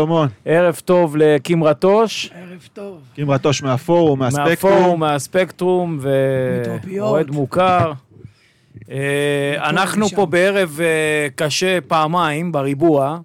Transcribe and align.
שלומון. 0.00 0.28
ערב 0.44 0.80
טוב 0.84 1.16
לקים 1.18 1.64
רטוש, 1.64 2.30
ערב 2.34 2.68
טוב. 2.72 3.00
קים 3.14 3.30
רטוש 3.30 3.62
מהפורום, 3.62 4.18
מהספקטרום. 4.18 4.72
מהפורום, 4.72 5.00
מהספקטרום. 5.00 5.98
ואוהד 6.00 7.30
מוכר. 7.30 7.92
אה, 8.90 9.70
אנחנו. 9.70 10.08
פה 10.08 10.26
בערב 10.26 10.78
אה, 10.80 11.28
קשה 11.34 11.78
פעמיים 11.88 12.52
בריבוע. 12.52 13.18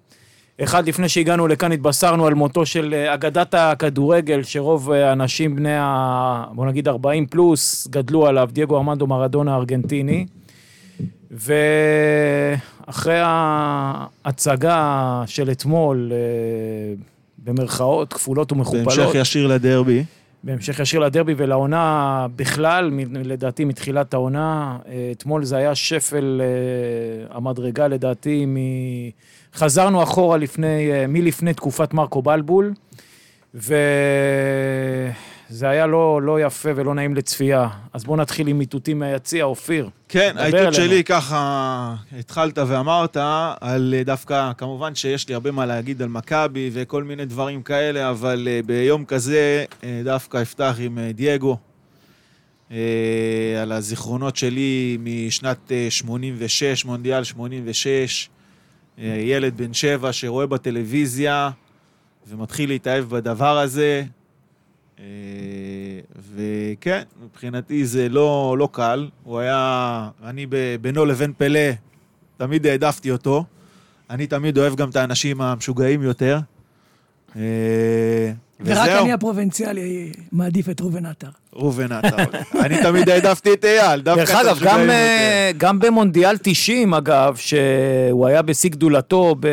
אחד, 0.62 0.88
לפני 0.88 1.08
שהגענו 1.08 1.48
לכאן 1.48 1.72
התבשרנו 1.72 2.26
על 2.26 2.34
מותו 2.34 2.66
של 2.66 2.94
אה, 2.94 3.14
אגדת 3.14 3.54
הכדורגל, 3.54 4.42
שרוב 4.42 4.92
האנשים 4.92 5.56
בני 5.56 5.76
ה... 5.78 6.44
בוא 6.52 6.66
נגיד 6.66 6.88
40 6.88 7.26
פלוס 7.26 7.86
גדלו 7.86 8.26
עליו, 8.26 8.48
דייגו 8.52 8.76
ארמנדו 8.76 9.06
מרדונה 9.06 9.54
הארגנטיני. 9.54 10.26
ואחרי 12.86 13.18
ההצגה 14.24 15.22
של 15.26 15.50
אתמול, 15.50 16.12
אה, 16.12 16.94
במרכאות 17.44 18.12
כפולות 18.12 18.52
ומכופלות, 18.52 18.84
בהמשך 18.84 19.14
ישיר 19.14 19.46
לדרבי. 19.46 20.04
בהמשך 20.44 20.80
ישיר 20.80 21.00
לדרבי 21.00 21.34
ולעונה 21.36 22.26
בכלל, 22.36 22.90
לדעתי 23.12 23.64
מתחילת 23.64 24.14
העונה, 24.14 24.78
אה, 24.88 25.08
אתמול 25.12 25.44
זה 25.44 25.56
היה 25.56 25.74
שפל 25.74 26.40
אה, 26.40 27.36
המדרגה 27.36 27.88
לדעתי, 27.88 28.46
מ... 28.46 28.56
חזרנו 29.54 30.02
אחורה 30.02 30.36
לפני, 30.36 30.90
מלפני 31.08 31.54
תקופת 31.54 31.94
מרקו 31.94 32.22
בלבול, 32.22 32.72
וזה 35.50 35.68
היה 35.68 35.86
לא, 35.86 36.22
לא 36.22 36.40
יפה 36.40 36.68
ולא 36.76 36.94
נעים 36.94 37.14
לצפייה. 37.14 37.68
אז 37.92 38.04
בואו 38.04 38.16
נתחיל 38.16 38.48
עם 38.48 38.60
איתותים 38.60 38.98
מהיציע, 38.98 39.44
אופיר. 39.44 39.88
כן, 40.08 40.34
האיתות. 40.38 40.74
שלי 40.74 41.04
ככה, 41.04 41.94
התחלת 42.18 42.58
ואמרת, 42.58 43.16
על 43.60 43.94
אה, 43.98 44.04
דווקא, 44.04 44.52
כמובן 44.58 44.94
שיש 44.94 45.28
לי 45.28 45.34
הרבה 45.34 45.50
מה 45.50 45.66
להגיד 45.66 46.02
על 46.02 46.08
מכבי 46.08 46.70
וכל 46.72 47.04
מיני 47.04 47.24
דברים 47.24 47.62
כאלה, 47.62 48.10
אבל 48.10 48.48
אה, 48.50 48.60
ביום 48.66 49.04
כזה 49.04 49.64
אה, 49.84 50.00
דווקא 50.04 50.42
אפתח 50.42 50.76
עם 50.78 50.98
דייגו. 51.14 51.56
על 53.62 53.72
הזיכרונות 53.72 54.36
שלי 54.36 54.98
משנת 55.00 55.72
אה, 55.72 55.86
86, 55.90 56.84
מונדיאל 56.84 57.24
86. 57.24 58.28
אה, 58.98 59.04
ילד 59.04 59.56
בן 59.56 59.74
שבע 59.74 60.12
שרואה 60.12 60.46
בטלוויזיה 60.46 61.50
ומתחיל 62.28 62.68
להתאהב 62.68 63.04
בדבר 63.04 63.58
הזה. 63.58 64.04
אה, 65.00 65.04
וכן, 66.34 67.02
מבחינתי 67.24 67.86
זה 67.86 68.08
לא, 68.08 68.56
לא 68.58 68.68
קל. 68.72 69.08
הוא 69.24 69.38
היה, 69.38 70.08
אני 70.24 70.46
ב- 70.46 70.76
בינו 70.80 71.04
לבין 71.04 71.32
פלא, 71.38 71.60
תמיד 72.36 72.66
העדפתי 72.66 73.10
אותו. 73.10 73.44
אני 74.10 74.26
תמיד 74.26 74.58
אוהב 74.58 74.74
גם 74.74 74.90
את 74.90 74.96
האנשים 74.96 75.40
המשוגעים 75.40 76.02
יותר. 76.02 76.38
אה, 77.36 77.42
ורק 78.60 78.78
וזהו, 78.86 79.02
אני 79.04 79.12
הפרובינציאלי 79.12 80.12
מעדיף 80.32 80.68
את 80.68 80.80
ראובן 80.80 81.06
עטר. 81.06 81.28
ראובן 81.54 81.92
עטר. 81.92 82.16
אני 82.64 82.82
תמיד 82.82 83.08
העדפתי 83.08 83.52
את 83.52 83.64
אייל, 83.64 84.00
דווקא 84.00 84.20
דרך 84.24 84.30
את 84.30 84.36
אגב, 84.36 84.48
המשוגעים 84.48 84.74
גם, 84.76 84.80
יותר. 84.80 84.92
אה, 84.92 85.50
גם 85.58 85.78
במונדיאל 85.78 86.36
90, 86.42 86.94
אגב, 86.94 87.36
שהוא 87.36 88.26
היה 88.26 88.42
בשיא 88.42 88.70
גדולתו 88.70 89.34
ב- 89.40 89.46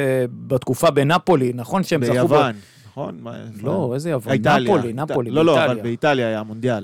בתקופה 0.47 0.91
בנפולי, 0.91 1.51
נכון 1.55 1.83
שהם 1.83 2.05
זכו? 2.05 2.13
ביוון, 2.13 2.55
נכון? 2.93 3.23
לא, 3.63 3.91
איזה 3.93 4.09
יוון? 4.09 4.33
נפולי, 4.33 4.93
נפולי, 4.93 5.31
לא, 5.31 5.45
לא, 5.45 5.53
אבל 5.53 5.65
באיטליה. 5.65 5.83
באיטליה 5.83 6.27
היה 6.27 6.43
מונדיאל. 6.43 6.83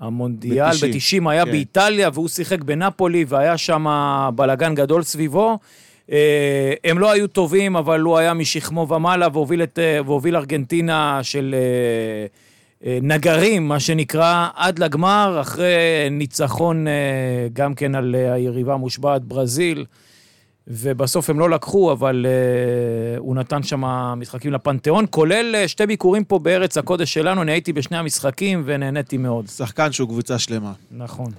המונדיאל 0.00 0.70
90, 0.70 1.24
ב-90 1.24 1.30
היה 1.30 1.44
כן. 1.44 1.50
באיטליה, 1.50 2.10
והוא 2.12 2.28
שיחק 2.28 2.62
בנפולי, 2.62 3.24
והיה 3.28 3.58
שם 3.58 3.86
בלאגן 4.34 4.74
גדול 4.74 5.02
סביבו. 5.02 5.58
אה, 6.12 6.74
הם 6.84 6.98
לא 6.98 7.10
היו 7.10 7.26
טובים, 7.26 7.76
אבל 7.76 8.00
הוא 8.00 8.18
היה 8.18 8.34
משכמו 8.34 8.88
ומעלה, 8.88 9.28
והוביל, 9.32 9.62
את, 9.62 9.78
אה, 9.78 10.00
והוביל 10.06 10.36
ארגנטינה 10.36 11.20
של 11.22 11.54
אה, 12.84 12.98
נגרים, 13.02 13.68
מה 13.68 13.80
שנקרא, 13.80 14.48
עד 14.54 14.78
לגמר, 14.78 15.38
אחרי 15.40 16.08
ניצחון 16.10 16.86
גם 17.52 17.74
כן 17.74 17.94
על 17.94 18.14
היריבה 18.14 18.74
המושבעת 18.74 19.24
ברזיל. 19.24 19.84
ובסוף 20.68 21.30
הם 21.30 21.38
לא 21.38 21.50
לקחו, 21.50 21.92
אבל 21.92 22.26
uh, 22.26 23.20
הוא 23.20 23.36
נתן 23.36 23.62
שם 23.62 23.80
משחקים 24.16 24.52
לפנתיאון, 24.52 25.04
כולל 25.10 25.54
uh, 25.64 25.68
שתי 25.68 25.86
ביקורים 25.86 26.24
פה 26.24 26.38
בארץ 26.38 26.78
הקודש 26.78 27.14
שלנו, 27.14 27.42
אני 27.42 27.52
הייתי 27.52 27.72
בשני 27.72 27.96
המשחקים 27.96 28.62
ונהניתי 28.66 29.16
מאוד. 29.16 29.48
שחקן 29.48 29.92
שהוא 29.92 30.08
קבוצה 30.08 30.38
שלמה. 30.38 30.72
נכון. 30.90 31.32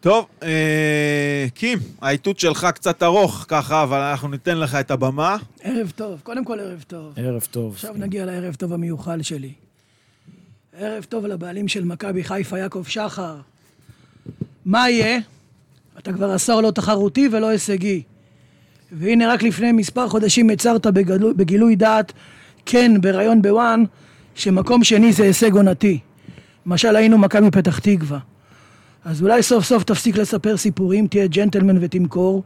טוב, 0.00 0.26
אה, 0.42 1.46
קים, 1.54 1.78
האיתות 2.00 2.38
שלך 2.38 2.66
קצת 2.74 3.02
ארוך 3.02 3.44
ככה, 3.48 3.82
אבל 3.82 4.00
אנחנו 4.00 4.28
ניתן 4.28 4.58
לך 4.58 4.74
את 4.74 4.90
הבמה. 4.90 5.36
ערב 5.62 5.92
טוב, 5.96 6.20
קודם 6.22 6.44
כל 6.44 6.60
ערב 6.60 6.84
טוב. 6.86 7.12
ערב 7.16 7.46
טוב. 7.50 7.74
עכשיו 7.74 7.94
נגיע 7.96 8.26
לערב 8.26 8.54
טוב 8.54 8.72
המיוחל 8.72 9.22
שלי. 9.22 9.52
ערב 10.76 11.04
טוב 11.04 11.26
לבעלים 11.26 11.68
של 11.68 11.84
מכבי 11.84 12.24
חיפה, 12.24 12.58
יעקב 12.58 12.84
שחר. 12.86 13.36
מה 14.64 14.90
יהיה? 14.90 15.18
אתה 15.98 16.12
כבר 16.12 16.30
עשור 16.30 16.60
לא 16.60 16.70
תחרותי 16.70 17.28
ולא 17.32 17.48
הישגי. 17.48 18.02
והנה 18.92 19.32
רק 19.32 19.42
לפני 19.42 19.72
מספר 19.72 20.08
חודשים 20.08 20.50
הצהרת 20.50 20.86
בגילוי 21.36 21.76
דעת, 21.76 22.12
כן, 22.66 23.00
בריאיון 23.00 23.42
בוואן, 23.42 23.84
שמקום 24.34 24.84
שני 24.84 25.12
זה 25.12 25.22
הישג 25.24 25.54
עונתי. 25.54 25.98
למשל 26.66 26.96
היינו 26.96 27.18
מכבי 27.18 27.50
פתח 27.50 27.78
תקווה. 27.78 28.18
אז 29.04 29.22
אולי 29.22 29.42
סוף 29.42 29.64
סוף 29.64 29.84
תפסיק 29.84 30.16
לספר 30.16 30.56
סיפורים, 30.56 31.06
תהיה 31.06 31.26
ג'נטלמן 31.26 31.76
ותמכור. 31.80 32.42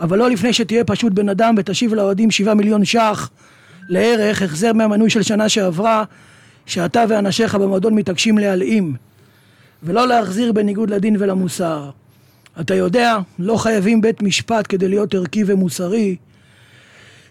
אבל 0.00 0.18
לא 0.18 0.30
לפני 0.30 0.52
שתהיה 0.52 0.84
פשוט 0.84 1.12
בן 1.12 1.28
אדם 1.28 1.54
ותשיב 1.58 1.94
לאוהדים 1.94 2.30
שבעה 2.30 2.54
מיליון 2.54 2.84
ש"ח 2.84 3.30
לערך, 3.88 4.42
החזר 4.42 4.72
מהמנוי 4.72 5.10
של 5.10 5.22
שנה 5.22 5.48
שעברה, 5.48 6.04
שאתה 6.66 7.04
ואנשיך 7.08 7.54
במועדון 7.54 7.94
מתעקשים 7.94 8.38
להלאים, 8.38 8.94
ולא 9.82 10.08
להחזיר 10.08 10.52
בניגוד 10.52 10.90
לדין 10.90 11.16
ולמוסר. 11.18 11.90
אתה 12.60 12.74
יודע, 12.74 13.18
לא 13.38 13.56
חייבים 13.56 14.00
בית 14.00 14.22
משפט 14.22 14.66
כדי 14.68 14.88
להיות 14.88 15.14
ערכי 15.14 15.44
ומוסרי, 15.46 16.16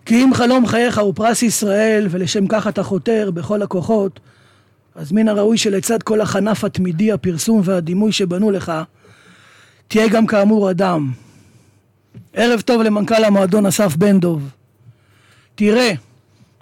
כי 0.06 0.24
אם 0.24 0.34
חלום 0.34 0.68
חייך 0.68 0.98
הוא 0.98 1.14
פרס 1.16 1.44
ישראל, 1.44 2.08
ולשם 2.10 2.48
כך 2.48 2.68
אתה 2.68 2.84
חותר 2.84 3.32
בכל 3.34 3.62
הכוחות, 3.62 4.20
אז 4.96 5.12
מן 5.12 5.28
הראוי 5.28 5.58
שלצד 5.58 6.04
כל 6.04 6.22
הכנף 6.22 6.64
התמידי, 6.64 7.12
הפרסום 7.12 7.62
והדימוי 7.64 8.12
שבנו 8.12 8.52
לך, 8.52 8.72
תהיה 9.88 10.08
גם 10.08 10.28
כאמור 10.28 10.72
אדם. 10.72 11.12
ערב 12.34 12.62
טוב 12.62 12.82
למנכ"ל 12.82 13.24
המועדון 13.24 13.66
אסף 13.66 13.96
בן 13.96 14.20
דב. 14.20 14.40
תראה, 15.56 15.92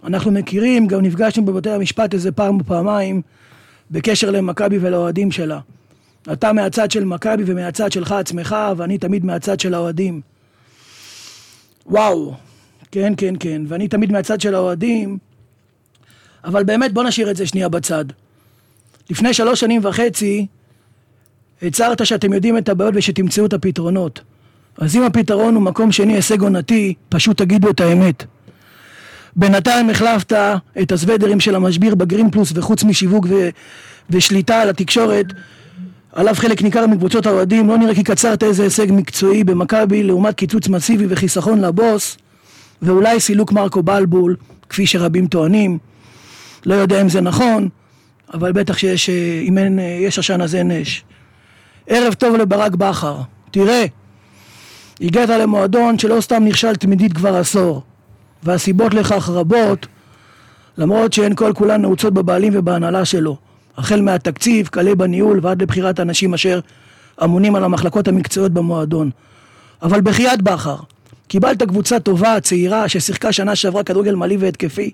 אנחנו 0.03 0.31
מכירים, 0.31 0.87
גם 0.87 1.01
נפגשנו 1.01 1.45
בבתי 1.45 1.69
המשפט 1.69 2.13
איזה 2.13 2.31
פעם 2.31 2.59
או 2.59 2.65
פעמיים 2.65 3.21
בקשר 3.91 4.31
למכבי 4.31 4.77
ולאוהדים 4.81 5.31
שלה. 5.31 5.59
אתה 6.31 6.53
מהצד 6.53 6.91
של 6.91 7.05
מכבי 7.05 7.43
ומהצד 7.45 7.91
שלך 7.91 8.11
עצמך, 8.11 8.55
ואני 8.77 8.97
תמיד 8.97 9.25
מהצד 9.25 9.59
של 9.59 9.73
האוהדים. 9.73 10.21
וואו, 11.85 12.33
כן, 12.91 13.13
כן, 13.17 13.33
כן, 13.39 13.61
ואני 13.67 13.87
תמיד 13.87 14.11
מהצד 14.11 14.41
של 14.41 14.55
האוהדים, 14.55 15.17
אבל 16.43 16.63
באמת 16.63 16.93
בוא 16.93 17.03
נשאיר 17.03 17.31
את 17.31 17.35
זה 17.35 17.47
שנייה 17.47 17.69
בצד. 17.69 18.05
לפני 19.09 19.33
שלוש 19.33 19.59
שנים 19.59 19.85
וחצי 19.85 20.47
הצהרת 21.61 22.05
שאתם 22.05 22.33
יודעים 22.33 22.57
את 22.57 22.69
הבעיות 22.69 22.93
ושתמצאו 22.97 23.45
את 23.45 23.53
הפתרונות. 23.53 24.21
אז 24.77 24.95
אם 24.95 25.03
הפתרון 25.03 25.55
הוא 25.55 25.63
מקום 25.63 25.91
שני 25.91 26.13
הישג 26.13 26.41
עונתי, 26.41 26.93
פשוט 27.09 27.37
תגידו 27.37 27.69
את 27.69 27.81
האמת. 27.81 28.23
בינתיים 29.35 29.89
החלפת 29.89 30.33
את 30.81 30.91
הסוודרים 30.91 31.39
של 31.39 31.55
המשביר 31.55 31.95
בגרין 31.95 32.31
פלוס 32.31 32.51
וחוץ 32.55 32.83
משיווק 32.83 33.25
ו... 33.29 33.49
ושליטה 34.09 34.61
על 34.61 34.69
התקשורת, 34.69 35.25
עליו 36.13 36.35
חלק 36.35 36.61
ניכר 36.61 36.87
מקבוצות 36.87 37.25
האוהדים, 37.25 37.67
לא 37.67 37.77
נראה 37.77 37.95
כי 37.95 38.03
קצרת 38.03 38.43
איזה 38.43 38.63
הישג 38.63 38.87
מקצועי 38.91 39.43
במכבי 39.43 40.03
לעומת 40.03 40.35
קיצוץ 40.35 40.67
מסיבי 40.67 41.05
וחיסכון 41.09 41.61
לבוס, 41.61 42.17
ואולי 42.81 43.19
סילוק 43.19 43.51
מרקו 43.51 43.83
בלבול, 43.83 44.35
כפי 44.69 44.87
שרבים 44.87 45.27
טוענים. 45.27 45.77
לא 46.65 46.73
יודע 46.73 47.01
אם 47.01 47.09
זה 47.09 47.21
נכון, 47.21 47.69
אבל 48.33 48.51
בטח 48.51 48.77
שיש, 48.77 49.09
אה, 49.09 49.41
אם 49.43 49.57
אין, 49.57 49.79
אה, 49.79 49.97
יש 50.01 50.19
עשן 50.19 50.41
אז 50.41 50.55
אין 50.55 50.71
אש. 50.71 51.03
ערב 51.87 52.13
טוב 52.13 52.35
לברק 52.35 52.75
בכר. 52.75 53.17
תראה, 53.51 53.85
הגעת 55.01 55.29
למועדון 55.29 55.99
שלא 55.99 56.21
סתם 56.21 56.43
נכשל 56.45 56.75
תמידית 56.75 57.13
כבר 57.13 57.35
עשור, 57.35 57.81
והסיבות 58.43 58.93
לכך 58.93 59.29
רבות, 59.29 59.87
למרות 60.77 61.13
שהן 61.13 61.35
כל 61.35 61.51
כולן 61.55 61.81
נעוצות 61.81 62.13
בבעלים 62.13 62.53
ובהנהלה 62.55 63.05
שלו, 63.05 63.37
החל 63.77 64.01
מהתקציב, 64.01 64.67
כלה 64.67 64.95
בניהול 64.95 65.39
ועד 65.43 65.61
לבחירת 65.61 65.99
האנשים 65.99 66.33
אשר 66.33 66.59
אמונים 67.23 67.55
על 67.55 67.63
המחלקות 67.63 68.07
המקצועיות 68.07 68.51
במועדון. 68.51 69.09
אבל 69.81 70.01
בחייאת 70.01 70.41
בכר, 70.41 70.75
קיבלת 71.27 71.63
קבוצה 71.63 71.99
טובה, 71.99 72.39
צעירה, 72.39 72.89
ששיחקה 72.89 73.31
שנה 73.31 73.55
שעברה 73.55 73.83
כדורגל 73.83 74.15
מלא 74.15 74.35
והתקפי, 74.39 74.91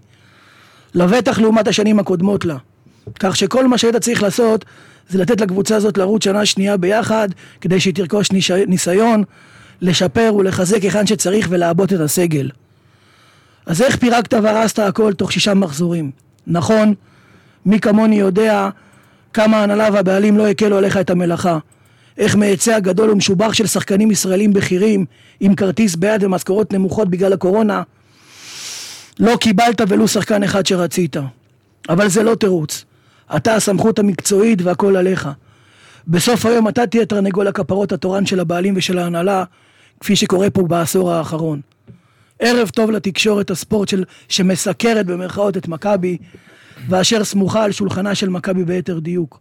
לבטח 0.94 1.40
לעומת 1.40 1.68
השנים 1.68 2.00
הקודמות 2.00 2.46
לה. 2.46 2.58
כך 3.20 3.36
שכל 3.36 3.68
מה 3.68 3.78
שהיית 3.78 3.96
צריך 3.96 4.24
לעשות 4.24 4.66
זה 5.10 5.18
לתת 5.18 5.42
לקבוצה 5.42 5.76
הזאת 5.76 5.98
לרוץ 5.98 6.24
שנה 6.24 6.46
שנייה 6.46 6.78
ביחד 6.78 7.30
כדי 7.62 7.80
שהיא 7.80 7.94
תרכוש 7.94 8.31
ניסיון, 8.68 9.24
לשפר 9.81 10.34
ולחזק 10.38 10.81
היכן 10.81 11.08
שצריך 11.08 11.48
ולעבות 11.50 11.94
את 11.94 12.00
הסגל. 12.00 12.50
אז 13.66 13.81
איך 13.81 13.96
פירקת 13.96 14.34
והרסת 14.34 14.80
הכל 14.80 15.14
תוך 15.14 15.31
שישה 15.31 15.54
מחזורים? 15.54 16.12
נכון, 16.48 16.94
מי 17.69 17.80
כמוני 17.80 18.19
יודע 18.19 18.69
כמה 19.33 19.57
ההנהלה 19.57 19.89
והבעלים 19.94 20.38
לא 20.38 20.48
הקלו 20.48 20.77
עליך 20.77 20.98
את 20.98 21.10
המלאכה. 21.10 21.57
איך 22.18 22.36
מהיצע 22.36 22.80
גדול 22.80 23.10
ומשובח 23.10 23.54
של 23.54 23.68
שחקנים 23.68 24.12
ישראלים 24.12 24.54
בכירים 24.54 25.06
עם 25.39 25.56
כרטיס 25.56 25.95
ביד 25.95 26.24
ומשכורות 26.24 26.74
נמוכות 26.74 27.10
בגלל 27.10 27.33
הקורונה 27.33 27.81
לא 29.19 29.38
קיבלת 29.38 29.81
ולו 29.88 30.07
שחקן 30.07 30.44
אחד 30.44 30.66
שרצית. 30.66 31.16
אבל 31.89 32.10
זה 32.10 32.24
לא 32.24 32.36
תירוץ. 32.36 32.86
אתה 33.36 33.56
הסמכות 33.56 34.00
המקצועית 34.00 34.62
והכל 34.62 34.95
עליך. 34.95 35.30
בסוף 36.07 36.45
היום 36.45 36.68
אתה 36.68 36.88
תהיה 36.88 37.06
תרנגול 37.06 37.48
הכפרות 37.48 37.92
התורן 37.92 38.25
של 38.25 38.39
הבעלים 38.39 38.74
ושל 38.77 38.98
ההנהלה, 38.98 39.44
כפי 40.00 40.16
שקורה 40.16 40.50
פה 40.50 40.62
בעשור 40.63 41.12
האחרון. 41.12 41.62
ערב 42.39 42.69
טוב 42.69 42.92
לתקשורת 42.92 43.51
הספורט 43.51 43.89
של, 43.89 44.04
שמסקרת 44.30 45.06
במרכאות 45.06 45.57
את 45.57 45.68
מכבי, 45.68 46.18
ואשר 46.88 47.24
סמוכה 47.24 47.64
על 47.64 47.72
שולחנה 47.72 48.16
של 48.16 48.30
מכבי 48.30 48.64
ביתר 48.64 49.00
דיוק. 49.00 49.40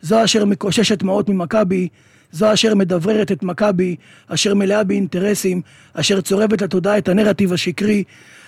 זו 0.00 0.24
אשר 0.24 0.44
מקוששת 0.44 1.02
מעות 1.02 1.28
ממכבי, 1.28 1.88
זו 2.32 2.52
אשר 2.52 2.74
מדבררת 2.74 3.32
את 3.32 3.42
מכבי, 3.42 3.96
אשר 4.28 4.54
מלאה 4.54 4.84
באינטרסים, 4.84 5.62
אשר 5.94 6.20
צורבת 6.20 6.62
לתודעה 6.62 6.98
את 6.98 7.08
הנרטיב 7.08 7.52
השקרי, 7.52 8.04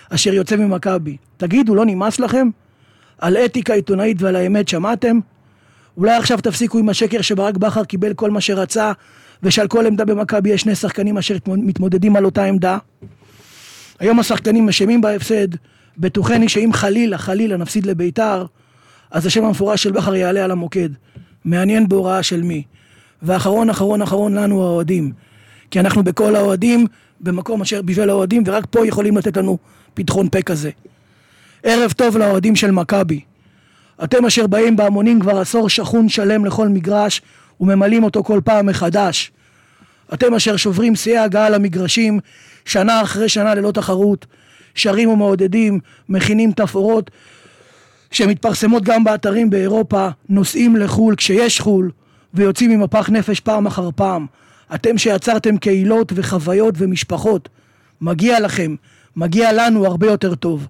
אשר 0.09 0.33
יוצא 0.33 0.55
ממכבי. 0.55 1.17
תגידו, 1.37 1.75
לא 1.75 1.85
נמאס 1.85 2.19
לכם? 2.19 2.49
על 3.17 3.37
אתיקה 3.37 3.73
עיתונאית 3.73 4.21
ועל 4.21 4.35
האמת 4.35 4.67
שמעתם? 4.67 5.19
אולי 5.97 6.11
עכשיו 6.11 6.37
תפסיקו 6.37 6.79
עם 6.79 6.89
השקר 6.89 7.21
שברק 7.21 7.57
בכר 7.57 7.83
קיבל 7.83 8.13
כל 8.13 8.31
מה 8.31 8.41
שרצה, 8.41 8.91
ושעל 9.43 9.67
כל 9.67 9.85
עמדה 9.85 10.05
במכבי 10.05 10.49
יש 10.49 10.61
שני 10.61 10.75
שחקנים 10.75 11.17
אשר 11.17 11.35
מתמודדים 11.47 12.15
על 12.15 12.25
אותה 12.25 12.45
עמדה? 12.45 12.77
היום 13.99 14.19
השחקנים 14.19 14.69
אשמים 14.69 15.01
בהפסד, 15.01 15.47
בטוחני 15.99 16.49
שאם 16.49 16.69
חלילה, 16.73 17.17
חלילה 17.17 17.57
נפסיד 17.57 17.85
לביתר, 17.85 18.45
אז 19.11 19.25
השם 19.25 19.45
המפורש 19.45 19.83
של 19.83 19.91
בכר 19.91 20.15
יעלה 20.15 20.43
על 20.43 20.51
המוקד. 20.51 20.89
מעניין 21.45 21.89
בהוראה 21.89 22.23
של 22.23 22.41
מי. 22.41 22.63
ואחרון 23.21 23.69
אחרון 23.69 24.01
אחרון 24.01 24.35
לנו 24.35 24.63
האוהדים. 24.63 25.11
כי 25.71 25.79
אנחנו 25.79 26.03
בכל 26.03 26.35
האוהדים, 26.35 26.87
במקום 27.21 27.61
אשר 27.61 27.81
בשביל 27.81 28.09
האוהדים, 28.09 28.43
ורק 28.45 28.65
פה 28.69 28.87
יכולים 28.87 29.17
לתת 29.17 29.37
לנו 29.37 29.57
פתחון 29.93 30.29
פה 30.29 30.41
כזה. 30.41 30.69
ערב 31.63 31.91
טוב 31.91 32.17
לאוהדים 32.17 32.55
של 32.55 32.71
מכבי. 32.71 33.21
אתם 34.03 34.25
אשר 34.25 34.47
באים 34.47 34.75
בהמונים 34.75 35.19
כבר 35.19 35.39
עשור 35.39 35.69
שכון 35.69 36.09
שלם 36.09 36.45
לכל 36.45 36.67
מגרש 36.67 37.21
וממלאים 37.59 38.03
אותו 38.03 38.23
כל 38.23 38.41
פעם 38.43 38.65
מחדש. 38.65 39.31
אתם 40.13 40.33
אשר 40.33 40.57
שוברים 40.57 40.95
שיאי 40.95 41.17
הגעה 41.17 41.49
למגרשים 41.49 42.19
שנה 42.65 43.01
אחרי 43.01 43.29
שנה 43.29 43.55
ללא 43.55 43.71
תחרות, 43.71 44.25
שרים 44.79 45.09
ומעודדים, 45.09 45.79
מכינים 46.09 46.51
תפאורות 46.51 47.11
שמתפרסמות 48.11 48.83
גם 48.83 49.03
באתרים 49.03 49.49
באירופה, 49.49 50.07
נוסעים 50.29 50.75
לחו"ל 50.75 51.15
כשיש 51.15 51.59
חו"ל 51.59 51.91
ויוצאים 52.33 52.71
עם 52.71 52.83
מפח 52.83 53.09
נפש 53.09 53.39
פעם 53.39 53.67
אחר 53.67 53.89
פעם. 53.95 54.25
אתם 54.75 54.97
שיצרתם 54.97 55.57
קהילות 55.57 56.11
וחוויות 56.15 56.75
ומשפחות, 56.77 57.49
מגיע 58.01 58.39
לכם, 58.39 58.75
מגיע 59.15 59.51
לנו 59.53 59.85
הרבה 59.85 60.07
יותר 60.07 60.35
טוב. 60.35 60.67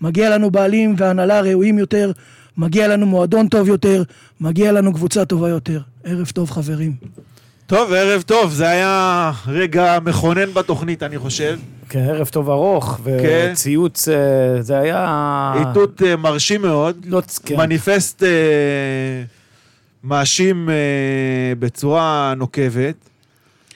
מגיע 0.00 0.30
לנו 0.30 0.50
בעלים 0.50 0.94
והנהלה 0.98 1.40
ראויים 1.40 1.78
יותר, 1.78 2.12
מגיע 2.56 2.88
לנו 2.88 3.06
מועדון 3.06 3.48
טוב 3.48 3.68
יותר, 3.68 4.02
מגיע 4.40 4.72
לנו 4.72 4.94
קבוצה 4.94 5.24
טובה 5.24 5.48
יותר. 5.48 5.80
ערב 6.04 6.30
טוב 6.34 6.50
חברים. 6.50 6.92
טוב, 7.66 7.92
ערב 7.92 8.22
טוב, 8.22 8.52
זה 8.52 8.68
היה 8.68 9.32
רגע 9.46 9.98
מכונן 10.04 10.54
בתוכנית, 10.54 11.02
אני 11.02 11.18
חושב. 11.18 11.58
כן, 11.90 11.98
ערב 11.98 12.28
טוב 12.28 12.50
ארוך, 12.50 13.00
כן. 13.04 13.50
וציוץ, 13.52 14.08
אה, 14.08 14.62
זה 14.62 14.78
היה... 14.78 15.52
איתות 15.56 16.02
אה, 16.02 16.16
מרשים 16.16 16.62
מאוד, 16.62 16.96
לא, 17.06 17.22
כן. 17.44 17.56
מניפסט 17.56 18.22
אה, 18.22 18.28
מאשים 20.04 20.68
בצורה 21.58 22.34
נוקבת. 22.36 22.94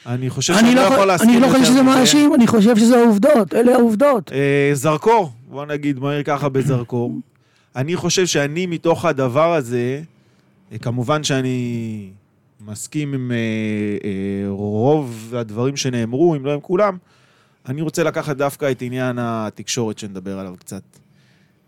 אני 0.06 0.31
חושב 0.31 0.52
אני 0.52 0.62
שאני 0.62 0.75
לא 0.75 0.82
לא 0.82 0.94
יכול 0.94 1.05
להסכים 1.06 1.31
אני 1.31 1.40
לא 1.40 1.46
חושב 1.46 1.64
שזה. 1.64 1.82
מאשים, 1.82 2.34
אני 2.34 2.46
חושב 2.46 2.76
שזה 2.76 2.96
העובדות, 2.96 3.55
אלה 3.55 3.75
העובדות. 3.75 4.32
זרקור, 4.72 5.32
בוא 5.49 5.66
נגיד 5.66 5.99
מהר 5.99 6.22
ככה 6.22 6.49
בזרקור. 6.49 7.12
אני 7.76 7.96
חושב 7.96 8.26
שאני 8.26 8.66
מתוך 8.66 9.05
הדבר 9.05 9.55
הזה, 9.55 10.00
כמובן 10.82 11.25
שאני 11.25 12.08
מסכים 12.66 13.14
עם 13.14 13.32
רוב 14.49 15.34
הדברים 15.37 15.76
שנאמרו, 15.76 16.34
אם 16.34 16.44
לא 16.44 16.55
עם 16.55 16.61
כולם, 16.61 16.96
אני 17.69 17.82
רוצה 17.82 18.02
לקחת 18.02 18.37
דווקא 18.37 18.70
את 18.70 18.82
עניין 18.82 19.19
התקשורת 19.20 19.99
שנדבר 19.99 20.38
עליו 20.38 20.55
קצת. 20.58 20.82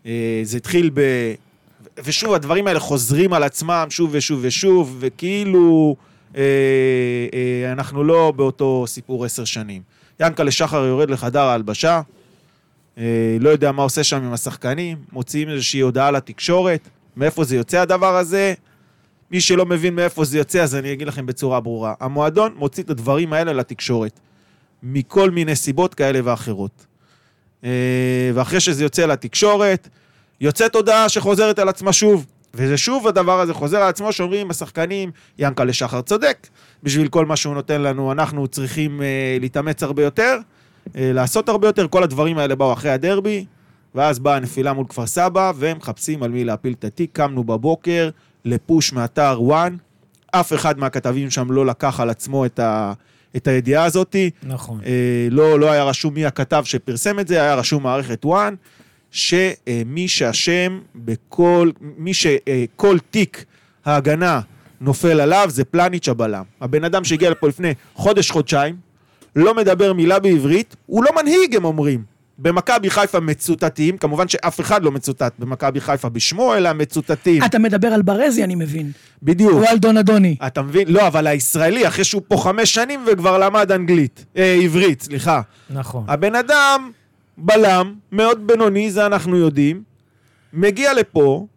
אה, 0.05 0.39
זה 0.43 0.57
התחיל 0.57 0.91
ב... 0.93 1.01
ושוב, 2.03 2.33
הדברים 2.33 2.67
האלה 2.67 2.79
חוזרים 2.79 3.33
על 3.33 3.43
עצמם 3.43 3.85
שוב 3.89 4.09
ושוב 4.13 4.39
ושוב, 4.41 4.97
וכאילו 4.99 5.95
אה, 6.35 6.41
אה, 7.33 7.71
אנחנו 7.71 8.03
לא 8.03 8.33
באותו 8.35 8.83
סיפור 8.87 9.25
עשר 9.25 9.45
שנים. 9.45 9.81
ינקלה 10.19 10.51
שחר 10.51 10.85
יורד 10.85 11.09
לחדר 11.09 11.41
ההלבשה, 11.41 12.01
אה, 12.97 13.37
לא 13.39 13.49
יודע 13.49 13.71
מה 13.71 13.83
עושה 13.83 14.03
שם 14.03 14.23
עם 14.23 14.33
השחקנים, 14.33 14.97
מוציאים 15.11 15.49
איזושהי 15.49 15.79
הודעה 15.79 16.11
לתקשורת, 16.11 16.89
מאיפה 17.17 17.43
זה 17.43 17.55
יוצא 17.55 17.79
הדבר 17.79 18.15
הזה. 18.15 18.53
מי 19.31 19.41
שלא 19.41 19.65
מבין 19.65 19.95
מאיפה 19.95 20.25
זה 20.25 20.37
יוצא, 20.37 20.63
אז 20.63 20.75
אני 20.75 20.93
אגיד 20.93 21.07
לכם 21.07 21.25
בצורה 21.25 21.59
ברורה. 21.59 21.93
המועדון 21.99 22.53
מוציא 22.55 22.83
את 22.83 22.89
הדברים 22.89 23.33
האלה 23.33 23.53
לתקשורת, 23.53 24.19
מכל 24.83 25.31
מיני 25.31 25.55
סיבות 25.55 25.93
כאלה 25.93 26.19
ואחרות. 26.23 26.85
אה, 27.63 28.31
ואחרי 28.33 28.59
שזה 28.59 28.83
יוצא 28.83 29.05
לתקשורת, 29.05 29.89
יוצאת 30.41 30.75
הודעה 30.75 31.09
שחוזרת 31.09 31.59
על 31.59 31.69
עצמה 31.69 31.93
שוב. 31.93 32.25
וזה 32.53 32.77
שוב 32.77 33.07
הדבר 33.07 33.39
הזה 33.39 33.53
חוזר 33.53 33.77
על 33.77 33.89
עצמו, 33.89 34.13
שאומרים 34.13 34.51
השחקנים, 34.51 35.11
ינקלה 35.39 35.73
שחר 35.73 36.01
צודק, 36.01 36.47
בשביל 36.83 37.07
כל 37.07 37.25
מה 37.25 37.35
שהוא 37.35 37.53
נותן 37.53 37.81
לנו, 37.81 38.11
אנחנו 38.11 38.47
צריכים 38.47 39.01
אה, 39.01 39.37
להתאמץ 39.39 39.83
הרבה 39.83 40.03
יותר, 40.03 40.37
אה, 40.95 41.11
לעשות 41.13 41.49
הרבה 41.49 41.67
יותר, 41.67 41.87
כל 41.87 42.03
הדברים 42.03 42.37
האלה 42.37 42.55
באו 42.55 42.73
אחרי 42.73 42.91
הדרבי, 42.91 43.45
ואז 43.95 44.19
באה 44.19 44.35
הנפילה 44.35 44.73
מול 44.73 44.85
כפר 44.89 45.05
סבא, 45.05 45.51
והם 45.55 45.77
מחפשים 45.77 46.23
על 46.23 46.31
מי 46.31 46.43
להפיל 46.43 46.73
את 46.79 46.83
התיק, 46.83 47.09
קמנו 47.13 47.43
בבוקר 47.43 48.09
לפוש 48.45 48.93
מאתר 48.93 49.37
וואן, 49.39 49.75
אף 50.31 50.53
אחד 50.53 50.79
מהכתבים 50.79 51.29
שם 51.29 51.51
לא 51.51 51.65
לקח 51.65 51.99
על 51.99 52.09
עצמו 52.09 52.45
את, 52.45 52.59
ה, 52.59 52.93
את 53.37 53.47
הידיעה 53.47 53.85
הזאתי, 53.85 54.29
נכון. 54.43 54.79
אה, 54.85 55.27
לא, 55.31 55.59
לא 55.59 55.71
היה 55.71 55.83
רשום 55.83 56.13
מי 56.13 56.25
הכתב 56.25 56.63
שפרסם 56.65 57.19
את 57.19 57.27
זה, 57.27 57.41
היה 57.41 57.55
רשום 57.55 57.83
מערכת 57.83 58.25
וואן, 58.25 58.55
שמי 59.11 60.07
שאשם 60.07 60.79
בכל, 60.95 61.71
מי 61.97 62.13
שכל 62.13 62.97
תיק 63.11 63.45
ההגנה 63.85 64.41
נופל 64.81 65.21
עליו 65.21 65.47
זה 65.49 65.65
פלניץ' 65.65 66.09
הבלם. 66.09 66.43
הבן 66.61 66.83
אדם 66.83 67.03
שהגיע 67.03 67.29
לפה 67.29 67.47
לפני 67.47 67.73
חודש-חודשיים, 67.93 68.75
לא 69.35 69.55
מדבר 69.55 69.93
מילה 69.93 70.19
בעברית, 70.19 70.75
הוא 70.85 71.03
לא 71.03 71.11
מנהיג, 71.21 71.55
הם 71.55 71.65
אומרים. 71.65 72.16
במכבי 72.39 72.89
חיפה 72.89 73.19
מצוטטים, 73.19 73.97
כמובן 73.97 74.27
שאף 74.27 74.59
אחד 74.59 74.83
לא 74.83 74.91
מצוטט 74.91 75.33
במכבי 75.39 75.81
חיפה 75.81 76.09
בשמו, 76.09 76.55
אלא 76.55 76.73
מצוטטים. 76.73 77.43
אתה 77.43 77.59
מדבר 77.59 77.87
על 77.87 78.01
ברזי, 78.01 78.43
אני 78.43 78.55
מבין. 78.55 78.91
בדיוק. 79.23 79.51
או 79.53 79.67
על 79.67 79.77
דון 79.77 79.97
אדוני. 79.97 80.35
אתה 80.47 80.61
מבין? 80.61 80.87
לא, 80.87 81.07
אבל 81.07 81.27
הישראלי, 81.27 81.87
אחרי 81.87 82.03
שהוא 82.03 82.21
פה 82.27 82.37
חמש 82.37 82.73
שנים 82.73 83.05
וכבר 83.11 83.37
למד 83.37 83.71
אנגלית. 83.71 84.25
אה, 84.37 84.59
עברית, 84.63 85.01
סליחה. 85.01 85.41
נכון. 85.69 86.03
הבן 86.07 86.35
אדם, 86.35 86.91
בלם, 87.37 87.93
מאוד 88.11 88.47
בינוני, 88.47 88.91
זה 88.91 89.05
אנחנו 89.05 89.37
יודעים, 89.37 89.83
מגיע 90.53 90.93
לפה, 90.93 91.47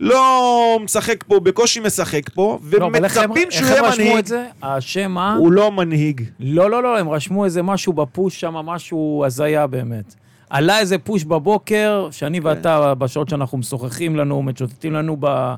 לא 0.00 0.78
משחק 0.84 1.24
פה, 1.24 1.40
בקושי 1.40 1.80
משחק 1.80 2.28
פה, 2.28 2.58
ומצפים 2.62 3.50
שהוא 3.50 3.66
איך 3.68 3.70
הם 3.70 3.70
יהיה 3.70 3.82
רשמו 3.82 4.04
מנהיג. 4.04 4.18
את 4.18 4.26
זה? 4.26 4.44
השם 4.62 5.18
ה... 5.18 5.34
הוא 5.34 5.52
לא 5.52 5.72
מנהיג. 5.72 6.22
לא, 6.40 6.70
לא, 6.70 6.82
לא, 6.82 6.98
הם 6.98 7.08
רשמו 7.08 7.44
איזה 7.44 7.62
משהו 7.62 7.92
בפוש 7.92 8.40
שם, 8.40 8.54
משהו 8.54 9.22
הזיה 9.26 9.66
באמת. 9.66 10.14
עלה 10.50 10.78
איזה 10.78 10.98
פוש 10.98 11.24
בבוקר, 11.24 12.08
שאני 12.10 12.40
ואתה, 12.40 12.94
בשעות 12.94 13.28
שאנחנו 13.28 13.58
משוחחים 13.58 14.16
לנו, 14.16 14.42
מצ'וטטים 14.42 14.92
לנו 14.92 15.16
ב... 15.20 15.54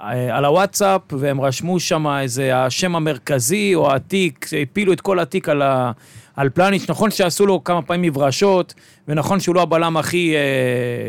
אה, 0.00 0.36
על 0.36 0.44
הוואטסאפ, 0.44 1.00
והם 1.10 1.40
רשמו 1.40 1.80
שם 1.80 2.06
איזה 2.06 2.56
השם 2.56 2.96
המרכזי 2.96 3.74
או 3.74 3.90
העתיק, 3.90 4.46
הפילו 4.62 4.92
את 4.92 5.00
כל 5.00 5.18
התיק 5.20 5.48
על, 5.48 5.62
ה... 5.62 5.92
על 6.36 6.48
פלניץ'. 6.48 6.84
נכון 6.88 7.10
שעשו 7.10 7.46
לו 7.46 7.64
כמה 7.64 7.82
פעמים 7.82 8.02
מברשות, 8.02 8.74
ונכון 9.08 9.40
שהוא 9.40 9.54
לא 9.54 9.62
הבלם 9.62 9.96
הכי 9.96 10.34
אה, 10.36 10.40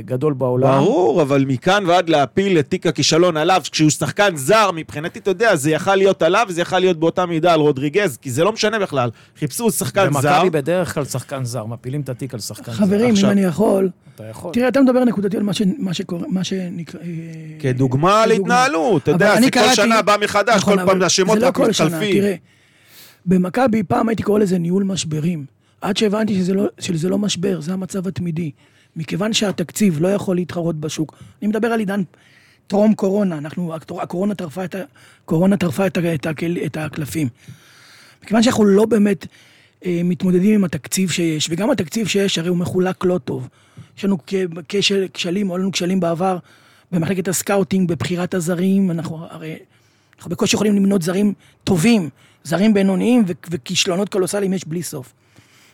גדול 0.06 0.34
בעולם. 0.34 0.80
ברור, 0.80 1.22
אבל 1.22 1.46
מכאן 1.48 1.84
ועד 1.88 2.10
להפיל 2.10 2.60
את 2.60 2.68
תיק 2.70 2.88
הכישלון 2.88 3.38
עליו, 3.38 3.62
כשהוא 3.72 3.90
שחקן 3.90 4.36
זר, 4.36 4.70
מבחינתי, 4.74 5.20
אתה 5.20 5.32
יודע, 5.32 5.56
זה 5.56 5.72
יכל 5.72 5.96
להיות 5.96 6.22
עליו, 6.22 6.46
וזה 6.50 6.62
יכל 6.62 6.80
להיות 6.80 6.98
באותה 7.00 7.26
מידה 7.26 7.54
על 7.54 7.60
רודריגז, 7.60 8.18
כי 8.18 8.32
זה 8.32 8.44
לא 8.44 8.52
משנה 8.52 8.80
בכלל. 8.80 9.10
חיפשו 9.40 9.72
שחקן 9.72 10.14
זר. 10.14 10.32
במכבי 10.34 10.50
בדרך 10.50 10.94
כלל 10.94 11.06
שחקן 11.06 11.46
זר, 11.46 11.66
מפילים 11.66 12.02
את 12.02 12.10
התיק 12.10 12.34
על 12.34 12.40
שחקן 12.40 12.72
זר. 12.72 12.78
חברים, 12.78 13.16
אם 13.20 13.26
אני 13.26 13.44
יכול, 13.44 13.90
אתה 14.16 14.24
יכול. 14.30 14.52
תראה, 14.54 14.68
אתה 14.68 14.82
מדבר 14.82 15.04
נקודתי 15.04 15.38
על 15.38 15.44
מה 15.44 15.54
ש- 15.54 15.62
מה 15.80 15.94
שקורה, 15.94 16.26
מה 16.30 16.44
שנקרא... 16.44 17.00
אה, 17.00 17.06
כדוגמה 17.60 18.26
להתנהלות, 18.26 19.04
אתה 19.04 19.12
יודע, 19.12 19.42
זה 19.42 19.52
כל 19.52 19.74
שנה 19.74 20.02
בא 20.02 20.16
מחדש, 20.22 20.56
נכון, 20.56 20.80
כל 20.80 20.86
פעם 20.86 21.02
השמות 21.02 21.36
זה 21.36 21.42
לא 21.42 21.48
רק 21.48 21.56
כל 21.56 21.72
שנה, 21.72 21.88
מתחלפים. 21.88 22.24
במכבי 23.28 23.84
פעם 23.84 24.10
הייתי 24.10 24.24
קורא 24.24 24.40
לזה 24.40 24.58
ניהול 24.58 24.84
משברים. 24.84 25.46
עד 25.82 25.98
שהבנתי 25.98 26.36
שזה 26.36 26.54
לא, 26.54 26.66
שזה 26.80 27.10
לא 27.10 27.18
משבר, 27.18 27.62
זה 27.62 27.74
המצב 27.74 28.08
התמידי. 28.08 28.52
מכיוון 28.96 29.34
שהתקציב 29.34 30.02
לא 30.02 30.08
יכול 30.08 30.36
להתחרות 30.36 30.76
בשוק, 30.76 31.18
אני 31.42 31.48
מדבר 31.48 31.68
על 31.68 31.80
עידן 31.80 32.02
טרום 32.68 32.94
קורונה, 32.94 33.38
אנחנו, 33.38 33.76
הקורונה 33.76 34.36
טרפה 34.36 34.66
את, 34.66 34.76
הקורונה 35.24 35.58
טרפה 35.58 35.88
את, 35.88 35.98
את, 35.98 36.28
את 36.66 36.78
הקלפים. 36.78 37.28
מכיוון 38.24 38.44
שאנחנו 38.44 38.66
לא 38.66 38.86
באמת 38.86 39.26
אה, 39.86 40.02
מתמודדים 40.04 40.56
עם 40.56 40.64
התקציב 40.64 41.10
שיש, 41.10 41.48
וגם 41.50 41.70
התקציב 41.70 42.08
שיש, 42.08 42.38
הרי 42.38 42.50
הוא 42.50 42.58
מחולק 42.58 43.06
לא 43.06 43.18
טוב. 43.18 43.50
יש 43.98 44.06
לנו 44.06 44.18
כשל, 44.70 45.08
כשלים, 45.14 45.50
או 45.50 45.58
לנו 45.58 45.72
כשלים 45.72 46.00
בעבר 46.00 46.38
במחלקת 46.92 47.28
הסקאוטינג, 47.28 47.90
בבחירת 47.90 48.34
הזרים, 48.34 48.92
אנחנו 48.92 49.26
הרי, 49.30 49.56
אנחנו 50.18 50.32
בקושי 50.32 50.56
יכולים 50.56 50.76
למנות 50.76 51.02
זרים 51.02 51.34
טובים, 51.64 52.10
זרים 52.48 52.74
בינוניים 52.74 53.24
ו- 53.28 53.32
וכישלונות 53.50 54.10
קולוסליים 54.10 54.54
יש 54.54 54.68
בלי 54.68 54.84
סוף. 54.84 55.14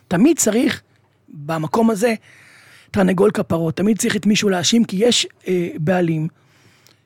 תמיד 0.08 0.38
צריך, 0.38 0.82
במקום 1.28 1.90
הזה, 1.90 2.14
תרנגול 2.90 3.30
כפרות, 3.30 3.76
תמיד 3.76 3.98
צריך 3.98 4.16
את 4.16 4.26
מישהו 4.26 4.48
להאשים, 4.48 4.84
כי 4.84 4.96
יש 4.96 5.26
אה, 5.48 5.68
בעלים 5.78 6.28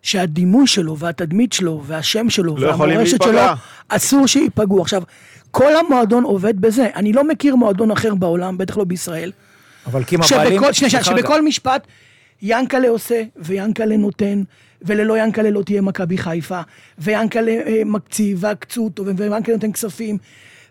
שהדימוי 0.02 0.66
שלו 0.66 0.98
והתדמית 0.98 1.52
שלו 1.52 1.82
והשם 1.86 2.30
שלו 2.30 2.56
לא 2.56 2.66
והמורשת 2.68 3.22
שלו. 3.22 3.40
אסור 3.88 4.26
שייפגעו. 4.26 4.82
עכשיו, 4.82 5.02
כל 5.50 5.76
המועדון 5.76 6.24
עובד 6.24 6.60
בזה. 6.60 6.88
אני 6.96 7.12
לא 7.12 7.24
מכיר 7.24 7.56
מועדון 7.56 7.90
אחר 7.90 8.14
בעולם, 8.14 8.58
בטח 8.58 8.76
לא 8.76 8.84
בישראל, 8.84 9.32
אבל 9.86 10.04
כי 10.04 10.16
אם 10.16 10.20
הבעלים... 10.22 10.60
שבכל. 10.72 11.02
שבכל 11.02 11.44
משפט 11.44 11.86
ינקלה 12.42 12.88
עושה 12.88 13.22
ויאנקלה 13.36 13.96
נותן, 13.96 14.42
וללא 14.82 15.18
ינקלה 15.18 15.50
לא 15.50 15.62
תהיה 15.62 15.82
מכבי 15.82 16.18
חיפה, 16.18 16.60
ויאנקלה 16.98 17.52
אה, 17.66 17.82
מקציב 17.86 18.38
והקצות, 18.40 19.00
ויאנקלה 19.16 19.54
נותן 19.54 19.72
כספים, 19.72 20.18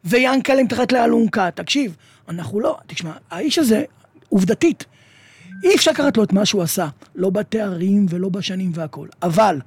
ויאנקלה 0.06 0.64
מתחת 0.64 0.92
לאלונקה. 0.92 1.52
תקשיב, 1.52 1.96
אנחנו 2.30 2.60
לא, 2.60 2.78
תשמע, 2.88 3.12
האיש 3.32 3.60
הזה, 3.60 3.84
עובדתית, 4.30 4.86
אי 5.64 5.76
אפשר 5.76 5.92
לקחת 5.92 6.18
לו 6.18 6.24
את 6.24 6.34
מה 6.34 6.46
שהוא 6.46 6.62
עשה, 6.62 6.88
לא 7.16 7.30
בתארים 7.30 8.06
ולא 8.10 8.30
בשנים 8.30 8.72
והכול, 8.74 9.10
אבל 9.24 9.60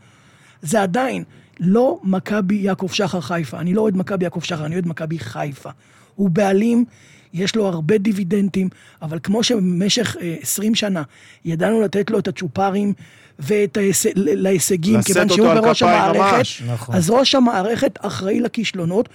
זה 0.62 0.82
עדיין 0.82 1.24
לא 1.60 2.00
מכבי 2.04 2.54
יעקב 2.54 2.88
שחר 2.92 3.20
חיפה. 3.20 3.60
אני 3.60 3.74
לא 3.74 3.80
אוהד 3.80 3.96
מכבי 3.96 4.24
יעקב 4.24 4.40
שחר, 4.40 4.66
אני 4.66 4.74
אוהד 4.74 4.88
מכבי 4.88 5.18
חיפה. 5.18 5.70
הוא 6.14 6.30
בעלים, 6.30 6.84
יש 7.32 7.56
לו 7.56 7.66
הרבה 7.66 7.98
דיבידנדים, 7.98 8.68
אבל 9.02 9.18
כמו 9.22 9.42
שבמשך 9.42 10.16
אה, 10.20 10.36
20 10.40 10.74
שנה 10.74 11.02
ידענו 11.44 11.80
לתת 11.80 12.10
לו 12.10 12.18
את 12.18 12.28
הצ'ופרים 12.28 12.92
ואת 13.40 13.76
ההיש... 13.76 14.06
ל- 14.06 14.42
להישגים, 14.42 14.98
לשאת 14.98 15.06
כיוון 15.06 15.28
שהוא 15.28 15.54
בראש 15.54 15.82
המערכת, 15.82 16.36
ממש. 16.36 16.62
נכון. 16.66 16.94
אז 16.94 17.10
ראש 17.10 17.34
המערכת 17.34 17.98
אחראי 18.02 18.40
לכישלונות, 18.40 19.08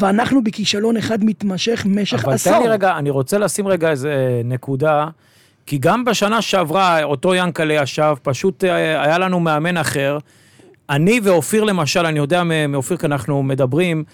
ואנחנו 0.00 0.44
בכישלון 0.44 0.96
אחד 0.96 1.24
מתמשך 1.24 1.86
במשך 1.86 2.24
אבל 2.24 2.32
עשור. 2.34 2.52
תן 2.52 2.62
לי 2.62 2.68
רגע, 2.68 2.98
אני 2.98 3.10
רוצה 3.10 3.38
לשים 3.38 3.68
רגע 3.68 3.90
איזה 3.90 4.40
נקודה, 4.44 5.08
כי 5.66 5.78
גם 5.78 6.04
בשנה 6.04 6.42
שעברה, 6.42 7.02
אותו 7.04 7.34
ינקלה 7.34 7.74
ישב, 7.74 8.14
פשוט 8.22 8.64
אה, 8.64 9.02
היה 9.02 9.18
לנו 9.18 9.40
מאמן 9.40 9.76
אחר. 9.76 10.18
אני 10.90 11.20
ואופיר 11.22 11.64
למשל, 11.64 12.06
אני 12.06 12.18
יודע 12.18 12.42
מאופיר 12.68 12.96
כי 12.96 13.06
אנחנו 13.06 13.42
מדברים, 13.42 14.04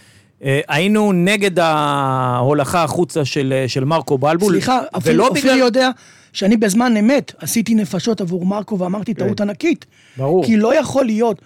אה, 0.45 0.61
היינו 0.69 1.13
נגד 1.13 1.59
ההולכה 1.59 2.83
החוצה 2.85 3.25
של, 3.25 3.53
אה, 3.57 3.69
של 3.69 3.85
מרקו 3.85 4.19
בלבול. 4.19 4.53
סליחה, 4.53 4.79
אופיר, 4.95 5.13
ולא 5.15 5.29
אופיר 5.29 5.43
בגלל... 5.43 5.59
יודע 5.59 5.91
שאני 6.35 6.57
בזמן 6.57 6.97
אמת 6.97 7.33
עשיתי 7.39 7.75
נפשות 7.75 8.21
עבור 8.21 8.47
מרקו 8.47 8.79
ואמרתי 8.79 9.15
טעות 9.15 9.41
ענקית. 9.41 9.85
כן. 9.85 10.23
ברור. 10.23 10.45
כי 10.45 10.57
לא 10.57 10.75
יכול 10.75 11.05
להיות 11.05 11.43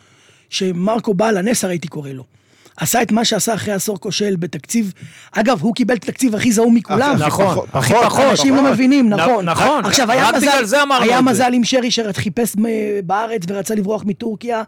שמרקו 0.50 1.14
בעל 1.14 1.36
הנסר 1.36 1.68
הייתי 1.68 1.88
קורא 1.88 2.10
לו. 2.10 2.24
עשה 2.76 3.02
את 3.02 3.12
מה 3.12 3.24
שעשה 3.24 3.54
אחרי 3.54 3.74
עשור 3.74 4.00
כושל 4.00 4.36
בתקציב, 4.36 4.92
אגב, 5.32 5.62
הוא 5.62 5.74
קיבל 5.74 5.96
את 5.96 6.04
התקציב 6.04 6.34
הכי 6.34 6.52
זעום 6.52 6.74
מכולם. 6.74 7.16
הכי 7.16 7.26
נכון, 7.26 7.66
הכי 7.72 7.92
פחות, 7.94 8.04
פחות. 8.06 8.24
אנשים 8.30 8.56
לא 8.56 8.72
מבינים, 8.72 9.08
נכון. 9.08 9.44
נכון, 9.44 9.84
עכשיו, 9.84 10.10
היה 10.10 10.30
מזל, 10.36 10.64
היה 11.02 11.18
את. 11.18 11.24
מזל 11.24 11.52
עם 11.52 11.64
שרי 11.64 11.90
שחיפש 11.90 12.56
מ- 12.56 12.62
בארץ 13.06 13.42
ורצה 13.48 13.74
לברוח 13.74 14.04
מטורקיה, 14.04 14.62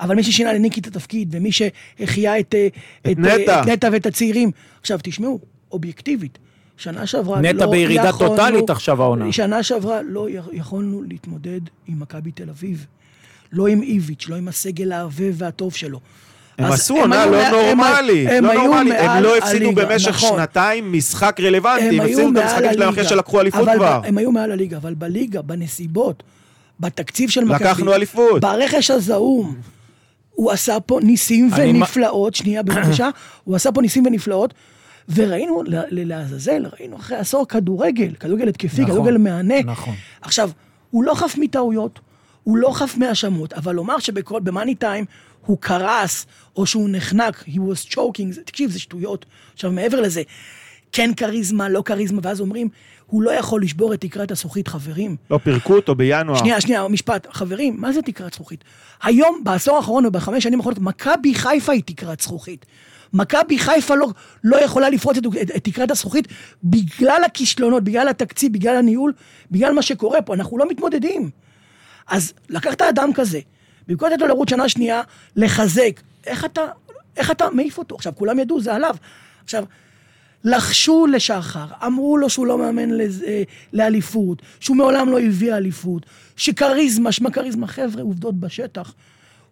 אבל 0.00 0.14
מי 0.14 0.22
ששינה 0.22 0.52
לניקי 0.52 0.80
את 0.80 0.86
התפקיד, 0.86 1.28
ומי 1.32 1.50
שהחיה 1.52 2.38
את, 2.38 2.54
אה, 2.54 2.66
את 3.00 3.18
אה, 3.18 3.36
נטע. 3.38 3.62
את 3.62 3.66
נטע 3.68 3.88
ואת 3.92 4.06
הצעירים. 4.06 4.50
עכשיו, 4.80 4.98
תשמעו, 5.02 5.40
אובייקטיבית, 5.72 6.38
שנה 6.78 7.06
שעברה 7.06 7.40
נטע 7.40 7.64
לא 7.64 7.70
בירידה 7.70 8.08
יכולנו- 8.08 8.30
טוטאלית 8.36 8.70
עכשיו 8.70 9.02
העונה. 9.02 9.32
שנה 9.32 9.62
שעברה 9.62 10.02
לא 10.02 10.26
יכולנו 10.52 11.02
להתמודד 11.08 11.60
עם 11.86 12.00
מכבי 12.00 12.30
תל 12.30 12.50
אביב. 12.50 12.86
לא 13.52 13.66
עם 13.66 13.82
איביץ', 13.82 14.26
לא 14.28 14.36
עם 14.36 14.48
הסגל 14.48 14.92
הערבה 14.92 15.24
והטוב 15.32 15.74
שלו. 15.74 16.00
הם 16.58 16.72
עשו 16.72 16.96
עונה 16.96 17.26
לא 17.26 17.50
נורמלית, 17.50 18.28
הם 18.30 18.44
לא 18.44 18.50
היו 18.50 18.64
נורמלית. 18.64 18.92
מעל 18.94 19.16
הם 19.16 19.22
לא 19.22 19.36
הפסידו 19.36 19.64
הליגה, 19.64 19.84
במשך 19.86 20.08
נכון. 20.08 20.38
שנתיים 20.38 20.92
משחק 20.92 21.40
רלוונטי, 21.40 21.88
הם 21.88 22.00
הפסידו 22.00 22.30
את 22.30 22.36
המשחקים 22.36 22.72
שלהם 22.72 22.88
אחרי. 22.88 23.04
שלקחו 23.04 23.40
אליפות 23.40 23.68
כבר. 23.76 24.00
הם 24.04 24.18
היו 24.18 24.32
מעל 24.32 24.52
הליגה, 24.52 24.76
אבל 24.76 24.94
בליגה, 24.94 25.42
בנסיבות, 25.42 26.22
בתקציב 26.80 27.30
של 27.30 27.44
מכבי... 27.44 27.64
לקחנו 27.64 27.94
אליפות. 27.94 28.40
ברכש 28.40 28.90
הזעום. 28.90 29.54
הוא 30.30 30.50
עשה 30.50 30.80
פה 30.80 30.98
ניסים 31.02 31.50
ונפלאות, 31.56 32.34
שנייה 32.34 32.62
בבקשה, 32.62 33.08
הוא 33.44 33.56
עשה 33.56 33.72
פה 33.72 33.80
ניסים 33.82 34.06
ונפלאות, 34.06 34.54
וראינו, 35.14 35.62
לעזאזל, 35.90 36.62
ראינו 36.72 36.96
אחרי 36.96 37.16
עשור 37.16 37.48
כדורגל, 37.48 38.14
כדורגל 38.20 38.48
התקפי, 38.48 38.80
נכון, 38.82 38.94
כדורגל 38.94 39.16
מהנה. 39.16 39.62
נכון. 39.64 39.94
עכשיו, 40.20 40.50
הוא 40.90 41.04
לא 41.04 41.14
חף 41.14 41.34
מטעויות, 41.38 42.00
הוא 42.44 42.56
לא 42.56 42.70
חף 42.72 42.94
מהאשמות, 42.96 43.52
אבל 43.52 43.74
לומר 43.74 43.98
שבמאני 43.98 44.74
טיים 44.74 45.04
הוא 45.46 45.58
קרס, 45.60 46.26
או 46.56 46.66
שהוא 46.66 46.88
נחנק, 46.92 47.44
he 47.48 47.56
was 47.56 47.92
choking, 47.94 48.30
זה- 48.32 48.42
תקשיב, 48.44 48.70
זה 48.70 48.78
שטויות. 48.78 49.26
עכשיו, 49.54 49.72
מעבר 49.72 50.00
לזה, 50.00 50.22
כן 50.92 51.10
כריזמה, 51.16 51.68
לא 51.68 51.82
כריזמה, 51.84 52.20
ואז 52.22 52.40
אומרים, 52.40 52.68
הוא 53.06 53.22
לא 53.22 53.30
יכול 53.30 53.62
לשבור 53.62 53.94
את 53.94 54.00
תקרת 54.00 54.30
הזכוכית, 54.30 54.68
חברים. 54.68 55.16
לא, 55.30 55.38
פירקו 55.42 55.76
אותו 55.76 55.94
בינואר. 55.94 56.36
שנייה, 56.38 56.60
שנייה, 56.60 56.88
משפט. 56.88 57.26
חברים, 57.30 57.80
מה 57.80 57.92
זה 57.92 58.02
תקרת 58.02 58.34
זכוכית? 58.34 58.64
היום, 59.02 59.40
בעשור 59.44 59.76
האחרון 59.76 60.06
ובחמש 60.06 60.44
שנים 60.44 60.58
האחרונות, 60.58 60.78
מכבי 60.82 61.34
חיפה 61.34 61.72
היא 61.72 61.82
תקרת 61.86 62.20
זכוכית. 62.20 62.66
מכבי 63.12 63.58
חיפה 63.58 63.94
לא, 63.94 64.08
לא 64.44 64.64
יכולה 64.64 64.90
לפרוץ 64.90 65.16
את, 65.16 65.26
את, 65.42 65.50
את 65.56 65.64
תקרת 65.64 65.90
הזכוכית 65.90 66.28
בגלל 66.64 67.22
הכישלונות, 67.26 67.84
בגלל 67.84 68.08
התקציב, 68.08 68.52
בגלל 68.52 68.76
הניהול, 68.76 69.12
בגלל 69.50 69.72
מה 69.72 69.82
שקורה 69.82 70.22
פה. 70.22 70.34
אנחנו 70.34 70.58
לא 70.58 70.68
מתמודדים. 70.68 71.30
אז 72.06 72.32
לקחת 72.48 72.82
אדם 72.82 73.12
כזה, 73.12 73.40
במקום 73.88 74.08
לתת 74.10 74.20
לו 74.20 74.26
לרוץ 74.26 74.50
שנה 74.50 74.68
שנייה, 74.68 75.02
לחזק, 75.36 76.00
איך 76.26 76.44
אתה, 76.44 76.62
איך 77.16 77.30
אתה 77.30 77.50
מעיף 77.50 77.78
אותו? 77.78 77.94
עכשיו, 77.94 78.12
כולם 78.16 78.38
ידעו, 78.38 78.60
זה 78.60 78.74
עליו. 78.74 78.96
עכשיו, 79.44 79.64
לחשו 80.44 81.06
לשחר, 81.06 81.66
אמרו 81.86 82.16
לו 82.16 82.30
שהוא 82.30 82.46
לא 82.46 82.58
מאמן 82.58 82.90
לז- 82.90 83.22
אה, 83.26 83.42
לאליפות, 83.72 84.42
שהוא 84.60 84.76
מעולם 84.76 85.08
לא 85.08 85.20
הביא 85.20 85.54
אליפות, 85.54 86.06
שכריזמה, 86.36 87.12
שמה 87.12 87.30
כריזמה, 87.30 87.66
חבר'ה, 87.66 88.02
עובדות 88.02 88.40
בשטח. 88.40 88.94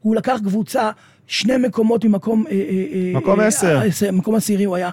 הוא 0.01 0.17
לקח 0.17 0.39
קבוצה, 0.45 0.91
שני 1.27 1.57
מקומות 1.57 2.05
ממקום... 2.05 2.45
אה, 2.47 2.53
אה, 2.53 2.59
אה, 2.93 3.13
מקום 3.15 3.41
אה, 3.41 3.47
עשר. 3.47 3.81
אה, 4.07 4.13
מקום 4.13 4.35
עשירי 4.35 4.65
הוא 4.65 4.77
היה, 4.77 4.91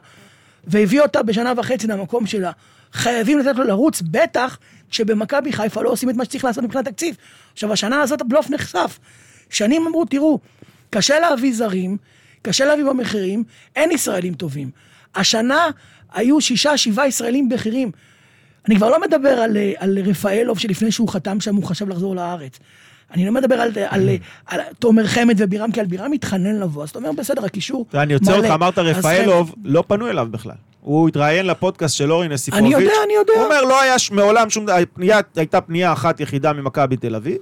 והביא 0.67 1.01
אותה 1.01 1.23
בשנה 1.23 1.53
וחצי 1.57 1.87
למקום 1.87 2.25
שלה. 2.25 2.51
חייבים 2.93 3.39
לתת 3.39 3.55
לו 3.55 3.63
לרוץ, 3.63 4.01
בטח 4.01 4.57
כשבמכבי 4.89 5.53
חיפה 5.53 5.81
לא 5.81 5.89
עושים 5.89 6.09
את 6.09 6.15
מה 6.15 6.25
שצריך 6.25 6.45
לעשות 6.45 6.63
מבחינת 6.63 6.87
תקציב. 6.87 7.15
עכשיו, 7.53 7.73
השנה 7.73 8.01
הזאת 8.01 8.21
הבלוף 8.21 8.49
נחשף. 8.49 8.99
שנים 9.49 9.87
אמרו, 9.87 10.05
תראו, 10.05 10.39
קשה 10.89 11.19
להביא 11.19 11.53
זרים, 11.53 11.97
קשה 12.41 12.65
להביא 12.65 12.83
במחירים, 12.83 13.43
אין 13.75 13.91
ישראלים 13.91 14.33
טובים. 14.33 14.69
השנה 15.15 15.67
היו 16.13 16.41
שישה, 16.41 16.77
שבעה 16.77 17.07
ישראלים 17.07 17.49
בכירים. 17.49 17.91
אני 18.67 18.75
כבר 18.75 18.89
לא 18.89 19.01
מדבר 19.01 19.29
על, 19.29 19.57
אה, 19.57 19.73
על 19.77 19.99
רפאלוב 20.05 20.59
שלפני 20.59 20.91
שהוא 20.91 21.09
חתם 21.09 21.39
שם 21.39 21.55
הוא 21.55 21.63
חשב 21.63 21.89
לחזור 21.89 22.15
לארץ. 22.15 22.59
אני 23.13 23.25
לא 23.25 23.31
מדבר 23.31 23.55
על, 23.55 23.71
על, 23.89 24.09
על, 24.09 24.09
על 24.47 24.59
תומר 24.79 25.07
חמד 25.07 25.35
ובירם, 25.37 25.71
כי 25.71 25.79
על 25.79 25.85
בירם 25.85 26.11
מתחנן 26.11 26.59
לבוא, 26.59 26.83
אז 26.83 26.89
אתה 26.89 26.99
אומר, 26.99 27.11
בסדר, 27.11 27.45
הקישור 27.45 27.85
יודע, 27.89 28.03
אני 28.03 28.13
עוצר 28.13 28.35
אותך, 28.35 28.45
מלא. 28.45 28.53
אמרת 28.55 28.77
רפאלוב, 28.79 29.55
לא 29.63 29.83
פנו 29.87 30.09
אליו 30.09 30.27
בכלל. 30.31 30.55
הוא 30.81 31.07
התראיין 31.07 31.45
לפודקאסט 31.47 31.95
של 31.97 32.11
אורן 32.11 32.31
יסיפוביץ'. 32.31 32.65
אני 32.65 32.73
יודע, 32.73 32.93
אני 33.05 33.13
יודע. 33.13 33.33
הוא 33.35 33.43
אומר, 33.45 33.61
לא 33.61 33.81
היה 33.81 33.99
ש- 33.99 34.11
מעולם 34.11 34.49
שום 34.49 34.65
דבר, 34.65 34.75
הייתה 35.35 35.61
פנייה 35.61 35.93
אחת 35.93 36.19
יחידה 36.19 36.53
ממכבי 36.53 36.97
תל 36.97 37.15
אביב, 37.15 37.37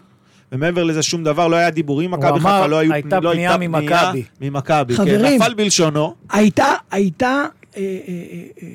ומעבר 0.52 0.84
לזה 0.84 1.04
שום 1.04 1.24
דבר, 1.24 1.48
לא 1.48 1.56
היה 1.56 1.70
דיבורים, 1.70 2.12
מכבי 2.12 2.28
אמר, 2.28 2.40
חיפה 2.40 2.68
לא 2.68 2.76
היו... 2.78 2.94
הייתה 2.94 3.20
לא 3.20 3.32
פנייה 3.32 3.58
ממכבי. 3.58 4.24
ממכבי, 4.42 4.96
כן, 4.96 5.04
חברים. 5.04 5.42
נפל 5.42 5.54
בלשונו. 5.54 6.16
הייתה, 6.32 6.66
הייתה, 6.92 7.28
אה, 7.28 7.44
אה, 7.78 7.84
אה, 8.08 8.44
אה, 8.64 8.68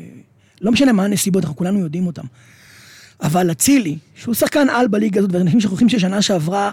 לא 0.61 0.73
משנה 0.73 0.93
מה 0.93 1.05
הנסיבות, 1.05 1.43
אנחנו 1.45 1.57
כולנו 1.57 1.79
יודעים 1.79 2.07
אותן. 2.07 2.23
אבל 3.23 3.50
אצילי, 3.50 3.99
שהוא 4.14 4.35
שחקן 4.35 4.68
על 4.70 4.88
בליגה 4.88 5.20
הזאת, 5.20 5.32
ואנשים 5.32 5.61
שוכחים 5.61 5.88
ששנה 5.88 6.23
שעברה, 6.23 6.70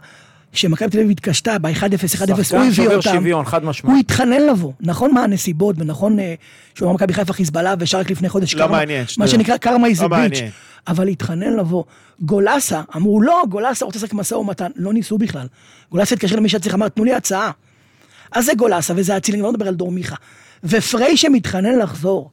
שמכבי 0.53 0.89
תל 0.89 0.97
אביב 0.97 1.09
התקשתה 1.09 1.57
ב-1-0, 1.59 1.79
1-0, 1.79 1.81
הוא 2.01 2.07
שחקן 2.07 2.31
הביא 2.31 2.43
שובר 2.71 2.95
אותם. 2.95 3.13
שוויון, 3.13 3.45
חד 3.45 3.63
הוא 3.63 3.69
משמעית. 3.69 4.05
התחנן 4.05 4.41
לבוא, 4.41 4.73
נכון 4.81 5.13
מה 5.13 5.23
הנסיבות, 5.23 5.75
ונכון 5.79 6.19
אה, 6.19 6.33
שהוא 6.75 6.85
אמר 6.85 6.95
מכבי 6.95 7.13
חיפה 7.13 7.33
חיזבאללה, 7.33 7.73
וישר 7.79 7.99
רק 7.99 8.11
לפני 8.11 8.29
חודש 8.29 8.55
לא 8.55 8.59
קרמה, 8.59 8.77
מעניין, 8.77 9.05
מה. 9.17 9.27
שנקרא 9.27 9.57
קרמה 9.57 9.87
איזה 9.87 10.03
לא 10.03 10.07
ביץ'. 10.07 10.39
אבל 10.87 11.07
התחנן 11.07 11.53
לבוא. 11.53 11.83
גולסה, 12.21 12.81
אמרו 12.95 13.21
לא, 13.21 13.43
גולסה 13.49 13.85
רוצה 13.85 13.99
לשחק 13.99 14.13
משא 14.13 14.35
ומתן, 14.35 14.71
לא 14.75 14.93
ניסו 14.93 15.17
בכלל. 15.17 15.47
גולסה 15.91 16.15
התקשר 16.15 16.35
למי 16.35 16.49
שצריך, 16.49 16.75
אמר, 16.75 16.89
תנו 16.89 17.03
לי 17.03 17.13
הצעה. 17.13 17.51
אז 18.31 18.45
זה 18.45 18.51
גולסה 18.57 18.93
וזה 18.97 19.17
אצילי, 19.17 19.37
אני 19.37 19.43
לא 19.43 19.51
מדבר 19.51 19.67
על 19.67 19.75
דור 19.75 19.91
מיכה. 19.91 20.15
ופריי 20.63 21.17
שמתחנן 21.17 21.79
לחזור. 21.79 22.29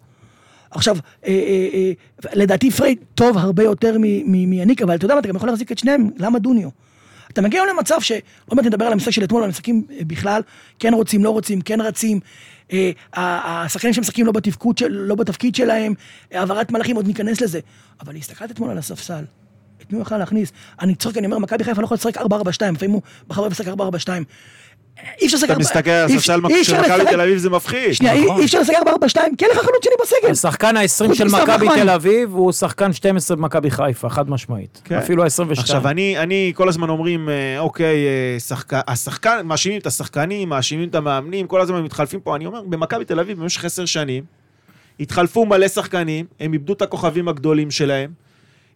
עכשיו, 0.71 0.97
אה, 1.27 1.31
אה, 1.31 1.69
אה, 1.75 1.93
לדעתי 2.35 2.71
פרייד 2.71 2.99
טוב 3.15 3.39
הרבה 3.39 3.63
יותר 3.63 3.99
מניק, 4.27 4.83
אבל 4.83 4.95
אתה 4.95 5.05
יודע 5.05 5.15
מה, 5.15 5.21
אתה 5.21 5.29
גם 5.29 5.37
יכול 5.37 5.49
להחזיק 5.49 5.73
את 5.73 5.79
שניהם, 5.79 6.11
למה 6.19 6.39
דוניו? 6.39 6.69
אתה 7.33 7.41
מגיע 7.41 7.63
היום 7.63 7.77
למצב 7.77 8.01
ש... 8.01 8.13
עוד 8.13 8.57
מעט 8.57 8.67
נדבר 8.67 8.85
על 8.85 8.93
המשחק 8.93 9.11
של 9.11 9.25
אתמול, 9.25 9.43
על 9.43 9.49
המשחקים 9.49 9.85
אה, 9.91 9.99
בכלל, 10.07 10.43
כן 10.79 10.95
רוצים, 10.95 11.25
לא 11.25 11.31
רוצים, 11.31 11.61
כן 11.61 11.81
רצים. 11.81 12.21
אה, 12.73 12.91
השחקנים 13.15 13.95
שמשחקים 13.95 14.27
לא, 14.27 14.33
בתפקוד 14.33 14.79
של, 14.79 14.89
לא 14.89 15.15
בתפקיד 15.15 15.55
שלהם, 15.55 15.95
העברת 16.31 16.71
מהלכים, 16.71 16.97
עוד 16.97 17.07
ניכנס 17.07 17.41
לזה. 17.41 17.61
אבל 18.01 18.17
הסתכלת 18.17 18.51
אתמול 18.51 18.71
על 18.71 18.79
הספסל, 18.79 19.25
את 19.83 19.93
מי 19.93 19.99
הוא 19.99 20.03
יכול 20.03 20.19
להכניס? 20.19 20.53
אני 20.81 20.95
צוחק, 20.95 21.17
אני 21.19 21.27
אומר, 21.27 21.39
מכבי 21.39 21.65
חיפה 21.65 21.81
לא 21.81 21.85
יכול 21.85 21.95
לשחק 21.95 22.17
4-4-2, 22.17 22.23
לפעמים 22.73 22.91
הוא 22.91 23.03
בחר 23.29 23.49
לשחק 23.49 23.69
4-4-2. 23.69 24.09
אי 25.21 25.27
אפשר 25.27 25.37
לשחק... 25.37 25.51
אתה 25.51 25.59
מסתכל 25.59 25.91
על 25.91 26.05
הספסל 26.05 26.41
של 26.63 26.81
מכבי 26.81 27.05
תל 27.11 27.21
אביב, 27.21 27.39
זה 27.39 27.51
מפחיד. 27.51 27.93
שנייה, 27.93 28.13
אי- 28.15 28.25
נכון. 28.25 28.43
אפשר 28.43 28.61
לשחק 28.61 28.75
4-4-2, 28.87 28.87
כי 29.39 29.45
אין 29.45 29.53
לך 29.53 29.59
חלוץ 29.59 29.85
שני 29.85 29.93
בסגל. 30.03 30.31
השחקן 30.31 30.77
ה-20 30.77 31.07
חוץ 31.09 31.19
של 31.19 31.25
מכבי. 31.29 31.67
תל 31.75 31.91
אביב 31.91 32.33
הוא 32.35 32.53
שחקן 32.53 32.93
12 32.93 33.37
במכבי 33.37 33.71
חיפה, 33.71 34.09
חד 34.09 34.31
משמעית. 34.31 34.81
כן. 34.85 34.95
אפילו 34.99 35.25
ה-22. 35.25 35.51
עכשיו, 35.61 35.89
אני, 35.89 36.19
אני 36.19 36.53
כל 36.55 36.69
הזמן 36.69 36.89
אומרים, 36.89 37.29
אה, 37.29 37.59
אוקיי, 37.59 37.97
אה, 38.07 38.41
שחק... 38.41 38.73
השחקן, 38.89 39.41
מאשימים 39.45 39.81
את 39.81 39.87
השחקנים, 39.87 40.49
מאשימים 40.49 40.89
את 40.89 40.95
המאמנים, 40.95 41.47
כל 41.47 41.61
הזמן 41.61 41.77
הם 41.79 41.85
מתחלפים 41.85 42.21
פה. 42.21 42.37
אני 42.37 42.47
אומר, 42.47 42.63
במכבי 42.63 43.05
תל 43.05 43.21
אביב 43.21 43.41
במשך 43.41 43.65
עשר 43.65 43.85
שנים, 43.85 44.25
התחלפו 45.01 45.47
מלא 45.47 45.69
שחקנים, 45.69 46.27
הם 46.41 46.53
איבדו 46.53 46.73
את 46.73 46.83
הכוכבים 46.83 47.29
הגדולים 47.29 47.71
שלהם, 47.71 48.11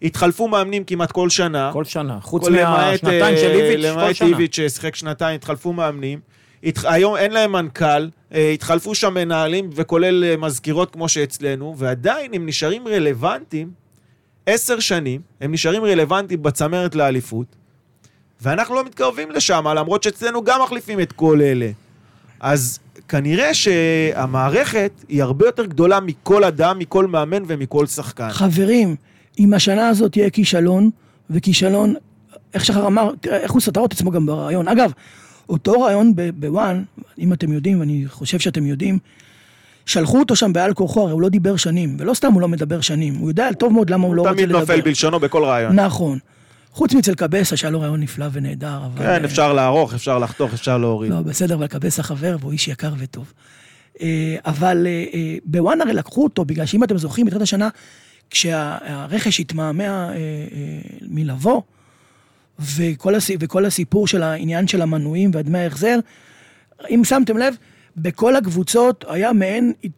התחלפו 0.04 0.48
מאמנים 0.48 0.84
כמעט 0.84 1.12
כל 1.12 1.30
שנה. 1.30 1.70
כל 1.72 1.84
שנה. 1.84 2.18
חוץ 2.20 2.48
למעט, 2.48 3.02
מהשנתיים 3.02 3.36
של 3.36 3.46
אה, 3.46 3.54
איביץ', 3.54 3.84
כל 3.84 3.88
למעט 3.88 4.16
שנה. 4.16 4.28
איביץ' 4.28 4.56
ששיחק 4.56 4.96
שנתיים, 4.96 5.34
התחלפו 5.34 5.72
מאמנים. 5.72 6.20
התח... 6.64 6.84
היום 6.84 7.16
אין 7.16 7.32
להם 7.32 7.52
מנכ"ל, 7.52 8.08
אה, 8.34 8.50
התחלפו 8.50 8.94
שם 8.94 9.14
מנהלים, 9.14 9.70
וכולל 9.74 10.24
אה, 10.24 10.36
מזכירות 10.36 10.90
כמו 10.92 11.08
שאצלנו, 11.08 11.74
ועדיין 11.78 12.34
הם 12.34 12.46
נשארים 12.46 12.88
רלוונטיים, 12.88 13.70
עשר 14.46 14.80
שנים, 14.80 15.20
הם 15.40 15.52
נשארים 15.52 15.84
רלוונטיים 15.84 16.42
בצמרת 16.42 16.94
לאליפות, 16.94 17.46
ואנחנו 18.40 18.74
לא 18.74 18.84
מתקרבים 18.84 19.30
לשם, 19.30 19.64
למרות 19.76 20.02
שאצלנו 20.02 20.44
גם 20.44 20.62
מחליפים 20.62 21.00
את 21.00 21.12
כל 21.12 21.40
אלה. 21.42 21.70
אז 22.40 22.78
כנראה 23.08 23.54
שהמערכת 23.54 24.92
היא 25.08 25.22
הרבה 25.22 25.46
יותר 25.46 25.64
גדולה 25.64 26.00
מכל 26.00 26.44
אדם, 26.44 26.78
מכל 26.78 27.06
מאמן 27.06 27.42
ומכל 27.46 27.86
שחקן. 27.86 28.28
חברים, 28.30 28.96
אם 29.38 29.54
השנה 29.54 29.88
הזאת 29.88 30.12
תהיה 30.12 30.30
כישלון, 30.30 30.90
וכישלון, 31.30 31.94
איך 32.54 32.64
שחר 32.64 32.86
אמר, 32.86 33.10
תראה, 33.20 33.36
איך 33.36 33.52
הוא 33.52 33.60
סתר 33.60 33.84
את 33.84 33.92
עצמו 33.92 34.10
גם 34.10 34.26
ברעיון. 34.26 34.68
אגב, 34.68 34.92
אותו 35.48 35.80
רעיון 35.80 36.12
בוואן, 36.34 36.82
אם 37.18 37.32
אתם 37.32 37.52
יודעים, 37.52 37.80
ואני 37.80 38.04
חושב 38.08 38.38
שאתם 38.38 38.66
יודעים, 38.66 38.98
שלחו 39.86 40.18
אותו 40.18 40.36
שם 40.36 40.52
בעל 40.52 40.74
כורחו, 40.74 41.02
הרי 41.02 41.12
הוא 41.12 41.22
לא 41.22 41.28
דיבר 41.28 41.56
שנים, 41.56 41.96
ולא 41.98 42.14
סתם 42.14 42.32
הוא 42.32 42.40
לא 42.40 42.48
מדבר 42.48 42.80
שנים, 42.80 43.14
הוא 43.14 43.30
יודע 43.30 43.52
טוב 43.52 43.72
מאוד 43.72 43.90
למה 43.90 44.06
הוא 44.06 44.14
לא 44.14 44.22
רוצה 44.22 44.34
תמיד 44.34 44.48
לדבר. 44.48 44.60
נופל 44.60 44.80
בלשונו 44.80 45.20
בכל 45.20 45.44
רעיון. 45.44 45.80
נכון. 45.80 46.18
חוץ 46.72 46.94
מאצל 46.94 47.14
קבסה, 47.14 47.56
שהיה 47.56 47.70
לו 47.70 47.80
רעיון 47.80 48.00
נפלא 48.00 48.26
ונהדר, 48.32 48.78
אבל... 48.86 49.02
כן, 49.02 49.20
אה, 49.20 49.24
אפשר 49.24 49.52
לערוך, 49.52 49.94
אפשר 49.94 50.18
לחתוך, 50.18 50.52
אפשר 50.52 50.78
להוריד. 50.78 51.12
לא, 51.12 51.20
בסדר, 51.20 51.54
אבל 51.54 51.66
קבסה 51.66 52.02
חבר, 52.02 52.36
והוא 52.40 52.52
איש 52.52 52.68
יקר 52.68 52.92
וטוב. 52.98 53.32
אה, 54.00 54.36
אבל 54.46 54.86
אה, 54.86 55.36
בוואן 55.44 55.80
הרי 55.80 55.92
לקחו 55.92 56.24
אותו, 56.24 56.44
בגלל 56.44 56.66
שאם 56.66 56.84
אתם 56.84 56.98
זוכרים, 56.98 57.26
בתחילת 57.26 57.42
השנה, 57.42 57.68
כשהרכש 58.30 59.40
התמהמה 59.40 59.84
אה, 59.84 60.14
אה, 60.14 60.18
מלבוא, 61.02 61.62
וכל, 62.58 63.14
הס... 63.14 63.30
וכל 63.40 63.64
הסיפור 63.64 64.06
של 64.06 64.22
העניין 64.22 64.68
של 64.68 64.82
המנויים 64.82 65.30
והדמי 65.34 65.58
ההחזר, 65.58 65.98
אם 66.90 67.02
שמתם 67.04 67.36
לב, 67.36 67.56
בכל 67.96 68.36
הקבוצות 68.36 69.04
היה 69.08 69.32
מעין. 69.32 69.72
אה, 69.84 69.88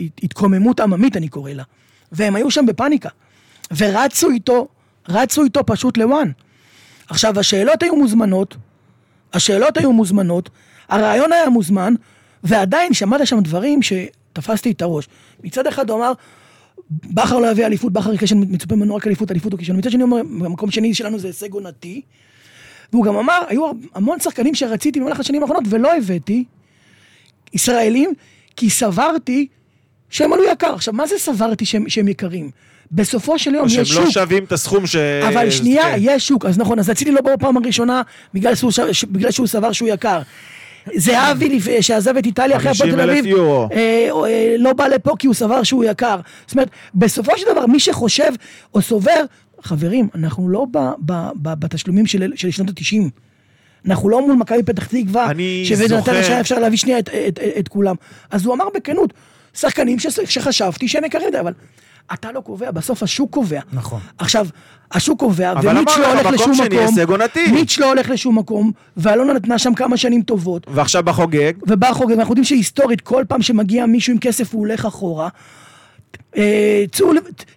הת... 0.00 0.12
התקוממות 0.22 0.80
עממית, 0.80 1.16
אני 1.16 1.28
קורא 1.28 1.50
לה. 1.50 1.62
והם 2.12 2.36
היו 2.36 2.50
שם 2.50 2.66
בפאניקה. 2.66 3.08
ורצו 3.76 4.30
איתו, 4.30 4.68
רצו 5.08 5.44
איתו 5.44 5.60
פשוט 5.66 5.98
לוואן. 5.98 6.30
עכשיו, 7.08 7.40
השאלות 7.40 7.82
היו 7.82 7.96
מוזמנות, 7.96 8.56
השאלות 9.32 9.76
היו 9.76 9.92
מוזמנות, 9.92 10.50
הרעיון 10.88 11.32
היה 11.32 11.48
מוזמן, 11.48 11.94
ועדיין 12.44 12.94
שמעת 12.94 13.26
שם 13.26 13.40
דברים 13.40 13.80
שתפסתי 13.82 14.70
את 14.70 14.82
הראש. 14.82 15.08
מצד 15.44 15.66
אחד 15.66 15.90
הוא 15.90 15.98
אמר, 15.98 16.12
בכר 16.90 17.38
לא 17.38 17.46
יביא 17.50 17.66
אליפות, 17.66 17.92
בכר 17.92 18.12
יקרה 18.14 18.28
מצופה 18.40 18.76
ממנו 18.76 18.94
רק 18.94 19.06
אליפות, 19.06 19.30
אליפות 19.30 19.52
או 19.52 19.58
כישלון. 19.58 19.78
מצד 19.78 19.90
שני 19.90 20.02
הוא 20.02 20.20
במקום 20.22 20.70
שני 20.70 20.94
שלנו 20.94 21.18
זה 21.18 21.26
הישג 21.26 21.52
עונתי. 21.52 22.00
והוא 22.92 23.04
גם 23.04 23.16
אמר, 23.16 23.40
היו 23.48 23.70
המון 23.94 24.20
שחקנים 24.20 24.54
שרציתי 24.54 25.00
במהלך 25.00 25.20
השנים 25.20 25.42
האחרונות 25.42 25.64
ולא 25.70 25.96
הבאתי, 25.96 26.44
ישראלים, 27.54 28.12
כי 28.56 28.70
סברתי 28.70 29.46
שהם 30.10 30.32
עלו 30.32 30.44
יקר. 30.52 30.74
עכשיו, 30.74 30.94
מה 30.94 31.06
זה 31.06 31.14
סברתי 31.18 31.64
שהם, 31.66 31.88
שהם 31.88 32.08
יקרים? 32.08 32.50
בסופו 32.92 33.38
של 33.38 33.54
יום 33.54 33.60
או 33.62 33.66
יש 33.66 33.74
שהם 33.74 33.84
שוק. 33.84 34.04
לא 34.04 34.10
שווים 34.10 34.44
את 34.44 34.52
הסכום 34.52 34.86
ש... 34.86 34.96
אבל 34.96 35.50
שנייה, 35.50 35.82
כן. 35.82 35.96
יש 36.00 36.28
שוק, 36.28 36.44
אז 36.46 36.58
נכון, 36.58 36.78
אז 36.78 36.90
אצילי 36.90 37.10
לא 37.10 37.20
בא 37.20 37.36
בפעם 37.36 37.56
הראשונה 37.56 38.02
בגלל 38.34 38.54
שהוא, 38.54 38.70
ש- 38.70 39.04
בגלל 39.04 39.30
שהוא 39.30 39.46
סבר 39.46 39.72
שהוא 39.72 39.88
יקר. 39.88 40.22
זהבי, 40.96 41.60
שעזב 41.80 42.16
את 42.16 42.26
איטליה 42.26 42.56
אחרי 42.56 42.70
הפועל 42.70 42.90
תל 42.90 42.96
50,000 42.96 43.18
אביב. 43.18 43.36
אה, 43.72 44.08
אה, 44.26 44.54
לא 44.58 44.72
בא 44.72 44.86
לפה 44.86 45.14
כי 45.18 45.26
הוא 45.26 45.34
סבר 45.34 45.62
שהוא 45.62 45.84
יקר. 45.84 46.20
זאת 46.46 46.52
אומרת, 46.52 46.68
בסופו 46.94 47.38
של 47.38 47.46
דבר, 47.52 47.66
מי 47.66 47.80
שחושב 47.80 48.32
או 48.74 48.82
סובר, 48.82 49.24
חברים, 49.62 50.08
אנחנו 50.14 50.48
לא 50.48 50.66
ב, 50.70 50.78
ב, 51.06 51.12
ב, 51.34 51.54
בתשלומים 51.60 52.06
של, 52.06 52.32
של 52.34 52.50
שנות 52.50 52.68
ה-90. 52.68 53.08
אנחנו 53.86 54.08
לא 54.08 54.26
מול 54.26 54.34
מכבי 54.36 54.62
פתח 54.62 54.86
תקווה, 54.86 55.28
זוכר- 55.88 56.12
שהיה 56.22 56.40
אפשר 56.40 56.58
להביא 56.58 56.78
שנייה 56.78 56.98
את, 56.98 57.08
את, 57.08 57.14
את, 57.28 57.58
את 57.58 57.68
כולם. 57.68 57.94
אז 58.30 58.46
הוא 58.46 58.54
אמר 58.54 58.64
בכנות, 58.74 59.12
שחקנים 59.54 59.98
ש, 59.98 60.06
שחשבתי 60.24 60.88
שהם 60.88 61.04
יקרים, 61.04 61.28
אבל 61.40 61.52
אתה 62.14 62.32
לא 62.32 62.40
קובע, 62.40 62.70
בסוף 62.70 63.02
השוק 63.02 63.30
קובע. 63.30 63.60
נכון. 63.72 64.00
עכשיו, 64.18 64.46
השוק 64.92 65.18
קובע, 65.20 65.52
ומיץ' 65.62 65.96
לא 65.98 66.14
לך, 66.14 66.26
הולך 66.26 66.26
לשום 66.26 66.52
מקום. 66.52 67.54
מיץ' 67.54 67.78
לא 67.78 67.88
הולך 67.88 68.10
לשום 68.10 68.38
מקום, 68.38 68.72
ואלונה 68.96 69.32
נתנה 69.32 69.58
שם 69.58 69.74
כמה 69.74 69.96
שנים 69.96 70.22
טובות, 70.22 70.66
ועכשיו 70.70 71.02
בחוגג, 71.02 71.52
ובא 71.68 71.92
חוגג, 71.92 72.14
ואנחנו 72.16 72.32
יודעים 72.32 72.44
שהיסטורית, 72.44 73.00
כל 73.00 73.24
פעם 73.28 73.42
שמגיע 73.42 73.86
מישהו 73.86 74.12
עם 74.12 74.18
כסף 74.18 74.54
הוא 74.54 74.60
הולך 74.60 74.86
אחורה. 74.86 75.28
אה, 76.36 76.84
צאו, 76.92 77.12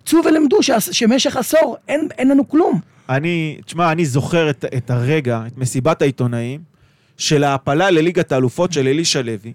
צאו 0.05 0.19
ולמדו 0.25 0.57
שמשך 0.79 1.37
עשור 1.37 1.77
אין, 1.87 2.07
אין 2.17 2.27
לנו 2.27 2.49
כלום. 2.49 2.79
אני, 3.09 3.57
תשמע, 3.65 3.91
אני 3.91 4.05
זוכר 4.05 4.49
את, 4.49 4.65
את 4.77 4.89
הרגע, 4.89 5.41
את 5.47 5.57
מסיבת 5.57 6.01
העיתונאים, 6.01 6.75
של 7.17 7.43
ההעפלה 7.43 7.91
לליגת 7.91 8.31
האלופות 8.31 8.73
של 8.73 8.87
אלישע 8.87 9.21
לוי, 9.21 9.53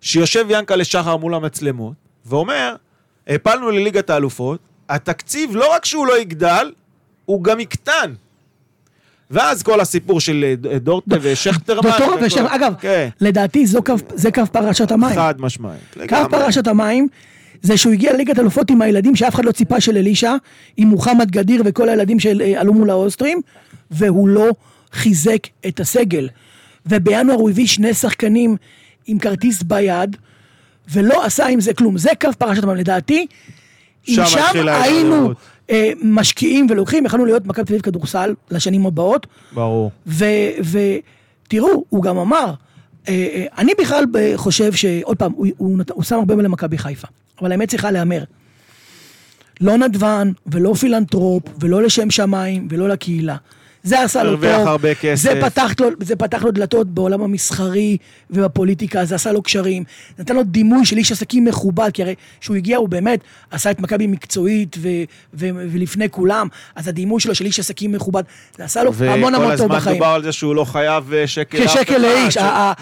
שיושב 0.00 0.46
ינקלה 0.50 0.84
שחר 0.84 1.16
מול 1.16 1.34
המצלמות, 1.34 1.94
ואומר, 2.26 2.74
העפלנו 3.26 3.70
לליגת 3.70 4.10
האלופות, 4.10 4.60
התקציב 4.88 5.56
לא 5.56 5.72
רק 5.74 5.84
שהוא 5.84 6.06
לא 6.06 6.18
יגדל, 6.20 6.72
הוא 7.24 7.44
גם 7.44 7.60
יקטן. 7.60 8.12
ואז 9.30 9.62
כל 9.62 9.80
הסיפור 9.80 10.20
של 10.20 10.54
אה, 10.70 10.78
דורטה 10.78 11.16
ושכטרמן. 11.22 11.90
וכל- 11.90 12.18
ושם, 12.22 12.46
אגב, 12.46 12.74
כן, 12.80 13.08
לדעתי 13.20 13.64
קו, 13.86 13.94
זה 14.14 14.32
קו 14.32 14.42
פרשת 14.52 14.90
המים. 14.92 15.14
חד 15.14 15.34
משמעית. 15.38 15.80
קו. 16.08 16.16
פרשת 16.30 16.66
המים 16.66 17.08
זה 17.62 17.76
שהוא 17.76 17.92
הגיע 17.92 18.12
לליגת 18.12 18.38
אלופות 18.38 18.70
עם 18.70 18.82
הילדים 18.82 19.16
שאף 19.16 19.34
אחד 19.34 19.44
לא 19.44 19.52
ציפה 19.52 19.80
של 19.80 19.96
אלישע, 19.96 20.34
עם 20.76 20.88
מוחמד 20.88 21.30
גדיר 21.30 21.62
וכל 21.64 21.88
הילדים 21.88 22.20
שעלו 22.20 22.74
מול 22.74 22.90
האוסטרים, 22.90 23.40
והוא 23.90 24.28
לא 24.28 24.50
חיזק 24.92 25.46
את 25.68 25.80
הסגל. 25.80 26.28
ובינואר 26.86 27.36
הוא 27.36 27.50
הביא 27.50 27.66
שני 27.66 27.94
שחקנים 27.94 28.56
עם 29.06 29.18
כרטיס 29.18 29.62
ביד, 29.62 30.16
ולא 30.90 31.24
עשה 31.24 31.46
עם 31.46 31.60
זה 31.60 31.74
כלום. 31.74 31.98
זה 31.98 32.10
קו 32.20 32.28
פרשת 32.38 32.62
המים. 32.62 32.76
לדעתי, 32.76 33.26
אם 34.08 34.14
שם 34.14 34.24
שם 34.26 34.38
מתחילה 34.46 34.82
היינו. 34.82 35.32
אה, 35.70 35.90
משקיעים 36.02 36.66
ולוקחים, 36.70 37.06
יכולנו 37.06 37.24
להיות 37.24 37.46
מכבי 37.46 37.64
תל 37.64 37.72
אביב 37.72 37.82
כדורסל 37.82 38.34
לשנים 38.50 38.86
הבאות. 38.86 39.26
ברור. 39.52 39.90
ותראו, 40.06 41.84
הוא 41.88 42.02
גם 42.02 42.18
אמר, 42.18 42.54
אה, 43.08 43.12
אה, 43.34 43.44
אני 43.58 43.72
בכלל 43.80 44.04
ב- 44.12 44.36
חושב 44.36 44.72
שעוד 44.72 45.16
פעם, 45.16 45.32
הוא, 45.32 45.46
הוא, 45.56 45.78
נת- 45.78 45.90
הוא 45.90 46.02
שם 46.02 46.18
הרבה 46.18 46.34
למכבי 46.34 46.78
חיפה, 46.78 47.08
אבל 47.40 47.52
האמת 47.52 47.68
צריכה 47.68 47.90
להיאמר. 47.90 48.24
לא 49.60 49.76
נדבן, 49.76 50.32
ולא 50.46 50.74
פילנטרופ, 50.74 51.42
ולא 51.60 51.82
לשם 51.82 52.10
שמיים, 52.10 52.68
ולא 52.70 52.88
לקהילה. 52.88 53.36
זה 53.82 54.02
עשה 54.02 54.22
לו 54.22 54.36
טוב, 54.36 54.44
הרבה 54.44 54.94
כסף. 54.94 55.22
זה 55.22 55.40
פתח, 55.40 55.72
לו, 55.80 55.88
זה 56.00 56.16
פתח 56.16 56.42
לו 56.42 56.50
דלתות 56.50 56.86
בעולם 56.86 57.22
המסחרי 57.22 57.96
ובפוליטיקה, 58.30 59.04
זה 59.04 59.14
עשה 59.14 59.32
לו 59.32 59.42
קשרים, 59.42 59.84
נתן 60.18 60.36
לו 60.36 60.42
דימוי 60.42 60.86
של 60.86 60.96
איש 60.96 61.12
עסקים 61.12 61.44
מכובד, 61.44 61.90
כי 61.94 62.02
הרי 62.02 62.14
כשהוא 62.40 62.56
הגיע 62.56 62.76
הוא 62.76 62.88
באמת 62.88 63.20
עשה 63.50 63.70
את 63.70 63.80
מכבי 63.80 64.06
מקצועית 64.06 64.76
ו, 64.80 64.88
ו, 65.34 65.46
ולפני 65.72 66.10
כולם, 66.10 66.48
אז 66.76 66.88
הדימוי 66.88 67.20
שלו 67.20 67.34
של 67.34 67.44
איש 67.44 67.60
עסקים 67.60 67.92
מכובד, 67.92 68.22
זה 68.58 68.64
עשה 68.64 68.82
לו 68.82 68.92
המון 68.98 69.34
המון 69.34 69.56
טוב 69.56 69.66
וכל 69.66 69.74
הזמן 69.74 69.76
בחיים. 69.76 69.96
דובר 69.96 70.06
על 70.06 70.22
זה 70.22 70.32
שהוא 70.32 70.54
לא 70.54 70.64
חייב 70.64 71.12
אה, 71.12 71.26
שקל 71.26 71.66
כשקל 71.66 71.80
אחד, 71.82 72.00
לאיש. 72.00 72.36
ה- 72.36 72.72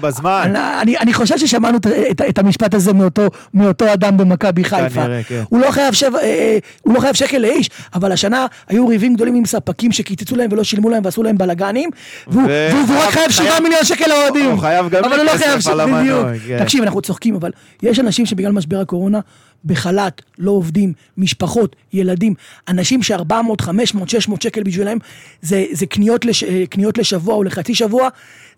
בזמן. 0.00 0.52
אני, 0.82 0.98
אני 0.98 1.12
חושב 1.14 1.38
ששמענו 1.38 1.78
את, 1.78 1.86
את, 2.10 2.22
את 2.28 2.38
המשפט 2.38 2.74
הזה 2.74 2.92
מאותו, 2.92 3.22
מאותו 3.54 3.92
אדם 3.92 4.16
במכבי 4.16 4.64
חיפה. 4.64 4.88
כנראה, 4.88 5.22
כן. 5.22 5.42
הוא, 5.48 5.60
לא 5.60 5.70
חייב 5.70 5.94
אה, 6.14 6.20
אה, 6.22 6.58
הוא 6.82 6.94
לא 6.94 7.00
חייב 7.00 7.14
שקל 7.14 7.38
לאיש, 7.38 7.70
אבל 7.94 8.12
השנה 8.12 8.46
היו 8.68 8.86
ריבים 8.86 9.14
גדולים 9.14 9.34
עם 9.34 9.46
ספקים 9.46 9.92
שקיצצו 9.92 10.36
להם 10.36 10.43
להם 10.44 10.52
ולא 10.52 10.64
שילמו 10.64 10.90
להם 10.90 11.02
ועשו 11.04 11.22
להם 11.22 11.38
בלאגנים, 11.38 11.90
והוא 12.26 12.42
רק 12.44 12.50
חייב- 12.50 13.10
חייב 13.10 13.30
7 13.30 13.46
חייב- 13.50 13.62
מיליון 13.62 13.84
שקל 13.84 14.04
לאוהדים. 14.08 14.50
הוא 14.50 14.60
חייב 14.60 14.88
גם 14.88 15.02
לא 15.10 15.32
כסף 15.34 15.60
ש- 15.60 15.66
על 15.66 15.80
המנוי, 15.80 16.02
בדיוק. 16.02 16.26
כן. 16.48 16.58
תקשיב, 16.64 16.82
אנחנו 16.82 17.00
צוחקים, 17.00 17.34
אבל 17.34 17.50
יש 17.82 17.98
אנשים 18.00 18.26
שבגלל 18.26 18.52
משבר 18.52 18.80
הקורונה, 18.80 19.20
בחל"ת, 19.64 20.22
לא 20.38 20.50
עובדים, 20.50 20.92
משפחות, 21.18 21.76
ילדים, 21.92 22.34
אנשים 22.68 23.02
ש-400, 23.02 23.34
500, 23.62 24.08
600 24.08 24.42
שקל 24.42 24.62
בשבילם, 24.62 24.98
זה, 25.42 25.64
זה 25.72 25.86
קניות, 25.86 26.24
לש, 26.24 26.44
אה, 26.44 26.64
קניות 26.70 26.98
לשבוע 26.98 27.34
או 27.34 27.42
לחצי 27.44 27.74
שבוע, 27.74 28.08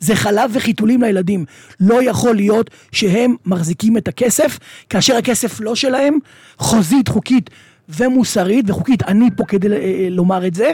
זה 0.01 0.15
חלב 0.17 0.51
וחיתולים 0.55 1.03
לילדים. 1.03 1.45
לא 1.81 2.03
יכול 2.11 2.37
להיות 2.37 2.71
שהם 2.93 3.35
מחזיקים 3.47 3.97
את 3.97 4.09
הכסף, 4.09 4.59
כאשר 4.91 5.17
הכסף 5.17 5.61
לא 5.61 5.75
שלהם, 5.75 6.19
חוזית, 6.59 7.09
חוקית 7.09 7.51
ומוסרית, 7.89 8.71
וחוקית, 8.71 9.03
אני 9.03 9.29
פה 9.37 9.45
כדי 9.49 9.69
אה, 9.69 9.77
אה, 9.77 10.09
לומר 10.11 10.47
את 10.47 10.55
זה. 10.55 10.73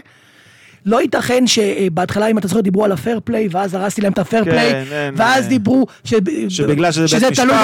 לא 0.87 1.01
ייתכן 1.03 1.47
שבהתחלה, 1.47 2.27
אם 2.27 2.39
אתה 2.39 2.49
זוכר, 2.49 2.61
דיברו 2.61 2.85
על 2.85 2.93
הפייר 2.93 3.21
פליי, 3.25 3.49
ואז 3.51 3.75
הרסתי 3.75 4.01
להם 4.01 4.13
את 4.13 4.19
הפייר 4.19 4.45
כן, 4.45 4.51
פליי, 4.51 4.75
אין, 4.75 5.15
ואז 5.17 5.45
אה, 5.45 5.49
דיברו 5.49 5.87
ש... 6.05 6.15
שבגלל 6.49 6.93
שזה 6.93 7.19
בית 7.21 7.35
תלוי 7.41 7.57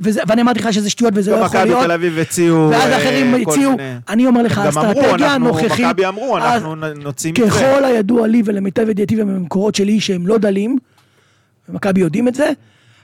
משפט. 0.00 0.24
ואני 0.28 0.42
אמרתי 0.42 0.58
לך 0.58 0.72
שזה 0.72 0.90
שטויות 0.90 1.14
וזה 1.16 1.30
לא 1.30 1.36
יכול 1.36 1.60
להיות. 1.60 1.70
מכבי 1.70 1.86
תל 1.86 1.92
אביב 1.92 2.18
הציעו... 2.18 2.68
ואז 2.70 2.90
אה, 2.90 2.96
אחרים 2.96 3.34
הציעו, 3.34 3.72
אני 4.08 4.26
אומר 4.26 4.42
לך, 4.42 4.58
האסטרטגיה 4.58 5.14
אנחנו- 5.14 5.26
הנוכחית... 5.26 5.86
מכבי 5.86 6.06
אמרו, 6.06 6.36
אנחנו 6.36 6.74
נוציא 6.74 7.32
מתווה. 7.32 7.50
ככל 7.50 7.84
הידוע 7.84 8.26
לי 8.26 8.42
ולמיטב 8.44 8.88
ידיעתי 8.88 9.22
וממקורות 9.22 9.74
שלי 9.74 10.00
שהם 10.00 10.26
לא 10.26 10.38
דלים, 10.38 10.78
ומכבי 11.68 12.00
יודעים 12.00 12.28
את 12.28 12.34
זה, 12.34 12.50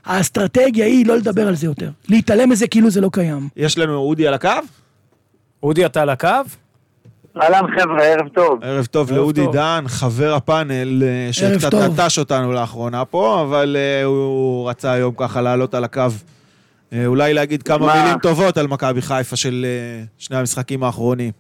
האסטרטגיה 0.05 0.87
היא 0.87 1.07
לא 1.07 1.17
לדבר 1.17 1.49
על 1.49 1.55
זה 1.57 1.67
יותר. 1.67 1.91
להתעלם 2.09 2.49
מזה 2.49 2.67
כאילו 2.67 2.91
זה 2.91 3.01
לא 3.01 3.11
קיים. 3.13 3.49
יש 3.57 3.79
לנו 3.79 3.95
אודי 3.97 4.27
על 4.27 4.35
הקו? 4.35 4.51
אודי, 5.63 5.87
אתה 5.87 6.03
על 6.03 6.09
הקו? 6.11 6.29
אהלן 7.37 7.81
חבר'ה, 7.81 8.03
ערב 8.03 8.29
טוב. 8.29 8.59
ערב 8.63 8.87
טוב 8.87 9.13
לאודי. 9.13 9.47
דן, 9.53 9.85
חבר 9.87 10.35
הפאנל, 10.35 11.03
אה, 11.03 11.29
שקצת. 11.33 11.75
נטש 11.75 12.19
אותנו 12.19 12.53
לאחרונה 12.53 13.05
פה, 13.05 13.43
אבל 13.43 13.77
אה, 13.79 14.05
הוא 14.05 14.71
רצה 14.71 14.93
היום 14.93 15.15
ככה 15.17 15.41
לעלות 15.41 15.75
על 15.75 15.85
הקו. 15.85 16.03
אה, 16.93 17.07
אולי 17.07 17.35
להגיד 17.35 17.63
כמה 17.63 17.87
מה? 17.87 18.03
מילים 18.03 18.19
טובות 18.19 18.57
על 18.57 18.67
מכבי 18.67 19.03
חיפה 19.03 19.37
של 19.37 19.67
שני 20.19 20.37
המשחקים 20.37 20.83
האחרונים. 20.83 21.33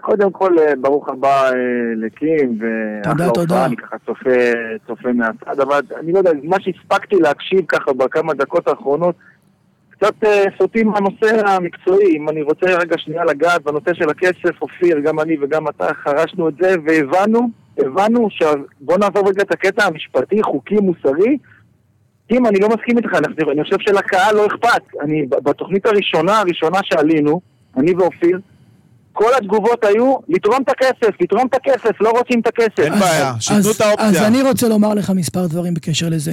קודם 0.00 0.30
כל, 0.30 0.56
ברוך 0.80 1.08
הבא 1.08 1.50
לקים, 1.96 2.58
תודה, 3.02 3.24
ואחלה 3.24 3.30
תודה. 3.34 3.54
הופעה, 3.54 3.66
אני 3.66 3.76
ככה 3.76 3.96
צופה, 4.06 4.30
צופה 4.86 5.08
מהצד, 5.12 5.60
אבל 5.60 5.80
אני 6.00 6.12
לא 6.12 6.18
יודע, 6.18 6.30
מה 6.42 6.56
שהספקתי 6.60 7.16
להקשיב 7.16 7.60
ככה 7.68 7.92
בכמה 7.92 8.34
דקות 8.34 8.68
האחרונות, 8.68 9.14
קצת 10.02 10.24
אה, 10.24 10.44
סוטים 10.58 10.88
מהנושא 10.88 11.46
המקצועי, 11.46 12.16
אם 12.16 12.28
אני 12.28 12.42
רוצה 12.42 12.66
רגע 12.66 12.96
שנייה 12.98 13.24
לגעת 13.24 13.62
בנושא 13.62 13.94
של 13.94 14.10
הכסף, 14.10 14.62
אופיר, 14.62 14.98
גם 15.04 15.20
אני 15.20 15.36
וגם 15.42 15.68
אתה 15.68 15.86
חרשנו 16.04 16.48
את 16.48 16.54
זה, 16.60 16.74
והבנו, 16.86 17.48
הבנו 17.78 18.28
ש... 18.30 18.42
בוא 18.80 18.98
נעזוב 18.98 19.28
רגע 19.28 19.42
את 19.42 19.52
הקטע 19.52 19.84
המשפטי, 19.84 20.42
חוקי, 20.42 20.74
מוסרי, 20.74 21.36
אם 22.32 22.46
אני 22.46 22.58
לא 22.60 22.68
מסכים 22.68 22.98
איתך, 22.98 23.10
אני- 23.14 23.52
אני 23.52 23.64
חושב 23.64 23.76
שלקהל 23.80 24.34
לא 24.36 24.46
אכפת. 24.46 24.82
אני, 25.02 25.26
בתוכנית 25.44 25.86
הראשונה, 25.86 26.38
הראשונה 26.40 26.78
שעלינו, 26.82 27.40
אני 27.76 27.94
ואופיר, 27.94 28.38
כל 29.12 29.30
התגובות 29.36 29.84
היו 29.84 30.14
לתרום 30.28 30.62
את 30.62 30.68
הכסף, 30.68 31.20
לתרום 31.20 31.46
את 31.46 31.54
הכסף, 31.54 32.00
לא 32.00 32.10
רוצים 32.10 32.40
את 32.40 32.46
הכסף. 32.46 32.78
אין 32.80 32.92
בעיה, 32.92 33.32
שייתנו 33.40 33.70
אז- 33.70 33.76
את 33.76 33.80
האופציה. 33.80 34.08
אז 34.08 34.22
אני 34.22 34.42
רוצה 34.42 34.68
לומר 34.68 34.94
לך 34.94 35.10
מספר 35.10 35.46
דברים 35.46 35.74
בקשר 35.74 36.08
לזה. 36.08 36.32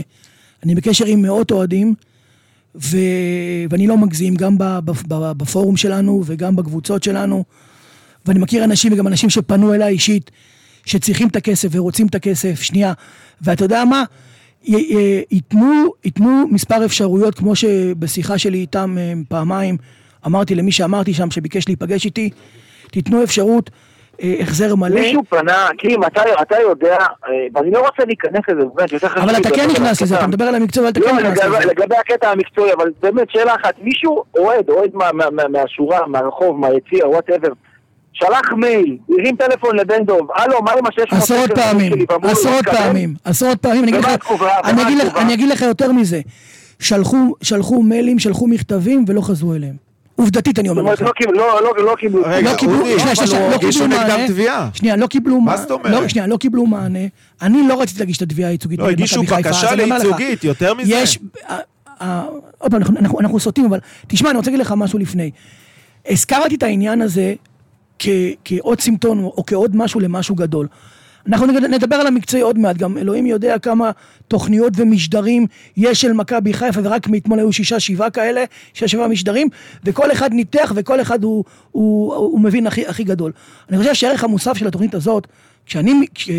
אני 0.65 0.75
בקשר 0.75 1.05
עם 1.07 1.21
מאות 1.21 1.51
אוהדים, 1.51 1.93
ו... 2.75 2.97
ואני 3.69 3.87
לא 3.87 3.97
מגזים, 3.97 4.35
גם. 4.35 4.55
בפורום 5.07 5.77
שלנו 5.77 6.23
וגם 6.25 6.55
בקבוצות 6.55 7.03
שלנו, 7.03 7.43
ואני 8.25 8.39
מכיר 8.39 8.63
אנשים 8.63 8.93
וגם 8.93 9.07
אנשים 9.07 9.29
שפנו 9.29 9.73
אליי 9.73 9.93
אישית, 9.93 10.31
שצריכים 10.85 11.27
את 11.27 11.35
הכסף 11.35 11.67
ורוצים 11.71 12.07
את 12.07 12.15
הכסף, 12.15 12.61
שנייה, 12.61 12.93
ואתה 13.41 13.65
יודע 13.65 13.85
מה? 13.85 14.03
ייתנו, 15.31 16.47
מספר 16.51 16.85
אפשרויות, 16.85 17.35
כמו 17.35 17.55
שבשיחה 17.55 18.37
שלי 18.37 18.57
איתם 18.57 18.95
אה, 18.99 19.13
פעמיים, 19.29 19.77
אמרתי 20.25 20.55
למי 20.55 20.71
שאמרתי 20.71 21.13
שם, 21.13 21.31
שביקש 21.31 21.67
להיפגש 21.67 22.05
איתי, 22.05 22.29
תיתנו 22.91 23.23
אפשרות 23.23 23.69
החזר 24.39 24.75
מלא. 24.75 24.99
מישהו 24.99 25.23
פנה, 25.29 25.67
קים, 25.77 26.03
אתה, 26.03 26.21
אתה 26.41 26.55
יודע, 26.61 26.97
אה, 26.97 27.31
ואני 27.53 27.71
לא 27.71 27.79
רוצה 27.79 28.03
להיכנס 28.05 28.41
לזה, 28.49 28.65
באמת, 28.75 28.91
יותר 28.91 29.09
חשוב 29.09 29.23
אבל 29.23 29.35
אתה 29.41 29.49
כן 29.49 29.61
על 29.61 29.71
נכנס 29.71 30.01
לזה, 30.01 30.17
אתה 30.17 30.27
מדבר 30.27 30.45
על 30.45 30.55
המקצוע, 30.55 30.83
אבל 30.83 30.91
אתה 30.91 30.99
לא, 30.99 31.05
כן 31.05 31.15
נכנס 31.15 31.37
לזה. 31.37 31.65
לגבי 31.65 31.95
הקטע 31.95 32.31
המקצועי, 32.31 32.73
אבל 32.73 32.91
באמת, 33.01 33.31
שאלה 33.31 33.55
אחת, 33.55 33.73
מישהו 33.81 34.23
אוהד, 34.37 34.69
אוהד 34.69 34.89
מה, 34.93 35.11
מה, 35.13 35.29
מה, 35.31 35.47
מהשורה, 35.47 36.07
מהרחוב, 36.07 36.59
מהיציע, 36.59 37.07
whatever, 37.07 37.49
שלח 38.13 38.53
מייל, 38.57 38.97
הרים 39.09 39.35
טלפון 39.35 39.75
לבן 39.75 40.05
דב, 40.05 40.31
הלו, 40.35 40.61
מה 40.61 40.71
עם 40.71 40.85
ה-600 40.85 41.15
עשרות 41.17 41.51
פעמים, 41.51 41.93
עשרות 42.23 42.65
פעמים, 42.69 43.13
עשרות 43.25 43.61
פעמים, 43.61 43.83
אני 45.15 45.33
אגיד 45.33 45.49
לך, 45.49 45.61
יותר 45.61 45.91
מזה, 45.91 46.19
שלחו 46.79 47.17
שלחו 47.41 47.83
מיילים, 47.83 48.19
שלחו 48.19 48.47
מכתבים 48.47 49.05
ולא 49.07 49.21
חזרו 49.21 49.53
אליהם. 49.53 49.88
עובדתית 50.19 50.59
אני 50.59 50.67
זאת 50.67 50.77
אומר 50.77 50.81
אומרת, 50.81 51.01
לך. 51.01 51.07
לא 51.07 51.11
קיבלו, 51.11 51.37
לא, 51.37 51.73
לא, 51.77 51.85
לא 51.85 51.95
קיבלו. 51.95 52.21
רגע, 52.25 52.51
לא 52.51 52.57
קיבלו, 52.57 52.77
לא 52.77 52.85
לא 53.49 53.55
הגישו 53.55 53.79
קיבלו 53.83 53.97
נגדם 53.97 54.07
מענה. 54.09 54.27
תביעה. 54.27 54.69
שנייה, 54.73 54.95
לא 54.95 55.07
קיבלו 55.07 55.41
מה 55.41 55.51
מה- 55.51 55.57
זאת 55.57 55.71
אומרת? 55.71 55.91
לא, 55.91 56.07
שנייה, 56.07 56.27
לא 56.27 56.37
קיבלו 56.37 56.65
מענה. 56.65 56.99
אני 57.41 57.67
לא 57.67 57.81
רציתי 57.81 57.99
להגיש 57.99 58.17
את 58.17 58.21
התביעה 58.21 58.49
הייצוגית 58.49 58.79
לא, 58.79 58.89
הגישו 58.89 59.23
בקשה 59.23 59.75
לייצוגית, 59.75 60.43
יותר 60.43 60.73
מזה. 60.73 60.93
יש... 60.95 61.19
אה, 61.49 61.57
אה, 62.01 62.23
עוד 62.57 62.71
פעם, 62.71 62.81
אנחנו- 63.19 63.39
סוטים, 63.39 63.65
אבל 63.65 63.79
תשמע, 64.07 64.29
אני 64.29 64.37
רוצה 64.37 64.51
להגיד 64.51 64.65
לך 64.65 64.73
משהו 64.77 64.99
לפני. 64.99 65.31
הזכרתי 66.09 66.55
את 66.55 66.63
העניין 66.63 67.01
הזה 67.01 67.33
כעוד 68.45 68.81
סימפטום 68.81 69.23
או 69.23 69.43
כעוד 69.47 69.75
משהו 69.75 69.99
למשהו 69.99 70.35
גדול. 70.35 70.67
אנחנו 71.29 71.47
נדבר 71.47 71.95
על 71.95 72.07
המקצועי 72.07 72.43
עוד 72.43 72.59
מעט, 72.59 72.77
גם 72.77 72.97
אלוהים 72.97 73.25
יודע 73.25 73.59
כמה 73.59 73.91
תוכניות 74.27 74.73
ומשדרים 74.75 75.45
יש 75.77 76.01
של 76.01 76.13
מכבי 76.13 76.53
חיפה, 76.53 76.79
ורק 76.83 77.07
מאתמול 77.07 77.39
היו 77.39 77.53
שישה, 77.53 77.79
שבעה 77.79 78.09
כאלה, 78.09 78.43
שישה, 78.73 78.87
שבעה 78.87 79.07
משדרים, 79.07 79.47
וכל 79.83 80.11
אחד 80.11 80.33
ניתח 80.33 80.71
וכל 80.75 81.01
אחד 81.01 81.23
הוא, 81.23 81.43
הוא, 81.71 82.13
הוא 82.13 82.39
מבין 82.39 82.67
הכי, 82.67 82.87
הכי 82.87 83.03
גדול. 83.03 83.31
אני 83.69 83.77
חושב 83.77 83.93
שהערך 83.93 84.23
המוסף 84.23 84.57
של 84.57 84.67
התוכנית 84.67 84.93
הזאת, 84.93 85.27
כשאני, 85.65 86.05
כש, 86.13 86.29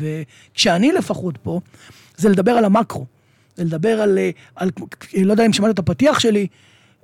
ו- 0.00 0.22
כשאני 0.54 0.92
לפחות 0.92 1.38
פה, 1.42 1.60
זה 2.16 2.28
לדבר 2.28 2.52
על 2.52 2.64
המקרו. 2.64 3.06
זה 3.56 3.64
לדבר 3.64 4.00
על, 4.00 4.18
אה, 4.18 4.30
על, 4.56 4.70
לא 5.14 5.32
יודע 5.32 5.46
אם 5.46 5.52
שמעת 5.52 5.70
את 5.74 5.78
הפתיח 5.78 6.18
שלי, 6.18 6.46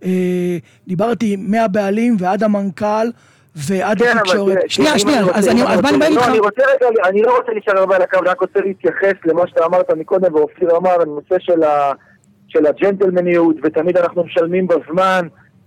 אה, 0.04 0.58
דיברתי 0.88 1.36
מהבעלים 1.36 2.16
ועד 2.18 2.42
המנכ"ל 2.42 3.10
ועד 3.56 3.98
כן, 4.02 4.16
התקשורת. 4.18 4.58
שנייה, 4.68 4.98
שנייה, 4.98 5.18
אני 5.18 5.26
רוצה- 5.26 5.38
אז 5.38 5.48
אני, 5.48 5.62
מה 5.62 5.72
אני 5.74 5.82
בא 5.82 5.88
רוצה- 5.88 5.98
להגיד 5.98 6.16
לא, 6.18 6.24
אני? 6.26 6.38
רוצה 6.38 6.62
רגע, 6.80 7.08
אני 7.08 7.22
לא 7.22 7.36
רוצה 7.36 7.52
להישאר 7.52 7.78
הרבה 7.78 7.96
על 7.96 8.02
הקו, 8.02 8.18
אני 8.18 8.28
רק 8.28 8.40
רוצה 8.40 8.60
להתייחס 8.60 9.12
למה 9.24 9.42
שאתה 9.46 9.64
אמרת 9.66 9.90
מקודם, 9.90 10.34
ואופיר 10.34 10.76
אמר, 10.76 11.02
הנושא 11.02 11.36
של 11.38 11.62
ה- 11.62 11.92
של 12.48 12.66
הג'נטלמניות, 12.66 13.56
ותמיד 13.62 13.96
אנחנו 13.96 14.24
משלמים 14.24 14.66
בזמן. 14.66 15.26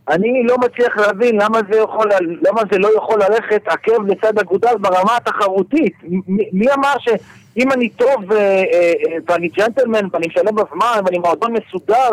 אני 0.09 0.43
לא 0.47 0.57
מצליח 0.57 0.97
להבין 0.97 1.41
למה 1.41 1.59
זה, 1.71 1.77
יכול, 1.79 2.09
למה 2.47 2.61
זה 2.71 2.77
לא 2.79 2.89
יכול 2.97 3.19
ללכת 3.23 3.61
עקב 3.67 4.07
לצד 4.07 4.39
אגודל 4.39 4.77
ברמה 4.81 5.15
התחרותית. 5.17 5.93
מ- 6.03 6.19
מי 6.59 6.65
אמר 6.73 6.93
שאם 6.99 7.71
אני 7.71 7.89
טוב 7.89 8.31
אה, 8.31 8.37
אה, 8.37 8.63
אה, 9.07 9.17
ואני 9.27 9.47
ג'נטלמן 9.47 10.07
ואני 10.13 10.27
משלם 10.27 10.55
בזמן 10.55 11.01
ואני 11.05 11.17
מועדון 11.17 11.53
מסודר, 11.53 12.09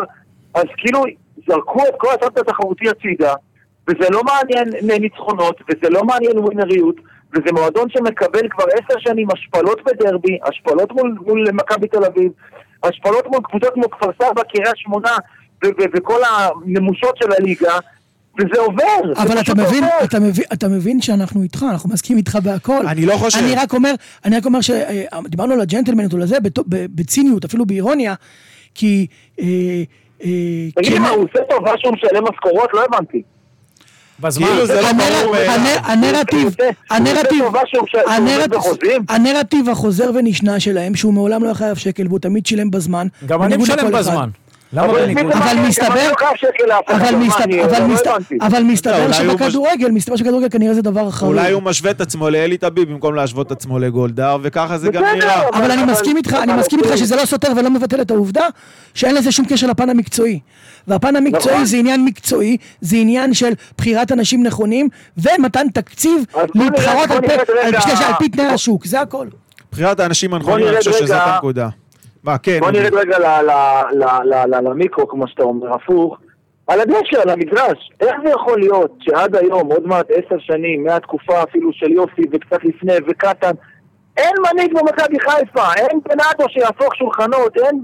אז 0.53 0.63
כאילו 0.77 1.03
זרקו 1.47 1.81
את 1.87 1.93
כל 1.97 2.07
הצד 2.13 2.37
התחרותי 2.37 2.89
הצידה, 2.89 3.33
וזה 3.89 4.09
לא 4.09 4.21
מעניין 4.23 4.67
ניצחונות, 5.01 5.61
וזה 5.69 5.89
לא 5.89 6.03
מעניין 6.03 6.37
ווינריות, 6.39 6.95
וזה 7.33 7.51
מועדון 7.53 7.87
שמקבל 7.89 8.49
כבר 8.49 8.63
עשר 8.73 8.99
שנים 8.99 9.27
השפלות 9.31 9.79
בדרבי, 9.85 10.37
השפלות 10.49 10.91
מול, 10.91 11.15
מול 11.27 11.47
מכבי 11.53 11.87
תל 11.87 12.03
אביב, 12.05 12.31
השפלות 12.83 13.27
מול 13.27 13.39
קבוצות 13.43 13.73
כמו 13.73 13.89
כפר 13.89 14.09
סבא, 14.21 14.41
קריית 14.43 14.75
שמונה, 14.77 15.11
ו- 15.65 15.67
ו- 15.67 15.85
וכל 15.97 16.19
הנמושות 16.29 17.17
של 17.17 17.31
הליגה, 17.37 17.73
וזה 18.39 18.61
עובר. 18.61 18.83
זה 19.15 19.21
אבל 19.23 19.33
אתה 19.33 19.41
פשוט 19.43 19.57
מבין, 19.57 19.83
עובר. 19.83 19.95
אתה 20.03 20.19
מבין, 20.19 20.45
אתה 20.53 20.67
מבין 20.67 21.01
שאנחנו 21.01 21.43
איתך, 21.43 21.65
אנחנו 21.71 21.89
מסכימים 21.89 22.17
איתך 22.17 22.35
בהכל. 22.43 22.85
אני 22.87 23.05
לא 23.05 23.13
חושב. 23.13 23.39
אני 23.39 23.55
רק 23.55 23.73
אומר, 23.73 23.93
אני 24.25 24.37
רק 24.37 24.45
אומר 24.45 24.59
שדיברנו 24.61 25.53
על 25.53 25.61
הג'נטלמנט 25.61 26.13
ולזה 26.13 26.37
בציניות, 26.69 27.45
אפילו 27.45 27.65
באירוניה, 27.65 28.13
כי... 28.75 29.07
אה, 29.39 29.45
אה, 30.23 30.27
תגיד 30.75 30.91
לי 30.91 30.97
כי- 30.97 30.99
מה, 30.99 31.09
הוא 31.09 31.23
עושה 31.29 31.39
טובה 31.49 31.71
שהוא 31.77 31.93
משלם 31.93 32.23
משכורות? 32.31 32.69
לא 32.73 32.83
הבנתי. 32.85 33.21
בזמן. 34.21 34.47
כאילו 34.47 34.65
זה 34.67 34.81
לא 34.81 34.87
ברור 34.93 35.35
הנרטיב, 35.85 36.55
הנרטיב, 36.89 37.43
הנרטיב- 39.09 39.69
החוזר 39.69 40.11
ונשנה 40.15 40.59
שלהם, 40.59 40.95
שהוא 40.95 41.13
מעולם 41.13 41.41
לא 41.41 41.47
היה 41.47 41.55
חייב 41.55 41.75
שקל 41.77 42.07
והוא 42.07 42.19
תמיד 42.19 42.45
שילם 42.45 42.71
בזמן. 42.71 43.07
גם 43.25 43.43
אני 43.43 43.57
משלם. 43.57 43.91
בזמן. 43.91 44.29
למה 44.73 44.85
אבל 44.85 45.01
בניגוד? 45.05 45.31
אבל? 45.31 45.55
מסתבר-? 45.67 46.11
אבל 46.87 47.11
לא 48.59 48.67
מסתבר 48.67 49.11
שבכדורגל, 49.11 49.91
מסתבר 49.91 50.15
שבכדורגל 50.15 50.49
כנראה 50.49 50.73
זה 50.73 50.81
דבר 50.81 51.11
חריג. 51.11 51.31
אולי 51.31 51.51
הוא 51.51 51.63
משווה 51.63 51.91
את 51.91 52.01
עצמו 52.01 52.29
לאלי 52.29 52.57
טביב 52.57 52.89
במקום 52.91 53.15
להשוות 53.15 53.47
את 53.47 53.51
עצמו 53.51 53.79
לגולדהר, 53.79 54.37
וככה 54.41 54.77
זה 54.77 54.91
גם 54.91 55.03
נראה. 55.15 55.49
אבל 55.49 55.71
אני 55.71 55.83
אבל- 55.83 55.91
מסכים 55.91 56.17
איתך, 56.17 56.33
אני 56.43 56.51
אבל 56.53 56.59
מסכים 56.61 56.79
איתך. 56.79 56.97
שזה 56.97 57.15
לא 57.15 57.25
סותר 57.25 57.47
ולא 57.57 57.69
מבטל 57.69 58.01
את 58.01 58.11
העובדה 58.11 58.47
שאין 58.93 59.15
לזה 59.15 59.31
שום 59.31 59.45
קשר 59.45 59.67
לפן 59.67 59.89
המקצועי. 59.89 60.39
והפן 60.87 61.15
המקצועי 61.15 61.53
נכון. 61.55 61.65
זה 61.65 61.77
עניין 61.77 62.05
מקצועי, 62.05 62.57
זה 62.81 62.95
עניין 62.97 63.33
של 63.33 63.51
בחירת 63.77 64.11
אנשים 64.11 64.43
נכונים 64.43 64.87
ומתן 65.17 65.67
תקציב 65.73 66.23
להתחרות 66.55 67.11
על 67.11 67.19
פי- 68.19 68.29
תנאי 68.29 68.45
השוק, 68.45 68.85
זה 68.85 69.01
הכל. 69.01 69.27
בחירת 69.71 69.99
האנשים 69.99 70.33
הנכונים, 70.33 70.67
אני 70.67 70.77
חושב 70.77 70.91
שזאת. 70.93 71.17
הנקודה. 71.25 71.69
מה, 72.23 72.37
כן. 72.37 72.59
בוא. 72.59 72.71
נרד 72.71 72.93
רגע 72.93 73.17
למיקרו, 74.61 75.07
כמו 75.07 75.27
שאתה 75.27 75.43
אומר, 75.43 75.73
הפוך. 75.75 76.17
על 76.67 76.79
הדשא, 76.81 77.21
על 77.23 77.29
המגרש. 77.29 77.91
איך 78.01 78.15
זה 78.23 78.29
יכול 78.29 78.59
להיות 78.59 78.97
שעד 79.01 79.35
היום, 79.35 79.71
עוד 79.71 79.87
מעט 79.87 80.05
עשר 80.09 80.35
שנים, 80.39 80.83
מהתקופה 80.83 81.43
אפילו 81.43 81.69
של 81.73 81.91
יוסי 81.91 82.21
וקצת 82.33 82.63
לפני 82.63 82.93
וקטן, 83.09 83.51
אין 84.17 84.31
מנהיג 84.53 84.73
במכבי 84.73 85.17
חיפה, 85.19 85.73
אין 85.77 85.99
בנאדו 86.09 86.45
שיהפוך 86.49 86.95
שולחנות, 86.95 87.57
אין 87.57 87.81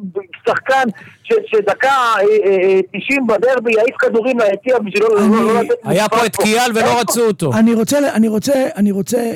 שחקן 0.47 0.83
ש- 1.23 1.33
שדקה 1.45 1.87
אה, 1.87 2.21
אה, 2.45 2.57
אה, 2.63 2.79
90 3.01 3.27
בדרבי 3.27 3.71
יעיף 3.73 3.95
כדורים 3.99 4.37
ליציע 4.39 4.79
בשביל 4.79 5.03
לא- 5.03 5.19
אני- 5.19 5.35
לא 5.35 5.53
לא 5.53 5.61
לתת 5.61 5.73
היה 5.83 6.09
פה 6.09 6.25
את 6.25 6.35
קיאל 6.35 6.71
ולא 6.75 6.99
רצו 7.01 7.27
אותו. 7.27 7.51
אני 7.53 7.73
רוצה, 7.73 7.97
אני 8.13 8.27
רוצה, 8.27 8.53
אני 8.75 8.91
רוצה 8.91 9.17
אה, 9.17 9.23
אה, 9.23 9.31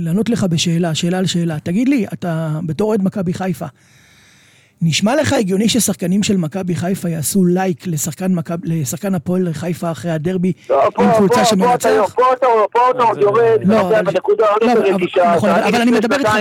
לענות 0.00 0.28
לך 0.30 0.44
בשאלה, 0.44 0.94
שאלה 0.94 1.18
על 1.18 1.26
שאלה. 1.26 1.56
תגיד 1.62 1.88
לי, 1.88 2.06
אתה 2.12 2.48
בתור 2.66 2.88
אוהד 2.88 3.02
מכבי 3.02 3.32
חיפה, 3.34 3.66
נשמע 4.86 5.16
לך 5.16 5.32
הגיוני 5.32 5.68
ששחקנים 5.68 6.22
של 6.22 6.36
מכבי 6.36 6.74
חיפה 6.74 7.08
יעשו 7.08 7.44
לייק 7.44 7.86
לשחקן, 7.86 8.34
מכב, 8.34 8.56
לשחקן 8.64 9.14
הפועל 9.14 9.48
חיפה 9.52 9.90
אחרי 9.90 10.10
הדרבי 10.10 10.52
לא, 10.70 10.82
עם 10.98 11.12
קבוצה 11.16 11.44
שמנצח? 11.44 12.14
פה 12.14 12.22
אתה 12.34 13.20
יורד, 13.20 13.60
לא, 13.64 13.80
אבל- 13.80 14.02
בנקודה 14.04 14.46
לא, 14.62 14.72
אבל-. 14.72 15.34
נכון, 15.36 15.50
אני 15.74 15.90
מדבר 15.90 16.16
איתך-. 16.16 16.36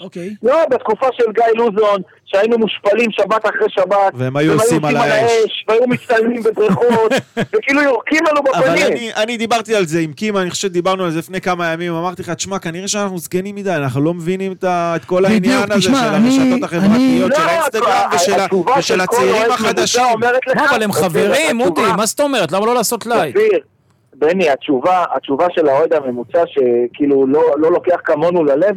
אוקיי. 0.00 0.34
לא, 0.42 0.56
בתקופה 0.70 1.06
של 1.12 1.24
גיא 1.34 1.44
לוזון, 1.54 2.00
שהיינו 2.34 2.58
מושפלים 2.58 3.10
שבת 3.10 3.44
אחרי 3.46 3.66
שבת. 3.70 4.12
והם 4.14 4.36
היו 4.36 4.52
עושים 4.52 4.84
על 4.84 4.96
האש. 4.96 5.64
והיו 5.68 5.86
מצטלמים 5.88 6.42
בבריכות, 6.42 7.12
וכאילו 7.56 7.82
יורקים 7.82 8.20
לנו 8.30 8.40
אבל 8.54 8.60
בפנים. 8.70 8.86
אני, 8.86 9.10
אני 9.16 9.36
דיברתי 9.36 9.74
על 9.74 9.84
זה 9.86 9.98
עם 10.00 10.12
קים, 10.12 10.36
אני 10.36 10.50
חושב 10.50 10.68
שדיברנו 10.68 11.04
על 11.04 11.10
זה 11.10 11.18
לפני 11.18 11.40
כמה 11.40 11.72
ימים, 11.72 11.94
אמרתי 11.94 12.22
לך, 12.22 12.30
תשמע, 12.30 12.58
כנראה 12.58 12.88
שאנחנו 12.88 13.18
זקנים 13.18 13.54
מדי, 13.54 13.70
אנחנו 13.70 14.00
לא 14.00 14.14
מבינים 14.14 14.52
את, 14.52 14.64
ה, 14.64 14.92
את 14.96 15.04
כל 15.04 15.22
בדיוק, 15.24 15.32
העניין 15.44 15.72
הזה 15.72 15.80
תשמע, 15.80 15.98
של 15.98 16.14
אני- 16.14 16.38
הרשתות 16.38 16.62
החברתיות, 16.62 17.30
לא, 17.30 17.36
של 17.36 17.42
האינסטגרם 17.48 18.10
ושל, 18.14 18.32
ושל 18.78 19.00
הצעירים 19.00 19.50
החדשים. 19.52 20.02
לא, 20.56 20.64
אבל 20.70 20.82
הם 20.82 20.92
חברים, 20.92 21.60
התשובה- 21.60 21.82
אודי, 21.82 21.96
מה 21.96 22.06
זאת 22.06 22.20
אומרת? 22.20 22.52
למה 22.52 22.66
לא 22.66 22.74
לעשות 22.74 23.06
לייק? 23.06 23.36
בני, 24.16 24.50
התשובה, 24.50 25.04
התשובה 25.16 25.46
של 25.54 25.68
האוהד 25.68 25.92
הממוצע 25.92 26.42
שכאילו 26.46 27.26
לא, 27.26 27.42
לא 27.58 27.72
לוקח 27.72 27.96
כמונו 28.04 28.44
ללב, 28.44 28.76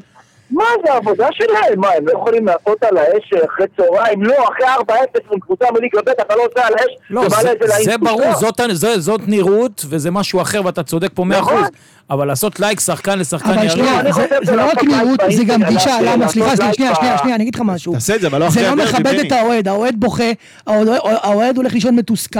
מה 0.52 0.64
זה 0.86 0.94
העבודה 0.94 1.28
שלהם? 1.32 1.80
מה, 1.80 1.88
הם 1.98 2.08
לא 2.08 2.12
יכולים 2.12 2.46
לעשות 2.46 2.84
על 2.84 2.98
האש 2.98 3.34
אחרי 3.46 3.66
צהריים? 3.78 4.24
לא, 4.24 4.34
אחרי 4.54 4.66
4-0 4.90 5.00
עם 5.34 5.40
קבוצה 5.40 5.66
מליגה 5.74 6.02
ב' 6.06 6.10
אתה 6.10 6.36
לא 6.36 6.42
עושה 6.52 6.68
על 6.68 6.74
האש, 6.74 6.96
לא, 7.10 7.30
זה, 7.30 7.36
זה 7.36 7.42
זה 7.42 7.68
לאינסטגרם. 7.68 8.00
ברור, 8.04 8.36
זאת, 8.40 8.60
זה, 8.74 9.00
זאת 9.00 9.22
נראות, 9.28 9.86
וזה 9.90 10.12
משהו 10.12 10.42
אחר, 10.42 10.62
ואתה 10.66 10.84
צודק 10.84 11.10
פה 11.14 11.24
מאה 11.24 11.40
נכון. 11.40 11.54
אחוז. 11.56 11.68
אבל 12.10 12.28
לעשות 12.28 12.60
לייק 12.60 12.80
שחקן 12.80 13.20
לשחקן 13.20 13.50
אבל 13.50 13.58
יריב, 13.58 13.70
שנייה, 13.72 14.00
אני 14.00 14.14
זה- 14.14 14.26
זה 14.44 14.56
לא 14.56 14.66
רק 14.72 14.84
נראות, 14.84 15.20
זה 15.30 15.44
גם 15.44 15.64
גישה, 15.64 16.02
למה? 16.02 16.28
סליחה, 16.28 16.56
סליחה, 16.56 16.74
שנייה, 16.74 16.96
שנייה, 16.96 17.18
שנייה, 17.18 17.36
אני 17.36 17.44
אגיד 17.44 17.56
לך 17.56 17.62
משהו. 17.66 17.94
תעשה 17.94 18.16
את 18.16 18.22
זה, 18.22 18.28
אבל 18.28 18.40
לא 18.40 18.50
זה 18.50 18.60
אחרי 18.60 18.64
לא 18.64 18.84
הדרבי, 18.84 18.90
מכבד 19.00 19.04
בני. 19.18 19.28
את 19.28 19.32
האוהד, 19.32 19.68
האוהד 19.68 19.96
בוכה, 20.00 20.32
האוהד- 20.68 21.58
הולך 21.58 21.74
לישון 21.74 21.96
מתוסכל, 21.96 22.40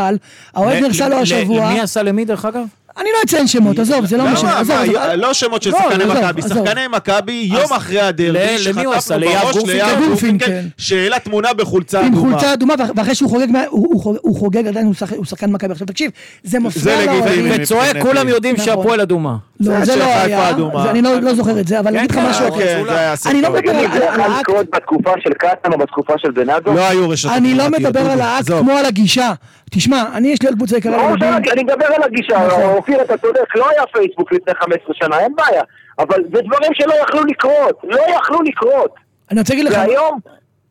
האוהד 0.56 0.84
נרסה 0.84 1.10
לו 1.10 1.16
השבוע. 1.18 1.66
למי 1.70 1.80
עשה 1.82 2.04
למי 2.04 2.26
דרך 2.26 2.46
אגב? 2.46 2.64
אני 3.00 3.10
לא 3.14 3.24
אציין 3.26 3.48
שמות, 3.48 3.80
עזוב, 3.80 4.06
זה 4.06 4.18
לא 4.18 4.24
משנה. 4.28 4.60
עזוב, 4.60 4.76
עזוב. 4.82 4.96
לא 5.16 5.34
שמות 5.34 5.64
של 5.64 5.72
לא, 5.72 5.78
שחקני 5.90 6.06
מכבי. 6.06 6.42
שחקני 6.42 6.82
מכבי 6.92 7.50
יום 7.52 7.74
אחרי 7.74 8.00
הדרבי, 8.02 8.32
ל- 8.40 8.70
למי 8.70 8.84
הוא 8.86 8.94
עשה? 8.94 9.16
שחטפנו 9.20 9.32
בראש 9.42 9.56
גורפינקל? 9.58 9.74
ליאב 9.86 10.04
גורפינקל. 10.08 10.52
שהעלה 10.78 11.20
תמונה 11.20 11.54
בחולצה 11.54 12.00
עם 12.00 12.06
אדומה. 12.14 12.32
חולצה 12.32 12.54
אדומה, 12.54 12.74
ואחרי 12.96 13.16
שהוא 13.16 13.30
חוגג, 13.30 13.48
הוא- 13.70 14.18
הוא 14.22 14.36
חוגג- 14.40 14.68
עדיין, 14.68 14.86
הוא 14.86 14.94
שחק- 14.94 15.16
הוא 15.16 15.26
שחקן 15.26 15.52
מכבי. 15.52 15.72
עכשיו 15.72 15.88
תקשיב, 15.88 16.12
זה 16.44 16.60
מפריע. 16.60 17.06
לאוהדים. 17.06 17.52
וצועק. 17.62 17.98
כולם 18.02 18.28
יודעים 18.28 18.54
נכון. 18.56 18.66
שהפועל 18.66 19.02
אדומה. 19.02 19.36
לא, 19.60 19.86
זה 19.86 19.96
לא 19.96 20.04
היה, 20.06 20.50
אני 20.90 21.02
לא 21.02 21.20
לא 21.22 21.34
זוכר 21.34 21.60
את 21.60 21.68
זה, 21.68 21.80
אבל 21.80 21.88
אני 21.88 22.00
אגיד 22.00 22.12
לך 22.12 22.18
כן, 22.18 22.30
משהו 22.30 22.52
כן, 22.52 22.84
אחר. 22.86 23.16
כן, 23.24 23.30
אני 23.30 23.42
לא. 23.42 23.50
מדבר 23.50 23.72
על 24.04 24.22
האקט, 24.22 24.52
בתקופה 24.76 25.12
של 25.24 25.34
קטן 25.34 25.74
או 25.74 25.78
בתקופה 25.78 26.14
של 26.18 26.32
בנאדו? 26.32 26.74
לא 26.74 26.88
היו 26.88 27.10
רשתות 27.10 27.32
אני 27.36 27.56
לא 27.56 27.70
מדבר 27.70 28.12
על 28.12 28.22
האקט. 28.22 28.48
כמו 28.52 28.72
על 28.72 28.86
הגישה. 28.86 29.34
תשמע, 29.72 30.04
אני 30.14 30.28
יש 30.28 30.42
לי 30.42 30.48
עוד 30.48 30.58
קבוצה 30.58 30.78
יקרה 30.78 31.12
אני 31.52 31.64
מדבר 31.64 31.86
על 31.86 32.04
הגישה, 32.04 32.48
נכון. 32.48 32.64
אופיר 32.64 33.02
אתה 33.02 33.18
צודק, 33.18 33.56
לא 33.56 33.70
היה 33.70 33.84
פייסבוק 33.94 34.32
לפני 34.34 34.54
15 34.56 34.94
שנה, 34.94 35.20
אין 35.20 35.36
בעיה, 35.36 35.64
אבל 36.00 36.24
זה 36.24 36.42
דברים 36.42 36.72
שלא 36.74 36.94
יכלו 37.04 37.24
לקרות, 37.24 37.82
לא 37.84 38.02
יכלו 38.16 38.42
לקרות. 38.42 38.96
אני 39.32 39.40
רוצה 39.40 39.54
להגיד 39.54 39.72
לך, 39.72 39.78
והיום 39.78 40.20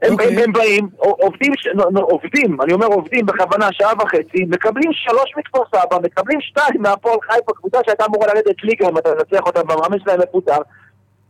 הם, 0.02 0.12
אוקיי. 0.12 0.26
הם, 0.26 0.38
הם 0.42 0.52
באים, 0.52 0.88
עובדים, 0.98 1.52
עובדים, 1.94 2.62
אני 2.62 2.72
אומר 2.72 2.87
עובדים 2.87 3.26
בכוונה 3.26 3.68
שעה 3.72 3.92
וחצי, 4.02 4.44
מקבלים 4.48 4.90
שלוש 4.92 5.32
מכפר 5.38 5.59
סבא, 5.74 5.98
מקבלים 6.02 6.40
שתיים 6.40 6.82
מהפועל 6.82 7.18
חיפה, 7.30 7.52
קבוצה 7.52 7.78
שהייתה 7.87 8.04
אמורה 8.04 8.26
לרדת 8.26 8.62
ליגה 8.62 8.88
אם 8.88 8.98
אתה 8.98 9.11
מנצח 9.11 9.46
אותה 9.46 9.61
והמאמן 9.68 9.98
שלהם 10.04 10.20
מפוטר, 10.20 10.59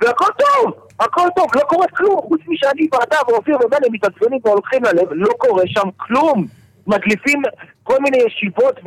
והכל 0.01 0.33
טוב, 0.39 0.73
הכל 1.01 1.29
טוב, 1.37 1.47
לא 1.55 1.61
קורה 1.61 1.87
כלום, 1.97 2.21
חוץ 2.21 2.41
משאני 2.47 2.89
ואתה 2.93 3.17
ואופיר 3.29 3.57
ובני 3.57 3.87
מתעצבנים 3.93 4.39
ולוקחים 4.45 4.85
ללב, 4.85 5.09
לא 5.11 5.33
קורה 5.39 5.63
שם 5.67 5.89
כלום. 5.97 6.47
מדליפים 6.87 7.43
כל 7.83 7.99
מיני 8.01 8.19
ישיבות 8.27 8.81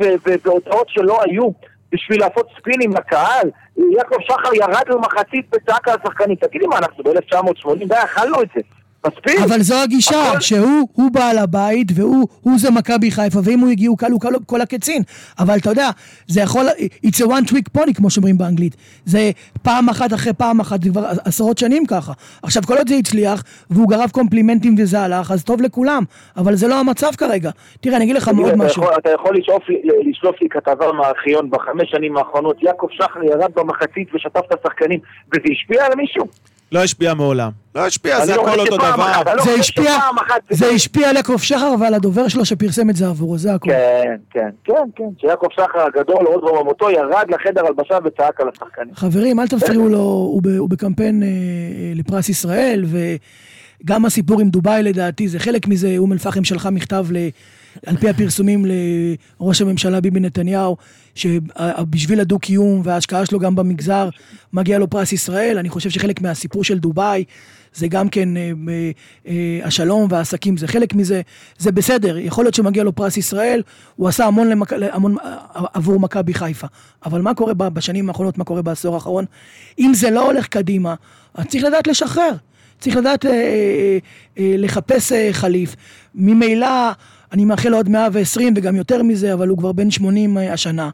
והודעות 0.44 0.88
שלא 0.88 1.18
היו 1.22 1.50
בשביל 1.92 2.20
לעשות 2.20 2.48
ספינים 2.58 2.90
לקהל. 2.90 3.50
יעקב 3.96 4.16
שחר 4.20 4.54
ירד 4.54 4.84
במחצית 4.88 5.46
וצעק 5.54 5.88
על 5.88 5.96
השחקנים. 6.02 6.36
תגידי 6.36 6.66
מה, 6.66 6.78
אנחנו 6.78 7.04
ב-1980, 7.04 7.88
די, 7.88 7.94
אכלנו 8.04 8.42
את 8.42 8.48
זה. 8.54 8.60
מספיק. 9.06 9.40
אבל 9.44 9.62
זו 9.62 9.74
הגישה, 9.82 10.22
הכל- 10.30 10.40
שהוא 10.40 10.88
הוא 10.92 11.10
בעל 11.10 11.38
הבית 11.38 11.88
והוא 11.94 12.28
הוא 12.40 12.58
זה 12.58 12.70
מכבי 12.70 13.10
חיפה, 13.10 13.38
ואם 13.44 13.58
הוא 13.60 13.70
הגיע 13.70 13.88
הוא 13.88 13.98
קל 13.98 14.12
הוא 14.12 14.20
קל 14.20 14.28
כל 14.46 14.60
הקצין. 14.60 15.02
אבל 15.38 15.58
אתה 15.58 15.70
יודע, 15.70 15.88
זה 16.28 16.40
יכול, 16.40 16.66
it's 17.06 17.18
a 17.18 17.26
one 17.26 17.50
trick 17.50 17.78
pony 17.78 17.94
כמו 17.94 18.10
שאומרים 18.10 18.38
באנגלית. 18.38 18.76
זה 19.04 19.30
פעם 19.62 19.88
אחת 19.88 20.12
אחרי 20.14 20.32
פעם 20.32 20.60
אחת, 20.60 20.82
זה 20.82 20.90
כבר 20.90 21.06
עשרות 21.24 21.58
שנים 21.58 21.86
ככה. 21.86 22.12
עכשיו, 22.42 22.62
כל 22.66 22.76
עוד 22.76 22.88
זה 22.88 22.94
הצליח, 22.94 23.42
והוא 23.70 23.88
גרב 23.88 24.10
קומפלימנטים 24.10 24.74
וזה 24.78 25.00
הלך, 25.00 25.30
אז 25.30 25.44
טוב 25.44 25.60
לכולם. 25.62 26.02
אבל 26.36 26.54
זה 26.54 26.68
לא 26.68 26.80
המצב 26.80 27.10
כרגע. 27.18 27.50
תראה, 27.80 27.96
אני 27.96 28.04
אגיד 28.04 28.16
לך 28.16 28.28
מאוד 28.28 28.48
אתה 28.48 28.56
משהו. 28.56 28.82
יכול- 28.82 28.94
אתה 28.98 29.10
יכול 29.10 29.36
לשאוף 29.38 29.62
לשלוף 30.10 30.36
לי 30.42 30.48
כתבה 30.48 30.92
מהארכיון 30.92 31.50
בחמש 31.50 31.90
שנים 31.90 32.16
האחרונות, 32.16 32.62
יעקב 32.62 32.86
שחר 32.90 33.24
ירד 33.24 33.50
במחצית 33.56 34.14
ושטף 34.14 34.40
את 34.52 34.58
השחקנים, 34.60 35.00
וזה 35.32 35.42
השפיע 35.52 35.86
על 35.86 35.92
מישהו? 35.96 36.24
לא 36.72 36.82
השפיע 36.82 37.14
מעולם. 37.14 37.50
לא 37.74 37.86
השפיע, 37.86 38.26
זה 38.26 38.34
הכל 38.34 38.60
אותו 38.60 38.76
דבר. 38.76 39.22
לא 39.36 39.44
זה 39.44 39.54
השפיע, 39.54 39.92
זה 40.50 40.66
השפיע 40.66 41.10
על 41.10 41.16
יעקב 41.16 41.38
שחר 41.38 41.74
ועל 41.80 41.94
הדובר 41.94 42.28
שלו 42.28 42.44
שפרסם 42.44 42.90
את 42.90 42.96
זה 42.96 43.06
עבורו, 43.06 43.38
זה 43.38 43.54
הכול. 43.54 43.72
כן, 43.72 44.16
כן, 44.30 44.48
כן, 44.64 44.74
כן, 44.96 45.04
שיעקב 45.20 45.46
שחר 45.52 45.80
הגדול, 45.80 46.26
עוד 46.26 46.42
רוממותו, 46.42 46.90
ירד 46.90 47.24
לחדר 47.28 47.66
הלבשה 47.66 47.98
וצעק 48.04 48.40
על 48.40 48.48
השחקנים. 48.48 48.94
חברים, 48.94 49.40
אל 49.40 49.48
תפריעו 49.48 49.88
לו, 49.88 49.98
הוא, 49.98 50.42
ב, 50.42 50.46
הוא 50.46 50.70
בקמפיין 50.70 51.22
אה, 51.22 51.28
אה, 51.28 51.92
לפרס 51.94 52.28
ישראל, 52.28 52.84
וגם 53.84 54.04
הסיפור 54.04 54.40
עם 54.40 54.48
דובאי 54.48 54.82
לדעתי, 54.82 55.28
זה 55.28 55.38
חלק 55.38 55.68
מזה, 55.68 55.94
אום 55.98 56.12
אל-פחם 56.12 56.44
שלחה 56.44 56.70
מכתב, 56.70 57.06
ל, 57.10 57.16
על 57.86 57.96
פי 57.96 58.08
הפרסומים, 58.08 58.66
לראש 59.40 59.62
הממשלה 59.62 60.00
ביבי 60.00 60.20
נתניהו, 60.20 60.76
שבשביל 61.14 62.20
הדו-קיום 62.20 62.80
וההשקעה 62.84 63.26
שלו 63.26 63.38
גם 63.38 63.54
במגזר, 63.54 64.08
מגיע 64.52 64.78
לו 64.78 64.90
פרס 64.90 65.12
ישראל. 65.12 65.58
אני 65.58 65.68
חושב 65.68 65.90
שחלק 65.90 66.20
מהסיפור 66.20 66.64
של 66.64 66.78
דובאי, 66.78 67.24
זה 67.74 67.88
גם 67.88 68.08
כן 68.08 68.36
אה, 68.36 68.52
אה, 68.68 68.90
אה, 69.28 69.60
השלום 69.66 70.06
והעסקים, 70.10 70.56
זה 70.56 70.68
חלק 70.68 70.94
מזה, 70.94 71.20
זה 71.58 71.72
בסדר, 71.72 72.18
יכול 72.18 72.44
להיות 72.44 72.54
שמגיע 72.54 72.84
לו 72.84 72.94
פרס 72.94 73.16
ישראל, 73.16 73.62
הוא 73.96 74.08
עשה 74.08 74.26
המון, 74.26 74.48
למק... 74.48 74.72
המון 74.72 75.16
אה, 75.18 75.36
עבור 75.74 76.00
מכבי 76.00 76.34
חיפה, 76.34 76.66
אבל 77.06 77.20
מה 77.20 77.34
קורה 77.34 77.54
בשנים 77.54 78.08
האחרונות, 78.08 78.38
מה 78.38 78.44
קורה 78.44 78.62
בעשור 78.62 78.94
האחרון? 78.94 79.24
אם 79.78 79.92
זה 79.94 80.10
לא 80.10 80.26
הולך 80.26 80.46
קדימה, 80.46 80.94
אז 81.34 81.46
צריך 81.46 81.64
לדעת 81.64 81.86
לשחרר, 81.86 82.32
צריך 82.80 82.96
לדעת 82.96 83.26
אה, 83.26 83.30
אה, 83.30 83.98
אה, 84.38 84.54
לחפש 84.58 85.12
אה, 85.12 85.28
חליף. 85.32 85.76
ממילא, 86.14 86.90
אני 87.32 87.44
מאחל 87.44 87.68
לו 87.68 87.76
עוד 87.76 87.88
120 87.88 88.52
וגם 88.56 88.76
יותר 88.76 89.02
מזה, 89.02 89.32
אבל 89.32 89.48
הוא 89.48 89.58
כבר 89.58 89.72
בן 89.72 89.90
80 89.90 90.38
אה, 90.38 90.52
השנה. 90.52 90.90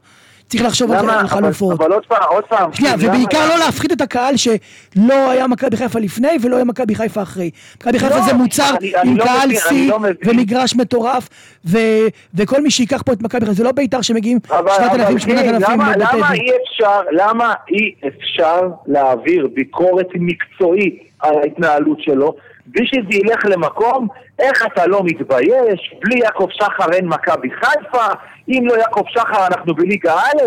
צריך 0.49 0.63
לחשוב 0.63 0.91
למה? 0.91 1.13
על 1.13 1.19
אבל- 1.19 1.27
חלופות. 1.27 1.79
אבל 1.81 1.91
עוד 1.93 2.05
פעם, 2.05 2.17
עוד 2.29 2.43
פעם. 2.49 2.73
שנייה, 2.73 2.95
למה- 2.95 3.07
ובעיקר 3.07 3.49
לא 3.49 3.57
להפחיד 3.57 3.91
את 3.91 4.01
הקהל 4.01 4.33
שלא 4.37 5.29
היה 5.31 5.47
מכבי 5.47 5.77
חיפה 5.77 5.99
לפני 5.99 6.27
ולא 6.41 6.55
היה 6.55 6.65
מכבי 6.65 6.95
חיפה 6.95 7.21
אחרי. 7.21 7.49
מכבי 7.77 7.99
חיפה 7.99 8.15
לא, 8.15 8.21
זה 8.21 8.33
מוצר 8.33 8.69
אני- 8.79 8.95
אני 8.95 9.09
עם 9.11 9.17
לא 9.17 9.23
קהל 9.23 9.47
מבין, 9.47 9.59
אני 9.69 9.77
שיא 9.79 9.89
לא. 9.89 9.99
ומגרש 10.25 10.75
מטורף, 10.75 11.29
ו- 11.65 11.77
וכל 12.35 12.61
מי 12.61 12.71
שייקח 12.71 13.01
פה 13.01 13.13
את 13.13 13.21
מכבי 13.21 13.41
חיפה, 13.41 13.53
זה 13.53 13.63
לא 13.63 13.71
בית"ר 13.71 14.01
שמגיעים 14.01 14.39
אבל- 14.49 14.71
7,000, 14.77 15.01
אבל 15.07 15.19
8,000 15.19 15.61
למה, 15.71 15.91
למה. 15.97 16.33
אי 16.33 16.39
אפשר, 16.63 16.99
למה 17.11 17.53
אי 17.71 17.93
אפשר 18.07 18.59
להעביר 18.87 19.47
ביקורת 19.53 20.07
מקצועית 20.15 20.99
על 21.19 21.35
ההתנהלות 21.43 21.97
שלו, 22.01 22.35
בלי 22.67 22.87
שזה 22.87 23.09
ילך 23.09 23.45
למקום, 23.45 24.07
איך 24.39 24.65
אתה 24.65 24.87
לא 24.87 25.01
מתבייש, 25.03 25.95
בלי 26.01 26.19
יעקב 26.19 26.47
שחר 26.51 26.93
אין 26.93 27.07
מכבי 27.07 27.49
חיפה, 27.51 28.05
אם 28.49 28.63
לא 28.67 28.73
יעקב 28.73 29.03
שחר 29.07 29.47
אנחנו 29.47 29.75
בליגה 29.75 30.13
א', 30.13 30.41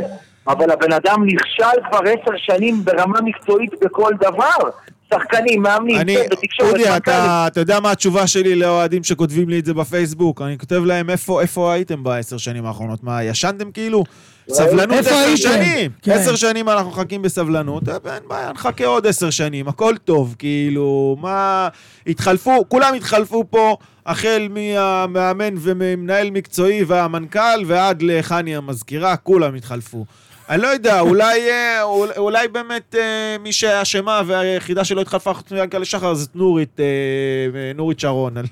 אבל 0.47 0.71
הבן 0.71 0.93
אדם 0.93 1.27
נכשל 1.27 1.83
כבר 1.91 1.99
עשר 1.99 2.37
שנים 2.37 2.75
ברמה 2.85 3.21
מקצועית 3.21 3.71
בכל 3.81 4.13
דבר. 4.21 4.71
שחקנים, 5.15 5.63
מאמנים, 5.63 5.97
אני, 5.97 6.17
בתקשורת, 6.31 6.73
אודי. 6.73 6.97
אתה, 6.97 7.45
אתה 7.47 7.61
יודע 7.61 7.81
מה 7.81 7.91
התשובה 7.91 8.27
שלי 8.27 8.55
לאוהדים 8.55 9.05
שכותבים 9.05 9.49
לי 9.49 9.59
את 9.59 9.65
זה 9.65 9.75
בפייסבוק? 9.75 10.43
אני 10.43 10.59
כותב 10.59 10.85
להם, 10.85 11.11
איפה, 11.11 11.41
איפה 11.43 11.73
הייתם 11.73 12.05
בעשר 12.05 12.37
שנים 12.37 12.67
האחרונות? 12.67 13.05
מה, 13.05 13.25
ישנתם 13.25 13.71
כאילו? 13.73 14.05
סבלנות 14.49 14.99
עשר? 14.99 15.37
שנים. 15.37 15.91
כן. 16.03 16.13
עשר 16.13 16.37
שנים 16.37 16.69
אנחנו 16.69 16.91
מחכים 16.91 17.23
בסבלנות, 17.23 17.89
אה, 17.89 17.95
אין 18.15 18.23
בעיה, 18.29 18.53
נחכה 18.53 18.87
עוד 18.87 19.07
עשר 19.07 19.31
שנים, 19.31 19.69
הכל 19.69 19.95
טוב, 20.05 20.35
כאילו, 20.39 21.17
מה... 21.21 21.69
התחלפו, 22.07 22.65
כולם 22.69 22.95
התחלפו 22.95 23.45
פה, 23.51 23.77
החל 24.07 24.49
מהמאמן 24.51 25.55
ומנהל 25.59 26.31
מקצועי 26.31 26.85
והמנכ"ל 26.85 27.65
ועד 27.67 28.03
לחני 28.03 28.57
המזכירה, 28.57 29.17
כולם 29.17 29.55
התחלפו. 29.55 30.05
אני 30.51 30.63
לא 30.63 30.67
יודע, 30.67 31.01
אולי, 31.01 31.51
אה, 31.51 31.83
אולי, 31.83 32.13
אולי 32.17 32.49
באמת 32.49 32.95
אה, 32.99 33.37
מי 33.43 33.53
שאשמה 33.53 34.23
והיחידה 34.27 34.85
שלא 34.85 35.01
התחלפה 35.01 35.35
חוץ 35.35 35.53
מיענקלה 35.53 35.85
שחר 35.85 36.15
זאת 36.15 36.37
נורית, 36.37 36.81
אה, 36.81 37.73
נורית 37.75 38.01
שרון. 38.01 38.37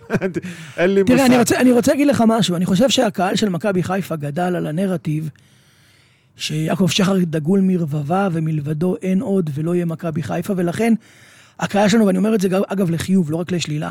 אין 0.77 0.95
לי 0.95 1.03
מושג. 1.03 1.15
תראה, 1.15 1.27
אני 1.27 1.39
רוצה, 1.39 1.61
אני 1.61 1.73
רוצה 1.73 1.93
להגיד 1.93 2.07
לך 2.07 2.25
משהו. 2.27 2.57
אני 2.57 2.67
חושב 2.67 2.89
שהקהל 2.89 3.37
של 3.37 3.49
מכבי 3.49 3.83
חיפה 3.83 4.17
גדל 4.17 4.57
על 4.57 4.67
הנרטיב 4.67 5.31
שיעקב 6.37 6.89
שחר 6.89 7.17
דגול 7.19 7.61
מרבבה 7.61 8.29
ומלבדו 8.33 8.97
אין 9.03 9.21
עוד 9.21 9.51
ולא 9.55 9.75
יהיה 9.75 9.85
מכבי 9.85 10.23
חיפה, 10.23 10.53
ולכן 10.57 10.95
הקהל 11.61 11.89
שלנו, 11.89 12.07
ואני 12.07 12.19
אומר 12.19 12.35
את 12.35 12.41
זה 12.41 12.49
אגב 12.67 12.91
לחיוב, 12.91 13.31
לא 13.31 13.37
רק 13.37 13.53
לשלילה, 13.53 13.91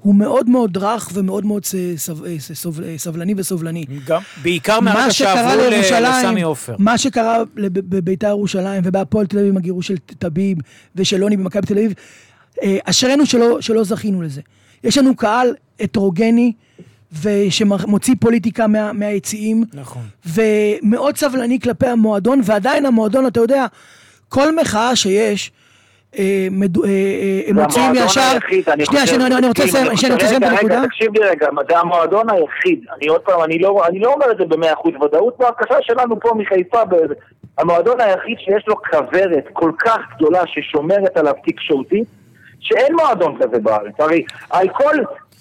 הוא 0.00 0.14
מאוד 0.14 0.48
מאוד 0.48 0.76
רך 0.76 1.10
ומאוד 1.14 1.46
מאוד 1.46 1.62
אה, 1.74 1.94
אה, 2.26 2.98
סבלני 2.98 3.34
וסובלני. 3.36 3.84
גם, 4.06 4.20
בעיקר 4.42 4.80
מה 4.80 4.94
מהרגע 4.94 5.10
שקרה 5.12 5.82
שעברו 5.82 6.18
לסמי 6.18 6.42
עופר. 6.42 6.76
מה 6.78 6.98
שקרה 6.98 7.42
בביתר 7.54 8.28
ירושלים 8.28 8.82
ובהפועל 8.84 9.26
תל 9.26 9.38
אביב 9.38 9.50
עם 9.50 9.56
הגירוש 9.56 9.88
של 9.88 9.96
טביב 9.98 10.58
ושל 10.96 11.16
לוני 11.16 11.36
במכבי 11.36 11.66
תל 11.66 11.78
אביב, 11.78 11.92
אה, 12.62 12.78
אשרינו 12.84 13.26
שלא, 13.26 13.60
שלא 13.60 13.84
זכינו 13.84 14.22
לזה. 14.22 14.40
יש 14.84 14.98
לנו 14.98 15.16
קהל 15.16 15.54
הטרוגני 15.80 16.52
ושמוציא 17.22 18.14
פוליטיקה 18.20 18.66
מה, 18.66 18.92
מהיציעים, 18.92 19.64
נכון. 19.74 20.02
ומאוד 20.26 21.16
סבלני 21.16 21.60
כלפי 21.60 21.86
המועדון, 21.86 22.40
ועדיין 22.44 22.86
המועדון, 22.86 23.26
אתה 23.26 23.40
יודע, 23.40 23.66
כל 24.28 24.56
מחאה 24.60 24.96
שיש, 24.96 25.52
הם 26.14 26.22
זה 26.26 27.52
מוציאים 27.54 27.56
המועדון 27.58 27.96
ישר... 28.06 28.20
היחיד, 28.20 28.68
אני 28.68 28.86
שנייה, 28.86 29.02
חושב- 29.02 29.14
שנייה, 29.14 29.38
אני 29.38 29.46
רוצה 29.48 29.62
אם 29.62 29.68
לסיים, 29.68 29.86
רוצה 30.12 30.26
לסיים 30.26 30.42
את 30.42 30.48
הנקודה. 30.48 30.82
תקשיב 30.86 31.12
לי 31.14 31.20
רגע, 31.20 31.48
זה 31.70 31.78
המועדון 31.78 32.30
היחיד, 32.30 32.80
אני 32.96 33.08
עוד 33.08 33.20
פעם, 33.20 33.42
אני 33.44 33.58
לא, 33.58 33.80
לא 33.92 34.12
אומר 34.12 34.32
את 34.32 34.36
זה 34.38 34.44
במאה 34.44 34.72
אחוז 34.72 34.92
ודאות, 35.02 35.36
בהרגשה 35.38 35.74
שלנו 35.80 36.20
פה 36.20 36.30
מחיפה, 36.36 36.78
המועדון 37.58 38.00
היחיד 38.00 38.36
שיש 38.38 38.64
לו 38.68 38.74
כוורת 38.90 39.44
כל 39.52 39.72
כך 39.78 39.98
גדולה 40.16 40.42
ששומרת 40.46 41.16
עליו 41.16 41.34
תקשורתית, 41.46 42.08
שאין 42.60 42.94
מועדון 43.00 43.36
כזה 43.42 43.58
בארץ, 43.58 43.94
הרי 43.98 44.24
על 44.50 44.68
כל 44.68 44.94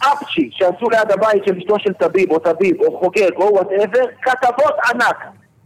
אפצ'י 0.03 0.49
שעשו 0.51 0.89
ליד 0.89 1.11
הבית 1.11 1.45
של 1.45 1.57
אשתו 1.57 1.79
של 1.79 1.93
טביב, 1.93 2.31
או 2.31 2.39
טביב, 2.39 2.81
או 2.81 2.99
חוגג, 2.99 3.31
או 3.35 3.53
whatever, 3.53 4.05
כתבות 4.21 4.73
ענק. 4.93 5.17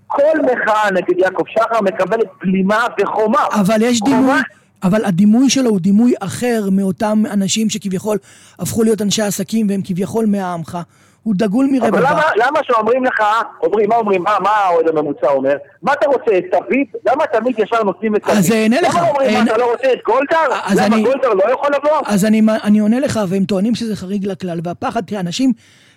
כל 0.07 0.39
מחאה 0.43 0.91
נגד 0.91 1.19
יעקב 1.19 1.43
שחר 1.47 1.81
מקבלת 1.81 2.27
בלימה 2.41 2.87
וחומה. 3.01 3.45
אבל 3.61 3.81
יש 3.81 4.01
דימוי, 4.01 4.39
אבל 4.83 5.05
הדימוי 5.05 5.49
שלו 5.49 5.69
הוא 5.69 5.79
דימוי 5.79 6.13
אחר 6.19 6.69
מאותם 6.71 7.23
אנשים 7.33 7.69
שכביכול 7.69 8.17
הפכו 8.59 8.83
להיות 8.83 9.01
אנשי 9.01 9.21
עסקים 9.21 9.67
והם 9.69 9.81
כביכול 9.83 10.25
מהעמך. 10.25 10.77
הוא 11.23 11.33
דגול 11.37 11.65
אבל 11.65 11.89
מרבבה. 11.91 12.11
למה, 12.11 12.21
למה 12.35 12.59
שאומרים 12.63 13.03
לך, 13.05 13.21
אומרים, 13.63 13.89
מה 13.89 13.95
אומרים, 13.95 14.23
מה, 14.23 14.31
מה 14.43 14.49
האוהד 14.49 14.87
הממוצע 14.87 15.27
אומר? 15.27 15.53
מה 15.81 15.93
אתה 15.93 16.05
רוצה, 16.07 16.37
את 16.37 16.43
תביב? 16.51 16.87
למה 17.07 17.23
תמיד 17.33 17.55
ישר 17.59 17.83
נותנים 17.83 18.15
את 18.15 18.21
תביב? 18.23 18.37
אז 18.37 18.51
אענה 18.51 18.81
לך, 18.81 18.95
למה 18.95 19.07
אומרים, 19.09 19.31
מה, 19.33 19.39
אענה- 19.39 19.51
אתה 19.51 19.57
לא 19.59 19.71
רוצה 19.71 19.87
את 19.93 19.99
גולדהר? 20.05 20.47
למה 20.75 20.85
אני- 20.85 21.03
גולדהר 21.03 21.33
לא 21.33 21.53
יכול 21.53 21.69
לבוא? 21.75 22.01
אז 22.05 22.25
אני, 22.25 22.41
אני 22.63 22.79
עונה 22.79 22.99
לך, 22.99 23.19
והם 23.27 23.45
טוענים 23.45 23.75
שזה 23.75 23.95
חריג 23.95 24.25
לכלל, 24.27 24.59
והפחד, 24.63 25.03
תראה, 25.03 25.19
אנשים, 25.21 25.53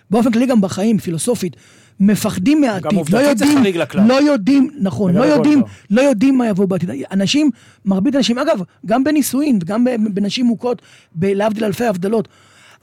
באופן 0.09 0.31
כללי 0.31 0.45
גם 0.45 0.61
בחיים, 0.61 0.97
פילוסופית, 0.97 1.55
מפחדים 1.99 2.61
מהעתיד, 2.61 2.83
לא 2.93 2.99
עובדתית 2.99 3.37
זה 3.37 3.45
יודעים. 3.45 3.63
לא 4.07 4.31
יודעים, 4.31 4.69
נכון, 4.79 5.13
לא 5.13 5.33
יודעים. 5.35 5.59
לא 5.91 6.01
יודעים 6.01 6.37
מה 6.37 6.47
יבוא 6.47 6.65
בעתיד. 6.65 6.89
אנשים, 7.11 7.49
מרבית 7.85 8.15
האנשים, 8.15 8.39
אגב, 8.39 8.61
גם 8.85 9.03
בנישואין 9.03 9.59
וגם 9.61 9.83
ב- 9.83 9.89
בנשים 10.13 10.45
מוכות, 10.45 10.81
להבדיל 11.21 11.63
אלפי 11.63 11.85
הבדלות, 11.85 12.27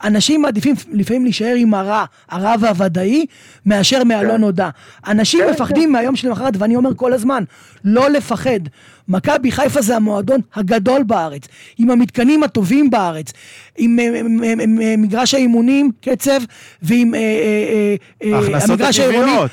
אנשים 0.03 0.41
מעדיפים 0.41 0.75
לפעמים 0.91 1.23
להישאר 1.23 1.55
עם 1.57 1.73
הרע, 1.73 2.05
הרע 2.29 2.55
והוודאי, 2.59 3.25
מאשר 3.65 4.03
מהלא 4.03 4.37
נודע. 4.37 4.69
אנשים 5.07 5.39
כן, 5.39 5.51
מפחדים 5.51 5.91
מהיום 5.91 6.15
שלמחרת, 6.15 6.53
ואני 6.57 6.75
אומר 6.75 6.95
כל 6.95 7.13
הזמן, 7.13 7.43
לא 7.83 8.09
לפחד. 8.09 8.59
מכבי 9.07 9.51
חיפה 9.51 9.81
זה 9.81 9.95
המועדון 9.95 10.41
הגדול 10.55 11.03
בארץ, 11.03 11.47
עם 11.77 11.89
המתקנים 11.89 12.43
הטובים 12.43 12.89
בארץ, 12.89 13.33
עם 13.77 13.99
אה, 13.99 14.05
אה, 14.43 14.53
אה, 14.81 14.95
מגרש 14.97 15.33
האימונים, 15.33 15.91
קצב, 16.01 16.39
ועם 16.81 17.13
המגרש 18.23 18.99
העירוני, 18.99 19.31
הטבעיות. 19.31 19.51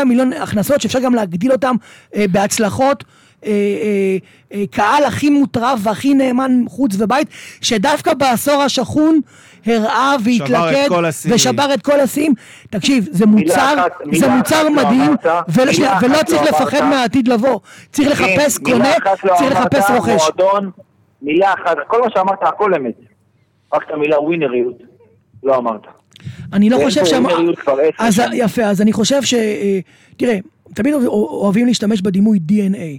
60-65 0.00 0.04
מיליון 0.04 0.32
הכנסות 0.32 0.80
שאפשר 0.80 1.00
גם 1.00 1.14
להגדיל 1.14 1.52
אותם 1.52 1.74
בהצלחות. 2.16 3.04
אה, 3.46 3.50
אה, 3.50 4.16
אה, 4.52 4.64
קהל 4.70 5.04
הכי 5.04 5.30
מוטרף 5.30 5.78
והכי 5.82 6.14
נאמן 6.14 6.62
חוץ 6.68 6.92
ובית, 6.98 7.28
שדווקא 7.60 8.14
בעשור 8.14 8.62
השחון 8.62 9.20
הראה 9.66 10.14
והתלכד. 10.24 10.88
ושבר 11.28 11.74
את 11.74 11.82
כל 11.82 12.00
השיאים. 12.00 12.34
תקשיב, 12.70 13.08
זה 13.10 13.26
מוצר, 13.26 13.74
אחת- 13.78 13.92
זה 14.04 14.10
מילה 14.10 14.28
מוצר 14.36 14.62
לא 14.62 14.70
מדהים, 14.70 15.10
ולא- 15.48 15.72
ולא 16.02 16.22
צריך 16.26 16.42
לא 16.42 16.48
לפחד 16.48 16.76
אמרת. 16.78 16.90
מהעתיד 16.94 17.28
לבוא. 17.28 17.60
צריך 17.92 18.08
לחפש 18.10 18.58
כן, 18.58 18.64
מילה 18.72 18.94
קונה, 19.00 19.14
לא 19.24 19.36
צריך 19.38 19.52
אמרת, 19.56 19.74
לחפש 19.74 19.90
רוכש. 19.90 20.22
מועדון, 20.38 20.70
מילה 21.22 21.52
אחת, 21.52 21.76
כל 21.86 22.00
מה 22.00 22.06
שאמרת 22.14 22.38
הכל 22.42 22.74
אמת. 22.74 22.94
רק 23.74 23.82
את 23.86 23.94
המילה 23.94 24.20
ווינריות 24.20 24.78
לא 25.42 25.56
אמרת. 25.56 25.80
אני 26.52 26.70
לא 26.70 26.76
ואין 26.76 26.88
חושב 26.88 27.00
כבר 27.56 27.76
עשר 27.98 28.22
אז. 28.24 28.30
יפה, 28.34 28.62
אז 28.64 28.80
אני 28.82 28.92
חושב 28.92 29.22
ש... 29.22 29.34
אה, 29.34 29.78
תראה, 30.16 30.38
תמיד 30.74 30.94
אוה- 30.94 31.06
אוהבים 31.08 31.66
להשתמש 31.66 32.00
בדימוי 32.02 32.38
DNA, 32.48 32.98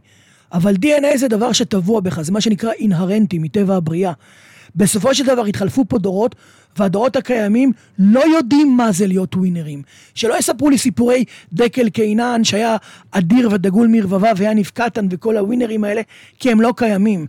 אבל 0.56 0.76
DNA 0.76 1.18
זה 1.18 1.28
דבר 1.28 1.52
שטבוע 1.52 2.00
בך, 2.00 2.22
זה 2.22 2.32
מה 2.32 2.42
שנקרא 2.42 2.72
אינהרנטי, 2.72 3.40
מטבע 3.40 3.76
הבריאה. 3.76 4.12
בסופו 4.76 5.16
של 5.16 5.26
דבר 5.26 5.46
התחלפו 5.46 5.86
פה 5.88 5.98
דורות, 5.98 6.36
והדורות 6.78 7.16
הקיימים 7.16 7.72
לא 8.00 8.24
יודעים 8.38 8.78
מה 8.78 8.92
זה 8.92 9.08
להיות 9.08 9.36
ווינרים. 9.36 9.82
שלא 10.16 10.38
יספרו 10.38 10.70
לי 10.70 10.78
סיפורי 10.78 11.26
דקל 11.54 11.90
קינן 11.90 12.44
שהיה 12.44 12.78
אדיר 13.12 13.50
ודגול 13.52 13.88
מרבבה 13.88 14.32
ויאניב 14.38 14.72
קטן 14.74 15.08
וכל 15.12 15.38
הווינרים 15.38 15.84
האלה, 15.84 16.02
כי 16.40 16.52
הם 16.52 16.62
לא 16.62 16.74
קיימים. 16.78 17.26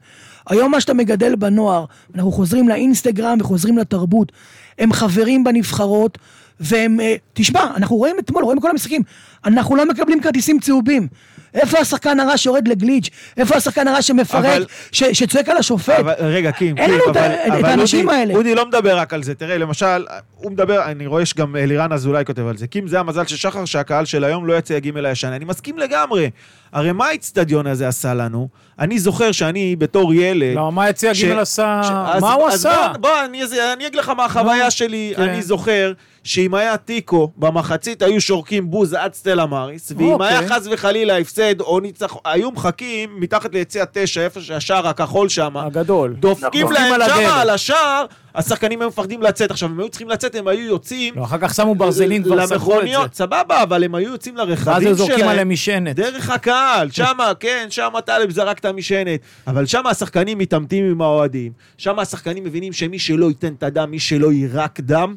היום 0.49 0.71
מה 0.71 0.81
שאתה 0.81 0.95
מגדל 0.95 1.37
בנוער, 1.37 1.85
אנחנו 2.15 2.33
חוזרים 2.33 2.69
לאינסטגרם 2.69 3.39
וחוזרים 3.41 3.79
לתרבות, 3.79 4.33
הם 4.79 4.93
חברים 4.93 5.45
בנבחרות, 5.45 6.19
והם, 6.61 7.01
אה, 7.01 7.15
תשמע, 7.33 7.65
אנחנו 7.77 7.97
רואים 7.97 8.17
אתמול, 8.19 8.45
רואים 8.45 8.61
כל 8.61 8.71
המשחקים, 8.71 9.03
אנחנו 9.45 9.77
לא 9.77 9.89
מקבלים 9.89 10.21
כרטיסים 10.21 10.61
צהובים. 10.61 11.09
איפה 11.55 11.79
השחקן 11.79 12.21
הרע 12.21 12.37
שיורד 12.37 12.69
לגליץ'? 12.69 13.09
איפה 13.37 13.57
השחקן 13.57 13.89
הרע 13.89 14.03
שמפרק, 14.03 14.63
ש, 14.93 15.05
שצועק 15.05 15.49
על 15.49 15.57
השופט? 15.57 15.99
אבל, 15.99 16.13
רגע, 16.19 16.51
קים, 16.51 16.79
אין 16.79 16.91
קים, 16.91 16.99
לנו 17.15 17.59
את 17.59 17.65
האנשים 17.65 18.09
האלה. 18.09 18.35
אודי 18.35 18.55
לא 18.55 18.67
מדבר 18.67 18.99
רק 18.99 19.15
על 19.15 19.23
זה. 19.23 19.35
תראה, 19.35 19.59
למשל, 19.59 20.07
הוא 20.37 20.53
מדבר, 20.53 20.85
אני 20.85 21.07
רואה 21.07 21.27
שגם 21.27 21.57
אלירן 21.57 21.93
אזולאי 21.93 22.25
כותב 22.25 22.47
על 22.47 22.57
זה. 22.57 22.67
קים, 22.67 22.89
זה 22.89 23.01
המזל 23.01 23.27
של 23.27 23.37
שחר 23.37 23.65
שהקהל 23.65 24.05
של 24.05 24.25
היום 24.25 24.47
לא 24.47 24.59
יצא 24.59 24.73
יג' 24.73 24.97
הישן. 25.07 25.29
אני 25.33 25.45
מסכים 25.45 25.79
לגמרי. 25.79 26.31
הרי 26.73 26.93
מה 26.93 27.07
האיצטדיון 27.07 27.67
הזה 27.67 27.89
עשה 27.89 28.15
לנו? 28.15 28.49
אני 28.79 28.99
זוכר 28.99 29.33
שאני 29.33 29.77
בתור 29.77 30.15
ילד... 30.15 30.57
לא, 30.57 30.73
מה 30.73 30.87
ש- 31.13 31.25
ג' 31.25 31.31
עשה? 31.39 31.81
מה 32.21 32.33
הוא 32.33 32.47
עשה? 32.47 32.93
בוא, 33.01 33.11
אני, 33.25 33.43
אני 33.75 33.87
אגיד 33.87 33.95
לך 33.95 34.09
מה 34.09 34.25
החוויה 34.25 34.71
שלי. 34.71 35.13
כן. 35.17 35.23
אני 35.23 35.43
זוכר 35.43 35.93
שאם 36.27 36.55
היה 36.55 36.77
תיקו 36.77 37.33
במחצית 37.37 38.03
היו 38.03 38.21
שורקים 38.21 38.71
בוז 38.71 38.95
עד 38.95 39.15
סטלה 39.15 39.47
מאריס, 39.47 39.93
ואם 39.97 40.13
אוקיי. 40.13 40.29
היה 40.29 40.49
חס 40.49 40.69
וחלילה 40.71 41.19
הפסד 41.19 41.61
או 41.61 41.81
ניצח... 41.81 42.17
היו 42.25 42.51
מחכים 42.51 43.21
מתחת 43.21 43.55
ליציע 43.55 43.85
תשע, 43.93 44.21
איפה 44.21 44.41
שהשער 44.41 44.89
הכחול 44.89 45.29
שם. 45.29 45.57
הגדול. 45.57 46.15
דופקים 46.19 46.73
להם 46.73 46.93
על 46.93 47.09
שם. 47.09 47.31
על 47.33 47.51
השער, 47.51 48.07
השחקנים 48.35 48.81
היו 48.81 48.89
מפחדים 48.89 49.23
לצאת. 49.23 49.51
עכשיו, 49.51 49.69
הם 49.69 49.81
היו 49.81 49.89
צריכים 49.89 50.09
לצאת, 50.09 50.35
הם 50.35 50.49
היו 50.49 50.67
יוצאים 50.67 51.15
לא, 51.17 51.25
אחר 51.25 51.39
כך 51.41 51.55
שמו 51.55 51.75
ברזלים, 51.75 52.23
כבר 52.23 52.47
סגרו 52.47 52.81
את 52.81 52.87
זה. 52.89 52.97
סבבה, 53.13 53.63
אבל 53.63 53.85
הם 53.85 53.95
היו 53.95 54.11
יוצאים 54.11 54.37
ואז 54.37 54.49
לרכבים 54.49 54.87
היו 54.87 54.95
זורקים 54.95 55.19
שלהם. 55.19 55.31
עליהם 55.31 55.51
משענת. 55.51 55.97
דרך 55.97 56.31
הקהל, 56.31 56.91
שמה, 56.91 57.33
כן, 57.41 57.67
שמה 57.71 58.01
טלב 58.01 58.31
זרק 58.31 58.59
את 58.59 58.65
המשענת. 58.65 59.21
אבל 59.47 59.67
שמה 59.67 59.91
השחקנים 59.91 60.39
מתעמתים 60.39 60.85
עם 60.85 61.03
האוהדים. 61.03 61.53
שמה 61.79 62.03
השחקנים 62.03 62.45
מבינים 62.45 62.73
שמי 62.73 62.99
שלא 62.99 63.27
ייתן 63.27 63.53
את 63.59 63.63
הדם, 63.63 63.91
מי 63.91 63.99
שלא 63.99 64.33
יירק 64.33 64.81
דם, 64.81 65.15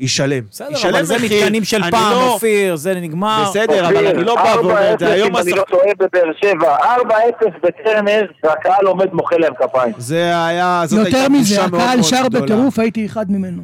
ישלם. 0.00 0.44
בסדר, 0.50 0.72
ישלם 0.72 0.94
אבל 0.94 1.04
זה 1.04 1.16
מחיר. 1.16 1.40
מתקנים 1.42 1.64
של 1.64 1.90
פעם, 1.90 2.12
לא- 2.12 2.32
אופיר, 2.32 2.76
זה 2.76 2.94
נגמר. 2.94 3.44
בסדר, 3.50 3.86
אבל 3.88 4.06
אני 4.06 4.24
לא 4.24 4.34
בא 4.34 4.54
ואומר 4.58 4.92
את 4.94 4.98
זה. 4.98 5.12
היום 5.12 5.36
אני 5.36 5.50
לא 5.50 5.64
טועה 5.68 5.88
בבאר 5.98 6.30
שבע, 6.42 6.76
4-0 6.76 7.44
בטרנר, 7.62 8.22
והקהל 8.44 8.86
עומד 8.86 9.12
מוחא 9.12 9.34
להם 9.34 9.52
כפיים. 9.54 9.92
זה 9.98 10.46
היה, 10.46 10.82
זאת 10.86 10.98
הייתה 11.04 11.18
יותר 11.18 11.28
בושה 11.28 11.40
מזה, 11.40 11.60
מאוד 11.60 11.70
מאוד 11.70 11.82
הקהל 11.82 12.02
שר 12.02 12.22
גדולה. 12.28 12.44
בטירוף, 12.44 12.78
הייתי 12.78 13.06
אחד 13.06 13.30
ממנו. 13.32 13.62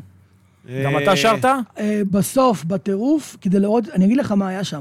גם 0.85 0.97
אה, 0.97 1.03
אתה 1.03 1.17
שרת? 1.17 1.45
אה, 1.45 2.03
בסוף, 2.11 2.65
בטירוף, 2.65 3.37
כדי 3.41 3.61
לראות, 3.61 3.85
אני 3.95 4.05
אגיד 4.05 4.17
לך 4.17 4.33
מה 4.33 4.49
היה 4.49 4.65
שם. 4.65 4.81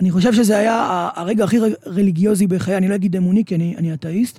אני 0.00 0.10
חושב 0.10 0.32
שזה 0.32 0.56
היה 0.58 1.08
הרגע 1.14 1.44
הכי 1.44 1.58
רליגיוזי 1.86 2.46
בחיי, 2.46 2.76
אני 2.76 2.88
לא 2.88 2.94
אגיד 2.94 3.16
אמוני, 3.16 3.44
כי 3.44 3.54
אני, 3.54 3.74
אני 3.78 3.92
אתאיסט, 3.94 4.38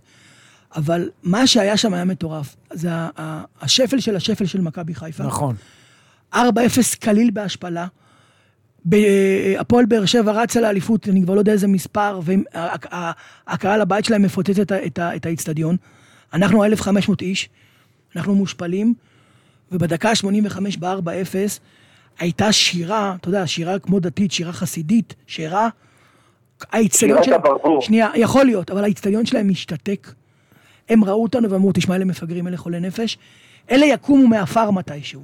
אבל 0.76 1.10
מה 1.24 1.48
שהיה 1.48 1.78
שם 1.78 1.94
היה 1.94 2.06
מטורף. 2.06 2.56
זה 2.72 2.90
השפל 3.62 4.00
של 4.00 4.16
השפל 4.16 4.46
של 4.46 4.62
מכבי 4.62 4.96
חיפה. 4.96 5.24
נכון. 5.24 5.56
4-0 6.34 6.38
קליל 7.00 7.32
בהשפלה. 7.34 7.88
הפועל 9.60 9.86
באר 9.86 10.06
שבע 10.06 10.32
רצה 10.32 10.62
לאליפות, 10.62 11.10
אני 11.10 11.24
כבר 11.24 11.34
לא 11.34 11.40
יודע 11.40 11.52
איזה 11.52 11.68
מספר, 11.68 12.20
והקהל 12.26 13.82
הבית 13.82 14.06
שלהם 14.06 14.22
מפוצץ 14.22 14.60
את 15.00 15.26
האיצטדיון. 15.26 15.76
אנחנו 16.34 16.66
1,500 16.66 17.22
איש, 17.22 17.50
אנחנו 18.16 18.36
מושפלים, 18.36 18.94
ובדקה 19.72 20.10
ה-85 20.10 20.60
ב-4-0 20.80 21.36
הייתה 22.20 22.52
שירה, 22.52 23.16
אתה 23.20 23.30
יודע, 23.30 23.48
שירה 23.48 23.80
כמו 23.80 24.00
דתית, 24.00 24.32
שירה 24.32 24.54
חסידית, 24.54 25.16
שירה... 25.28 25.70
האיצטדיון 26.72 27.34
הברבור. 27.34 27.82
שנייה, 27.82 28.10
יכול 28.16 28.46
להיות, 28.46 28.72
אבל 28.72 28.84
האיצטדיון 28.84 29.26
שלהם 29.26 29.50
משתתק. 29.50 30.14
הם 30.90 31.04
ראו 31.04 31.24
אותנו 31.24 31.50
ואמרו, 31.50 31.72
תשמע, 31.74 31.96
אלה 31.96 32.06
מפגרים, 32.06 32.48
אלה 32.48 32.58
חולי 32.58 32.80
נפש. 32.80 33.18
אלה 33.72 33.86
יקומו 33.86 34.28
מעפר 34.28 34.72
מתישהו. 34.72 35.24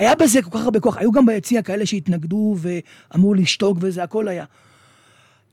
היה 0.00 0.14
בזה 0.14 0.42
כל 0.42 0.58
כך 0.58 0.64
הרבה 0.64 0.80
כוח. 0.80 0.96
היו 0.98 1.12
גם 1.12 1.26
ביציע 1.26 1.62
כאלה 1.62 1.86
שהתנגדו 1.86 2.56
ואמרו 2.58 3.34
לשתוק 3.34 3.78
וזה, 3.80 4.02
הכל 4.02 4.28
היה. 4.28 4.44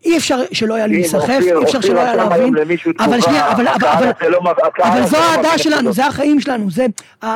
אי 0.06 0.18
אפשר 0.18 0.38
שלא 0.52 0.74
היה 0.76 0.88
להיסחף, 0.88 1.30
אי 1.42 1.64
אפשר 1.64 1.82
שלא 1.82 2.00
היה 2.00 2.16
להבין. 2.16 2.54
אבל 3.00 3.22
שנייה, 3.22 3.52
אבל- 3.52 3.68
אבל- 3.68 3.88
אבל- 3.88 4.30
לא 4.30 4.40
אבל 4.84 5.00
הזה 5.00 5.08
זו 5.10 5.18
לא 5.18 5.24
האהדה 5.24 5.50
מביא 5.50 5.58
שלנו. 5.64 5.92
זה 5.94 6.06
החיים 6.06 6.40
שלנו, 6.40 6.72
זה 6.72 6.86
זה 7.24 7.28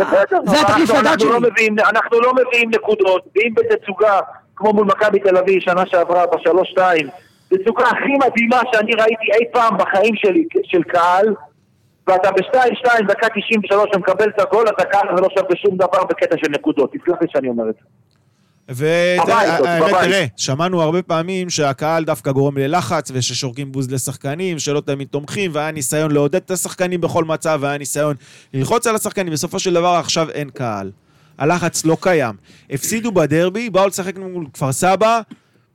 אבל 0.48 0.58
התחליף 0.62 0.92
שלי. 1.20 1.30
לא 1.30 1.40
מביאים- 1.42 1.76
אנחנו 1.80 2.20
לא 2.22 2.34
מביאים 2.34 2.70
נקודות, 2.70 3.22
ואם 3.36 3.54
בתצוגה, 3.56 4.20
כמו 4.56 4.74
מול 4.74 4.86
מכבי 4.86 5.20
תל 5.20 5.38
אביב, 5.38 5.60
שנה 5.62 5.84
שעברה, 5.86 6.24
בשלוש-שתיים, 6.36 7.08
תצוגה 7.50 7.84
הכי 7.86 8.28
מדהימה 8.28 8.62
שאני 8.74 8.92
ראיתי 8.94 9.26
אי 9.40 9.46
פעם 9.54 9.78
בחיים 9.78 10.16
שלי, 10.16 10.44
של 10.64 10.84
קהל, 10.84 11.26
ואתה 12.12 12.32
בשתיים-שתיים, 12.32 13.06
דקה 13.08 13.28
93, 13.30 13.90
ומקבל 13.96 14.30
את 14.36 14.42
הגול, 14.42 14.66
אתה 14.70 14.86
קהל 14.86 15.08
ולא 15.18 15.28
שווה 15.38 15.56
שום 15.56 15.78
דבר 15.78 16.04
בקטע 16.10 16.36
של 16.44 16.52
נקודות. 16.52 16.92
תסלח 16.92 17.18
לי 17.22 17.28
שאני 17.34 17.50
אומר 17.50 17.70
את 17.70 17.76
זה. 17.80 17.86
בבית, 18.70 19.20
והאמת, 19.28 19.90
בבית. 19.90 20.04
תראה, 20.04 20.26
שמענו 20.38 20.82
הרבה 20.82 21.02
פעמים 21.02 21.50
שהקהל 21.50 22.04
דווקא 22.04 22.32
גורם 22.32 22.58
ללחץ 22.58 23.12
וששורקים 23.14 23.72
בוז 23.72 23.92
לשחקנים, 23.92 24.60
שלא 24.60 24.82
תמיד 24.82 25.08
תומכים, 25.08 25.52
והיה 25.54 25.72
ניסיון 25.72 26.12
לעודד 26.12 26.36
את 26.36 26.52
השחקנים 26.52 27.02
בכל 27.02 27.24
מצב, 27.24 27.60
והיה 27.62 27.78
ניסיון 27.78 28.16
ללחוץ 28.54 28.88
על 28.88 28.96
השחקנים. 28.96 29.34
בסופו 29.34 29.60
של 29.60 29.74
דבר 29.74 29.88
עכשיו 30.00 30.30
אין 30.30 30.50
קהל. 30.50 30.92
הלחץ 31.38 31.86
לא 31.86 31.98
קיים. 32.02 32.36
הפסידו 32.70 33.12
בדרבי, 33.12 33.70
באו 33.70 33.88
לשחק 33.88 34.18
מול 34.18 34.46
כפר 34.54 34.72
סבא, 34.72 35.22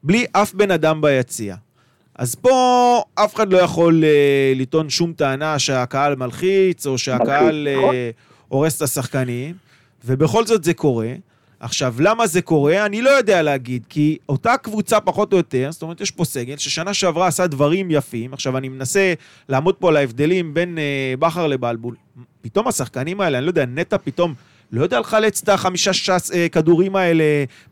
בלי 0.03 0.27
אף 0.33 0.55
בן 0.55 0.71
אדם 0.71 1.01
ביציע. 1.01 1.55
אז 2.19 2.35
פה 2.35 3.03
אף 3.15 3.35
אחד 3.35 3.53
לא 3.53 3.59
יכול 3.59 4.05
אה, 4.05 4.53
לטעון 4.57 4.91
שום 4.91 5.13
טענה 5.13 5.59
שהקהל 5.59 6.17
מלחיץ, 6.17 6.87
או 6.87 6.99
שהקהל 6.99 7.55
מלחיץ, 7.55 7.79
נכון. 7.79 7.95
אה, 7.95 8.11
הורס 8.49 8.77
את 8.77 8.83
השחקנים, 8.83 9.55
ובכל 10.05 10.47
זאת 10.47 10.65
זה 10.65 10.75
קורה. 10.75 11.13
עכשיו, 11.61 11.95
למה 11.99 12.27
זה 12.27 12.43
קורה? 12.43 12.87
אני 12.87 13.03
לא 13.03 13.11
יודע 13.11 13.43
להגיד, 13.43 13.83
כי 13.89 14.19
אותה 14.29 14.57
קבוצה 14.57 15.01
פחות 15.01 15.33
או 15.33 15.37
יותר, 15.37 15.69
זאת 15.73 15.83
אומרת, 15.83 16.01
יש 16.01 16.11
פה 16.11 16.25
סגל 16.25 16.57
ששנה 16.57 16.95
שעברה 16.95 17.27
עשה 17.27 17.47
דברים 17.47 17.91
יפים, 17.91 18.33
עכשיו 18.33 18.57
אני 18.57 18.69
מנסה 18.69 19.15
לעמוד 19.49 19.75
פה 19.75 19.89
על 19.89 19.97
ההבדלים 19.97 20.55
בין 20.55 20.79
אה, 20.79 21.15
בכר 21.19 21.47
לבלבול. 21.47 21.95
פתאום 22.43 22.69
השחקנים 22.69 23.21
האלה, 23.21 23.39
אני 23.39 23.45
לא 23.47 23.51
יודע, 23.51 23.67
נטע 23.67 23.97
פתאום 24.05 24.35
לא 24.73 24.83
יודע 24.83 25.01
לחלץ 25.01 25.43
את 25.43 25.49
החמישה 25.49 25.93
שש 25.93 26.11
אה, 26.35 26.49
כדורים 26.49 26.97
האלה 26.97 27.25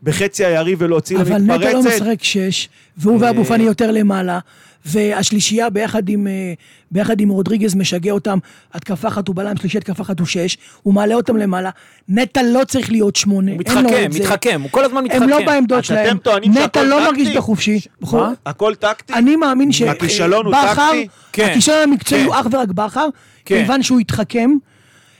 בחצי 0.03 0.45
היריב 0.45 0.77
ולהוציא 0.81 1.17
אבל 1.17 1.37
נטע 1.37 1.57
לא 1.57 1.69
למתפרצת. 1.69 2.01
משחק 2.01 2.23
שש, 2.23 2.69
והוא 2.97 3.21
אה, 3.23 3.27
ואבו 3.27 3.45
פאני 3.45 3.63
יותר 3.63 3.91
למעלה, 3.91 4.39
והשלישייה 4.85 5.69
ביחד 5.69 6.09
עם, 6.09 6.27
אה, 6.27 6.53
ביחד 6.91 7.21
עם 7.21 7.29
רודריגז 7.29 7.75
משגע 7.75 8.11
אותם, 8.11 8.37
התקפה 8.73 9.07
אחת 9.07 9.27
הוא 9.27 9.35
בלם, 9.35 9.57
שלישי 9.57 9.77
התקפה 9.77 10.03
אחת 10.03 10.19
הוא 10.19 10.27
שש, 10.27 10.57
הוא 10.83 10.93
מעלה 10.93 11.15
אותם 11.15 11.37
למעלה. 11.37 11.69
נטע 12.09 12.41
לא 12.43 12.63
צריך 12.63 12.91
להיות 12.91 13.15
שמונה, 13.15 13.51
הוא 13.51 13.61
אין 13.65 13.75
לו 13.75 13.81
מתחכם, 13.83 14.05
את 14.05 14.11
זה. 14.13 14.19
מתחכם, 14.19 14.61
הוא 14.61 14.71
כל 14.71 14.85
הזמן 14.85 15.03
מתחכם. 15.03 15.23
הם 15.23 15.29
לא 15.29 15.45
בעמדות 15.45 15.77
אתם 15.79 15.83
שלהם, 15.83 16.17
נטע 16.45 16.83
לא 16.83 16.95
טקטי? 16.95 17.05
מרגיש 17.05 17.35
בחופשי. 17.35 17.79
בכל- 18.01 18.17
מה? 18.19 18.33
הכל 18.45 18.75
טקטי? 18.75 19.13
אני 19.13 19.35
מאמין 19.35 19.71
ש... 19.71 19.81
הכישלון 19.81 20.45
הוא 20.45 20.53
בכר, 20.53 20.73
טקטי? 20.91 21.07
כן, 21.33 21.47
הכישלון 21.51 21.77
המקצועי 21.83 22.21
כן. 22.21 22.27
הוא 22.27 22.35
אך 22.35 22.47
ורק 22.51 22.69
בכר, 22.69 23.07
כן. 23.45 23.55
כיוון 23.61 23.83
שהוא 23.83 23.99
התחכם, 23.99 24.49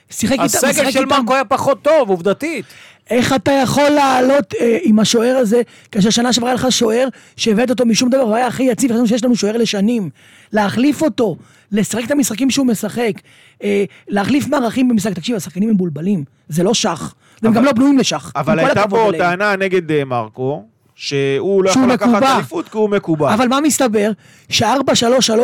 שיחק 0.10 0.32
איתם, 0.32 0.44
הסגל 0.44 0.70
משחק 0.70 0.90
של 0.90 1.00
איתם. 1.00 1.10
מרקו 1.10 1.34
היה 1.34 1.46
פחות 1.46 1.82
טוב, 1.82 2.10
עובדתית. 2.10 2.66
איך 3.10 3.34
אתה 3.34 3.52
יכול 3.52 3.90
לעלות 3.90 4.54
אה, 4.60 4.78
עם 4.82 5.00
השוער 5.00 5.38
הזה, 5.38 5.62
כאשר 5.92 6.10
שנה 6.10 6.34
שעברה 6.34 6.50
היה 6.50 6.56
לך 6.56 6.72
שוער 6.72 7.08
שהבאת 7.36 7.70
אותו 7.70 7.86
משום 7.86 8.10
דבר, 8.10 8.22
הוא 8.22 8.36
היה 8.36 8.48
הכי 8.48 8.64
יציב, 8.64 8.92
חשבנו 8.92 9.08
שיש 9.08 9.24
לנו 9.24 9.36
שוער 9.36 9.58
לשנים. 9.58 10.10
להחליף 10.54 11.02
אותו, 11.02 11.36
לשחק 11.72 12.06
את 12.06 12.12
המשחקים 12.12 12.50
שהוא 12.50 12.68
משחק, 12.68 13.12
אה, 13.64 13.84
להחליף 14.08 14.48
מערכים 14.48 14.88
במשחק. 14.88 15.14
תקשיב, 15.14 15.36
השחקנים 15.36 15.70
מבולבלים, 15.70 16.24
זה 16.50 16.64
לא 16.64 16.74
שח, 16.74 17.16
והם 17.42 17.54
גם 17.54 17.64
לא 17.64 17.72
בנויים 17.72 17.98
לשח. 17.98 18.32
אבל 18.36 18.60
הייתה 18.60 18.84
פה. 18.90 19.12
טענה 19.18 19.56
נגד 19.56 19.92
אה, 19.92 20.06
מרקו, 20.06 20.66
שהוא 20.96 21.64
לא 21.64 21.70
יכול 21.70 21.92
לקחת. 21.92 22.24
אליפות 22.24 22.70
כי 22.70 22.78
הוא 22.78 22.90
מקובע. 22.90 23.34
אבל 23.34 23.48
מה 23.48 23.62
מסתבר? 23.62 24.12
שה-4-3-3 24.50 24.80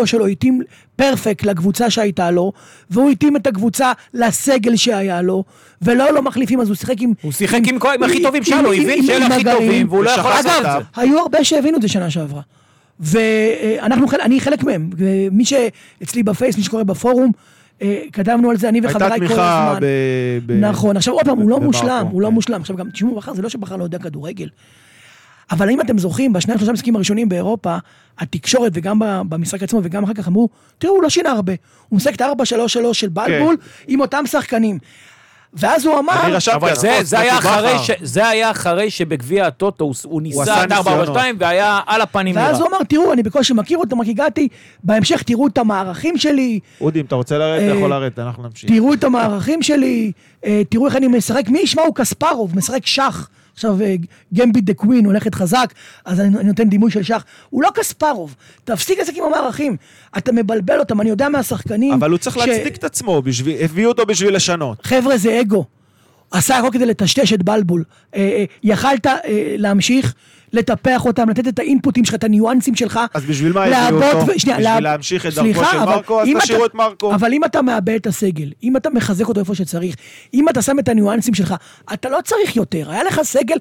שלו 0.06 0.26
התאים 0.28 0.62
פרפקט 0.96 1.46
לקבוצה 1.46 1.90
שהייתה 1.90 2.32
לו, 2.32 2.52
והוא 2.90 3.10
התאים 3.10 3.36
את 3.36 3.48
הקבוצה 3.48 3.92
לסגל 4.14 4.76
שהיה 4.76 5.22
לו, 5.22 5.44
ולא 5.82 6.14
לא 6.14 6.22
מחליפים, 6.22 6.62
אז 6.62 6.68
הוא 6.68 6.76
שיחק 6.76 6.96
עם... 7.02 7.14
הוא 7.22 7.32
שיחק 7.32 7.60
עם 7.66 7.80
כל- 7.80 7.90
עם 7.96 8.04
הכי 8.04 8.24
טובים 8.24 8.44
שלו, 8.44 8.66
הוא 8.66 8.74
הבין 8.74 9.06
שאלה 9.06 9.26
הכי. 9.26 9.44
טובים, 9.44 9.88
והוא 9.90 10.04
לא 10.04 10.10
יכול 10.10 10.32
לעשות 10.32 10.52
אותם. 10.58 10.80
זה. 10.96 11.02
היו 11.02 11.20
הרבה 11.20 11.44
שהבינו 11.44 11.78
את 11.78 11.82
זה 11.82 11.88
שנה 11.88 12.10
שעברה. 12.10 12.42
ואנחנו, 13.00 14.08
אני 14.22 14.40
חלק 14.40 14.64
מהם. 14.64 14.90
מי 15.32 15.46
שאצלי 15.46 16.24
בפייס, 16.24 16.58
מי 16.58 16.64
שקורא 16.64 16.84
בפורום, 16.84 17.32
אה, 17.82 18.02
כתבנו 18.14 18.50
על 18.50 18.58
זה, 18.58 18.70
אני 18.70 18.78
הייתה 18.78 18.90
וחבריי 18.90 19.20
כל 19.20 19.26
תמיכה 19.28 19.68
הזמן. 19.72 19.80
ב... 19.82 19.86
ב- 20.46 20.52
נכון, 20.66 20.98
עכשיו 20.98 21.14
עוד 21.14 21.26
פעם, 21.26 21.38
הוא 21.38 21.50
לא 21.50 21.60
מושלם, 21.60 22.08
הוא 22.12 22.22
לא 22.22 22.28
כן. 22.28 22.34
מושלם. 22.34 22.62
עכשיו 22.62 22.76
גם, 22.76 22.90
תשמעו, 22.90 23.16
בכר 23.16 23.34
זה 23.34 23.42
לא 23.42 23.50
שבכר 23.50 23.76
לא 23.76 23.84
יודע 23.84 24.00
כדורגל. 24.00 24.48
אבל 25.52 25.70
אם 25.70 25.82
אתם 25.82 25.98
זוכרים, 25.98 26.34
בשניים 26.34 26.60
שלושה 26.60 26.74
משחקים 26.74 26.96
הראשונים 26.96 27.30
באירופה, 27.30 27.78
התקשורת 28.20 28.72
וגם 28.76 29.00
במשחק 29.30 29.64
עצמו 29.64 29.80
וגם 29.84 30.04
אחר 30.04 30.14
כך 30.14 30.28
אמרו, 30.28 30.50
תראו, 30.78 30.94
הוא 30.94 31.04
לא 31.04 31.10
שינה 31.10 31.32
הרבה. 31.32 31.54
הוא 31.90 31.98
משחק 31.98 32.16
את 32.16 32.22
ה-4-3-3 32.22 32.94
של 32.94 33.10
בלבול 33.10 33.58
עם 33.88 34.02
אותם 34.02 34.24
שחקנים. 34.26 34.80
ואז 35.54 35.86
הוא 35.86 36.00
אמר, 36.00 36.26
אני 36.26 36.32
רשמתי 36.32 36.58
אבל 36.58 36.70
על 36.70 36.76
זה, 36.76 36.94
הפוסט, 36.94 37.10
זה, 37.10 37.20
היה 37.20 37.38
אחרי. 37.38 37.80
ש, 37.84 37.92
זה 38.02 38.28
היה 38.28 38.52
אחרי 38.52 38.90
שבגביע 38.90 39.48
הטוטו 39.48 39.86
הוא, 39.86 39.96
הוא 40.04 40.22
ניסה 40.22 40.64
את 40.64 40.72
4 40.72 40.92
ניסיונות. 40.92 41.08
2 41.08 41.36
והיה 41.40 41.80
על 41.86 42.02
הפנים 42.02 42.36
ואז 42.36 42.58
נראה. 42.58 42.68
הוא 42.68 42.76
אמר, 42.76 42.84
תראו, 42.84 43.14
אני 43.14 43.24
בקושי 43.24 43.54
מכיר 43.54 43.78
אותם, 43.78 44.02
רק 44.02 44.08
הגעתי, 44.08 44.48
בהמשך 44.84 45.24
תראו 45.24 45.48
את 45.48 45.58
המערכים 45.58 46.18
שלי, 46.18 46.60
אודי, 46.82 47.00
אם 47.00 47.06
אתה 47.06 47.16
רוצה 47.16 47.38
לרדת, 47.38 47.64
אתה 47.64 47.72
אה, 47.72 47.78
יכול 47.78 47.90
לרדת, 47.90 48.20
אנחנו 48.20 48.44
נמשיך. 48.44 48.70
תראו 48.70 48.94
את 48.94 49.04
המערכים 49.04 49.62
שלי, 49.62 50.12
אה, 50.46 50.62
תראו 50.70 50.86
איך 50.88 50.96
אני 50.96 51.08
משחק, 51.08 51.50
מי 51.50 51.60
ישמע 51.60 51.82
הוא 51.82 51.96
קספרוב, 51.96 52.58
משחק 52.58 52.86
שח. 52.86 53.30
עכשיו 53.54 53.82
אה, 53.82 53.96
גמביט 54.34 54.64
דה 54.64 54.74
קווין 54.74 55.06
הולכת 55.06 55.36
חזק, 55.36 55.74
אז 56.06 56.20
אני, 56.20 56.38
אני 56.38 56.44
נותן 56.48 56.70
דימוי 56.70 56.92
של 56.92 57.04
שח. 57.04 57.24
הוא 57.50 57.64
לא 57.64 57.70
קספרוב, 57.74 58.36
תפסיק 58.64 59.00
לשחק 59.00 59.14
עם 59.18 59.24
המערכים. 59.24 59.78
אתה 60.18 60.32
מבלבל 60.32 60.80
אותם, 60.80 61.02
אני 61.02 61.10
יודע 61.10 61.30
מהשחקנים... 61.30 61.94
אבל 61.94 62.10
הוא 62.10 62.18
צריך 62.18 62.36
ש- 62.36 62.48
להצדיק 62.48 62.76
את 62.76 62.84
עצמו, 62.84 63.22
בשביל- 63.22 63.58
הביאו 63.64 63.90
אותו 63.90 64.06
בשביל 64.06 64.36
לשנות. 64.36 64.86
חבר'ה, 64.86 65.18
זה 65.18 65.42
אגו. 65.42 65.66
עשה 66.32 66.58
הכל 66.58 66.70
כדי 66.74 66.86
לטשטש 66.86 67.34
את 67.34 67.44
בלבול. 67.44 67.84
אה, 68.16 68.20
אה, 68.20 68.46
יכלת 68.64 69.08
אה, 69.08 69.20
להמשיך, 69.58 70.14
לטפח 70.54 71.06
אותם, 71.06 71.30
לתת 71.30 71.48
את 71.48 71.60
האינפוטים 71.60 72.06
שלך, 72.06 72.16
את 72.16 72.24
הניואנסים 72.24 72.76
שלך. 72.76 73.00
אז 73.14 73.24
בשביל 73.26 73.54
מה 73.54 73.64
הביאו 73.66 74.04
אותו? 74.04 74.28
ו- 74.28 74.40
שנייה, 74.40 74.58
בשביל 74.58 74.74
לעב- 74.74 74.80
להמשיך 74.84 75.26
את 75.26 75.34
דרכו 75.34 75.42
סליחה, 75.44 75.72
של 75.72 75.78
אבל 75.78 75.96
מרקו? 75.96 76.22
אז 76.22 76.28
תשאירו 76.44 76.66
את 76.66 76.76
מרקו. 76.76 77.14
אבל 77.16 77.34
אם 77.34 77.44
אתה 77.46 77.62
מאבד 77.62 77.96
את 77.96 78.08
הסגל, 78.08 78.52
אם 78.64 78.78
אתה 78.78 78.90
מחזק 78.90 79.28
אותו 79.28 79.40
איפה 79.40 79.56
שצריך, 79.56 79.96
אם 80.34 80.50
אתה 80.50 80.62
שם 80.62 80.80
את 80.80 80.90
הניואנסים 80.90 81.34
שלך, 81.34 81.56
אתה 81.94 82.10
לא 82.10 82.18
צריך 82.24 82.56
יותר. 82.56 82.92
היה 82.92 83.04
לך 83.04 83.22
סגל, 83.24 83.56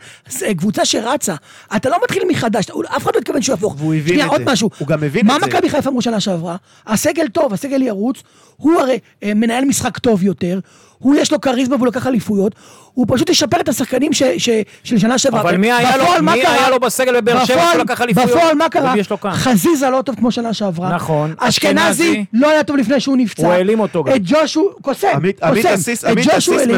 קבוצה 0.56 0.84
שרצה. 0.84 1.34
אתה 1.76 1.88
לא 1.90 1.98
מתחיל 2.04 2.22
מחדש, 2.30 2.64
אתה- 2.64 2.72
אף 2.96 3.02
אחד 3.02 3.10
לא 3.14 3.18
התכוון 3.20 3.42
שהוא 3.42 3.54
יהפוך. 3.54 3.74
והוא 3.78 3.94
הבין 3.94 4.20
את 4.20 4.26
עוד 4.26 4.40
זה. 4.44 4.52
משהו. 4.52 4.70
הוא 4.78 4.88
גם 4.88 5.04
הבין 5.04 5.26
מה 5.26 5.36
את 5.36 5.40
זה. 5.40 5.46
מכבי 5.46 5.70
חיפה 5.70 5.88
אמרו 5.90 6.02
שנה 6.02 6.20
שעברה? 6.20 6.56
הסגל 6.86 7.28
טוב, 7.28 7.52
הסגל 7.52 7.82
ירוץ, 7.82 8.22
הוא 8.56 8.80
הרי 8.80 8.98
אה, 9.22 9.34
מנהל 9.34 9.64
משחק 9.64 9.98
טוב 9.98 10.22
יותר, 10.22 10.58
הוא 11.00 11.14
יש 11.14 11.32
לו 11.32 11.40
כריזמה 11.40 11.76
והוא 11.76 11.86
לקח 11.86 12.06
אליפויות, 12.06 12.54
הוא 12.94 13.06
פשוט 13.08 13.30
ישפר 13.30 13.60
את 13.60 13.68
השחקנים 13.68 14.12
ש, 14.12 14.22
ש, 14.38 14.50
של 14.84 14.98
שנה 14.98 15.18
שעברה. 15.18 15.40
אבל 15.40 15.56
מי 15.56 15.72
היה 15.72 15.96
לו, 15.96 16.04
מי 16.22 16.42
קרה? 16.42 16.52
היה 16.54 16.70
לו 16.70 16.80
בסגל 16.80 17.20
בבאר 17.20 17.44
שבע, 17.44 17.56
בפועל, 17.56 17.76
הוא 17.76 17.84
לקח 17.84 18.00
אליפויות. 18.02 18.30
בפועל 18.30 18.54
מה 18.54 18.68
קרה? 18.68 18.94
חזיזה 19.32 19.90
לא 19.90 20.02
טוב 20.02 20.14
כמו 20.16 20.30
שנה 20.30 20.54
שעברה. 20.54 20.94
נכון. 20.94 21.34
אשכנזי 21.38 22.24
לא 22.32 22.50
היה 22.50 22.62
טוב 22.64 22.76
לפני 22.76 23.00
שהוא 23.00 23.16
נפצע. 23.16 23.42
הוא 23.46 23.52
העלים 23.52 23.80
אותו 23.80 24.04
גם. 24.04 24.14
את 24.14 24.20
ג'ושו, 24.24 24.70
קוסם, 24.82 25.08
עמית. 25.14 25.42
אסיס. 25.42 26.04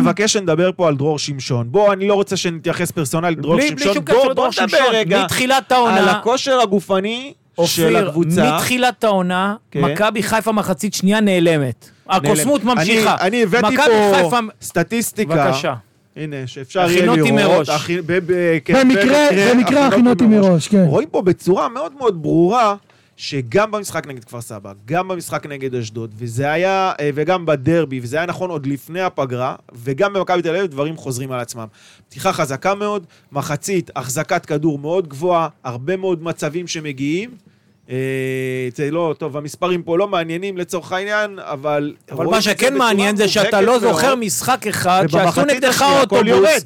מבקש 0.01 0.33
שנדבר 0.33 0.71
פה 0.77 0.89
על 0.89 0.97
דרור 0.97 1.19
שמשון. 1.19 1.67
בוא, 1.71 1.93
אני 1.93 2.09
לא 2.09 2.15
רוצה 2.15 2.37
שנתייחס 2.37 2.91
פרסונלית 2.91 3.39
לדרור 3.39 3.57
בלי- 3.57 3.71
בלי 3.71 3.79
שמשון. 3.79 3.95
שום 3.95 4.05
קשר 4.05 4.17
בוא, 4.17 4.31
נדבר 4.31 4.51
שמשון. 4.51 4.79
רגע 4.93 5.23
מתחילת 5.25 5.73
העונה- 5.73 5.97
על 5.99 6.09
הכושר 6.09 6.61
הגופני 6.61 7.33
של 7.57 7.63
אופיר, 7.97 8.09
הקבוצה. 8.09 8.55
מתחילת 8.57 9.05
העונה, 9.05 9.55
כן. 9.71 9.81
מכבי 9.85 10.23
חיפה 10.23 10.53
מחצית 10.53 10.95
שנייה 10.95 11.21
נעלמת. 11.21 11.91
הקוסמות 12.09 12.61
אני- 12.63 12.75
ממשיכה. 12.75 13.17
אני 13.21 13.43
הבאתי 13.43 13.75
מכבי 13.75 13.87
פה 13.87 14.17
חיפה... 14.17 14.37
סטטיסטיקה. 14.63 15.35
בבקשה. 15.47 15.75
הנה, 16.17 16.37
שאפשר 16.47 16.81
יהיה 16.91 17.03
לראות. 17.03 17.19
הכינותי 17.19 17.45
מראש. 17.45 17.69
הכי- 17.69 18.01
ב- 18.01 18.19
ב- 18.27 18.59
כן, 18.65 18.89
במקרה- 18.89 19.29
במקרה 19.55 19.87
הכינותי 19.87 20.25
מראש, 20.27 20.69
כן. 20.69 20.85
רואים 20.89 21.09
פה 21.09 21.23
בצורה 21.23 21.69
מאוד 21.69 21.93
מאוד 21.99 22.23
ברורה, 22.23 22.75
שגם 23.17 23.71
במשחק 23.71 24.07
נגד 24.07 24.25
כפר 24.25 24.41
סבא, 24.41 24.73
גם 24.85 25.09
במשחק 25.09 25.47
נגד 25.47 25.75
אשדוד, 25.75 26.15
וזה 26.19 26.53
היה, 26.53 26.93
אה, 27.01 27.11
וגם 27.15 27.47
בדרבי, 27.47 28.01
וזה 28.03 28.17
היה 28.17 28.27
נכון 28.27 28.51
עוד 28.51 28.67
לפני 28.67 29.01
הפגרה, 29.01 29.55
וגם 29.75 30.13
במכבי 30.13 30.43
תל 30.43 30.57
אביב 30.57 30.67
דברים 30.67 30.97
חוזרים 30.97 31.33
על 31.33 31.41
עצמם. 31.41 31.67
פתיחה 32.09 32.33
חזקה 32.33 32.75
מאוד, 32.75 33.07
מחצית, 33.33 33.91
החזקת 33.97 34.47
כדור 34.47 34.79
מאוד 34.79 35.09
גבוהה, 35.09 35.49
הרבה 35.65 35.97
מאוד 35.97 36.23
מצבים 36.23 36.67
שמגיעים. 36.67 37.31
אה, 37.91 38.69
זה 38.75 38.91
לא, 38.91 39.15
טוב, 39.19 39.37
המספרים 39.37 39.83
פה 39.83 39.99
לא 39.99 40.09
מעניינים 40.09 40.59
לצורך 40.59 40.93
העניין, 40.93 41.39
אבל... 41.39 41.95
אבל 42.13 42.27
מה 42.27 42.43
שכן 42.43 42.79
מעניין 42.79 43.17
זה 43.17 43.29
שאתה 43.29 43.61
לא. 43.61 43.79
זוכר 43.79 44.15
משחק 44.15 44.67
אחד 44.67 45.05
שעשו 45.09 45.45
נגדך. 45.45 45.85
אוטובוס. 46.01 46.65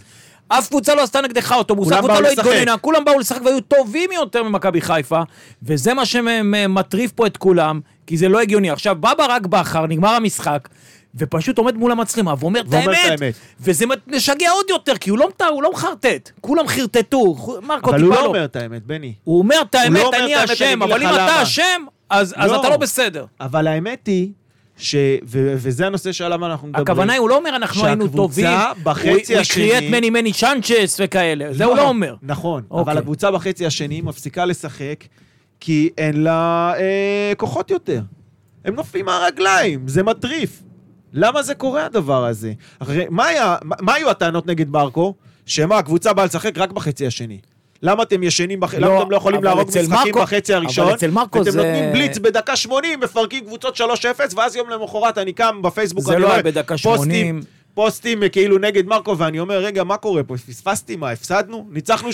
אף 0.48 0.68
קבוצה 0.68 0.94
לא 0.94 1.02
עשתה 1.02 1.20
נגדך 1.20 1.52
אוטובוס, 1.52 1.92
אף 1.92 1.98
קבוצה 1.98 2.20
לא. 2.20 2.28
התגוננה, 2.28 2.76
כולם 2.76 3.04
באו 3.04 3.18
לשחק 3.18 3.42
והיו 3.44 3.60
טובים 3.60 4.12
יותר 4.12 4.42
ממכבי 4.42 4.80
חיפה, 4.80 5.20
וזה 5.62 5.94
מה 5.94 6.06
שמטריף 6.06 7.12
פה 7.12 7.26
את 7.26 7.36
כולם, 7.36 7.80
כי 8.06 8.16
זה 8.16 8.28
לא 8.28 8.40
הגיוני. 8.40 8.70
עכשיו, 8.70 8.96
בא 9.00 9.14
ברק 9.14 9.46
בכר, 9.46 9.86
נגמר 9.86 10.08
המשחק, 10.08 10.68
ופשוט 11.14 11.58
עומד 11.58 11.76
מול 11.76 11.92
המצלמה 11.92 12.34
ואומר 12.38 12.60
את 12.60 12.72
האמת, 12.72 12.98
האמת. 13.20 13.34
וזה 13.60 13.84
משגע 14.06 14.50
עוד 14.50 14.66
יותר, 14.70 14.96
כי 14.96 15.10
הוא 15.10 15.18
לא, 15.18 15.28
הוא 15.50 15.62
לא 15.62 15.72
מחרטט, 15.72 16.30
כולם 16.40 16.68
חרטטו, 16.68 17.36
מרקו 17.62 17.90
אבל 17.90 18.02
הוא 18.02 18.10
לא 18.10 18.16
לא. 18.20 18.26
אומר 18.26 18.44
את 18.44 18.56
האמת, 18.56 18.86
בני. 18.86 19.12
הוא 19.24 19.38
אומר 19.38 19.56
את 19.62 19.74
האמת, 19.74 20.00
אני 20.14 20.34
האמת, 20.34 20.50
אני 20.50 20.54
אשם, 20.54 20.82
אבל 20.82 21.02
אם 21.02 21.08
אתה. 21.08 21.42
אשם, 21.42 21.84
אז 22.10 22.34
אז 22.36 22.50
לא. 22.50 22.60
אתה 22.60 22.68
לא 22.68 22.76
בסדר. 22.76 23.26
אבל 23.40 23.66
האמת 23.66 24.06
היא, 24.06 24.30
ש... 24.78 24.94
ו... 25.26 25.54
וזה 25.56 25.86
הנושא 25.86 26.12
שעליו 26.12 26.46
אנחנו 26.46 26.68
מדברים. 26.68 26.82
הכוונה 26.82 27.12
היא, 27.12 27.20
הוא 27.20 27.28
לא 27.28 27.36
אומר 27.36 27.56
אנחנו 27.56 27.84
היינו 27.86 28.04
שהקבוצה 28.04 28.16
טובים, 28.22 28.84
בחצי 28.84 29.08
הוא- 29.08 29.16
הוא 29.28 29.40
השני- 29.40 29.64
הקריא 29.74 29.78
את 29.78 29.94
מני 29.94 30.10
מני 30.10 30.32
צ'אנצ'ס 30.32 31.00
וכאלה, 31.04 31.52
זה 31.54 31.64
הוא 31.64 31.76
לא 31.76 31.88
אומר. 31.88 32.14
נכון, 32.22 32.62
אוקיי. 32.70 32.82
אבל 32.92 32.98
הקבוצה 32.98 33.30
בחצי 33.30 33.66
השני 33.66 34.00
מפסיקה 34.00 34.44
לשחק, 34.44 35.04
כי 35.60 35.88
אין 35.98 36.22
לה 36.22 36.72
אה, 36.78 37.32
כוחות 37.36 37.70
יותר. 37.70 38.00
הם 38.64 38.74
נופלים 38.74 39.04
מהרגליים, 39.06 39.88
זה 39.88 40.02
מטריף. 40.02 40.62
למה 41.12 41.42
זה 41.42 41.54
קורה 41.54 41.84
הדבר 41.86 42.24
הזה? 42.24 42.52
הרי 42.80 43.04
מה, 43.10 43.26
היה, 43.26 43.56
מה, 43.62 43.76
מה 43.80 43.94
היו 43.94 44.10
הטענות 44.10 44.46
נגד 44.46 44.68
מרקו? 44.70 45.14
שמה, 45.46 45.78
הקבוצה 45.78 46.12
באה 46.12 46.24
לשחק 46.24 46.58
רק 46.58 46.70
בחצי 46.72 47.06
השני. 47.06 47.38
למה 47.82 48.02
אתם 48.02 48.22
ישנים, 48.22 48.60
בח... 48.60 48.74
לא, 48.74 48.88
למה 48.88 49.02
אתם 49.02 49.10
לא 49.10 49.16
יכולים 49.16 49.38
אבל 49.38 49.44
להרוג 49.46 49.68
משחקים 49.68 49.88
מרקו- 50.14 50.20
בחצי 50.22 50.56
אבל 50.56 50.64
הראשון? 50.64 50.92
אצל 50.92 51.10
מרקו 51.10 51.38
ואתם 51.38 51.50
זה- 51.50 51.58
נותנים 51.58 51.92
בליץ 51.92 52.18
בדקה 52.18 52.56
80, 52.56 53.00
מפרקים 53.00 53.44
קבוצות 53.44 53.76
3-0, 53.76 53.80
ואז 54.36 54.56
יום 54.56 54.70
למחרת 54.70 55.18
אני 55.18 55.32
קם 55.32 55.62
בפייסבוק, 55.62 56.08
אני 56.08 56.20
לא 56.22 56.26
רואה 56.26 56.42
בדקה 56.42 56.74
פוסטים, 56.78 56.96
80. 56.96 57.40
פוסטים 57.74 58.22
אה, 58.22 58.28
כאילו 58.28 58.58
נגד 58.58 58.86
מרקו, 58.86 59.18
ואני 59.18 59.40
אומר, 59.40 59.58
רגע, 59.58 59.84
מה 59.84 59.96
קורה 59.96 60.22
פה? 60.22 60.36
פספסתי 60.36 60.96
מה, 60.96 61.10
הפסדנו? 61.10 61.66
ניצחנו 61.72 62.08
3-0, 62.10 62.12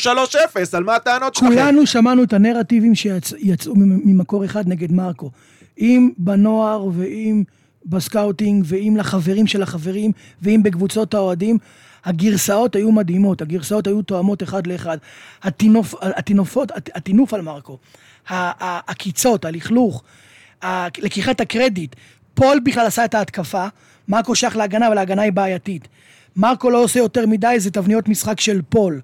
על 0.73 0.85
מה 0.85 0.95
הטענות 0.95 1.35
שלכם? 1.35 1.47
כולנו 1.49 1.87
שמענו 1.87 2.23
את 2.23 2.33
הנרטיבים 2.33 2.95
שיצאו 2.95 3.73
ממקור 3.77 4.45
אחד 4.45 4.69
נגד 4.69 4.93
מרקו. 4.93 5.31
אם 5.79 6.11
בנוער 6.19 6.85
ואם 6.97 7.43
ב 7.87 7.95
scouting 7.95 8.65
ואם 8.69 8.95
לחברים 8.99 9.47
של 9.47 9.63
החברים 9.63 10.11
ואם 10.43 10.63
בקבוצות 10.63 11.15
האוהדים, 11.15 11.59
הגרסאות 12.05 12.77
היו 12.77 12.93
מדהימות, 12.93 13.43
הגרסאות 13.43 13.87
היו 13.87 14.03
תואמות 14.03 14.43
אחד 14.43 14.67
לאחד. 14.67 14.99
הטינוף, 15.43 15.95
הטינופות, 16.01 16.73
הטינוף 16.95 17.35
על 17.35 17.41
מרקו, 17.41 17.79
ה- 18.29 18.35
ה- 18.65 18.91
העקיצות, 18.91 19.45
הלכלוך, 19.45 20.03
לקיחת 20.99 21.41
הקרדיט. 21.41 21.97
פול 22.35 22.61
בכלל 22.65 22.87
עשה 22.87 23.05
את 23.05 23.15
ההתקפה, 23.15 23.67
מרקו 24.09 24.35
שייך 24.35 24.57
להגנה, 24.57 24.89
אבל 24.89 24.99
ההגנה 24.99 25.23
היא 25.23 25.33
בעייתית. 25.33 25.89
מרקו 26.37 26.71
לא 26.71 26.85
עושה 26.85 26.99
יותר 26.99 27.27
מדי, 27.27 27.55
זה 27.61 27.71
תבניות 27.71 28.09
משחק 28.09 28.41
של 28.41 28.61
פול. 28.69 29.01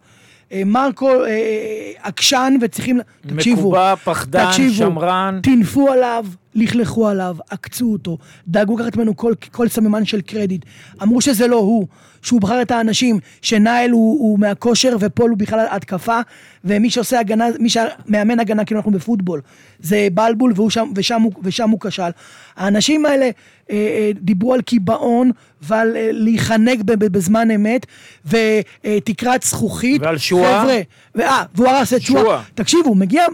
אה, 0.52 0.62
מרקו 0.66 1.10
אה, 1.24 1.28
אה, 1.28 1.92
עקשן 2.02 2.54
וצריכים... 2.60 3.00
תקשיבו, 3.20 3.60
מקובע, 3.60 3.94
פחדן, 3.96 4.46
תקשיבו, 4.46 4.74
שמרן. 4.74 5.40
טינפו 5.42 5.88
עליו, 5.92 6.26
לכלכו 6.58 7.08
עליו, 7.08 7.36
עקצו 7.50 7.92
אותו, 7.92 8.18
דאגו 8.48 8.78
לקחת 8.78 8.96
ממנו 8.96 9.16
כל, 9.16 9.32
כל 9.52 9.68
סממן 9.68 10.04
של 10.04 10.20
קרדיט. 10.20 10.64
אמרו 11.02 11.20
שזה 11.20 11.46
לא 11.46 11.56
הוא, 11.56 11.86
שהוא 12.22 12.40
בחר 12.40 12.62
את 12.62 12.70
האנשים, 12.70 13.18
שנייל 13.42 13.90
הוא, 13.90 14.20
הוא 14.20 14.38
מהכושר 14.38 14.96
ופול 15.00 15.30
הוא 15.30 15.38
בכלל 15.38 15.66
התקפה, 15.70 16.20
ומי 16.64 16.90
שעושה 16.90 17.20
הגנה, 17.20 17.46
מי 17.58 17.68
שמאמן 17.68 18.40
הגנה, 18.40 18.64
כאילו 18.64 18.80
אנחנו 18.80 18.92
בפוטבול, 18.92 19.40
זה 19.80 20.08
בלבול 20.14 20.52
והוא 20.56 20.70
שם, 20.70 20.92
ושם, 20.94 21.22
הוא, 21.22 21.32
ושם 21.42 21.70
הוא 21.70 21.80
כשל. 21.80 22.10
האנשים 22.56 23.06
האלה 23.06 23.24
אה, 23.24 23.76
אה, 23.76 24.10
דיברו 24.20 24.54
על 24.54 24.62
קיבעון 24.62 25.30
ועל 25.62 25.96
אה, 25.96 26.08
להיחנק 26.12 26.78
בזמן 26.84 27.50
אמת, 27.50 27.86
ותקרת 28.26 29.42
זכוכית. 29.42 30.02
ועל 30.02 30.18
שועה. 30.18 30.62
חבר'ה, 30.62 30.78
ואה, 31.14 31.44
והוא 31.54 31.68
הרס 31.68 31.94
את. 31.94 32.02
שועה. 32.02 32.42
תקשיבו, 32.54 32.94
מגיע 32.94 33.24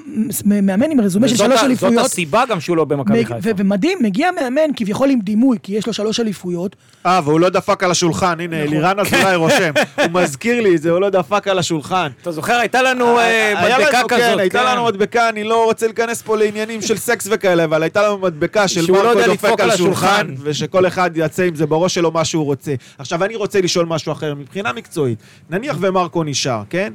מאמן 0.45 0.91
עם 0.91 1.01
רזומה 1.01 1.29
של 1.29 1.37
שלוש 1.37 1.62
אליפויות. 1.62 1.95
זאת 1.95 2.05
הסיבה 2.05 2.45
גם 2.49 2.61
שהוא 2.61 2.77
לא 2.77 2.85
במכבי 2.85 3.14
מג- 3.19 3.27
חיפה. 3.27 3.51
ומדהים, 3.57 3.99
מגיע 4.03 4.31
מאמן 4.41 4.71
כביכול 4.77 5.11
עם 5.11 5.21
דימוי, 5.21 5.59
כי 5.62 5.73
יש 5.73 5.87
לו 5.87 5.93
שלוש 5.93 6.21
אליפויות. 6.21 6.77
אה, 7.07 7.21
והוא 7.25 7.41
לא 7.41 7.49
דפק 7.49 7.83
על 7.85 7.91
השולחן, 7.91 8.41
הנה, 8.41 8.57
נכון. 8.65 8.75
לירן 8.75 9.01
אזולאי 9.01 9.37
רושם. 9.37 9.73
הוא 10.03 10.11
מזכיר 10.12 10.61
לי 10.61 10.77
את 10.77 10.83
זה, 10.83 10.91
הוא 10.91 11.01
לא 11.01 11.11
דפק 11.11 11.49
על 11.49 11.59
השולחן. 11.59 12.09
אתה 12.23 12.33
זוכר, 12.33 12.53
הייתה 12.55 12.83
לנו 12.83 13.19
אה, 13.19 13.25
היה 13.65 13.79
מדבקה 13.79 13.99
לנו, 13.99 14.09
כזאת. 14.09 14.21
כן, 14.21 14.39
הייתה 14.39 14.59
כן. 14.59 14.67
לנו 14.73 14.85
מדבקה, 14.85 15.29
אני 15.29 15.45
לא 15.45 15.65
רוצה 15.65 15.87
להיכנס 15.87 16.23
פה 16.23 16.37
לעניינים 16.37 16.83
של 16.83 16.97
סקס 16.97 17.29
וכאלה, 17.31 17.65
אבל 17.65 17.83
הייתה 17.83 18.03
לנו 18.03 18.19
מדבקה 18.19 18.69
של 18.69 18.83
שהוא 18.87 18.97
לא 18.97 19.15
מרקו 19.15 19.27
דופק 19.27 19.61
על 19.61 19.71
השולחן. 19.71 20.27
ושכל 20.43 20.87
אחד 20.87 21.11
יצא 21.15 21.43
עם 21.43 21.55
זה 21.55 21.67
בראש 21.67 21.95
שלו 21.95 22.11
מה 22.11 22.25
שהוא 22.25 22.45
רוצה. 22.45 22.75
עכשיו, 22.99 23.25
אני 23.25 23.37
רוצה 23.37 23.61
לשאול 23.61 23.87
משהו 23.87 24.12
אחר, 24.12 24.35
מבחינה 24.35 24.73
מקצועית, 24.73 25.19
נניח 25.51 25.77
ומרקו 25.81 26.25
נשאר, 26.25 26.62
כן? 26.71 26.93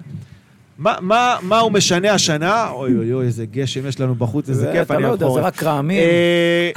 מה, 0.79 0.95
מה, 1.01 1.35
מה 1.41 1.59
הוא 1.59 1.71
משנה 1.71 2.11
השנה? 2.11 2.69
אוי 2.69 2.95
אוי 2.97 3.13
אוי, 3.13 3.25
איזה 3.25 3.45
גשם 3.45 3.87
יש 3.87 3.99
לנו 3.99 4.15
בחוץ, 4.15 4.49
איזה 4.49 4.61
זה, 4.61 4.71
כיף, 4.73 4.81
אתה 4.85 4.95
אני 4.95 5.03
לא 5.03 5.07
יודע, 5.07 5.25
אחורה. 5.25 5.41
זה 5.41 5.47
רק 5.47 5.63
רעמים. 5.63 5.99
אה, 5.99 6.69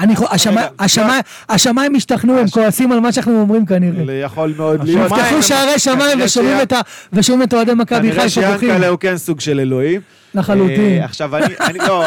השמיים 1.48 1.94
השתכנעו, 1.94 2.38
הם 2.38 2.48
כועסים 2.48 2.92
על 2.92 3.00
מה 3.00 3.12
שאנחנו 3.12 3.40
אומרים 3.40 3.66
כנראה. 3.66 4.14
יכול 4.14 4.54
מאוד 4.56 4.84
להיות. 4.84 5.12
נפתחו 5.12 5.34
הם- 5.36 5.42
שערי 5.42 5.78
שמיים 5.78 6.18
כנראה 6.34 6.62
ושומעים 7.12 7.42
את 7.42 7.54
אוהדי 7.54 7.74
מכבי 7.74 7.98
כנראה 8.10 8.22
חיפה 8.28 8.40
בוכים. 8.52 8.68
שיאנקל'ה 8.68 8.88
הוא 8.88 8.98
כן 8.98 9.16
סוג 9.16 9.40
של 9.40 9.60
אלוהים. 9.60 10.00
לחלוטין. 10.34 10.98
אה, 11.00 11.04
עכשיו, 11.04 11.36
אני, 11.36 11.54
אני 11.60 11.78
לא, 11.78 12.04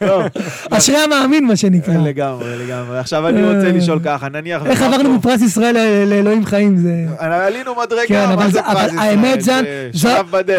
לא, 0.00 0.22
אשרי 0.78 0.96
המאמין, 0.96 1.46
מה 1.46 1.56
שנקרא. 1.56 1.94
לגמרי, 1.94 2.56
לגמרי. 2.66 2.98
עכשיו 2.98 3.28
אני 3.28 3.42
רוצה 3.42 3.72
לשאול 3.72 4.00
ככה, 4.04 4.28
נניח... 4.28 4.66
איך 4.66 4.82
עברנו 4.82 5.14
מפרס 5.14 5.42
ישראל 5.42 5.76
לאלוהים 6.06 6.44
חיים, 6.44 6.76
זה... 6.76 7.06
עלינו 7.18 7.74
כן, 7.74 7.80
מדרגה, 7.82 8.26
מה 8.26 8.34
אבל 8.34 8.50
זה 8.50 8.62
פרס 8.62 8.92
ישראל? 8.92 8.98
האמת, 8.98 9.40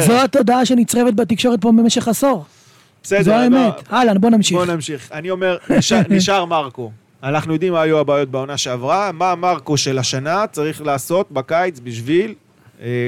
זו- 0.07 0.21
התודעה 0.23 0.65
שנצרבת 0.65 1.13
בתקשורת 1.13 1.61
פה 1.61 1.71
במשך 1.71 2.07
עשור. 2.07 2.45
בסדר, 3.03 3.23
זו 3.23 3.31
לא, 3.31 3.35
האמת. 3.35 3.73
הלאה, 3.89 4.13
בוא 4.13 4.29
נמשיך. 4.29 4.57
בוא 4.57 4.65
נמשיך. 4.65 5.09
אני 5.13 5.29
אומר, 5.29 5.57
נשאר- 6.09 6.45
מרקו. 6.51 6.91
אנחנו 7.23 7.53
יודעים 7.53 7.73
מה 7.73 7.81
היו 7.81 7.99
הבעיות 7.99 8.29
בעונה 8.31 8.57
שעברה, 8.57 9.11
מה 9.11 9.35
מרקו 9.35 9.77
של 9.77 9.97
השנה 9.99 10.43
צריך 10.51 10.81
לעשות 10.81 11.31
בקיץ 11.31 11.79
בשביל 11.83 12.29
אה, 12.29 12.33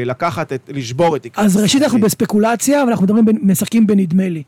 לקחת 0.06 0.54
את, 0.54 0.70
לשבור 0.74 1.16
את 1.16 1.24
תקרת 1.24 1.46
אז 1.46 1.58
ראשית 1.58 1.82
אנחנו. 1.84 2.00
בספקולציה, 2.02 2.84
ואנחנו 2.84 3.04
מדברים, 3.06 3.26
בין- 3.26 3.40
משחקים 3.44 3.88
בנדמה 3.88 4.30
לי. 4.30 4.44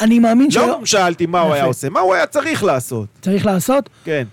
אני 0.00 0.18
מאמין 0.18 0.48
לא 0.56 0.80
שאלתי 0.84 1.26
מה 1.26 1.40
הוא 1.40 1.54
היה. 1.54 1.64
עושה, 1.64 1.88
מה 1.88 2.00
הוא 2.00 2.14
היה 2.14 2.26
צריך 2.26 2.64
לעשות. 2.64 3.06
שצריך 3.20 3.46
לעשות 3.46 3.88
כן. 4.04 4.24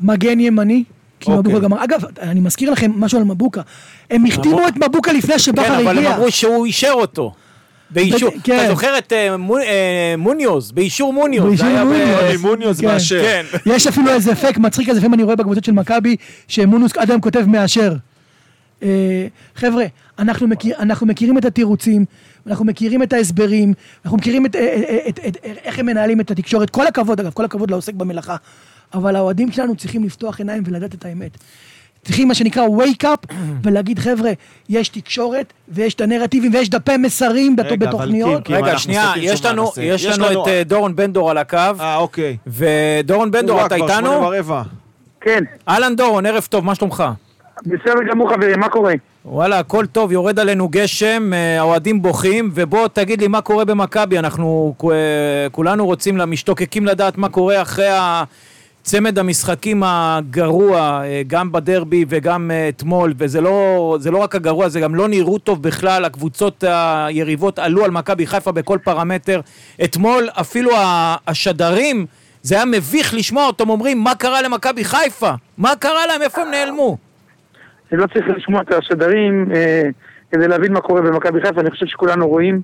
מגן 0.00 0.40
ימני. 0.40 0.84
כי 1.20 1.30
אוקיי. 1.30 1.52
מבוקה 1.52 1.64
גמר. 1.64 1.84
אגב, 1.84 2.00
אני 2.20 2.40
מזכיר 2.40 2.70
לכם 2.70 2.90
משהו 2.96 3.18
על 3.18 3.24
מבוקה. 3.24 3.60
הם 4.10 4.26
החתימו 4.26 4.68
את 4.68 4.76
מבוקה 4.76 5.12
לפני 5.12 5.32
כן, 5.32 5.38
שבכר 5.38 5.74
אבל 5.80 5.88
הם 5.88 5.98
הגיע. 5.98 6.14
אמרו 6.16 6.30
שהוא 6.30 6.66
אישר 6.66 6.90
אותו. 6.92 7.32
באישור, 7.90 8.30
כן. 8.44 8.58
אתה 8.60 8.68
זוכר 8.68 8.98
את 8.98 9.12
אה, 9.12 9.36
מו- 9.36 9.58
אה, 9.58 10.14
מוניוז, 10.18 10.72
באישור 10.72 11.12
מוניוז. 11.12 11.46
באישור 11.48 11.68
ב- 11.68 11.84
מוניוז. 11.84 12.40
מוניוז 12.42 12.80
כן. 12.80 12.86
מאשר. 12.86 13.22
כן. 13.22 13.44
יש 13.66 13.86
אפילו 13.86 14.08
איזה 14.10 14.34
פייק 14.34 14.58
מצחיק 14.58 14.88
כזה, 14.88 14.98
לפעמים 14.98 15.14
אני 15.14 15.22
רואה 15.22 15.36
בקבוצות 15.36 15.64
של 15.64 15.72
מכבי, 15.72 16.16
שמוניוז 16.48 16.92
עד 16.96 17.10
היום 17.10 17.20
כותב 17.20 17.44
מאשר. 17.46 17.92
אה, 18.82 19.26
חבר'ה, 19.54 19.84
אנחנו, 20.18 20.48
מכיר, 20.48 20.76
אנחנו 20.78 21.06
מכירים 21.06 21.38
את 21.38 21.44
התירוצים, 21.44 22.04
אנחנו 22.46 22.64
מכירים 22.64 23.02
את 23.02 23.12
ההסברים, 23.12 23.74
אנחנו 24.04 24.18
מכירים 24.18 24.46
את, 24.46 24.56
אה, 24.56 24.98
את, 25.08 25.18
את, 25.18 25.36
את, 25.36 25.58
איך 25.64 25.78
הם 25.78 25.86
מנהלים 25.86 26.20
את 26.20 26.30
התקשורת. 26.30 26.70
כל 26.70 26.86
הכבוד, 26.86 27.20
אגב, 27.20 27.32
כל 27.32 27.44
הכבוד 27.44 27.70
לעוסק 27.70 27.94
במלאכה. 27.94 28.36
אבל 28.94 29.16
האוהדים 29.16 29.52
שלנו 29.52 29.76
צריכים 29.76 30.04
לפתוח 30.04 30.38
עיניים 30.38 30.62
ולדעת 30.66 30.94
את 30.94 31.04
האמת. 31.04 31.38
צריכים 32.04 32.28
מה 32.28 32.34
שנקרא 32.34 32.66
wake 32.66 33.04
up, 33.04 33.34
ולהגיד, 33.62 33.98
חבר'ה, 33.98 34.30
יש 34.68 34.88
תקשורת, 34.88 35.52
ויש 35.68 35.94
את 35.94 36.00
הנרטיבים, 36.00 36.54
ויש 36.54 36.70
דפי 36.70 36.96
מסרים 36.96 37.56
רגע, 37.58 37.76
בתוכניות. 37.76 38.50
רגע, 38.50 38.58
אנחנו 38.58 38.78
שנייה, 38.78 39.12
יש 39.16 39.44
לנו. 39.44 39.70
יש 39.80 40.04
יש 40.04 40.18
לנו 40.18 40.42
את 40.42 40.48
אה, 40.48 40.64
דורון 40.64 40.96
בן 40.96 41.12
דור 41.12 41.30
על 41.30 41.38
הקו, 41.38 41.56
אה, 41.80 41.96
אוקיי. 41.96 42.36
ודורון 42.46 43.30
בן 43.30 43.46
דור, 43.46 43.66
אתה 43.66 43.74
איתנו? 43.74 44.30
כן, 45.20 45.44
אהלן 45.68 45.96
דורון, 45.96 46.26
ערב 46.26 46.46
טוב, 46.50 46.64
מה 46.64 46.74
שלומך? 46.74 47.04
בסדר 47.66 48.02
גמור 48.10 48.30
חברים, 48.34 48.60
מה 48.60 48.68
קורה? 48.68 48.94
וואלה, 49.24 49.58
הכל 49.58 49.86
טוב, 49.86 50.12
יורד 50.12 50.38
עלינו 50.38 50.68
גשם, 50.68 51.32
אה, 51.32 51.60
האוהדים 51.60 52.02
בוכים, 52.02 52.50
ובוא 52.54 52.88
תגיד 52.88 53.20
לי 53.20 53.28
מה 53.28 53.40
קורה 53.40 53.64
במכבי, 53.64 54.18
אנחנו 54.18 54.74
אה, 54.84 55.48
כולנו 55.52 55.86
רוצים, 55.86 56.16
משתוקקים 56.16 56.86
לדעת 56.86 57.18
מה 57.18 57.28
קורה 57.28 57.62
אחרי 57.62 57.88
צמד 58.82 59.18
המשחקים 59.18 59.82
הגרוע, 59.86 61.02
אה, 61.04 61.22
גם 61.26 61.52
בדרבי 61.52 62.04
וגם 62.08 62.50
אתמול, 62.68 63.14
וזה 63.18 63.40
לא, 63.40 63.96
לא 64.12 64.18
רק 64.18 64.34
הגרוע, 64.34 64.68
זה 64.68 64.80
גם 64.80 64.94
לא 64.94 65.08
נראו 65.08 65.38
טוב 65.38 65.62
בכלל, 65.62 66.04
הקבוצות 66.04 66.64
היריבות 66.66 67.58
עלו 67.58 67.84
על 67.84 67.90
מכבי 67.90 68.26
חיפה 68.26 68.52
בכל 68.52 68.78
פרמטר. 68.84 69.40
אתמול 69.84 70.28
אפילו 70.40 70.70
השדרים, 71.26 72.06
זה 72.42 72.54
היה 72.54 72.64
מביך 72.64 73.14
לשמוע 73.14 73.46
אותם 73.46 73.70
אומרים, 73.70 74.00
מה 74.00 74.14
קרה 74.14 74.42
למכבי 74.42 74.84
חיפה? 74.84 75.30
מה 75.58 75.76
קרה 75.76 76.06
להם? 76.06 76.22
איפה 76.22 76.42
הם 76.42 76.50
נעלמו? 76.50 77.11
אני 77.92 78.00
לא 78.00 78.06
צריך 78.06 78.28
לשמוע 78.36 78.62
את 78.62 78.72
השדרים 78.72 79.52
אה, 79.54 79.82
כדי 80.30 80.48
להבין 80.48 80.72
מה 80.72 80.80
קורה 80.80 81.02
במכבי 81.02 81.40
חיפה, 81.40 81.60
אני 81.60 81.70
חושב 81.70 81.86
שכולנו 81.86 82.28
רואים. 82.28 82.60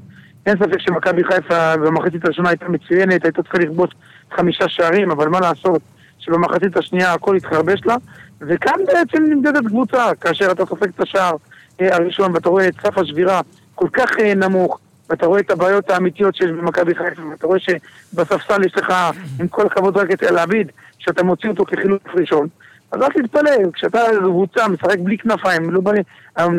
אין 0.46 0.56
ספק 0.56 0.78
שמכבי 0.78 1.24
חיפה 1.24 1.76
במחצית 1.76 2.24
הראשונה 2.24 2.48
הייתה 2.48 2.68
מצוינת, 2.68 3.24
הייתה 3.24 3.42
צריכה 3.42 3.58
לכבוש 3.58 3.90
חמישה 4.36 4.68
שערים, 4.68 5.10
אבל 5.10 5.28
מה 5.28 5.40
לעשות 5.40 5.82
שבמחצית 6.18 6.76
השנייה 6.76 7.12
הכל 7.12 7.36
התחרבש 7.36 7.80
לה, 7.86 7.96
וכאן 8.40 8.80
בעצם 8.86 9.22
נמדדת 9.22 9.66
קבוצה, 9.66 10.14
כאשר 10.20 10.52
אתה 10.52 10.66
סופג 10.66 10.88
את 10.88 11.00
השער 11.00 11.36
אה, 11.80 11.96
הראשון 11.96 12.34
ואתה 12.34 12.48
רואה 12.48 12.68
את 12.68 12.74
סף 12.82 12.98
השבירה 12.98 13.40
כל 13.74 13.88
כך 13.92 14.10
אה, 14.20 14.34
נמוך, 14.34 14.78
ואתה 15.10 15.26
רואה 15.26 15.40
את 15.40 15.50
הבעיות 15.50 15.90
האמיתיות 15.90 16.34
שיש 16.34 16.50
במכבי 16.50 16.94
חיפה, 16.94 17.22
ואתה 17.30 17.46
רואה 17.46 17.58
שבספסל 17.58 18.64
יש 18.64 18.76
לך, 18.76 18.94
עם 19.40 19.48
כל 19.48 19.66
הכבוד 19.66 19.96
רק 19.96 20.12
את 20.12 20.22
אל 20.22 20.38
עביד, 20.38 20.72
שאתה 20.98 21.22
מוציא 21.22 21.48
אותו 21.48 21.64
כחילוף 21.64 22.02
ראשון, 22.14 22.48
אז 22.93 23.01
אל 23.03 23.09
תתפלא, 23.09 23.51
כשאתה 23.72 23.99
קבוצה 24.18 24.68
משחק 24.68 24.99
בלי 24.99 25.18
כנפיים, 25.18 25.70
לא. 25.70 25.80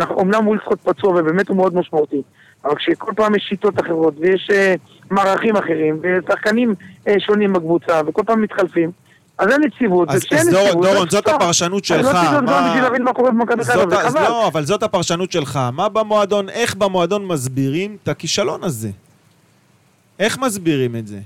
אומנם 0.09 0.45
הוא 0.45 0.55
לזכות 0.55 0.79
פצוע 0.83 1.09
ובאמת 1.11 1.47
הוא 1.49 1.57
מאוד 1.57 1.75
משמעותי, 1.75 2.21
אבל 2.65 2.75
כשכל 2.75 3.11
פעם 3.15 3.35
יש 3.35 3.43
שיטות 3.49 3.79
אחרות 3.81 4.13
ויש 4.19 4.49
אה, 4.53 4.73
מערכים 5.11 5.55
אחרים 5.55 5.99
ושחקנים 6.03 6.73
אה, 7.07 7.13
שונים 7.19 7.53
בקבוצה 7.53 8.01
וכל 8.07 8.21
פעם 8.25 8.41
מתחלפים, 8.41 8.91
אז 9.37 9.47
אין 9.51 9.61
יציבות, 9.63 10.09
אז- 10.09 10.25
אז 10.39 10.49
דורון, 10.49 11.09
זאת. 11.09 11.27
הפרשנות 11.27 11.83
אני 11.91 12.03
לא 12.03 12.09
שלך, 12.09 12.11
צריך 12.21 12.31
להיות 12.31 12.43
מה- 12.43 12.51
גאון 12.51 12.67
בשביל 12.69 12.83
להבין 12.83 13.03
מה 13.03 13.13
קורה 13.13 13.31
במכבי 13.31 13.63
חיפה, 13.63 13.89
זה 13.89 13.97
אז 14.01 14.13
חבל. 14.13 14.23
לא, 14.23 14.47
אבל 14.47 14.65
זאת 14.65 14.83
הפרשנות 14.83 15.31
שלך. 15.31 15.59
מה 15.73 15.89
במועדון, 15.89 16.49
איך 16.49 16.75
במועדון 16.75 17.25
מסבירים 17.25 17.97
את 18.03 18.07
הכישלון 18.07 18.63
הזה? 18.63 18.89
איך 20.19 20.37
מסבירים 20.37 20.95
את 20.95 21.07
זה? 21.07 21.17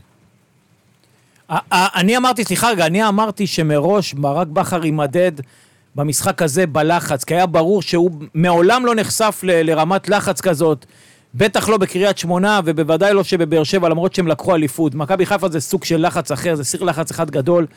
אני 1.71 2.17
אמרתי, 2.17 2.43
סליחה 2.43 2.69
רגע, 2.69 2.85
אני 2.85 3.07
אמרתי 3.07 3.47
שמראש 3.47 4.13
ברק 4.13 4.47
בכר 4.47 4.85
יימדד 4.85 5.31
במשחק 5.95 6.41
הזה 6.41 6.67
בלחץ, 6.67 7.23
כי 7.23 7.35
היה 7.35 7.45
ברור 7.45 7.81
שהוא 7.81 8.11
מעולם 8.33 8.85
לא 8.85 8.95
נחשף 8.95 9.39
ל- 9.43 9.69
לרמת 9.69 10.09
לחץ 10.09 10.41
כזאת, 10.41 10.85
בטח 11.35 11.69
לא 11.69 11.77
בקריית 11.77 12.17
שמונה 12.17 12.59
ובוודאי 12.65 13.13
לא 13.13 13.23
שבבאר 13.23 13.63
שבע, 13.63 13.89
למרות 13.89 14.15
שהם 14.15 14.27
לקחו 14.27 14.55
אליפות. 14.55 14.95
מכבי 14.95 15.25
חיפה 15.25 15.49
זה 15.49 15.59
סוג 15.59 15.83
של 15.83 16.05
לחץ 16.07 16.31
אחר, 16.31 16.55
זה 16.55 16.63
סיר 16.63 16.83
לחץ 16.83 17.11
אחד 17.11 17.31
גדול, 17.31 17.67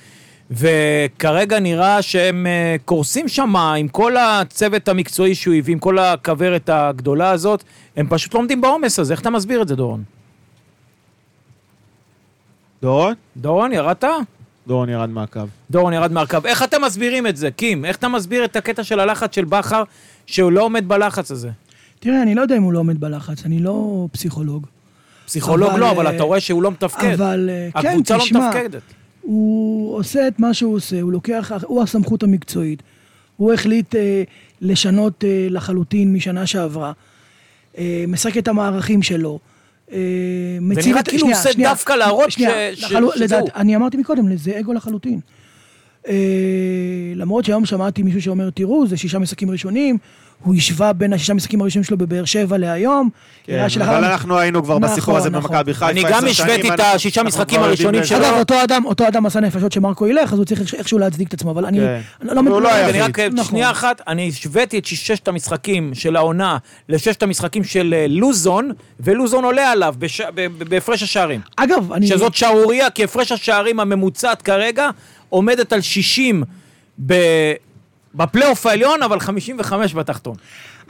וכרגע 0.50 1.58
נראה 1.60 2.02
שהם 2.02 2.46
אה, 2.46 2.76
קורסים 2.84 3.28
שם 3.28 3.56
עם 3.56 3.88
כל 3.88 4.16
הצוות 4.16 4.88
המקצועי 4.88 5.34
שהוא 5.34 5.54
הביא, 5.54 5.72
עם 5.72 5.78
כל 5.78 5.98
הכוורת 5.98 6.70
הגדולה 6.72 7.30
הזאת, 7.30 7.64
הם 7.96 8.06
פשוט 8.10 8.34
לא 8.34 8.38
עומדים 8.38 8.60
בעומס 8.60 8.98
הזה. 8.98 9.12
איך 9.12 9.20
אתה 9.20 9.30
מסביר 9.30 9.62
את 9.62 9.68
זה, 9.68 9.76
דורון? 9.76 10.15
דורון? 12.82 13.14
דורון, 13.36 13.72
ירדת? 13.72 14.04
דורון 14.66 14.88
ירד 14.88 15.10
מהקו. 15.10 15.40
דורון 15.70 15.92
ירד 15.92 16.12
מהרכב. 16.12 16.46
איך 16.46 16.62
אתם 16.62 16.84
מסבירים 16.84 17.26
את 17.26 17.36
זה, 17.36 17.50
קים? 17.50 17.84
איך 17.84 17.96
אתה 17.96 18.08
מסביר 18.08 18.44
את 18.44 18.56
הקטע 18.56 18.84
של 18.84 19.00
הלחץ 19.00 19.34
של 19.34 19.44
בכר, 19.44 19.82
שהוא 20.26 20.52
לא 20.52 20.62
עומד 20.62 20.88
בלחץ 20.88 21.30
הזה? 21.30 21.50
תראה, 22.00 22.22
אני 22.22 22.34
לא 22.34 22.40
יודע 22.40 22.56
אם 22.56 22.62
הוא 22.62 22.72
לא 22.72 22.78
עומד 22.78 23.00
בלחץ, 23.00 23.44
אני 23.44 23.58
לא 23.58 24.06
פסיכולוג. 24.12 24.66
פסיכולוג 25.26 25.70
אבל, 25.70 25.80
לא, 25.80 25.90
אבל 25.90 26.06
אה, 26.06 26.16
אתה 26.16 26.22
רואה 26.22 26.40
שהוא 26.40 26.62
לא 26.62 26.70
מתפקד. 26.70 27.12
אבל 27.12 27.50
אה, 27.52 27.82
כן, 27.82 27.88
הקבוצה 27.88 28.16
לא 28.16 28.22
תשמע, 28.22 28.48
מתפקדת. 28.48 28.82
הוא 29.20 29.96
עושה 29.96 30.28
את 30.28 30.40
מה 30.40 30.54
שהוא 30.54 30.74
עושה, 30.74 31.00
הוא 31.00 31.12
לוקח, 31.12 31.52
הוא 31.66 31.82
הסמכות 31.82 32.22
המקצועית. 32.22 32.82
הוא 33.36 33.52
החליט 33.52 33.94
אה, 33.94 34.22
לשנות 34.60 35.24
אה, 35.24 35.46
לחלוטין 35.50 36.12
משנה 36.12 36.46
שעברה. 36.46 36.92
אה, 37.78 38.04
משחק 38.08 38.38
את 38.38 38.48
המערכים 38.48 39.02
שלו. 39.02 39.38
אה, 39.92 39.98
מציב 40.60 40.86
נראה 40.88 41.00
את- 41.00 41.08
כאילו 41.08 41.26
הוא 41.26 41.32
עושה 41.32 41.50
דווקא 41.70 41.92
להראות 41.92 42.30
ש- 42.30 42.36
שזהו. 43.18 43.46
אני 43.56 43.76
אמרתי 43.76 43.96
מקודם, 43.96 44.36
זה 44.36 44.58
אגו 44.60 44.72
לחלוטין. 44.72 45.20
אה, 46.08 46.14
למרות 47.14 47.44
שהיום 47.44 47.64
שמעתי 47.66 48.02
מישהו 48.02 48.22
שאומר, 48.22 48.50
תראו, 48.50 48.86
זה 48.86 48.96
שישה 48.96 49.18
משחקים 49.18 49.50
ראשונים, 49.50 49.98
הוא 50.44 50.54
השווה 50.54 50.92
בין 50.92 51.12
השישה 51.12 51.34
משחקים 51.34 51.60
הראשונים 51.60 51.84
שלו 51.84 51.96
בבאר 51.96 52.24
שבע 52.24 52.58
להיום. 52.58 53.10
כן, 53.44 53.66
אבל 53.80 54.04
אנחנו 54.04 54.38
היינו 54.38 54.64
כבר 54.64 54.78
נכון, 54.78 54.90
בסיפור 54.92 55.16
הזה 55.16 55.30
נכון. 55.30 55.50
במכבי 55.50 55.74
חיפה. 55.74 55.90
אני 55.90 56.02
גם 56.10 56.24
השוויתי 56.26 56.68
את 56.74 56.80
השישה 56.80 57.22
משחקים 57.22 57.62
הראשונים 57.62 58.04
שלו. 58.04 58.18
אגב, 58.18 58.34
אותו 58.38 58.64
אדם, 58.64 58.84
אותו 58.84 59.08
אדם 59.08 59.26
עשה 59.26 59.40
נפשות 59.40 59.72
שמרקו 59.72 60.06
ילך, 60.06 60.32
אז 60.32 60.38
הוא 60.38 60.44
צריך 60.46 60.74
איכשהו 60.74 60.98
להצדיק 60.98 61.28
את 61.28 61.34
עצמו, 61.34 61.50
אבל 61.50 61.64
אני... 61.64 61.78
כן. 61.78 62.00
לא. 62.22 62.68
רק, 63.04 63.18
נכון. 63.18 63.44
שנייה 63.44 63.70
אחת, 63.70 64.02
אני 64.08 64.28
השוויתי 64.28 64.78
את 64.78 64.86
ששת 64.86 65.28
המשחקים 65.28 65.94
של 65.94 66.16
העונה 66.16 66.58
לששת 66.88 67.22
המשחקים 67.22 67.64
של 67.64 67.94
אה, 67.96 68.06
לוזון, 68.08 68.70
ולוזון 69.00 69.44
עולה 69.44 69.70
עליו 69.72 69.94
בש- 69.98 70.20
בהפרש 70.68 71.02
השערים. 71.02 71.40
אגב, 71.56 71.92
אני... 71.92 72.06
שזאת 72.06 72.34
שערורייה, 72.34 72.90
כי 72.90 73.04
הפרש 73.04 73.32
השערים 73.32 73.80
הממוצעת 73.80 74.42
כרגע 74.42 74.90
עומדת 75.28 75.72
על 75.72 75.80
60 75.80 76.42
ב- 77.06 77.52
בפלייאוף 78.16 78.66
העליון, 78.66 79.02
אבל 79.02 79.20
55 79.20 79.94
בתחתון. 79.94 80.36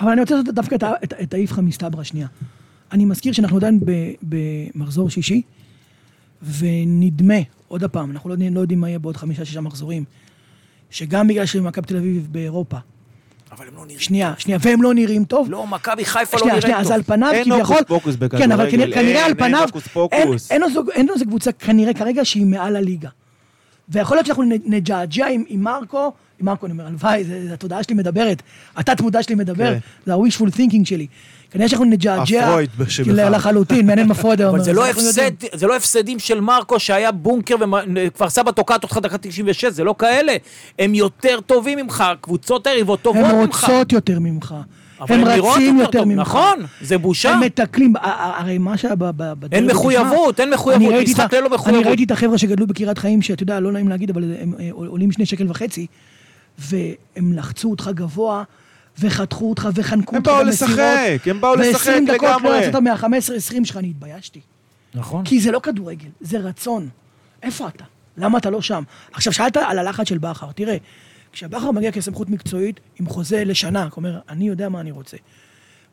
אבל 0.00 0.10
אני 0.10 0.20
רוצה 0.20 0.34
לעשות 0.34 0.54
דווקא 0.54 0.74
את 0.74 0.82
את- 1.04 1.12
את 1.22 1.34
האיפכא 1.34 1.60
מסתברא 1.60 2.02
שנייה. 2.02 2.26
אני 2.92 3.04
מזכיר 3.04 3.32
שאנחנו 3.32 3.56
עדיין 3.56 3.80
ב- 3.84 4.12
במחזור 4.22 5.10
שישי, 5.10 5.42
ונדמה, 6.58 7.34
עוד 7.68 7.84
פעם, 7.84 8.10
אנחנו 8.10 8.28
לא 8.30 8.34
יודעים, 8.34 8.54
לא 8.54 8.60
יודעים 8.60 8.80
מה 8.80 8.88
יהיה 8.88 8.98
בעוד 8.98 9.16
חמישה-שישה 9.16 9.60
מחזורים, 9.60 10.04
שגם 10.90 11.28
בגלל 11.28 11.46
שמכבי 11.46 11.86
תל 11.86 11.96
אביב 11.96 12.28
באירופה, 12.30 12.76
אבל 13.52 13.68
הם 13.68 13.74
לא 13.74 13.84
נראים... 13.86 13.98
שנייה, 13.98 14.34
שנייה, 14.38 14.58
והם 14.62 14.82
לא 14.82 14.94
נראים 14.94 15.24
טוב, 15.24 15.50
לא, 15.50 15.66
מכבי 15.66 16.04
חיפה 16.04 16.36
לא 16.36 16.38
שנייה, 16.38 16.52
נראית 16.54 16.62
שנייה, 16.62 16.78
אז 16.78 16.86
טוב. 16.86 16.92
על 16.94 17.02
פניו 17.02 17.30
אין 17.32 17.44
כביכול... 17.44 17.60
הוקוס 17.76 17.88
פוקוס 17.88 18.16
בכדורגל, 18.16 18.46
כן, 18.46 18.52
אבל 18.52 18.70
כנראה- 18.70 18.94
כנראה 18.94 19.02
על 19.10 19.16
אין, 19.16 19.24
אין 19.26 19.34
פניו... 19.36 19.62
הוקוס 19.66 19.84
אין- 19.86 19.92
פוקוס. 20.26 20.50
אין 20.50 20.62
איזו- 20.62 20.82
אין 20.92 21.08
איזו 21.14 21.24
קבוצה 21.24 21.52
כנראה 21.52 21.94
כרגע 21.94 22.24
שהיא 22.24 22.46
מעל 22.46 22.76
הליגה. 22.76 23.08
ויכול 23.88 24.16
להיות 24.16 24.26
שאנחנו 24.26 24.42
נג'עג'ע 24.64 25.26
עם 25.26 25.44
עם 25.48 25.62
מרקו, 25.62 26.12
עם 26.40 26.46
מרקו 26.46 26.66
אני 26.66 26.72
אומר, 26.72 26.86
הלוואי, 26.86 27.24
זה- 27.24 27.46
זה 27.48 27.54
התודעה 27.54 27.82
שלי 27.82 27.94
מדברת, 27.94 28.42
התת-מודע 28.76 29.22
שלי 29.22 29.34
מדבר, 29.34 29.72
כן. 29.72 29.78
זה 30.06 30.14
ה-wishful 30.14 30.50
thinking 30.56 30.84
שלי. 30.84 31.06
כנראה 31.50 31.68
שאנחנו 31.68 31.84
נג'עג'ע... 31.84 32.56
כאילו, 33.04 33.16
לחלוטין, 33.30 33.86
מעניין 33.86 34.08
מה 34.08 34.14
פרויד 34.22 34.42
אומר. 34.42 34.62
זה 34.62 34.72
לא, 34.72 34.84
זה 35.52 35.66
לא 35.66 35.76
הפסדים 35.76 36.18
של 36.18 36.40
מרקו 36.40 36.80
שהיה 36.80 37.12
בונקר 37.12 37.54
וכפר 37.96 38.28
סבא 38.30 38.50
תוקעת 38.50 38.82
אותך 38.82 38.98
דקה 39.02 39.18
96, 39.18 39.64
זה 39.64 39.84
לא 39.84 39.94
כאלה. 39.98 40.32
הם 40.78 40.94
יותר 40.94 41.38
טובים 41.46 41.78
ממך, 41.78 42.04
קבוצות 42.20 42.66
היריבות 42.66 43.02
טובות 43.02 43.24
הן 43.24 43.36
ממך. 43.36 43.64
רוצות 43.64 43.92
יותר 43.92 44.18
ממך. 44.20 44.54
הם 45.00 45.24
רצים 45.24 45.78
יותר 45.78 46.04
ממך. 46.04 46.18
נכון, 46.20 46.58
זה 46.80 46.98
בושה. 46.98 47.30
הם 47.32 47.40
מתקלים, 47.40 47.92
הרי 48.02 48.58
מה 48.58 48.76
שהיה 48.76 48.94
ב- 48.94 49.04
ב- 49.04 49.10
בדרבי... 49.16 49.56
אין 49.56 49.66
מחויבות, 49.66 50.40
אין 50.40 50.50
מחויבות, 50.50 50.82
אני 50.88 50.96
ראיתי 50.96 51.12
משחק 51.12 51.34
ללא 51.34 51.50
מחויבות. 51.50 51.80
אני 51.82 51.88
ראיתי 51.88 52.04
את 52.04 52.10
החבר'ה 52.10 52.38
שגדלו 52.38 52.66
בקריית 52.66 52.98
חיים, 52.98 53.22
שאתה 53.22 53.42
יודע, 53.42 53.60
לא 53.60 53.72
נעים 53.72 53.88
להגיד, 53.88 54.10
אבל 54.10 54.24
הם 54.40 54.54
אה, 54.60 54.68
עולים 54.72 55.12
שני 55.12 55.26
שקל 55.26 55.46
וחצי, 55.50 55.86
והם 56.58 57.32
לחצו 57.32 57.70
אותך 57.70 57.90
גבוה, 57.94 58.44
וחתכו 58.98 59.50
אותך, 59.50 59.68
וחנקו 59.74 60.16
הם 60.16 60.22
אותך 60.22 60.30
באו 60.30 60.44
במסירות. 60.44 60.72
לשחק, 60.78 61.28
הם 61.28 61.40
באו 61.40 61.54
לשחק 61.54 61.92
ו-20 61.92 62.12
דקות 62.12 62.28
לא 62.28 62.36
לגמרי. 62.36 62.64
יצאת 62.64 62.74
מה-15-20 62.82 63.64
שלך, 63.64 63.76
אני 63.76 63.88
התביישתי. 63.88 64.40
נכון. 64.94 65.24
כי 65.24 65.40
זה 65.40 65.50
לא 65.50 65.58
כדורגל, 65.58 66.08
זה 66.20 66.38
רצון. 66.38 66.88
איפה 67.42 67.68
אתה? 67.68 67.84
למה 68.16 68.38
אתה 68.38 68.50
לא 68.50 68.62
שם? 68.62 68.82
עכשיו, 69.12 69.32
שאלת 69.32 69.56
על 69.56 69.78
הלחץ 69.78 70.08
של 70.08 70.18
בכר. 70.18 70.52
תראה, 70.52 70.76
כשבכר 71.32 71.70
מגיע 71.70 71.92
כסמכות 71.92 72.30
מקצועית 72.30 72.80
עם 73.00 73.08
חוזה 73.08 73.44
לשנה, 73.44 73.90
כלומר, 73.90 74.20
אני 74.28 74.48
יודע 74.48 74.68
מה 74.68 74.80
אני 74.80 74.90
רוצה. 74.90 75.16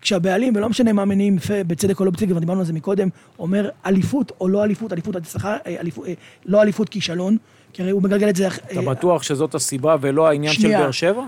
כשהבעלים, 0.02 0.56
ולא 0.56 0.70
משנה 0.70 0.94
מה 0.94 1.06
מניעים, 1.06 1.38
בצדק 1.68 2.00
או 2.00 2.06
לא 2.06 2.12
בצדק, 2.12 2.36
ודיברנו 2.36 2.60
על 2.60 2.66
זה 2.66 2.74
מקודם, 2.74 3.10
אומר 3.40 3.70
אליפות 3.86 4.32
או 4.42 4.48
לא 4.48 4.64
אליפות, 4.64 4.94
אליפות 4.94 5.16
אה, 5.16 5.58
אליפות, 5.68 6.08
אה, 6.08 6.14
לא 6.46 6.62
אליפות 6.62 6.90
כישלון, 6.90 7.38
כי 7.74 7.82
הרי 7.82 7.92
הוא 7.92 8.04
מגלגל 8.04 8.30
את 8.30 8.36
זה... 8.36 8.48
אתה 8.48 8.82
בטוח 8.82 9.24
שזאת 9.24 9.56
הסיבה 9.56 9.96
ולא 10.02 10.28
העניין 10.28 10.54
של 10.54 10.62
שנייה. 10.62 10.80
באר 10.80 10.92
שבע? 10.92 11.24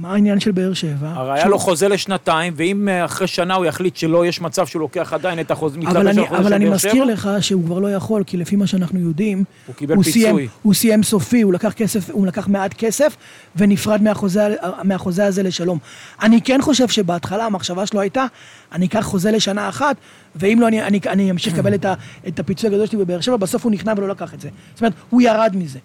מה 0.00 0.12
העניין 0.12 0.40
של 0.40 0.50
באר 0.50 0.74
שבע? 0.74 1.12
הרי 1.14 1.32
היה 1.32 1.48
לו 1.48 1.58
חוזה 1.58 1.88
לשנתיים, 1.88 2.52
ואם 2.56 2.88
אה, 2.88 3.04
אחרי 3.04 3.26
שנה 3.26 3.54
הוא 3.54 3.64
יחליט 3.64 3.96
שלא, 3.96 4.26
יש 4.26 4.40
מצב 4.40 4.66
שהוא 4.66 4.80
לוקח 4.80 5.12
עדיין 5.12 5.40
את 5.40 5.50
החוזה, 5.50 5.78
מתלבש 5.78 5.96
אבל 5.96 6.00
על 6.00 6.08
אני, 6.08 6.22
החוזה 6.22 6.40
אבל 6.40 6.48
של 6.48 6.54
אני 6.54 6.64
באר 6.64 6.74
מזכיר 6.74 6.92
שבע, 6.92 7.04
לך 7.04 7.30
שהוא 7.40 7.64
כבר 7.64 7.78
לא 7.78 7.92
יכול, 7.92 8.24
כי 8.24 8.36
לפי 8.36 8.56
מה 8.56 8.66
שאנחנו 8.66 9.00
יודעים, 9.00 9.44
הוא 9.66 9.74
קיבל 9.74 10.02
סיים, 10.02 10.36
פיצוי. 10.36 10.48
הוא 10.62 10.74
סיים 10.74 11.02
סופי, 11.02 11.42
הוא 11.42 11.52
לקח 11.52 11.72
כסף, 11.72 12.10
הוא 12.10 12.26
לקח 12.26 12.48
מעט 12.48 12.74
כסף, 12.74 13.16
ונפרד 13.56 14.02
מהחוזה, 14.02 14.54
מהחוזה 14.84 15.26
הזה 15.26 15.42
לשלום. 15.42 15.78
אני 16.22 16.42
כן 16.42 16.62
חושב 16.62 16.88
שבהתחלה 16.88 17.46
המחשבה 17.46 17.86
שלו 17.86 18.00
הייתה, 18.00 18.24
אני 18.72 18.86
אקח 18.86 19.00
חוזה 19.00 19.30
לשנה 19.30 19.68
אחת, 19.68 19.96
ואם 20.36 20.60
לא, 20.60 20.68
אני, 20.68 20.82
אני, 20.82 21.00
אני 21.06 21.30
אמשיך 21.30 21.54
לקבל 21.54 21.74
את, 21.74 21.84
ה, 21.84 21.94
את 22.28 22.40
הפיצוי 22.40 22.70
הגדול 22.70 22.86
שלי 22.86 22.98
בבאר 22.98 23.20
שבע, 23.20 23.36
בסוף 23.36 23.64
הוא 23.64 23.72
נכנע 23.72 23.92
ולא 23.96 24.08
לקח 24.08 24.34
את 24.34 24.40
זה. 24.40 24.48
זאת 24.74 24.80
אומרת, 24.80 24.94
הוא 25.10 25.22
ירד 25.22 25.52
מזה. 25.54 25.78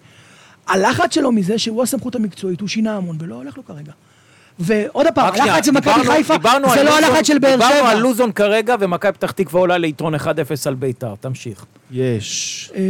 הלחץ 0.68 1.14
שלו 1.14 1.32
מזה 1.32 1.58
שהוא 1.58 1.82
הסמכות 1.82 2.14
המקצועית, 2.14 2.60
הוא 2.60 2.68
שינה 2.68 2.96
המון, 2.96 3.16
ולא 3.20 3.34
הולך 3.34 3.56
לו 3.56 3.64
כרגע. 3.64 3.92
ועוד 4.58 5.06
פעם, 5.14 5.34
הלחץ 5.34 5.66
של 5.66 5.72
מכבי 5.72 6.04
חיפה, 6.06 6.34
זה 6.74 6.82
לא 6.82 6.98
הלחץ 6.98 7.26
של 7.26 7.38
באר 7.38 7.50
דיברנו 7.52 7.74
על 7.74 7.94
שבע. 7.94 7.94
לוזון 7.94 8.32
כרגע, 8.32 8.76
ומכבי 8.80 9.12
פתח 9.12 9.30
תקווה 9.30 9.60
עולה 9.60 9.78
ליתרון 9.78 10.14
1-0 10.14 10.18
על 10.66 10.74
ביתר. 10.74 11.14
תמשיך. 11.20 11.64
יש. 11.90 12.70
אה, 12.74 12.80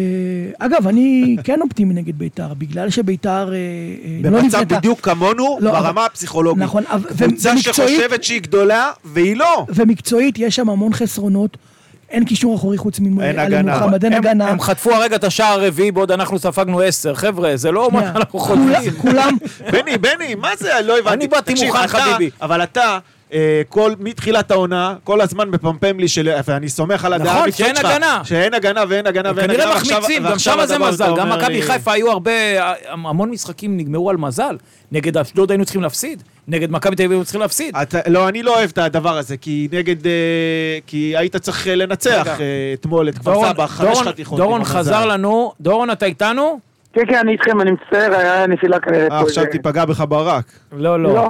אגב, 0.66 0.86
אני 0.88 1.36
כן 1.44 1.60
אופטימי 1.62 1.94
נגד 1.94 2.18
ביתר, 2.18 2.54
בגלל 2.54 2.90
שביתר 2.90 3.52
אה, 3.52 3.54
אה, 3.54 4.30
לא 4.30 4.30
במצב 4.30 4.56
נבנתה... 4.56 4.78
בדיוק 4.78 5.00
כמונו, 5.00 5.58
לא, 5.60 5.70
ברמה 5.70 6.04
הפסיכולוגית. 6.06 6.62
נכון, 6.62 6.82
אבל- 6.90 7.08
קבוצה 7.26 7.58
שחושבת 7.58 8.24
שהיא 8.24 8.40
גדולה, 8.40 8.90
והיא 9.04 9.36
לא. 9.36 9.66
ומקצועית 9.68 10.38
יש 10.38 10.56
שם 10.56 10.70
המון 10.70 10.92
חסרונות. 10.94 11.56
אין 12.10 12.24
קישור 12.24 12.56
אחורי 12.56 12.78
חוץ 12.78 12.98
אין 12.98 13.14
מאלי 13.14 13.40
הגנה. 13.40 13.78
מוחמד, 13.78 14.04
אין 14.04 14.12
הם- 14.12 14.18
הגנה. 14.26 14.48
הם 14.48 14.60
חטפו 14.60 14.90
הרגע 14.94 15.16
את 15.16 15.24
השער 15.24 15.60
הרביעי, 15.60 15.92
בעוד 15.92 16.10
אנחנו 16.10 16.38
ספגנו 16.38 16.80
10. 16.80 17.14
חבר'ה, 17.14 17.56
זה 17.56 17.70
לא 17.72 17.90
מה. 17.92 18.00
שאנחנו 18.00 18.38
כולם- 18.38 18.74
חושבים. 18.74 18.92
כולם, 18.92 19.36
בני, 19.72 19.98
בני, 19.98 20.34
מה 20.34 20.48
זה? 20.58 20.68
לא 20.84 20.98
הבנתי. 20.98 21.14
אני 21.14 21.28
באתי 21.28 21.54
מוכן, 21.66 21.78
אתה- 21.84 21.88
חביבי. 21.88 22.30
אבל 22.42 22.62
אתה, 22.62 22.98
כל, 23.68 23.92
מתחילת 23.98 24.50
העונה, 24.50 24.94
כל 25.04 25.20
הזמן 25.20 25.48
מפמפם 25.48 25.98
לי 25.98 26.08
של... 26.08 26.30
ואני 26.44 26.68
סומך 26.68 27.04
על 27.04 27.12
הדעה 27.12 27.26
נכון, 27.34 27.44
המקצועית 27.44 27.76
שאין 27.76 27.76
שלך. 27.76 27.94
הגנה. 27.94 28.20
שאין 28.24 28.54
הגנה 28.54 28.84
ואין 28.88 29.06
הגנה 29.06 29.32
ואין 29.36 29.50
הגנה. 29.50 29.64
כנראה 29.64 29.76
מחמיצים, 29.76 30.22
גם 30.22 30.38
שם 30.38 30.58
זה 30.64 30.78
מזל. 30.78 31.12
גם 31.16 31.30
מכבי 31.32 31.62
חיפה 31.62 31.92
היו 31.92 32.10
הרבה, 32.10 32.32
המון 32.88 33.30
משחקים 33.30 33.76
נגמרו 33.76 34.10
על 34.10 34.16
מזל. 34.16 34.56
נגד 34.92 35.16
אשדוד 35.16 35.50
היינו 35.50 35.64
צריכים 35.64 35.82
להפסיד. 35.82 36.22
נגד 36.48 36.70
מכבי 36.70 36.96
תל 36.96 37.02
אביב 37.02 37.10
היינו 37.10 37.24
צריכים 37.24 37.40
להפסיד. 37.40 37.76
אתה, 37.76 37.98
לא, 38.06 38.28
אני 38.28 38.42
לא 38.42 38.56
אוהב 38.56 38.70
את 38.70 38.78
הדבר 38.78 39.18
הזה, 39.18 39.36
כי 39.36 39.68
נגד... 39.72 40.06
אה, 40.06 40.12
כי 40.86 41.16
היית 41.16 41.36
צריך 41.36 41.68
אה, 41.68 41.74
לנצח 41.74 42.20
רגע. 42.20 42.36
אה, 42.40 42.74
אתמול 42.74 43.08
את 43.08 43.18
כפר 43.18 43.52
סבא, 43.52 43.66
חמש 43.66 43.98
חתיכות. 43.98 44.38
דורון. 44.38 44.64
חזר 44.64 45.06
לנו. 45.06 45.52
דורון, 45.60 45.90
אתה 45.90 46.06
איתנו? 46.06 46.58
כן, 46.94 47.06
כן, 47.08 47.18
אני 47.18 47.32
איתכם, 47.32 47.60
אני 47.60 47.70
מצטער, 47.70 48.14
היה 48.14 48.46
נפילה 48.46 48.80
כנראה. 48.80 49.08
אה, 49.10 49.20
עכשיו 49.20 49.44
תיפגע 49.50 49.84
בך 49.84 50.04
ברק. 50.08 50.44
לא, 50.72 51.02
לא. 51.02 51.14
לא. 51.14 51.28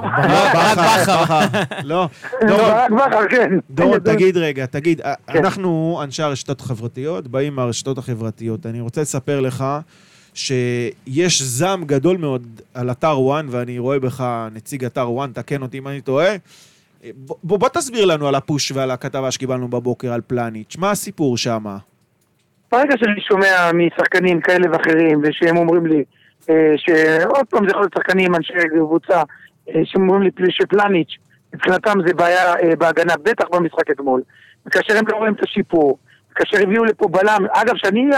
ברק 0.53 0.77
בכר. 0.77 1.47
לא. 1.83 2.07
לא, 2.41 2.57
ברק 2.57 2.91
בכר, 2.91 3.27
כן. 3.29 3.49
דורון, 3.69 3.99
תגיד 3.99 4.37
רגע, 4.37 4.65
תגיד, 4.65 5.01
כן. 5.01 5.37
אנחנו, 5.37 5.99
אנשי 6.03 6.23
הרשתות 6.23 6.61
החברתיות, 6.61 7.27
באים 7.27 7.55
מהרשתות 7.55 7.97
החברתיות. 7.97 8.65
אני 8.65 8.81
רוצה 8.81 9.01
לספר 9.01 9.39
לך 9.39 9.65
שיש 10.33 11.41
זעם 11.41 11.83
גדול 11.85 12.17
מאוד 12.17 12.47
על 12.73 12.91
אתר 12.91 13.19
וואן, 13.19 13.47
ואני 13.49 13.79
רואה 13.79 13.99
בך 13.99 14.47
נציג 14.53 14.85
אתר 14.85 15.11
וואן, 15.11 15.31
תקן 15.33 15.61
אותי 15.61 15.77
אם 15.77 15.87
אני 15.87 16.01
טועה. 16.01 16.35
בוא, 17.43 17.69
תסביר 17.69 18.05
לנו 18.05 18.27
על 18.27 18.35
הפוש 18.35 18.71
ועל 18.71 18.91
הכתבה 18.91 19.31
שקיבלנו 19.31 19.67
בבוקר 19.67 20.13
על 20.13 20.21
פלניץ'. 20.27 20.75
מה 20.77 20.91
הסיפור 20.91 21.37
שם? 21.37 21.65
ברגע 22.71 22.97
שאני 22.97 23.21
שומע 23.21 23.71
משחקנים 23.73 24.41
כאלה 24.41 24.71
ואחרים, 24.71 25.21
ושהם 25.23 25.57
אומרים 25.57 25.85
לי, 25.85 26.03
אה, 26.49 26.73
שעוד 26.77 27.45
פעם 27.49 27.63
זה 27.63 27.69
יכול 27.69 27.81
להיות 27.81 27.93
שחקנים, 27.97 28.35
אנשי 28.35 28.53
קבוצה, 28.75 29.23
אה, 29.69 29.81
שהם 29.83 30.09
אומרים 30.09 30.21
לי 30.21 30.51
שפלניץ', 30.51 31.15
מבחינתם 31.53 31.93
זה 32.07 32.13
בעיה 32.13 32.53
אה, 32.55 32.75
בהגנה, 32.75 33.13
בטח 33.23 33.45
במשחק 33.51 33.91
אתמול. 33.91 34.21
וכאשר 34.65 34.97
הם 34.97 35.07
לא 35.07 35.17
רואים 35.17 35.33
את 35.33 35.43
השיפור, 35.43 35.97
כאשר 36.35 36.63
הביאו 36.63 36.85
לפה 36.85 37.07
בלם, 37.07 37.45
אגב, 37.53 37.73
שאני 37.75 38.09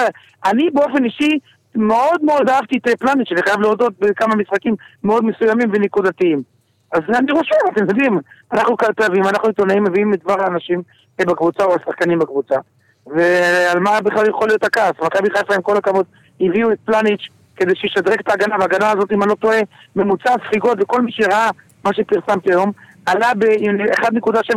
אני 0.45 0.69
באופן 0.73 1.03
אישי 1.03 1.39
מאוד 1.75 2.23
מאוד 2.23 2.49
אהבתי 2.49 2.77
את 2.77 2.99
פלניץ', 2.99 3.31
אני 3.31 3.41
חייב 3.43 3.59
להודות 3.59 3.93
בכמה 3.99 4.35
משחקים 4.35 4.75
מאוד 5.03 5.25
מסוימים 5.25 5.69
ונקודתיים. 5.73 6.41
אז 6.91 7.01
אני 7.09 7.31
רושם, 7.31 7.55
אתם 7.73 7.81
יודעים, 7.89 8.19
אנחנו 8.53 8.77
כתבים, 8.77 9.23
אנחנו 9.23 9.47
עיתונאים, 9.47 9.83
מביאים 9.83 10.13
את 10.13 10.23
דבר 10.23 10.43
האנשים 10.43 10.81
בקבוצה 11.17 11.63
או 11.63 11.75
השחקנים 11.75 12.19
בקבוצה. 12.19 12.55
ועל 13.15 13.79
מה 13.79 14.01
בכלל 14.01 14.29
יכול 14.29 14.47
להיות 14.47 14.63
הכעס? 14.63 14.91
מכבי 15.05 15.29
חיפה, 15.37 15.55
עם 15.55 15.61
כל 15.61 15.77
הכבוד, 15.77 16.05
הביאו 16.41 16.71
את 16.71 16.77
פלניץ' 16.85 17.21
כדי 17.55 17.75
שישדרג 17.75 18.19
את 18.19 18.29
ההגנה, 18.29 18.55
וההגנה 18.59 18.91
הזאת, 18.91 19.11
אם 19.11 19.21
אני 19.23 19.29
לא 19.29 19.35
טועה, 19.35 19.57
ממוצע 19.95 20.29
הספיגות, 20.43 20.77
וכל 20.81 21.01
מי 21.01 21.11
שראה 21.11 21.49
מה 21.83 21.91
שפרסמתי 21.93 22.49
היום, 22.51 22.71
עלה 23.05 23.31
ב-1.7, 23.37 24.55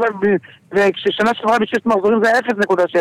וכששנה 0.72 1.30
שעברה 1.34 1.58
בששת 1.58 1.86
מחזורים 1.86 2.20
זה 2.24 2.30
היה 2.30 2.38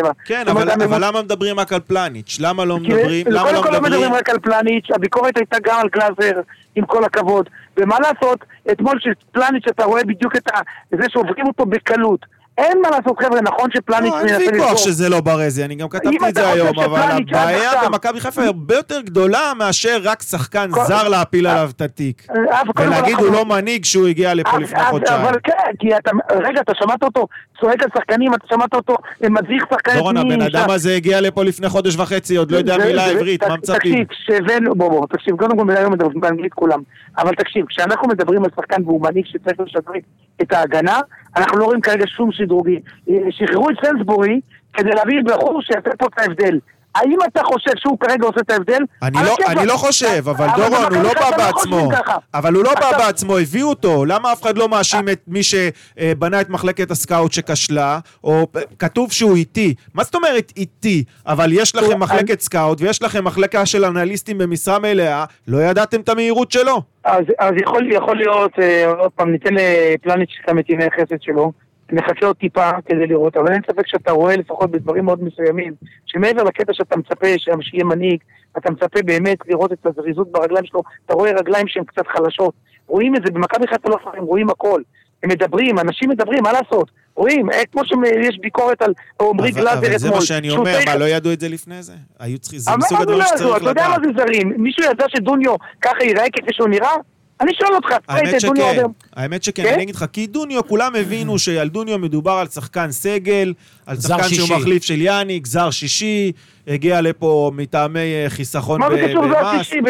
0.7. 0.02 0.08
כן, 0.24 0.44
אבל, 0.50 0.70
אבל 0.70 1.04
למה 1.04 1.22
מדברים 1.22 1.60
רק 1.60 1.72
על 1.72 1.80
פלניץ'? 1.80 2.38
למה 2.40 2.64
לא 2.64 2.78
כי- 2.84 2.88
מדברים? 2.94 3.26
למה 3.28 3.42
קודם 3.42 3.54
לא 3.54 3.62
כל 3.62 3.68
לא 3.70 3.80
מדברים 3.80 3.92
מדברים? 4.00 4.14
רק 4.14 4.28
על 4.30 4.38
פלניץ', 4.38 4.86
הביקורת 4.94 5.36
הייתה 5.36 5.56
גם 5.62 5.80
על 5.80 5.88
גלאזר, 5.88 6.40
עם 6.76 6.84
כל 6.86 7.04
הכבוד. 7.04 7.48
ומה 7.76 7.96
לעשות, 8.00 8.38
אתמול 8.72 8.98
שפלניץ', 9.00 9.64
אתה 9.70 9.84
רואה 9.84 10.04
בדיוק 10.04 10.36
את 10.36 10.48
ה... 10.54 10.58
זה 10.90 11.04
שעוברים 11.08 11.46
אותו 11.46 11.66
בקלות. 11.66 12.26
אין 12.58 12.82
מה 12.82 12.90
לעשות, 12.90 13.18
חבר'ה, 13.18 13.40
נכון 13.40 13.70
שפלניץ' 13.74 14.12
לא, 14.12 14.18
אין 14.18 14.26
מנסה 14.26 14.38
ויכוח 14.38 14.72
לסגור. 14.72 14.76
שזה 14.76 15.08
לא 15.08 15.20
ברזי, 15.20 15.64
אני 15.64 15.74
גם 15.74 15.88
כתבתי 15.88 16.28
את 16.28 16.34
זה 16.34 16.50
היום, 16.50 16.78
אבל 16.78 17.00
הבעיה 17.00 17.70
במכבי 17.84 18.20
חיפה 18.20 18.42
הרבה 18.42 18.74
יותר 18.74 19.00
גדולה 19.00 19.52
מאשר 19.58 19.98
רק 20.02 20.22
שחקן 20.22 20.70
זר 20.86 21.08
להפיל 21.08 21.46
עליו 21.46 21.70
את 21.76 21.80
התיק. 21.80 22.26
אה, 22.30 22.62
כל 22.76 22.82
ולהגיד 22.82 23.16
הוא 23.18 23.32
לא 23.32 23.44
מנהיג 23.44 23.84
שהוא 23.84 24.06
הגיע 24.06 24.34
לפה 24.34 24.58
לפני 24.58 24.84
חודשיים. 24.84 25.20
אבל 25.20 25.34
כן, 25.44 25.52
כי 25.78 25.96
אתה... 25.96 26.10
רגע, 26.30 26.60
אתה 26.60 26.72
שמעת 26.74 27.02
אותו 27.02 27.26
צועק 27.60 27.82
על 27.82 27.88
שחקנים, 27.98 28.34
אתה 28.34 28.46
שמעת 28.48 28.74
אותו 28.74 28.96
מדריך 29.30 29.64
שחקנים... 29.70 29.98
דורון, 29.98 30.16
הבן 30.16 30.42
אדם 30.42 30.70
הזה 30.70 30.94
הגיע 30.96 31.20
לפה 31.20 31.44
לפני 31.44 31.68
חודש 31.68 31.96
וחצי, 31.96 32.36
עוד 32.36 32.50
לא 32.50 32.56
יודע 32.56 32.76
מילה 32.78 33.06
עברית, 33.06 33.44
מה 33.44 33.56
מצפים? 33.56 34.04
תקשיב, 34.04 34.06
כשהבאנו, 34.08 34.74
בוא 34.74 34.88
בוא, 34.88 35.06
תקשיב, 35.06 35.36
קודם 35.36 35.58
כל 35.58 35.70
היום 35.70 35.92
מדברים 35.92 36.20
באנגלית 36.20 36.54
כולם, 36.54 36.80
אבל 37.18 37.34
תקשיב, 37.34 37.66
כשאנחנו 37.68 38.08
מדברים 38.08 38.44
על 38.44 38.50
שחקן 38.56 38.82
והוא 38.84 39.02
מנהיג 39.02 39.24
שצריך 39.26 39.60
לשדרג 39.60 40.00
את 40.42 40.52
ההגנה, 40.52 41.00
אנחנו 41.36 41.58
לא 41.58 41.64
רואים 41.64 41.80
כרגע 41.80 42.06
שום 42.06 42.32
שדרוגי. 42.50 42.80
אה, 43.10 43.14
שחררו 43.30 43.70
את 43.70 43.76
סנסבורי 43.84 44.40
כדי 44.72 44.90
להביא 44.90 45.16
בחור 45.24 45.62
שיעשה 45.62 45.96
פה 45.98 46.06
את 46.06 46.18
ההבדל. 46.18 46.58
האם 46.94 47.16
אתה 47.28 47.42
חושב 47.44 47.70
שהוא 47.76 47.98
כרגע 48.00 48.26
עושה 48.26 48.40
את 48.40 48.50
ההבדל? 48.50 48.82
אני 49.02 49.16
לא. 49.24 49.36
אני 49.48 49.66
לא 49.66 49.72
חושב, 49.76 50.28
אבל 50.28 50.46
דורון, 50.56 50.94
הוא 50.94 51.02
לא 51.02 51.14
בא 51.14 51.30
לא 51.30 51.36
בעצמו. 51.36 51.88
אבל 52.34 52.54
הוא 52.54 52.64
לא 52.64 52.74
בא 52.74 52.98
בעצמו, 52.98 53.38
הביאו 53.38 53.68
אותו. 53.68 54.04
למה 54.04 54.32
אף 54.32 54.42
אחד 54.42 54.58
לא 54.58 54.68
מאשים 54.68 55.08
את 55.08 55.20
מי 55.28 55.40
שבנה 55.42 56.40
את 56.40 56.50
מחלקת 56.50 56.90
ה 56.90 56.97
scout 56.97 57.32
שכשלה? 57.32 57.98
או 58.24 58.46
כתוב 58.78 59.12
שהוא 59.12 59.36
איטי. 59.36 59.74
מה 59.94 60.04
זאת 60.04 60.14
אומרת 60.14 60.52
איטי? 60.56 61.04
אבל 61.26 61.52
יש 61.52 61.76
לכם 61.76 62.00
מחלקת 62.00 62.40
scout 62.40 62.80
ויש 62.80 63.02
לכם 63.02 63.24
מחלקה 63.24 63.66
של 63.66 63.84
אנליסטים 63.84 64.38
במשרה 64.38 64.78
מלאה, 64.78 65.24
לא 65.48 65.58
ידעתם 65.58 66.00
את 66.00 66.08
המהירות 66.08 66.52
שלו? 66.52 66.82
אז, 67.04 67.24
אז 67.38 67.52
יכול, 67.56 68.16
להיות, 68.16 68.52
אה, 68.58 68.86
עוד 68.98 69.10
פעם, 69.10 69.32
ניתן 69.32 69.54
לפלניץ' 69.54 70.30
גם 70.48 70.58
את 70.58 70.70
ימי 70.70 70.84
החסד 70.84 71.22
שלו, 71.22 71.52
נחכה 71.92 72.26
עוד 72.26 72.36
טיפה 72.36 72.70
כדי 72.86 73.06
לראות, 73.06 73.36
אבל 73.36 73.52
אין 73.52 73.62
ספק 73.70 73.86
שאתה 73.86 74.12
רואה 74.12 74.36
לפחות 74.36 74.70
בדברים 74.70 75.04
מאוד 75.04 75.24
מסוימים, 75.24 75.74
שמעבר 76.06 76.42
לקטע 76.42 76.72
שאתה 76.72 76.96
מצפה 76.96 77.26
שיהיה 77.38 77.84
מנהיג, 77.84 78.20
אתה 78.58 78.70
מצפה 78.70 79.02
באמת 79.04 79.38
לראות 79.48 79.72
את 79.72 79.86
הזריזות 79.86 80.32
ברגליים 80.32 80.64
שלו, 80.66 80.82
אתה 81.06 81.14
רואה 81.14 81.32
רגליים 81.32 81.68
שהן 81.68 81.84
קצת 81.84 82.06
חלשות, 82.06 82.54
רואים 82.86 83.16
את 83.16 83.22
זה, 83.26 83.32
במכבי 83.32 83.66
חיפה 83.66 83.88
לא 83.88 83.96
לפעמים 84.00 84.24
רואים 84.24 84.50
הכל, 84.50 84.82
הם 85.22 85.30
מדברים, 85.30 85.78
אנשים 85.78 86.08
מדברים, 86.10 86.42
מה 86.42 86.52
לעשות? 86.52 86.90
רואים, 87.14 87.50
אה, 87.50 87.62
כמו 87.72 87.82
שיש 87.84 88.38
ביקורת 88.40 88.82
על 88.82 88.92
עמרי 89.20 89.50
אבל, 89.50 89.60
גלאזר 89.60 89.78
אבל 89.78 89.86
אתמול. 89.86 89.98
זה 89.98 90.10
מה 90.10 90.20
שאני 90.20 90.50
אומר, 90.50 90.78
מה, 90.86 90.96
לא 90.96 91.04
ידעו 91.04 91.32
את 91.32 91.40
זה 91.40 91.48
לפני 91.48 91.82
זה? 91.82 91.92
היו 92.18 92.38
צריכים, 92.38 92.58
זה 92.58 92.70
אבל 92.70 92.78
מסוג 92.78 93.00
הדברים 93.00 93.18
לא 93.18 93.26
שצריך 93.26 93.40
ידעו? 93.40 93.56
אתה 93.56 93.64
יודע 93.64 93.88
מה 93.88 93.96
לדעת. 93.98 94.14
זה 94.16 94.22
זרים? 94.22 94.52
מישהו 94.56 94.84
ידע 94.84 95.04
שדוניו 95.08 95.54
ככה 95.80 96.04
ייראה 96.04 96.24
כפי 96.32 96.52
שהוא 96.52 96.68
נראה? 96.68 96.94
אני 97.40 97.52
שואל 97.54 97.74
אותך, 97.74 97.88
האמת 98.08 98.40
שכן, 98.40 98.82
האמת 99.16 99.42
שכן, 99.42 99.62
כן? 99.62 99.74
אני 99.74 99.82
אגיד 99.82 99.94
לך, 99.94 100.04
כי 100.12 100.26
דוניו, 100.26 100.68
כולם 100.68 100.96
הבינו 100.96 101.38
שעל 101.38 101.68
דוניו 101.68 101.98
מדובר 101.98 102.32
על 102.32 102.48
שחקן 102.48 102.92
סגל, 102.92 103.52
על 103.86 104.00
שחקן 104.00 104.28
שהוא. 104.28 104.48
מחליף 104.58 104.82
של 104.82 105.00
יאניק, 105.00 105.46
זר 105.46 105.70
שישי, 105.70 106.32
הגיע 106.70 107.00
לפה 107.00 107.50
מטעמי 107.54 107.98
אה, 107.98 108.26
חיסכון 108.28 108.80
מה 108.80 108.88
ב- 108.88 108.92
זה 108.94 109.14
במס. 109.14 109.36
השישי? 109.42 109.80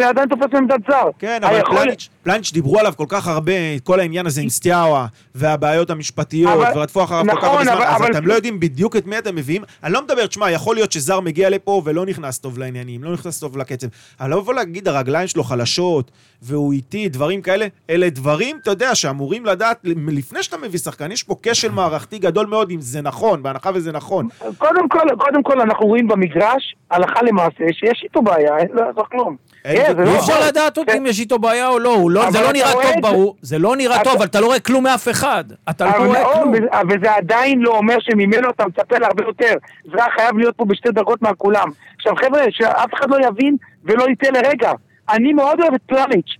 זה 0.00 0.08
עדיין 0.08 0.28
תופס 0.28 0.54
עמדת 0.56 0.80
זר. 0.88 1.10
כן, 1.18 1.40
אבל 1.44 1.62
פלניץ', 1.64 2.08
פלניץ' 2.22 2.52
דיברו 2.52 2.78
עליו 2.78 2.92
כל 2.96 3.04
כך 3.08 3.28
הרבה, 3.28 3.52
כל 3.84 4.00
העניין 4.00 4.26
הזה 4.26 4.40
עם 4.40 4.48
סטיאאווה, 4.48 5.06
והבעיות 5.34 5.90
המשפטיות, 5.90 6.58
ורדפו 6.74 7.04
אחריו 7.04 7.24
כל 7.30 7.30
כך 7.30 7.44
נכון, 7.44 7.68
הרבה 7.68 7.84
זמן, 7.98 8.06
אז 8.06 8.16
אתם 8.16 8.26
לא 8.26 8.34
יודעים 8.34 8.60
בדיוק 8.60 8.96
את 8.96 9.06
מי 9.06 9.18
אתם 9.18 9.36
מביאים. 9.36 9.62
אני 9.84 9.92
לא 9.92 10.02
מדבר, 10.02 10.26
תשמע, 10.26 10.50
יכול 10.50 10.76
להיות 10.76 10.92
שזר 10.92 11.20
מגיע 11.20 11.50
לפה 11.50 11.82
ולא 11.84 12.06
נכנס 12.06 12.38
טוב 12.38 12.58
לעניינים, 12.58 13.04
לא 13.04 13.12
נכנס 13.12 13.40
טוב 13.40 13.58
לקצב. 13.58 13.86
אבל 14.20 14.30
לבוא 14.30 14.54
להגיד, 14.54 14.88
הרגליים 14.88 15.28
שלו 15.28 15.44
חלשות, 15.44 16.10
והוא 16.42 16.72
איטי, 16.72 17.08
דברים 17.08 17.42
כאלה, 17.42 17.66
אלה 17.90 18.10
דברים, 18.10 18.58
אתה 18.62 18.70
יודע, 18.70 18.94
שאמורים 18.94 19.46
לדעת, 19.46 19.80
לפני 20.08 20.42
שאתה 20.42 20.56
מביא 20.56 20.78
שחקן, 20.78 21.12
יש 21.12 21.22
פה 21.22 21.36
כשל 21.42 21.70
מערכתי 21.70 22.18
גדול 22.18 22.46
מאוד, 22.46 22.70
אם 22.70 22.80
זה 22.80 23.02
נכון, 23.02 23.42
בהנחה 23.42 23.70
וזה 23.74 23.92
נכון. 23.92 24.28
קודם 24.58 24.88
כל, 24.88 25.06
קודם 25.18 25.42
כל 25.42 25.60
אנחנו 25.60 25.86
רואים 25.86 26.08
במגרש 26.08 26.29
במגרש, 26.34 26.74
הלכה 26.90 27.22
למעשה, 27.22 27.64
שיש 27.72 28.00
איתו 28.04 28.22
בעיה, 28.22 28.58
אין 28.58 28.68
לא 28.72 28.82
יעזור 28.86 29.04
כלום. 29.10 29.36
כן, 29.64 29.92
זה 29.96 30.02
אי 30.02 30.06
לא 30.06 30.18
אפשר. 30.18 30.46
לדעת 30.48 30.76
עוד 30.78 30.86
כן. 30.86 30.96
אם 30.96 31.06
יש 31.06 31.20
איתו 31.20 31.38
בעיה 31.38 31.68
או 31.68 31.78
לא, 31.78 31.96
לא- 32.10 32.22
אבל 32.22 32.32
זה 32.32 32.40
לא 32.40 32.52
נראה 32.52 32.72
טוב 32.72 32.82
זה. 32.94 33.00
ברור, 33.00 33.36
זה 33.42 33.58
לא 33.58 33.76
נראה 33.76 34.04
טוב, 34.04 34.16
אבל 34.16 34.24
אתה 34.26 34.40
לא 34.40 34.46
רואה 34.46 34.60
כלום 34.60 34.84
מאף 34.84 35.08
אחד. 35.08 35.44
אתה 35.70 35.84
לא 35.84 35.90
אבל 35.90 36.06
רואה 36.06 36.34
כלום. 36.34 36.50
וזה- 36.52 36.66
וזה 36.98 37.14
עדיין 37.14 37.60
לא 37.60 37.70
אומר 37.70 37.96
שממנו 38.00 38.50
אתה 38.50 38.64
מצפה 38.66 38.98
להרבה 38.98 39.24
יותר. 39.24 39.54
זה 39.84 39.96
היה 40.02 40.06
חייב 40.18 40.38
להיות 40.38 40.56
פה 40.56 40.64
בשתי 40.64 40.90
דרגות 40.90 41.22
מעל 41.22 41.34
כולם. 41.34 41.68
עכשיו 41.96 42.16
חבר'ה, 42.16 42.40
שאף 42.50 42.94
אחד 42.94 43.10
לא 43.10 43.16
יבין 43.26 43.56
ולא 43.84 44.04
יטעה 44.10 44.30
לרגע. 44.30 44.72
אני 45.10 45.32
מאוד 45.32 45.60
אוהב 45.60 45.74
את 45.74 45.80
פלניץ'. 45.86 46.30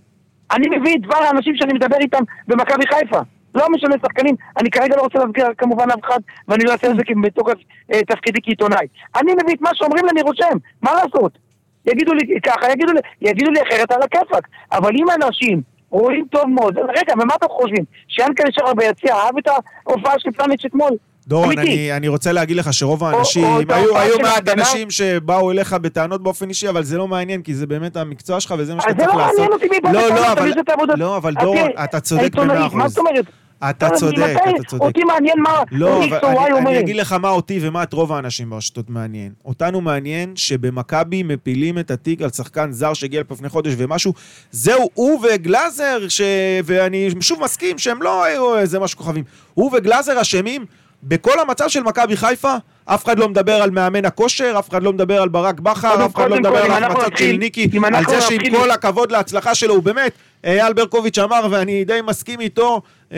אני 0.51 0.77
מביא 0.77 0.95
את 0.95 1.01
דבר 1.01 1.17
האנשים 1.23 1.55
שאני 1.55 1.73
מדבר 1.73 1.97
איתם 2.01 2.23
במכבי 2.47 2.83
חיפה. 2.87 3.19
לא 3.55 3.69
משנה 3.69 3.95
שחקנים, 4.05 4.35
אני 4.57 4.69
כרגע 4.69 4.95
לא 4.97 5.01
רוצה 5.01 5.19
להזכיר 5.19 5.45
כמובן 5.57 5.91
אף 5.91 5.99
אחד, 6.03 6.19
ואני 6.47 6.63
לא 6.63 6.71
אעשה 6.71 6.91
את 6.91 6.95
זה 6.95 7.01
בתוקף 7.23 7.57
אה, 7.93 7.99
תפקידי 8.07 8.39
כעיתונאי. 8.43 8.87
אני 9.15 9.31
מביא 9.43 9.55
את 9.55 9.61
מה 9.61 9.69
שאומרים 9.73 10.05
לי, 10.05 10.11
אני 10.11 10.21
רושם, 10.21 10.57
מה 10.81 10.91
לעשות? 10.93 11.37
יגידו 11.85 12.13
לי 12.13 12.39
ככה, 12.43 12.71
יגידו 12.71 12.91
לי, 12.93 12.99
יגידו 13.21 13.51
לי 13.51 13.59
אחרת 13.61 13.91
על 13.91 14.01
הכיפאק. 14.01 14.47
אבל 14.71 14.91
אם 14.95 15.05
אנשים 15.15 15.61
רואים 15.89 16.25
טוב 16.31 16.45
מאוד, 16.49 16.77
רגע, 16.77 17.13
ומה 17.13 17.33
אתם 17.35 17.47
חושבים? 17.49 17.83
שיאנקל'ה 18.07 18.51
שחר 18.51 18.73
ביציע 18.73 19.15
אהב 19.15 19.37
את 19.37 19.47
ההופעה 19.87 20.13
של 20.19 20.31
פלניץ' 20.31 20.65
אתמול? 20.65 20.91
דורון. 21.27 21.59
אני, 21.59 21.93
אני 21.97 22.07
רוצה 22.07 22.31
להגיד 22.31 22.57
לך 22.57 22.73
שרוב 22.73 23.03
האנשים, 23.03 23.43
או 23.43 23.61
את 23.61 23.71
היו, 23.71 23.97
היו 23.97 24.19
מעט. 24.19 24.49
אנשים 24.49 24.91
שבאו 24.91 25.51
אליך 25.51 25.73
בטענות 25.73 26.23
באופן 26.23 26.49
אישי, 26.49 26.69
אבל 26.69 26.83
זה 26.83 26.97
לא 26.97 27.07
מעניין, 27.07 27.41
כי 27.41 27.53
זה 27.53 27.67
באמת 27.67 27.97
המקצוע 27.97 28.39
שלך 28.39 28.55
וזה 28.57 28.75
מה 28.75 28.81
שאתה 28.81 28.91
אז 28.91 28.97
זה 28.97 29.03
צריך 29.03 29.15
לא 29.15 29.21
לעשות. 29.21 29.39
מעניין 29.39 29.53
אותי 29.53 29.67
מי 29.69 29.79
בא 29.79 29.91
לא, 29.91 30.01
בטענות, 30.09 30.57
לא, 30.57 30.73
אבל. 30.73 30.99
לא, 30.99 31.17
אבל 31.17 31.33
דורון, 31.33 31.69
אתה 31.83 31.99
צודק 31.99 32.35
במאה 32.35 32.59
מה 32.59 32.67
אחוז. 32.67 32.93
זאת 32.93 32.97
אומרת? 32.97 33.25
אתה 33.69 33.89
צודק, 33.89 34.35
אתה 34.43 34.63
צודק. 34.67 34.81
אותי 34.81 35.03
מעניין 35.03 35.39
מה 35.41 35.63
לא, 35.71 36.03
X 36.03 36.05
אבל 36.07 36.17
או 36.23 36.27
Y 36.27 36.37
אני, 36.37 36.45
אני 36.45 36.53
אומרים. 36.53 36.77
אגיד 36.79 36.95
לך 36.95 37.13
מה 37.13 37.29
אותי 37.29 37.59
ומה 37.61 37.83
את 37.83 37.93
רוב 37.93 38.11
האנשים 38.11 38.49
ברשתות 38.49 38.89
מעניין. 38.89 39.31
אותנו 39.45 39.81
מעניין 39.81 40.35
שבמכבי 40.35 41.23
מפילים 41.23 41.79
את 41.79 41.91
התיק 41.91 42.21
על 42.21 42.29
שחקן 42.29 42.71
זר 42.71 42.93
שהגיע 42.93 43.19
לפה 43.21 43.33
לפני 43.35 43.49
חודש 43.49 43.73
ומשהו. 43.77 44.13
זהו, 44.51 44.89
הוא 44.93 45.19
וגלאזר, 45.23 46.07
ש... 46.07 46.21
ואני 46.65 47.09
שוב 47.19 47.43
מסכים 47.43 47.77
שהם 47.77 48.01
לא 48.01 48.25
איזה 48.57 48.79
משהו 48.79 48.97
כוכבים. 48.97 49.23
הוא 49.53 49.71
וגלאזר 49.77 50.21
אשמים 50.21 50.65
בכל 51.03 51.39
המצב 51.39 51.67
של 51.69 51.83
מכבי 51.83 52.17
חיפה. 52.17 52.55
אף 52.85 53.05
אחד 53.05 53.19
לא 53.19 53.29
מדבר 53.29 53.53
על 53.53 53.69
מאמן 53.71 54.05
הכושר, 54.05 54.55
אף 54.59 54.69
אחד 54.69 54.83
לא 54.83 54.93
מדבר 54.93 55.21
על 55.21 55.29
ברק 55.29 55.59
בכר, 55.59 56.05
אף 56.05 56.15
אחד 56.15 56.29
לא 56.29 56.39
מדבר 56.39 56.57
על 56.57 56.83
ההחמצות 56.83 57.17
של 57.17 57.37
ניקי, 57.39 57.69
על 57.93 58.05
זה 58.07 58.21
שעם 58.21 58.39
כל 58.51 58.71
הכבוד 58.71 59.11
להצלחה 59.11 59.55
שלו, 59.55 59.73
הוא 59.73 59.83
באמת, 59.83 60.11
אייל 60.43 60.73
ברקוביץ' 60.73 61.17
אמר, 61.17 61.47
ואני 61.51 61.85
די 61.85 61.99
מסכים 62.07 62.39
איתו, 62.39 62.81
אה, 63.13 63.17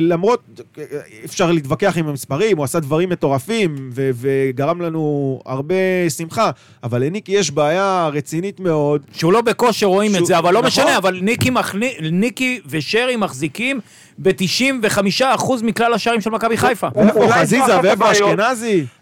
למרות, 0.00 0.42
אה, 0.78 0.84
אפשר 1.24 1.52
להתווכח 1.52 1.98
עם 1.98 2.08
המספרים, 2.08 2.56
הוא 2.56 2.64
עשה 2.64 2.80
דברים 2.80 3.08
מטורפים, 3.08 3.90
וגרם 3.92 4.80
לנו 4.80 5.40
הרבה 5.46 5.74
שמחה, 6.16 6.50
אבל 6.82 7.04
לניקי 7.04 7.32
יש 7.32 7.50
בעיה 7.50 8.10
רצינית 8.12 8.60
מאוד. 8.60 9.02
שהוא 9.12 9.32
לא 9.32 9.40
בכושר 9.40 9.86
רואים 9.86 10.16
את 10.16 10.26
זה, 10.26 10.38
אבל 10.38 10.54
לא 10.54 10.58
נכון. 10.58 10.68
משנה, 10.68 10.96
אבל 10.96 11.18
ניקי, 11.22 11.50
מחני, 11.50 11.94
ניקי 12.12 12.60
ושרי 12.66 13.16
מחזיקים 13.16 13.80
ב-95% 14.18 15.62
מכלל 15.62 15.94
השערים 15.94 16.20
של 16.20 16.30
מכבי 16.30 16.56
חיפה. 16.56 16.88
זו 17.14 17.28
חזיזה 17.28 17.80
ואיפה 17.82 17.92
הבעיות. 17.92 18.38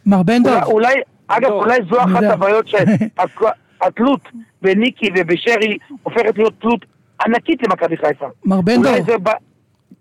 מר 0.06 0.22
בן 0.22 0.42
דב, 0.42 0.60
אולי- 0.64 1.00
אגב, 1.26 1.48
לא, 1.50 1.54
אולי 1.54 1.78
זו 1.90 2.02
אחת. 2.04 2.22
הבעיות 2.22 2.68
שהתלות 2.68 4.20
בניקי 4.62 5.08
ובשרי 5.18 5.78
הופכת 6.02 6.38
להיות 6.38 6.54
תלות 6.60 6.84
ענקית 7.26 7.62
למכבי 7.62 7.96
חיפה. 7.96 8.26
מר 8.44 8.60
בן 8.60 8.76
אולי 8.78 9.00
דב. 9.02 9.30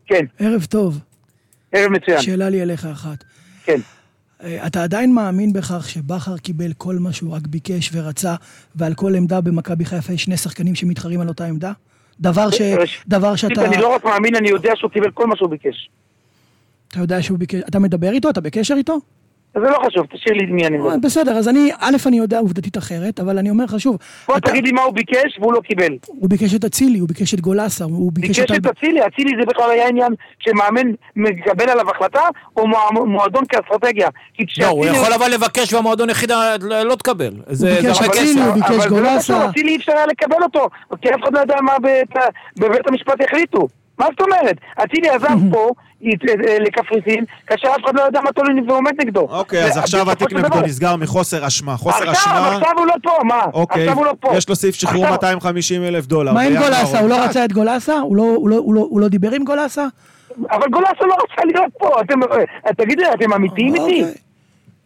כן, 0.06 0.26
ערב 0.40 0.66
טוב. 0.66 1.00
ערב 1.72 1.92
מצוין, 1.92 2.22
שאלה 2.22 2.50
לי 2.50 2.62
אליך 2.62 2.86
אחת. 2.86 3.24
כן. 3.66 3.80
אה, 4.44 4.68
אתה 4.68 4.84
עדיין 4.84 5.14
מאמין 5.14 5.54
בכך 5.54 5.90
שבכר 5.90 6.38
קיבל 6.38 6.74
כל 6.78 6.96
מה 6.96 7.14
שהוא 7.14 7.34
רק 7.36 7.48
ביקש 7.48 7.90
ורצה, 7.94 8.36
ועל 8.76 8.94
כל 8.94 9.16
עמדה 9.16 9.42
במכבי 9.42 9.86
חיפה 9.86 10.14
יש 10.14 10.24
שני 10.24 10.38
שחקנים 10.38 10.76
שמתחרים 10.76 11.22
על 11.22 11.28
אותה 11.28 11.46
עמדה? 11.46 11.72
דבר, 12.20 12.52
ש... 12.52 12.62
ראשית, 12.62 13.04
דבר 13.08 13.36
שאתה... 13.36 13.66
אני 13.66 13.78
לא 13.78 13.96
רק 13.96 14.06
מאמין, 14.06 14.36
אני 14.36 14.50
יודע 14.50 14.72
שהוא 14.76 14.92
קיבל 14.92 15.12
כל 15.12 15.28
מה 15.28 15.36
שהוא 15.36 15.50
ביקש. 15.50 15.90
אתה 16.88 17.00
יודע 17.00 17.22
שהוא 17.22 17.38
ביקש... 17.40 17.60
אתה 17.70 17.80
מדבר 17.80 18.12
איתו? 18.12 18.30
אתה 18.30 18.42
בקשר 18.42 18.74
איתו? 18.78 18.98
זה 19.54 19.70
לא 19.70 19.78
חשוב, 19.86 20.06
תשאיר 20.06 20.34
לי 20.36 20.44
את 20.44 20.50
מי 20.50 20.68
אני 20.68 20.78
מדבר. 20.78 20.96
בסדר, 21.04 21.32
אז 21.32 21.48
אני, 21.48 21.72
א', 21.80 21.96
אני 22.08 22.18
יודע 22.18 22.40
עובדתית 22.40 22.78
אחרת, 22.78 23.20
אבל 23.20 23.38
אני 23.38 23.50
אומר 23.50 23.64
לך 23.64 23.80
שוב, 23.80 23.98
בוא 24.28 24.38
אתה- 24.38 24.50
תגיד 24.50 24.64
לי 24.66 24.72
מה 24.72 24.82
הוא 24.82 24.94
ביקש 24.94 25.38
והוא 25.40 25.54
לא 25.54 25.60
קיבל. 25.62 25.94
הוא 26.08 26.30
ביקש 26.30 26.56
את 26.56 26.66
אצילי, 26.66 27.00
הוא 27.00 27.08
ביקש 27.08 27.34
את 27.34 27.42
גולסה, 27.42 27.84
הוא 27.86 28.12
ביקש 28.14 28.40
ביקש 28.40 28.52
את 28.58 28.66
אצילי, 28.66 29.08
אצילי 29.08 29.32
זה 29.40 29.46
בכלל 29.48 29.70
היה 29.70 29.88
עניין 29.88 30.14
שמאמן 30.40 30.88
מקבל 31.16 31.70
עליו 31.70 31.90
החלטה, 31.90 32.22
או 32.58 32.68
מוע- 32.68 33.06
מועדון 33.06 33.44
כאסטרטגיה. 33.50 34.08
לא, 34.62 34.68
הוא 34.68 34.86
יכול 34.86 35.14
אבל 35.14 35.32
לבקש 35.34 35.74
והמועדון 35.74 36.10
יחידה 36.10 36.56
לא 36.86 36.96
תקבל. 36.96 37.32
זה 37.48 37.56
זה 37.82 37.82
ביקש 37.82 38.02
אצילי. 38.02 38.42
הוא 38.42 38.54
ביקש 38.54 38.70
אבל 38.70 38.80
זה 38.80 38.90
לא 38.90 38.90
גולסה. 38.90 39.34
קשור, 39.34 39.50
אצילי 39.50 39.72
אי 39.72 39.76
אפשר 39.78 39.92
היה 39.92 40.06
לקבל 40.06 40.44
אותו, 40.44 40.68
כי 41.02 41.10
אף 41.10 41.20
אחד 41.24 41.34
לא 41.34 41.40
יודע 41.40 41.56
מה 41.62 41.80
בית- 41.82 42.16
בבית 42.60 42.88
המשפט 42.88 43.22
יחליטו. 43.22 43.68
מה 44.02 44.08
זאת 44.12 44.22
אומרת? 44.22 44.56
אצילי 44.84 45.10
עזב 45.10 45.28
פה 45.54 45.70
ית- 46.02 46.22
אה, 46.48 46.58
לקפריסין, 46.60 47.24
כאשר 47.48 47.68
אף 47.68 47.86
אחד 47.86 47.96
לא 47.96 48.02
יודע 48.02 48.22
מה 48.22 48.32
תולין 48.32 48.70
ועומד 48.70 48.92
נגדו. 49.02 49.20
אוקיי, 49.30 49.64
אז 49.64 49.78
עכשיו 49.78 50.12
התיק 50.12 50.34
נגדו 50.34 50.62
נסגר 50.62 50.96
מחוסר 50.96 51.48
אשמה. 51.48 51.78
חוסר 51.78 52.10
עכשיו, 52.10 52.34
אשמה, 52.34 52.56
עכשיו 52.56 52.70
הוא 52.78 52.86
לא 52.86 52.94
פה, 53.04 53.12
מה? 53.24 53.40
אוקיי, 53.54 53.82
עכשיו 53.84 53.98
הוא 53.98 54.06
לא 54.06 54.14
פה. 54.20 54.30
יש 54.38 54.50
לו 54.50 54.56
סעיף 54.56 54.76
שחרור 54.76 55.04
עכשיו- 55.04 55.12
250 55.16 55.84
אלף 55.84 56.06
דולר. 56.08 56.34
מה 56.34 56.42
עם 56.42 56.54
גולסה? 56.58 57.00
הוא 57.00 57.10
לא 57.10 57.24
רצה 57.24 57.46
את 57.46 57.54
גולסה? 57.54 57.94
הוא 58.00 58.16
לא- 58.16 58.24
הוא 58.36 58.50
לא- 58.50 58.58
הוא 58.90 59.02
לא- 59.02 59.08
דיבר 59.08 59.32
עם 59.32 59.44
גולסה? 59.44 59.86
אבל 60.52 60.68
גולסו 60.72 61.06
לא 61.06 61.14
רצה 61.24 61.46
להיות 61.46 61.72
פה, 61.80 61.90
אה, 62.68 62.74
תגידו, 62.74 63.04
אתם 63.14 63.34
אמיתיים 63.34 63.76
איתי? 63.76 63.82
אוקיי. 64.04 64.14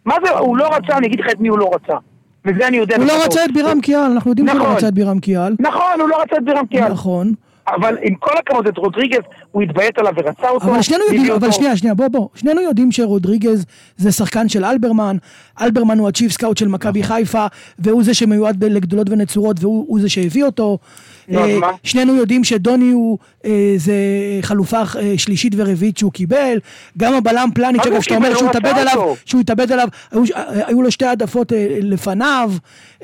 מה 0.04 0.14
זה, 0.24 0.30
הוא 0.38 0.56
לא 0.56 0.68
רצה, 0.74 0.96
אני 0.98 1.06
אגיד 1.06 1.20
לך 1.20 1.26
את 1.30 1.40
מי 1.40 1.48
הוא 1.48 1.58
לא 1.58 1.70
רצה. 1.74 1.96
וזה 2.44 2.66
אני 2.68 2.76
יודע. 2.76 2.96
הוא 2.96 3.04
לא. 3.04 3.24
רצה 3.24 3.44
את 3.44 3.52
בירם 3.52 3.80
קיאל, 3.80 4.00
אנחנו 4.00 4.30
יודעים 4.30 4.48
שהוא 4.48 4.58
לא 4.58 4.64
נכון. 4.64 4.76
רצה 4.76 4.88
את 4.88 4.94
בירם 4.94 5.18
קיאל. 5.18 5.56
נכון, 5.58 6.00
הוא 6.00 6.08
לא 6.08 6.22
רצה 6.22 6.36
את 6.36 6.44
בירם 6.44 6.66
קיאל. 6.66 6.88
נכון. 6.88 7.32
אבל 7.68 7.96
עם 8.02 8.14
כל 8.14 8.30
הכבוד, 8.38 8.66
את 8.66 8.78
רודריגז, 8.78 9.20
הוא 9.52 9.62
התביית 9.62 9.98
עליו 9.98 10.12
ורצה 10.16 10.48
אותו. 10.48 10.64
אבל 10.64 10.82
שנינו 10.82 11.04
יודעים, 11.04 11.32
אבל. 11.32 11.50
שנייה, 11.50 11.76
שנייה, 11.76 11.94
בוא, 11.94 12.08
בוא. 12.08 12.28
שנינו 12.34 12.60
יודעים 12.60 12.92
שרודריגז 12.92 13.64
זה 13.96 14.12
שחקן 14.12 14.48
של 14.48 14.64
אלברמן, 14.64 15.16
אלברמן 15.60 15.98
הוא 15.98 16.08
ה 16.08 16.12
chief 16.12 16.32
scout 16.32 16.56
של 16.56 16.68
מכבי. 16.68 17.02
חיפה, 17.02 17.46
והוא 17.78 18.02
זה 18.02 18.14
שמיועד 18.14 18.64
לגדולות 18.64 19.10
ונצורות, 19.10 19.56
והוא 19.60 19.84
הוא 19.88 20.00
זה 20.00 20.08
שהביא 20.08 20.44
אותו. 20.44 20.78
אז 21.30 21.36
אה? 21.62 21.70
שנינו 21.82 22.14
יודעים 22.14 22.44
שדוני 22.44 22.90
הוא 22.90 23.18
אה, 23.44 23.50
זה 23.76 23.92
חלופה 24.42 24.76
אה, 24.98 25.14
שלישית 25.16 25.52
ורביעית 25.56 25.98
שהוא 25.98 26.12
קיבל. 26.12 26.58
גם 26.98 27.14
הבלם 27.14 27.48
פלניץ', 27.54 27.86
אגב, 27.86 28.00
שאתה 28.00 28.14
אומר? 28.16 28.30
שהוא 28.34 28.42
הוא 28.42 28.50
התאבד 28.50 28.78
עליו. 28.78 29.14
שהוא 29.24 29.40
התאבד 29.40 29.72
עליו, 29.72 29.88
היו- 30.12 30.22
אה, 30.36 30.44
היו 30.66 30.82
לו 30.82 30.90
שתי 30.90 31.04
העדפות 31.04 31.52
אה, 31.52 31.66
לפניו. 31.80 32.50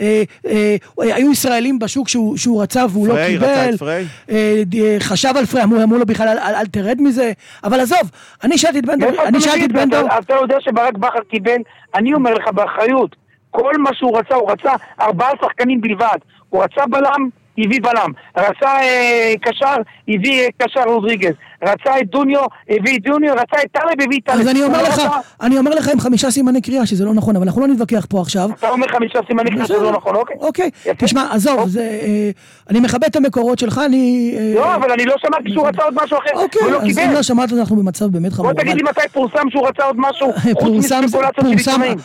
אה, 0.01 0.23
אה, 0.47 0.77
היו 0.99 1.33
ישראלים 1.33 1.79
בשוק 1.79 2.09
שהוא 2.09 2.37
שהוא 2.37 2.63
רצה 2.63 2.85
והוא 2.91 3.09
לא 3.09 3.13
פריי, 3.13 3.33
קיבל. 3.33 3.45
רצה 3.47 3.71
את 3.71 3.79
פריי? 3.79 4.05
אה, 4.31 4.63
אה, 4.81 4.97
חשב 5.01 5.33
על 5.37 5.47
פריי, 5.47 5.65
אמרו 5.65 5.83
אמרו 5.83 5.99
לו 5.99 6.07
בכלל 6.07 6.29
אל- 6.29 6.39
אל 6.39 6.55
אל 6.55 6.67
תרד 6.67 6.97
מזה, 7.01 7.33
אבל 7.65 7.81
עזוב, 7.81 8.11
אני 8.45 8.59
שאלתי 8.59 8.79
את 8.79 8.87
בן 8.87 8.99
דור, 9.01 9.11
אני 9.25 9.41
שאלתי 9.41 9.65
את 9.65 9.73
בן? 9.73 9.91
דור, 9.91 10.07
אתה- 10.07 10.19
אתה 10.19 10.35
יודע 10.35 10.57
שברק 10.61 10.95
בכר 10.99 11.19
קיבל, 11.31 11.57
אני 11.95 12.15
אומר 12.15 12.35
לך 12.35 12.49
באחריות, 12.49 13.17
כל 13.51 13.73
מה 13.79 13.91
שהוא 13.95 14.19
רצה, 14.19 14.35
הוא 14.35 14.51
רצה 14.51 14.73
ארבעה 15.01 15.31
שחקנים 15.43 15.81
בלבד. 15.81 16.17
הוא 16.49 16.65
רצה 16.65 16.87
בלם, 16.91 17.29
הביא 17.59 17.81
בלם. 17.83 18.11
רצה 18.37 18.69
אה, 18.83 19.33
קשר, 19.43 19.75
הביא 20.09 20.41
אה, 20.41 20.47
קשר 20.59 20.81
רודריגז. 20.87 21.33
רצה 21.63 21.99
את 22.01 22.11
דוניו, 22.11 22.41
הביא 22.71 22.99
את 22.99 23.03
דוניו. 23.03 23.33
רצה 23.35 23.63
את 23.65 23.71
טלב, 23.73 24.07
הביא 24.07 24.19
את 24.21 24.31
טלב. 24.31 24.41
אז 24.41 24.49
אני 24.49 24.63
אומר 24.63 24.83
לך, 24.83 24.93
רצה- 24.99 25.09
אני 25.43 25.59
אומר 25.59 25.71
לך 25.75 25.89
עם 25.89 26.01
חמישה 26.01 26.31
סימני 26.31 26.61
קריאה 26.61 26.87
שזה 26.87 27.05
לא 27.05 27.15
נכון, 27.15 27.37
אבל 27.37 27.47
אנחנו 27.47 27.61
לא 27.61 27.67
נתווכח 27.67 28.07
פה 28.09 28.21
עכשיו. 28.21 28.51
אתה 28.59 28.69
אומר 28.69 28.89
חמישה 28.89 29.19
סימני 29.27 29.51
קריאה 29.51 29.67
שזה 29.67 29.77
לא 29.83 29.93
נכון, 29.93 30.15
אוקיי. 30.15 30.37
אוקיי. 30.41 30.71
תשמע, 30.99 31.29
עזוב, 31.33 31.53
אוקיי. 31.59 31.71
זה, 31.71 31.81
אה, 32.03 32.31
אני 32.71 32.81
מכבד 32.81 33.05
את 33.05 33.17
המקורות 33.17 33.59
שלך, 33.59 33.81
אני... 33.87 34.35
אה, 34.39 34.53
לא, 34.55 34.75
אבל 34.75 34.91
אני 34.93 35.05
לא 35.05 35.15
שמעתי 35.19 35.51
שהוא 35.53 35.69
רצה 35.69 35.83
עוד 35.83 35.95
משהו 36.05 36.19
אחר. 36.19 36.31
אוקיי, 36.35 36.63
הוא 36.63 36.71
לא 36.71 36.79
אז 36.83 36.99
אם. 36.99 37.11
לא 37.15 37.23
שמעת, 37.23 37.53
אנחנו 37.53 37.77
במצב 37.77 38.07
באמת 38.07 38.33
חמור. 38.33 38.53
בוא 38.53 38.61
תגיד 38.63 38.77
לי 38.77 38.83
מתי 38.83 39.09
פורסם 39.13 39.51
שהוא 39.51 39.69
רצה 39.69 39.85
עוד 39.85 39.97
משהו, 39.99 40.33
חוץ 40.61 40.73
מספקולציות 40.73 41.35
של 41.37 41.71
עיתונאים. 41.71 41.99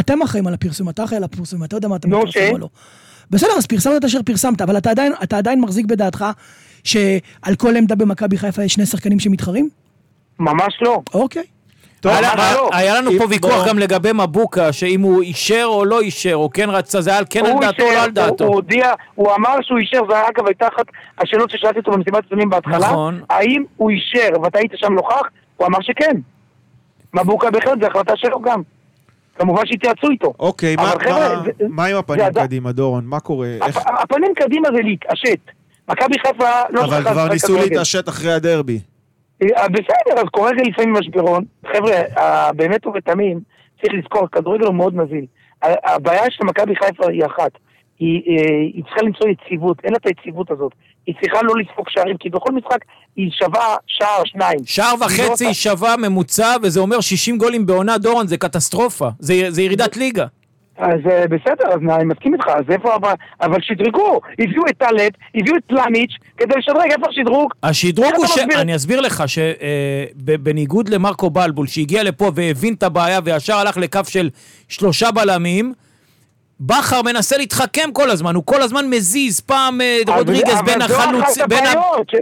אתם 0.00 0.22
אחראים 0.22 0.46
על 0.46 0.54
הפרסום, 0.54 0.88
אתה 0.88 1.04
אחראי 1.04 1.16
על 1.16 1.24
הפרסום, 1.24 1.64
אתה 1.64 1.76
יודע 1.76 1.88
מה 1.88 1.96
אתה 1.96 2.08
מפרסם? 2.08 2.40
או 2.52 2.58
לא. 2.58 2.68
בסדר, 3.30 3.50
אז 3.58 3.66
פרסמת 3.66 3.92
את 3.96 4.04
אשר 4.04 4.22
פרסמת, 4.22 4.60
אבל 4.62 4.76
אתה 4.78 4.90
עדיין, 4.90 5.12
אתה 5.22 5.38
עדיין 5.38 5.60
מחזיק 5.60 5.86
בדעתך 5.86 6.24
שעל 6.84 7.54
כל 7.58 7.76
עמדה 7.76 7.94
במכבי 7.94 8.38
חיפה 8.38 8.64
יש 8.64 8.74
שני 8.74 8.86
שחקנים 8.86 9.20
שמתחרים? 9.20 9.68
ממש 10.38 10.78
לא. 10.82 11.00
אוקיי. 11.14 11.42
טוב, 12.00 12.12
היה- 12.12 12.32
אבל 12.32 12.40
היה- 12.40 12.54
לא. 12.54 12.68
היה 12.72 12.94
לנו 13.00 13.10
פה 13.18 13.24
ויכוח 13.30 13.54
בוא- 13.54 13.68
גם 13.68 13.78
לגבי 13.78 14.10
מבוקה, 14.12 14.72
שאם 14.72 15.00
הוא 15.00 15.22
אישר 15.22 15.64
או 15.64 15.84
לא 15.84 16.00
אישר, 16.00 16.34
או 16.34 16.50
כן 16.54 16.70
רצה, 16.70 17.00
זה 17.00 17.10
היה 17.10 17.24
כן 17.24 17.46
על 17.46 17.52
דעתו 17.60 17.82
או 17.82 17.88
לא 17.92 17.98
על 17.98 18.04
הוא- 18.04 18.08
דעתו. 18.14 18.44
הוא 18.44 18.54
הודיע, 18.54 18.86
הוא 19.14 19.34
אמר 19.34 19.56
שהוא 19.62 19.78
אישר, 19.78 20.00
זה 20.10 20.14
אגב 20.28 20.46
הייתה 20.46 20.68
אחת 20.76 20.84
השאלות 21.18 21.50
ששאלתי 21.50 21.78
אותו 21.78 21.90
במסיבת 21.92 22.22
עיתונים 22.22 22.50
בהתחלה. 22.50 22.78
נכון. 22.78 23.20
האם 23.30 23.64
הוא 23.76 23.90
אישר, 23.90 24.40
ואתה 24.42 24.58
היית 24.58 24.72
שם 24.74 24.92
נוכח? 24.92 25.22
הוא 25.56 25.66
אמר 25.66 25.78
שכן. 25.82 26.12
מבוקה 27.14 27.50
בהחלט, 27.50 27.80
זו 27.80 27.86
החלטה 27.86 28.12
שלו 28.16 28.40
גם. 28.42 28.62
כמובן 29.38 29.62
שהתייעצו 29.66 30.10
איתו. 30.10 30.32
אוקיי, 30.38 30.76
מה- 30.76 30.82
חבר'ה, 30.82 31.36
מה- 31.36 31.42
זה- 31.44 31.50
מה 31.68 31.84
עם 31.84 31.92
זה 31.92 31.98
הפנים 31.98 32.24
עדיין- 32.26 32.46
קדימה, 32.46 32.72
דורון? 32.72 33.04
מה 33.06 33.20
קורה? 33.20 33.46
איך- 33.66 33.76
הפ- 33.76 34.00
הפנים 34.02 34.32
קדימה 34.34 34.68
זה 34.76 34.82
להתעשת. 34.82 35.38
מכבי 35.88 36.18
חיפה 36.18 36.44
לא 36.70 36.84
אבל 36.84 37.02
כבר 37.04 37.28
ניסו. 37.28 37.56
להתעשת 37.56 38.08
אחרי 38.08 38.32
הדרבי. 38.32 38.80
אה, 39.42 39.68
בסדר, 39.68 40.16
אז 40.16 40.24
קורה 40.32 40.50
לפעמים 40.52 40.92
משברון. 40.92 41.44
חבר'ה, 41.72 41.92
אה, 42.18 42.52
באמת 42.52 42.86
ובתמים, 42.86 43.40
צריך 43.80 43.92
לזכור, 43.94 44.28
כדורגל 44.32 44.66
הוא 44.66 44.74
מאוד 44.74 44.94
נזיל. 44.94 45.24
הבעיה 45.62 46.22
של 46.30 46.44
מכבי 46.44 46.76
חיפה 46.76 47.10
היא 47.10 47.24
אחת. 47.26 47.50
היא, 47.98 48.22
אה, 48.28 48.44
היא 48.74 48.82
צריכה 48.84 49.00
למצוא 49.02 49.28
יציבות, 49.28 49.76
אין 49.84 49.92
לה 49.92 49.98
את 49.98 50.06
היציבות 50.06 50.50
הזאת. 50.50 50.72
היא 51.06 51.14
צריכה 51.20 51.38
לא 51.42 51.54
לספוג 51.60 51.86
שערים, 51.88 52.16
כי 52.16 52.30
בכל 52.30 52.52
משחק 52.52 52.78
היא 53.16 53.30
שווה 53.30 53.76
שער, 53.86 54.22
שניים. 54.24 54.58
שער 54.64 54.86
היא 54.86 55.00
לא 55.00 55.04
וחצי 55.06 55.44
עושה- 55.46 55.54
שווה 55.54 55.94
ממוצע, 55.96 56.56
וזה 56.62 56.80
אומר 56.80 57.00
60 57.00 57.38
גולים 57.38 57.66
בעונה, 57.66 57.98
דורון, 57.98 58.26
זה 58.26 58.36
קטסטרופה. 58.36 59.08
זה 59.18 59.34
זה 59.48 59.62
ירידת 59.62 59.96
ליגה. 59.96 60.26
אז 60.78 61.00
אה, 61.10 61.24
בסדר, 61.28 61.68
אז 61.68 61.80
אני 61.96 62.04
מסכים 62.04 62.34
איתך, 62.34 62.46
אז 62.48 62.64
איפה, 62.70 62.94
הבא- 62.94 63.14
אבל 63.40 63.58
שדרגו, 63.62 64.20
הביאו 64.38 64.62
את 64.70 64.78
טלב, 64.78 65.10
הביאו 65.34 65.56
את 65.56 65.62
פלניץ', 65.66 66.10
כדי 66.36 66.54
לשדרג, 66.58 66.90
איפה 66.92 67.06
השדרוג? 67.10 67.52
השדרוג 67.62 68.12
הוא 68.16 68.26
ש... 68.26 68.30
מסביר? 68.38 68.60
אני 68.60 68.76
אסביר 68.76 69.00
לך 69.00 69.24
שבניגוד 69.28 70.88
למרקו 70.88 71.30
בלבול, 71.30 71.66
שהגיע 71.66 72.02
לפה 72.02 72.30
והבין 72.34 72.74
את 72.74 72.82
הבעיה 72.82 73.20
וישר 73.24 73.54
הלך 73.54 73.76
לקו 73.76 74.00
של 74.08 74.30
שלושה 74.68 75.10
בלמים, 75.10 75.72
בכר 76.60 77.02
מנסה 77.02 77.36
להתחכם 77.36 77.90
כל 77.92 78.10
הזמן, 78.10 78.34
הוא 78.34 78.42
כל 78.46 78.62
הזמן 78.62 78.90
מזיז, 78.90 79.40
פעם 79.40 79.80
אה, 79.80 79.98
אבל- 80.06 80.14
רודריגז 80.18 80.52
אבל 80.54 80.62
בין 80.66 80.78
זו 80.88 80.94
החלוץ... 80.94 81.24
אחת 81.38 81.48
בין 81.48 81.66
ה- 81.66 81.70
הבעיות, 81.70 82.10
ש- 82.10 82.14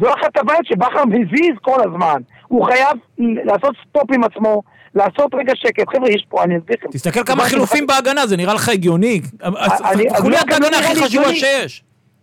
זו 0.00 0.06
אחת 0.08 0.36
הבעיות 0.36 0.66
שבכר 0.66 1.04
מזיז 1.04 1.54
כל 1.62 1.78
הזמן. 1.88 2.20
הוא 2.48 2.64
חייב 2.66 2.96
לעשות 3.44 3.74
stop 3.88 4.12
עם 4.14 4.24
עצמו, 4.24 4.62
לעשות 4.94 5.34
רגע 5.34 5.52
שקט. 5.56 5.88
חבר'ה, 5.96 6.10
יש 6.10 6.24
פה, 6.28 6.44
אני 6.44 6.58
אסביר 6.58 6.76
לכם. 6.80 6.88
תסתכל 6.92 7.24
כמה 7.24 7.44
חילופים 7.44 7.86
בהגנה, 7.86 8.26
זה 8.26 8.36
נראה 8.36 8.54
לך 8.54 8.68
הגיוני? 8.68 9.20
חוליית 10.16 10.52
ההגנה 10.52 10.78
הכי 10.78 11.02
חשובה. 11.04 11.34
שיש. 11.34 11.82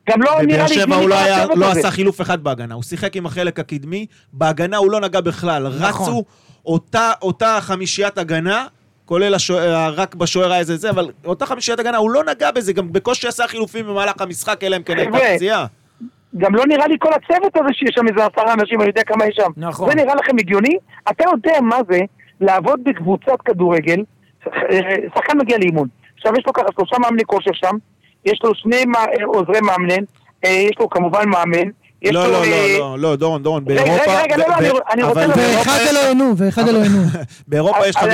גם 0.09 0.21
לא 0.21 0.31
נראה 0.41 0.43
בבאר 0.57 0.67
לי... 0.67 0.73
שבע 0.75 0.83
הגיוני 0.83 1.01
הוא 1.01 1.09
לא 1.09 1.15
היה- 1.15 1.45
לא. 1.55 1.71
עשה 1.71 1.91
חילוף 1.91 2.21
אחד 2.21 2.43
בהגנה, 2.43 2.73
הוא 2.75 2.83
שיחק 2.83 3.15
עם 3.15 3.25
החלק 3.25 3.59
הקדמי, 3.59 4.05
בהגנה 4.33 4.77
הוא 4.77 4.91
לא 4.91 4.99
נגע 4.99 5.21
בכלל. 5.21 5.67
נכון. 5.79 6.07
רצו 6.09 6.23
אותה- 6.65 7.11
אותה 7.21 7.57
חמישיית 7.61 8.17
הגנה, 8.17 8.65
כולל 9.07 9.33
השוער, 9.33 9.93
רק 9.97 10.15
בשוער 10.15 10.51
היה 10.51 10.59
איזה 10.59 10.75
זה, 10.77 10.89
אבל 10.89 11.11
אותה 11.25 11.45
חמישיית 11.45 11.79
הגנה, 11.79 11.97
הוא 11.97 12.11
לא 12.11 12.23
נגע 12.23 12.51
בזה, 12.51 12.73
גם 12.73 12.93
בקושי 12.93 13.27
עשה 13.27 13.47
חילופים 13.47 13.87
במהלך 13.87 14.21
המשחק, 14.21 14.63
אלא 14.63 14.75
אם 14.77 14.83
כן 14.83 14.97
הייתה 14.97 15.17
פציעה. 15.35 15.65
גם 16.37 16.55
לא 16.55 16.63
נראה 16.67 16.87
לי 16.87 16.95
כל 16.99 17.09
הצוות 17.13 17.55
הזה 17.57 17.73
שיש 17.73 17.89
שם 17.95 18.07
איזה 18.07 18.25
עשרה 18.25 18.53
אנשים, 18.53 18.81
אני 18.81 18.89
יודע 18.89 19.01
כמה 19.03 19.25
יש 19.25 19.35
שם. 19.35 19.51
נכון. 19.57 19.89
זה 19.89 19.95
נראה 19.95 20.15
לכם 20.15 20.31
הגיוני? 20.39 20.77
אתה 21.11 21.23
יודע 21.33 21.61
מה 21.61 21.77
זה 21.91 21.99
לעבוד 22.41 22.79
בקבוצת 22.83 23.41
כדורגל, 23.45 23.97
שחקן 25.15 25.37
מגיע 25.37 25.57
לאימון. 25.57 25.87
עכשיו 26.17 26.33
יש 26.37 26.43
לו 26.47 26.53
ככה 26.53 26.65
שלושה 26.75 26.95
מאמני 26.99 27.25
כושר 27.25 27.51
שם, 27.53 27.75
יש 28.25 28.39
לו 28.43 28.55
שני 28.55 28.85
מא- 28.85 28.97
אה, 28.97 29.25
עוזרי 29.25 29.61
מאמנן, 29.61 30.03
אה, 30.45 30.49
יש 30.49 30.75
לו 30.79 30.89
כמובן 30.89 31.29
מאמן. 31.29 31.69
לא, 32.05 32.11
לא, 32.31 32.43
אה, 32.43 32.49
לא, 32.79 32.79
לא, 32.79 32.97
לא, 32.99 33.15
דורון, 33.15 33.43
דורון, 33.43 33.63
רגע, 33.67 33.83
באירופה... 33.83 34.21
רגע, 34.21 34.37
לא, 34.37 34.43
ב- 34.47 34.61
לא, 34.61 34.79
אני- 34.93 35.03
רוצה 35.03 35.25
ואחד 35.29 35.79
יש- 35.83 35.89
אלוהינו, 35.97 36.33
ואחד 36.37 36.67
אלוהינו. 36.67 36.97
באירופה 37.47 37.87
יש 37.87 37.95
אבל- 37.95 38.11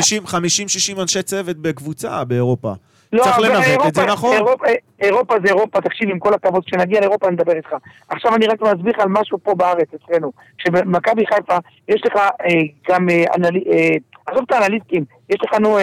50-60 0.98 1.02
אנשי 1.02 1.24
צוות 1.24 1.58
בקבוצה, 1.58 2.24
באירופה. 2.24 2.74
לא, 3.14 3.24
צריך 3.24 3.40
לנווט 3.40 3.64
את 3.64 3.68
אירופה- 3.70 3.90
זה 4.02 4.06
נכון. 4.06 4.36
אירופה, 5.02 5.36
זה 5.44 5.48
אירופה, 5.48 5.82
תקשיב, 5.82 6.10
עם 6.10 6.20
כל 6.20 6.34
הכבוד, 6.34 6.64
כשנגיע 6.66 7.00
לאירופה 7.00 7.28
אני 7.28 7.36
אדבר 7.36 7.56
איתך. 7.56 7.70
עכשיו 8.10 8.36
אני 8.36 8.48
רק 8.48 8.62
מסביר 8.62 8.94
לך 8.94 9.00
על 9.00 9.10
משהו 9.10 9.38
פה 9.44 9.56
בארץ, 9.56 9.88
אצלנו. 9.96 10.32
כשבמכבי 10.58 11.24
חיפה 11.34 11.58
יש 11.90 12.02
לך 12.06 12.16
אה, 12.16 12.30
גם, 12.90 13.10
אה, 13.10 13.24
אה, 13.74 13.90
עזוב 14.28 14.44
את 14.48 14.52
האנליסטים, 14.52 15.04
יש 15.30 15.38
לך 15.44 15.60
נו, 15.60 15.78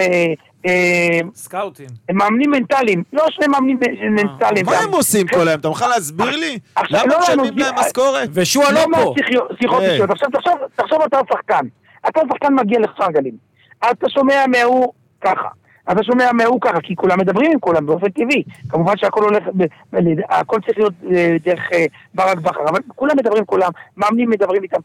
אה, 0.65 0.71
אה, 0.71 1.19
סקאוטים. 1.35 1.87
מאמנים 2.13 2.51
מנטליים, 2.51 3.03
לא 3.13 3.25
שני 3.29 3.47
מאמנים 3.47 3.77
מנטליים. 4.11 4.65
מה. 4.65 4.71
הם 4.77 4.91
עושים 4.93 5.27
כל 5.27 5.47
היום? 5.47 5.59
אתה 5.59 5.67
מוכן 5.67 5.89
להסביר 5.89 6.35
לי? 6.35 6.59
למה 6.89 7.05
לא, 7.05 7.19
משלמים 7.19 7.39
אני 7.53 7.59
להם 7.61 7.75
מסביר- 7.75 7.85
משכורת? 7.87 8.29
ושועה 8.33 8.71
לא 8.71 8.79
לא 8.79 8.85
פה. 8.97 9.13
מהשיחות 9.49 9.81
אה. 9.83 9.91
אישיות. 9.91 10.09
עכשיו 10.09 10.29
תחשוב, 10.33 10.53
תחשוב 10.75 11.01
אתה 11.01 11.19
שחקן. 11.33 11.65
אתה 12.09 12.21
שחקן 12.31 12.53
מגיע 12.53 12.79
לכפר 12.79 13.11
גלים. 13.11 13.33
אתה 13.91 14.09
שומע 14.09 14.45
מההוא 14.47 14.93
ככה. 15.21 15.47
אתה 15.91 16.03
שומע 16.03 16.31
מההוא 16.31 16.61
ככה, 16.61 16.81
כי 16.83 16.95
כולם 16.95 17.19
מדברים 17.19 17.51
עם 17.51 17.59
כולם 17.59 17.85
באופן 17.85 18.09
טבעי. 18.09 18.43
כמובן 18.69 18.97
שהכל 18.97 19.23
הולך, 19.23 19.43
הכל 20.29 20.57
צריך 20.65 20.77
להיות 20.77 20.93
אה, 21.15 21.35
דרך 21.45 21.59
אה, 21.73 21.85
ברק 22.13 22.37
בכר, 22.37 22.69
אבל 22.69 22.79
כולם 22.95 23.17
מדברים 23.17 23.37
עם 23.37 23.45
כולם, 23.45 23.69
מאמנים 23.97 24.29
מדברים 24.29 24.63
איתם. 24.63 24.79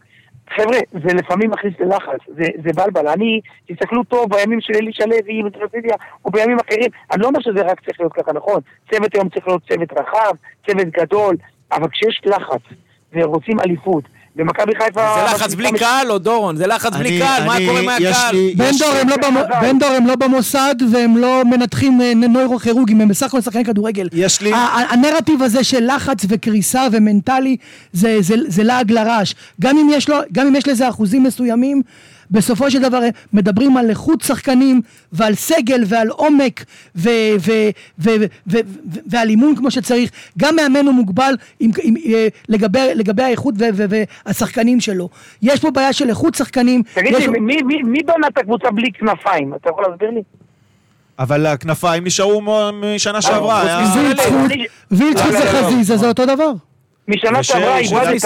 חבר'ה, 0.54 0.78
זה 0.92 1.14
לפעמים 1.14 1.50
מכניס 1.50 1.74
ללחץ, 1.80 2.20
זה, 2.26 2.44
זה 2.64 2.70
בלבל. 2.76 3.08
אני, 3.08 3.40
תסתכלו 3.66 4.04
טוב 4.04 4.30
בימים 4.30 4.60
של 4.60 4.72
אלישע 4.76 5.06
לוי, 5.06 5.42
בטלוויזיה, 5.42 5.94
או 6.24 6.30
בימים 6.30 6.56
אחרים, 6.68 6.90
אני 7.12 7.22
לא 7.22 7.26
אומר 7.26 7.40
שזה 7.40 7.62
רק 7.62 7.80
צריך 7.80 8.00
להיות 8.00 8.12
ככה, 8.12 8.32
נכון? 8.32 8.60
צוות 8.90 9.14
היום 9.14 9.28
צריך 9.28 9.46
להיות 9.46 9.62
צוות 9.68 9.92
רחב, 9.92 10.32
צוות 10.66 10.88
גדול, 10.88 11.36
אבל 11.72 11.88
כשיש 11.88 12.22
לחץ, 12.24 12.62
ורוצים 13.12 13.60
אליפות, 13.60 14.04
ומכבי 14.38 14.72
חיפה... 14.84 15.00
זה 15.18 15.34
לחץ 15.34 15.54
בלי 15.54 15.72
קהל 15.78 16.10
או 16.10 16.18
דורון? 16.18 16.56
זה 16.56 16.66
לחץ 16.66 16.92
בלי 16.96 17.18
קהל, 17.18 17.44
מה 17.46 17.56
קורה 17.68 17.82
מהקהל? 17.82 18.36
בן 18.56 18.70
דור 18.78 18.88
הם 19.00 19.08
לא. 19.08 19.16
בן 19.60 19.78
דור 19.78 19.88
הם 19.88 20.06
לא 20.06 20.14
במוסד 20.16 20.74
והם 20.92 21.16
לא 21.16 21.42
מנתחים 21.44 22.00
אה, 22.00 22.12
נוירוכירורגים, 22.14 23.00
הם 23.00 23.08
בסך 23.08 23.26
הכל 23.26 23.40
שחקני 23.40 23.64
כדורגל. 23.64 24.08
יש 24.12 24.40
לי- 24.40 24.52
הנרטיב 24.90 25.42
הזה 25.42 25.64
של 25.64 25.90
לחץ 25.96 26.18
וקריסה 26.28 26.86
ומנטלי 26.92 27.56
זה- 27.92 28.16
זה 28.20 28.34
זה 28.48 28.62
לעג 28.62 28.92
לרש. 28.92 29.34
גם 29.60 29.78
אם 29.78 30.54
יש 30.56 30.68
לזה 30.68 30.88
אחוזים 30.88 31.22
מסוימים, 31.22 31.82
בסופו 32.30 32.70
של 32.70 32.82
דבר 32.82 33.02
אה, 33.02 33.08
מדברים 33.32 33.76
על 33.76 33.90
איכות 33.90 34.20
שחקנים 34.20 34.80
ועל 35.12 35.34
סגל 35.34 35.82
ועל 35.86 36.08
עומק 36.08 36.64
ו- 36.96 37.08
ו- 37.38 37.52
ו- 37.98 38.10
ו- 38.10 38.16
ו- 38.46 38.56
ו- 38.92 38.98
ועל 39.06 39.28
אימון 39.28 39.56
כמו 39.56 39.70
שצריך. 39.70 40.10
גם 40.38 40.56
מאמן 40.56 40.86
הוא 40.86 40.94
מוגבל 40.94 41.34
עם- 41.60 41.70
עם- 41.82 41.94
אה, 42.06 42.28
לגבי 42.48 42.78
לגבי 42.94 43.22
האיכות 43.22 43.54
ו- 43.58 43.64
ו- 43.74 43.84
והשחקנים 44.26 44.80
שלו. 44.80 45.08
יש 45.42 45.60
פה 45.60 45.70
בעיה 45.70 45.92
של 45.92 46.08
איכות 46.08 46.34
שחקנים. 46.34 46.82
תגיד 46.94 47.12
יש- 47.12 47.26
לי, 47.28 47.38
מי- 47.40 47.62
מי- 47.62 47.82
מי 47.82 47.98
בנה 48.02 48.26
את 48.32 48.38
הקבוצה 48.38 48.70
בלי 48.70 48.92
כנפיים? 48.92 49.54
אתה 49.54 49.70
יכול 49.70 49.84
להסביר 49.88 50.10
לי? 50.10 50.22
אבל 51.18 51.46
הכנפיים 51.46 52.04
נשארו 52.04 52.40
מ- 52.40 52.94
משנה 52.94 53.22
שעברה. 53.22 53.62
היה- 53.62 53.80
מזה- 53.80 54.00
וילצחוט, 54.90 55.32
זה. 55.32 55.40
חזיזה, 55.62 55.96
זה 55.96 56.08
אותו 56.08 56.26
דבר. 56.26 56.52
משנה 57.08 57.42
שעברה 57.42 57.78
איבדת... 57.78 58.20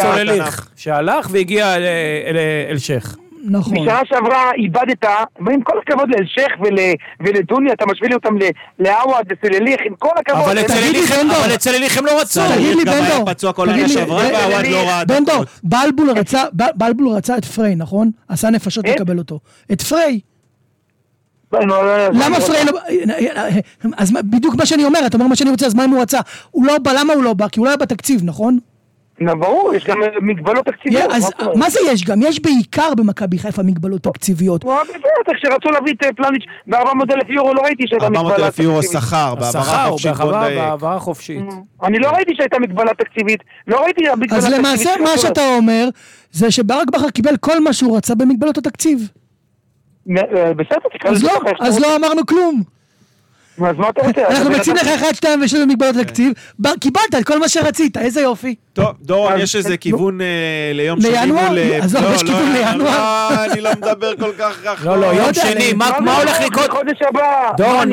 שהלך 0.76 1.28
והגיע 1.30 1.76
אל- 1.76 2.36
אלשיך. 2.70 3.16
נכון. 3.44 3.78
משנה 3.78 4.00
שעברה 4.08 4.50
איבדת, 4.52 5.04
ועם 5.46 5.62
כל 5.62 5.72
הכבוד 5.86 6.08
לאלשיך 6.08 6.52
ול, 6.64 6.76
ולדוני, 7.20 7.72
אתה 7.72 7.86
משווה 7.86 8.08
לי 8.08 8.14
אותם 8.14 8.36
ל- 8.38 8.48
לעווד 8.78 9.26
וסלליך, 9.30 9.80
עם 9.86 9.94
כל 9.98 10.08
הכבוד. 10.16 10.42
אבל 10.42 10.58
הם- 10.58 10.64
אצל 10.64 10.72
אליך- 10.74 11.10
דור. 11.28 11.44
אבל 11.44 11.54
אצל 11.54 11.74
אליך 11.74 11.98
הם 11.98 12.06
לא 12.06 12.20
רצו. 12.20 12.40
תגיד 12.54 12.76
לי, 12.76 12.84
בן 12.84 12.90
היה 12.92 13.16
דור, 13.18 13.26
פצוע 13.32 13.52
כל 13.52 13.62
תגיד 13.62 13.74
העונה 13.74 13.86
לי, 13.86 13.92
שעברה, 13.92 14.24
והוואד 14.32 14.66
לא 14.66 14.76
ראה 14.78 15.04
בן 15.04 15.24
דור. 15.24 15.44
בלבול 15.62 16.10
רצה, 16.10 16.42
בלבול 16.74 17.08
רצה 17.08 17.36
את 17.38 17.44
פריי, 17.44 17.74
נכון? 17.74 18.10
עשה 18.28 18.50
נפשות 18.50 18.84
את? 18.84 18.90
לקבל 18.90 19.18
אותו. 19.18 19.38
את 19.72 19.82
פריי. 19.82 20.20
לא, 21.52 21.66
לא, 21.66 21.86
לא, 21.86 22.08
למה 22.08 22.40
פריי 22.40 22.64
לא... 22.64 22.72
אז 23.96 24.12
בדיוק 24.12 24.54
מה 24.54 24.66
שאני 24.66 24.84
אומר, 24.84 25.00
אתה 25.06 25.16
אומר 25.16 25.26
מה 25.26 25.36
שאני 25.36 25.50
רוצה, 25.50 25.66
אז 25.66 25.74
מה 25.74 25.84
אם 25.84 25.90
הוא 25.90 26.02
רצה? 26.02 26.20
הוא 26.50 26.66
לא 26.66 26.78
בא, 26.78 26.92
למה 26.92 27.12
הוא 27.12 27.22
לא 27.24 27.32
בא? 27.34 27.48
כי 27.48 27.60
הוא 27.60 27.66
לא 27.66 27.70
היה 27.70 27.76
בתקציב, 27.76 28.20
נכון? 28.24 28.58
נו, 29.20 29.38
ברור, 29.40 29.74
יש 29.74 29.84
גם 29.84 29.98
מגבלות 30.22 30.66
תקציביות. 30.66 31.12
אז 31.12 31.30
מה 31.54 31.70
זה 31.70 31.78
יש 31.86 32.04
גם? 32.04 32.22
יש 32.22 32.40
בעיקר 32.40 32.94
במכבי 32.96 33.38
חיפה 33.38 33.62
מגבלות 33.62 34.02
תקציביות. 34.02 34.64
בטח, 34.64 35.32
כשרצו 35.36 35.70
להביא 35.70 35.92
את 35.92 36.04
אה, 36.04 36.12
פלניץ' 36.12 36.44
ב-400 36.66 37.14
אלף 37.14 37.30
יורו, 37.30 37.54
לא 37.54 37.60
ראיתי 37.60 37.84
שהייתה 37.86 38.08
מגבלה 38.08 38.20
400 38.20 38.40
אלף 38.40 38.58
יורו 38.58 38.80
תקציבית. 38.82 39.02
שכר, 39.02 39.34
בהעברה 40.30 40.98
חופשית. 40.98 41.44
אני 41.82 41.98
לא 41.98 42.08
ראיתי 42.08 42.32
שהייתה 42.36 42.58
מגבלה 42.58 42.94
תקציבית, 42.94 43.40
לא 43.66 43.84
ראיתי 43.84 44.00
מגבלה 44.16 44.38
אז 44.38 44.44
תקציבית. 44.44 44.58
למעשה 44.58 44.90
מה 45.00 45.18
שאתה 45.18 45.56
אומר, 45.56 45.88
זה 46.32 46.50
שברק 46.50 46.90
בכר 46.90 47.10
קיבל 47.10 47.36
כל 47.36 47.60
מה 47.60 47.72
שהוא 47.72 47.96
רצה 47.96 48.14
במגבלות 48.14 48.58
התקציב. 48.58 49.08
אה, 50.10 50.54
בסדר, 50.54 50.88
תקרא 50.98 51.10
אז 51.10 51.16
לזה 51.16 51.26
לא, 51.26 51.66
אז. 51.66 51.80
לא 51.80 51.96
אמרנו 51.96 52.26
כלום. 52.26 52.62
אז 53.58 53.76
מה 53.78 53.88
אתה 53.88 54.06
רוצה? 54.06 54.28
אנחנו 54.28 54.50
מציעים 54.50 54.76
לך 54.76 54.86
1, 54.88 55.14
2 55.14 55.40
ו-3 55.40 55.56
במגבלות 55.62 55.96
התקציב, 55.96 56.32
בר- 56.58 56.76
קיבלת 56.80 57.14
את 57.18 57.24
כל 57.24 57.38
מה 57.38 57.48
שרצית, 57.48 57.96
איזה 57.96 58.20
יופי. 58.20 58.54
טוב, 58.72 58.86
דורון, 59.02 59.32
יש 59.38 59.56
איזה. 59.56 59.76
כיוון 59.76 60.20
אה, 60.20 60.26
ליום 60.74 61.00
שני 61.00 61.10
לינואר? 61.10 61.58
אה, 61.58 61.78
עזוב, 61.84 62.02
לא, 62.02 62.08
יש 62.14 62.22
לא, 62.22 62.28
כיוון 62.28 62.52
לא, 62.52 62.58
לינואר. 62.70 63.44
אני 63.52 63.60
לא 63.60 63.70
מדבר 63.72 64.16
כל 64.16 64.30
כך 64.38 64.58
רחוק. 64.64 64.86
לא, 64.86 65.00
לא, 65.00 65.06
יום 65.06 65.34
שני, 65.34 65.72
מה 65.72 66.16
הולך 66.16 66.40
לקרות? 66.46 66.66
בחודש 66.70 66.98
הבא. 67.08 67.50
דורון, 67.56 67.88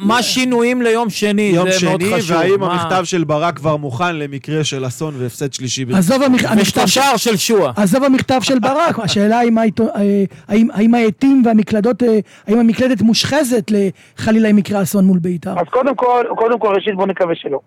מה- 0.00 0.18
השינויים 0.18 0.82
ליום 0.82 1.10
שני? 1.10 1.50
יום 1.54 1.68
שני. 1.78 2.10
והאם 2.26 2.62
המכתב 2.62 3.00
של 3.04 3.24
ברק 3.24 3.56
כבר 3.56 3.76
מוכן 3.76 4.16
למקרה 4.16 4.64
של 4.64 4.86
אסון 4.86 5.14
והפסד 5.18 5.52
שלישי? 5.52 5.84
עזוב 5.94 6.22
המכ- 6.22 6.46
המכתב 6.48 6.86
של- 7.16 7.36
שועה. 7.36 7.72
עזוב 7.76 8.04
המכתב 8.04 8.40
של 8.42 8.58
ברק, 8.58 8.98
השאלה 9.04 9.38
האם 9.38 9.58
אה, 9.58 9.64
האם- 10.48 10.94
העטים 10.94 11.42
והמקלדות, 11.46 12.02
האם 12.46 12.58
המקלדת 12.58 13.02
מושחזת 13.02 13.70
לחלילה 14.18 14.48
אם 14.50 14.58
יקרה 14.58 14.82
אסון 14.82 14.97
מול 15.04 15.18
בית"ר. 15.18 15.50
אז 15.60 15.66
קודם 15.70 15.94
כל, 15.94 16.24
קודם 16.36 16.58
כל, 16.58 16.74
ראשית 16.74 16.94
בוא 16.94 17.06
נקווה 17.06 17.34
שלא. 17.34 17.60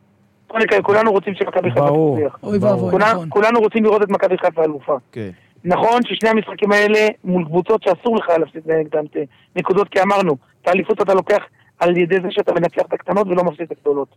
בוא 0.49 0.59
נקווה, 0.59 0.81
כולנו 0.81 1.11
רוצים 1.11 1.35
שמכבי 1.35 1.69
חיפה 1.71 1.85
ברור. 1.85 2.15
תצליח. 2.17 2.37
אוי 2.43 2.59
ברור. 2.59 2.71
ואבוי, 2.73 2.91
כולנו- 2.91 3.11
נכון. 3.13 3.27
כולנו 3.29 3.59
רוצים 3.59 3.83
לראות 3.83 4.01
את 4.03 4.09
מכבי 4.09 4.37
חיפה 4.37 4.63
אלופה. 4.63 4.97
כן. 5.11 5.29
נכון 5.65 6.01
ששני 6.05 6.29
המשחקים 6.29 6.71
האלה 6.71 6.99
מול 7.23 7.45
קבוצות 7.45 7.83
שאסור 7.83 8.17
לך 8.17 8.29
להפסיד 8.39 8.71
נגדם 8.71 9.03
את 9.05 9.17
נקודות, 9.55 9.89
כי 9.89 10.01
אמרנו, 10.01 10.35
את 10.61 10.67
האליפות 10.67 11.01
אתה 11.01 11.13
לוקח 11.13 11.43
על 11.79 11.97
ידי 11.97 12.15
זה 12.21 12.27
שאתה 12.29 12.53
מנצח 12.53 12.81
את 12.87 12.93
הקטנות 12.93 13.27
ולא 13.27 13.43
מפסיד 13.43 13.61
את 13.71 13.77
הגדולות. 13.77 14.07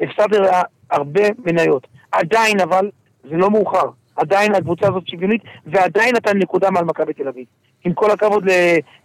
הפסדת 0.00 0.50
הרבה 0.90 1.22
מניות. 1.46 1.86
עדיין 2.12 2.60
אבל, 2.60 2.90
זה 3.30 3.36
לא 3.36 3.50
מאוחר. 3.50 3.84
עדיין 4.16 4.54
הקבוצה 4.54 4.86
הזאת 4.88 5.08
שוויונית, 5.08 5.42
ועדיין 5.66 6.16
אתה 6.16 6.34
נקודה 6.34 6.70
מעל 6.70 6.84
מכבי 6.84 7.12
תל 7.12 7.28
אביב. 7.28 7.44
עם 7.84 7.92
כל 7.92 8.10
הכבוד 8.10 8.44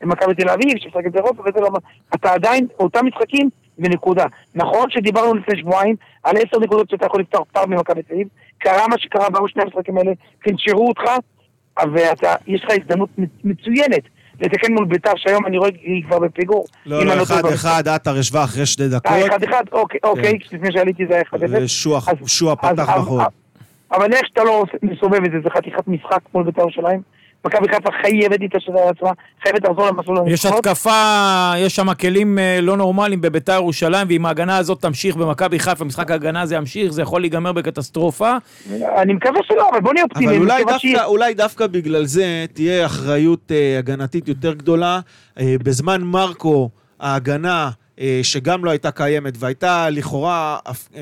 למכבי 0.01 0.35
תל 0.35 0.49
אביב, 0.49 0.77
שמשחקת 0.77 1.11
באירופה 1.11 1.41
וזה 1.41 1.59
לא... 1.59 1.69
אתה 2.15 2.33
עדיין, 2.33 2.67
אותם 2.79 3.05
משחקים 3.05 3.49
ונקודה. 3.79 4.25
נכון 4.55 4.89
שדיברנו 4.89 5.33
לפני 5.33 5.59
שבועיים 5.59 5.95
על 6.23 6.35
עשר 6.37 6.59
נקודות 6.59 6.89
שאתה 6.89 7.05
יכול 7.05 7.21
לפתוח 7.21 7.43
פער 7.51 7.65
ממכבי 7.65 8.03
תל 8.03 8.13
אביב, 8.13 8.27
קרה 8.57 8.87
מה 8.87 8.95
שקרה 8.97 9.29
באו 9.29 9.47
שני 9.47 9.63
המשחקים 9.63 9.97
האלה, 9.97 10.11
תנשרו 10.43 10.87
אותך, 10.87 11.03
ויש 11.93 12.63
לך 12.63 12.69
הזדמנות 12.81 13.09
מצוינת 13.43 14.03
לתקן 14.41 14.73
מול 14.73 14.85
ביתר, 14.85 15.11
שהיום 15.15 15.45
אני 15.45 15.57
רואה 15.57 15.69
היא 15.81 16.03
כבר 16.03 16.19
בפיגור. 16.19 16.65
לא, 16.85 17.05
לא, 17.05 17.23
אחד 17.23 17.45
אחד, 17.45 17.87
עטר 17.87 18.17
ישבה 18.17 18.43
אחרי 18.43 18.65
שתי 18.65 18.87
דקות. 18.87 19.11
אה, 19.11 19.27
אחד 19.27 19.43
אחד, 19.43 19.63
אוקיי, 19.71 19.99
אוקיי, 20.03 20.39
כן. 20.39 20.55
לפני 20.55 20.71
שעליתי 20.71 21.07
זה 21.07 21.13
היה 21.13 21.23
אחד 21.29 21.43
אחד. 21.43 22.13
ושועה 22.21 22.55
פתח 22.55 22.89
נכון. 22.89 23.23
אבל 23.91 24.13
איך 24.13 24.27
שאתה 24.27 24.43
לא 24.43 24.63
מסובב 24.83 25.23
את 25.23 25.31
זה, 25.31 25.37
זה 25.43 25.49
חתיכת 25.49 25.87
משחק 25.87 26.19
מול 26.33 26.43
בית"ר 26.43 26.61
ירושלים. 26.61 27.01
מכבי 27.45 27.67
חיפה 27.67 27.89
חייבת 28.01 28.39
להתעשת 28.39 28.69
על 28.69 28.89
עצמה, 28.89 29.11
חייבת 29.43 29.63
לחזור 29.63 29.87
למסלול 29.87 30.17
הניצחונות. 30.17 30.29
יש 30.29 30.45
התקפה, 30.45 31.53
יש 31.57 31.75
שם 31.75 31.93
כלים 31.93 32.39
אה, 32.39 32.59
לא 32.61 32.77
נורמליים 32.77 33.21
בביתר 33.21 33.53
ירושלים, 33.53 34.07
ואם 34.09 34.25
ההגנה 34.25 34.57
הזאת 34.57 34.81
תמשיך 34.81 35.15
במכבי 35.15 35.59
חיפה, 35.59 35.85
משחק 35.85 36.11
ההגנה 36.11 36.41
הזה 36.41 36.55
ימשיך, 36.55 36.91
זה 36.91 37.01
יכול 37.01 37.21
להיגמר 37.21 37.51
בקטסטרופה. 37.51 38.37
אני 38.97 39.13
מקווה 39.13 39.39
שלא, 39.43 39.69
אבל 39.69 39.79
בוא 39.79 39.93
נהיה 39.93 40.05
אופטימיים. 40.05 40.41
אבל 40.41 40.51
אולי 40.51 40.63
דווקא, 40.63 41.05
אולי 41.05 41.33
דווקא 41.33 41.67
בגלל 41.67 42.05
זה 42.05 42.45
תהיה 42.53 42.85
אחריות 42.85 43.51
uh, 43.51 43.79
הגנתית 43.79 44.27
יותר 44.27 44.53
גדולה. 44.53 44.99
Uh, 45.37 45.41
בזמן 45.63 46.01
מרקו, 46.01 46.69
ההגנה... 46.99 47.69
אה, 47.99 48.19
שגם 48.23 48.65
לא 48.65 48.69
הייתה 48.69 48.91
קיימת, 48.91 49.33
והייתה 49.39 49.89
לכאורה 49.89 50.57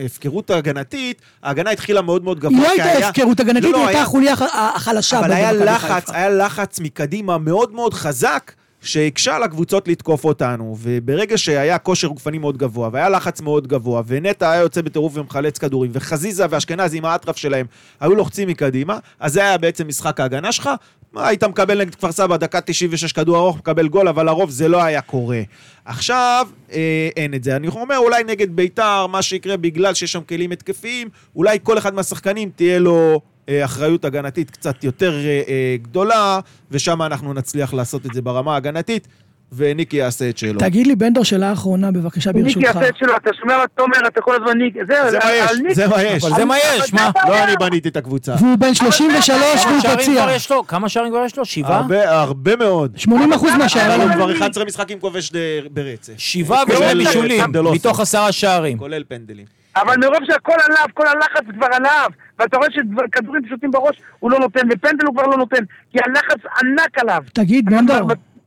הפקרות 0.05 0.49
הגנתית, 0.49 1.21
ההגנה 1.43 1.71
התחילה 1.71 2.01
מאוד 2.01 2.23
מאוד 2.23 2.39
גבוה. 2.39 2.69
היא 2.69 2.77
לא 2.77 2.83
הייתה 2.83 3.07
הפקרות 3.07 3.39
הגנתית, 3.39 3.63
לא, 3.63 3.71
לא, 3.71 3.77
היא 3.77 3.87
הייתה 3.87 4.01
החוליה 4.01 4.33
החלשה. 4.75 5.19
אבל 5.19 5.31
היה 5.31 5.51
לחץ, 5.51 6.09
היה 6.09 6.29
לחץ 6.29 6.79
מקדימה 6.79 7.37
מאוד 7.37 7.73
מאוד 7.73 7.93
חזק. 7.93 8.51
שהקשה 8.85 9.35
על 9.35 9.43
הקבוצות 9.43 9.87
לתקוף 9.87 10.25
אותנו, 10.25 10.75
וברגע 10.79 11.37
שהיה 11.37 11.77
כושר 11.77 12.07
גופני 12.07 12.37
מאוד 12.37 12.57
גבוה, 12.57 12.89
והיה 12.91 13.09
לחץ 13.09 13.41
מאוד 13.41 13.67
גבוה, 13.67 14.01
ונטע 14.07 14.51
היה 14.51 14.61
יוצא 14.61 14.81
בטירוף 14.81 15.17
ומחלץ 15.17 15.57
כדורים, 15.57 15.91
וחזיזה 15.93 16.45
ואשכנזי 16.49 16.97
עם 16.97 17.05
האטרף 17.05 17.37
שלהם 17.37 17.65
היו 17.99 18.15
לוחצים 18.15 18.47
מקדימה, 18.47 18.97
אז 19.19 19.33
זה 19.33 19.41
היה 19.41 19.57
בעצם 19.57 19.87
משחק 19.87 20.19
ההגנה 20.19 20.51
שלך. 20.51 20.69
היית 21.17 21.43
מקבל 21.43 21.79
נגד 21.79 21.95
כפר 21.95 22.11
סבא 22.11 22.37
דקה 22.37 22.61
96 22.61 23.11
כדור 23.11 23.37
ארוך, 23.37 23.57
מקבל 23.57 23.87
גול, 23.87 24.07
אבל 24.07 24.25
לרוב 24.25 24.49
זה 24.49 24.67
לא 24.67 24.83
היה 24.83 25.01
קורה. 25.01 25.41
עכשיו 25.85 26.47
אה, 26.71 27.09
אין 27.15 27.33
את 27.33 27.43
זה. 27.43 27.55
אני 27.55 27.67
אומר, 27.67 27.97
אולי 27.97 28.23
נגד 28.23 28.55
ביתר, 28.55 29.07
מה 29.07 29.21
שיקרה 29.21 29.57
בגלל 29.57 29.93
שיש 29.93 30.11
שם 30.11 30.21
כלים 30.21 30.51
התקפיים, 30.51 31.09
אולי 31.35 31.57
כל 31.63 31.77
אחד 31.77 31.93
מהשחקנים 31.93 32.49
תהיה 32.55 32.79
לו 32.79 33.21
אה, 33.49 33.65
אחריות 33.65 34.05
הגנתית 34.05 34.51
קצת 34.51 34.83
יותר 34.83 35.13
אה, 35.25 35.41
אה, 35.47 35.75
גדולה, 35.81 36.39
ושם 36.71 37.01
אנחנו 37.01 37.33
נצליח 37.33 37.73
לעשות 37.73 38.05
את 38.05 38.13
זה 38.13 38.21
ברמה 38.21 38.53
ההגנתית. 38.53 39.07
וניקי 39.53 39.97
יעשה 39.97 40.29
את 40.29 40.37
שלו. 40.37 40.59
תגיד 40.59 40.87
לי, 40.87 40.95
בנדור, 40.95 41.23
שאלה 41.23 41.53
אחרונה, 41.53 41.91
בבקשה, 41.91 42.31
ברשותך. 42.31 42.57
ניקי 42.57 42.67
יעשה 42.67 42.89
את 42.89 42.97
שלו, 42.97 43.17
אתה 43.17 43.29
שומע 43.39 43.57
מה 43.57 43.67
תומר, 43.75 44.07
אתה 44.07 44.21
כל 44.21 44.35
הזמן 44.35 44.57
ניקי. 44.57 44.79
זה 44.87 45.19
מה 45.23 45.31
יש, 45.31 45.51
זה 45.75 45.87
מה 45.87 46.03
יש. 46.03 46.23
זה 46.23 46.45
מה 46.45 46.57
יש, 46.57 46.93
מה? 46.93 47.11
לא 47.27 47.43
אני 47.43 47.53
בניתי 47.59 47.89
את 47.89 47.97
הקבוצה. 47.97 48.35
והוא 48.39 48.55
בן 48.57 48.73
33 48.73 49.65
והוא 49.65 49.95
פציע. 49.95 50.25
כמה 50.67 50.89
שערים 50.89 51.11
כבר 51.11 51.25
יש 51.25 51.37
לו? 51.37 51.45
שבעה? 51.45 51.83
הרבה 52.05 52.55
מאוד. 52.55 52.97
80 52.97 53.33
אחוז 53.33 53.51
מהשערים. 53.57 54.01
היה 54.01 54.07
לו 54.07 54.13
כבר 54.13 54.31
11 54.31 54.65
משחקים 54.65 54.99
כובש 54.99 55.31
ברצף. 55.71 56.13
שבעה 56.17 56.63
ושני 56.67 56.95
בישולים, 56.95 57.43
מתוך 57.73 57.99
עשרה 57.99 58.31
שערים. 58.31 58.77
כולל 58.77 59.03
פנדלים. 59.07 59.45
אבל 59.75 59.95
מרוב 59.97 60.19
שהכל 60.25 60.53
עליו, 60.65 60.85
כל 60.93 61.07
הלחץ 61.07 61.43
כבר 61.57 61.67
עליו, 61.71 62.09
ואתה 62.39 62.57
רואה 62.57 62.67
שכדורים 62.71 63.45
פשוטים 63.45 63.71
בראש 63.71 63.95
הוא 64.19 64.31
לא 64.31 64.39
נותן, 64.39 64.59
ופנדל 64.73 65.05
הוא 65.05 65.15
כבר 65.15 65.27
לא 65.27 65.37
נותן, 65.37 65.63
כי 65.91 65.97
הלחץ 66.05 66.37
ענק 66.61 66.99
עליו. 66.99 67.21
תגיד, 67.33 67.69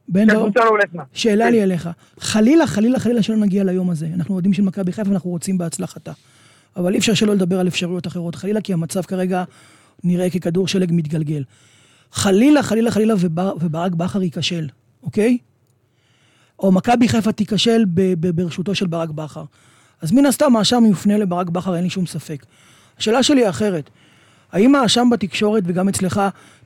בנדור, 0.09 0.49
בנדור, 0.49 0.77
שאלה 1.13 1.51
לי 1.51 1.63
אליך. 1.63 1.89
חלילה, 2.21 2.67
חלילה, 2.67 2.99
חלילה 2.99 3.23
שלא 3.23 3.37
נגיע 3.37 3.65
ליום 3.65 3.91
הזה. 3.91 4.09
אנחנו 4.15 4.35
אוהדים 4.35 4.53
של 4.53 4.63
מכבי 4.63 4.93
חיפה 4.93 5.11
ואנחנו 5.11 5.31
רוצים 5.31 5.59
בהצלחתה. 5.59 6.13
אבל 6.77 6.93
אי 6.93 6.99
אפשר 6.99 7.15
שלא 7.15 7.35
לדבר 7.35 7.61
על 7.61 7.69
אפשרויות 7.69 8.07
אחרות. 8.07 8.35
חלילה, 8.35 8.61
כי 8.61 8.73
המצב 8.73 9.03
כרגע 9.03 9.45
נראה 10.05 10.31
ככדור 10.31 10.69
שלג 10.69 10.91
מתגלגל. 10.93 11.45
חלילה, 12.13 12.63
חלילה, 12.63 12.91
חלילה, 12.91 13.15
וברק 13.61 13.93
בכר 13.93 14.23
ייכשל, 14.23 14.69
אוקיי? 15.03 15.39
או 16.59 16.73
מכבי 16.73 17.09
חיפה 17.09 17.33
תיכשל 17.33 17.85
ברשותו 18.35 18.75
של 18.75 18.87
ברק 18.87 19.11
בכר. 19.11 19.45
אז 20.03 20.13
מן 20.13 20.27
הסתם 20.27 20.57
האשם 20.57 20.85
יופנה 20.87 21.19
לברק 21.19 21.49
בכר, 21.49 21.77
אין 21.77 21.85
לי 21.85 21.91
שום 21.91 22.07
ספק. 22.07 22.47
השאלה 22.99 23.23
שלי 23.23 23.41
היא 23.41 23.49
אחרת. 23.49 23.91
האם 24.53 24.75
האשם 24.75 25.11
בתקשורת 25.11 25.63
וגם 25.67 25.89
אצלך 25.89 26.21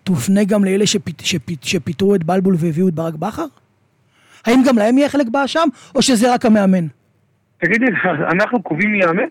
תופנה 0.05 0.45
גם 0.45 0.65
לאלה 0.65 0.87
שפית, 0.87 1.23
שפית, 1.25 1.65
שפיטרו 1.65 2.15
את 2.15 2.25
בלבול 2.25 2.55
והביאו 2.59 2.89
את 2.89 2.95
ברק 2.95 3.15
בכר? 3.15 3.47
האם 4.47 4.63
גם 4.67 4.79
להם 4.79 4.99
יהיה 4.99 5.09
חלק 5.09 5.27
באשם, 5.29 5.69
או 5.95 6.03
שזה 6.03 6.35
רק 6.35 6.47
המאמן? 6.47 6.87
תגידי, 7.59 7.87
אנחנו 8.33 8.63
קובעים 8.63 8.93
מי 8.93 8.99
יאמן? 8.99 9.23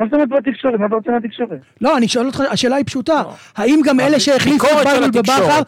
מה 0.00 0.06
זאת 0.06 0.14
אומרת 0.14 0.28
בתקשורת? 0.28 0.80
מה 0.80 0.86
אתה 0.86 0.94
רוצה 0.94 1.10
מהתקשורת? 1.10 1.58
לא, 1.80 1.96
אני 1.96 2.08
שואל 2.08 2.26
אותך, 2.26 2.42
השאלה 2.50 2.76
היא 2.76 2.84
פשוטה. 2.84 3.22
האם 3.56 3.80
גם 3.84 4.00
אלה 4.00 4.20
שהחליפו 4.20 4.66
את 4.66 4.86
בלבול 4.86 5.10
בבכר, 5.10 5.62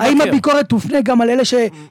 האם 0.00 0.20
הביקורת 0.20 0.68
תופנה 0.68 1.00
גם 1.00 1.20
על 1.20 1.30
אלה 1.30 1.42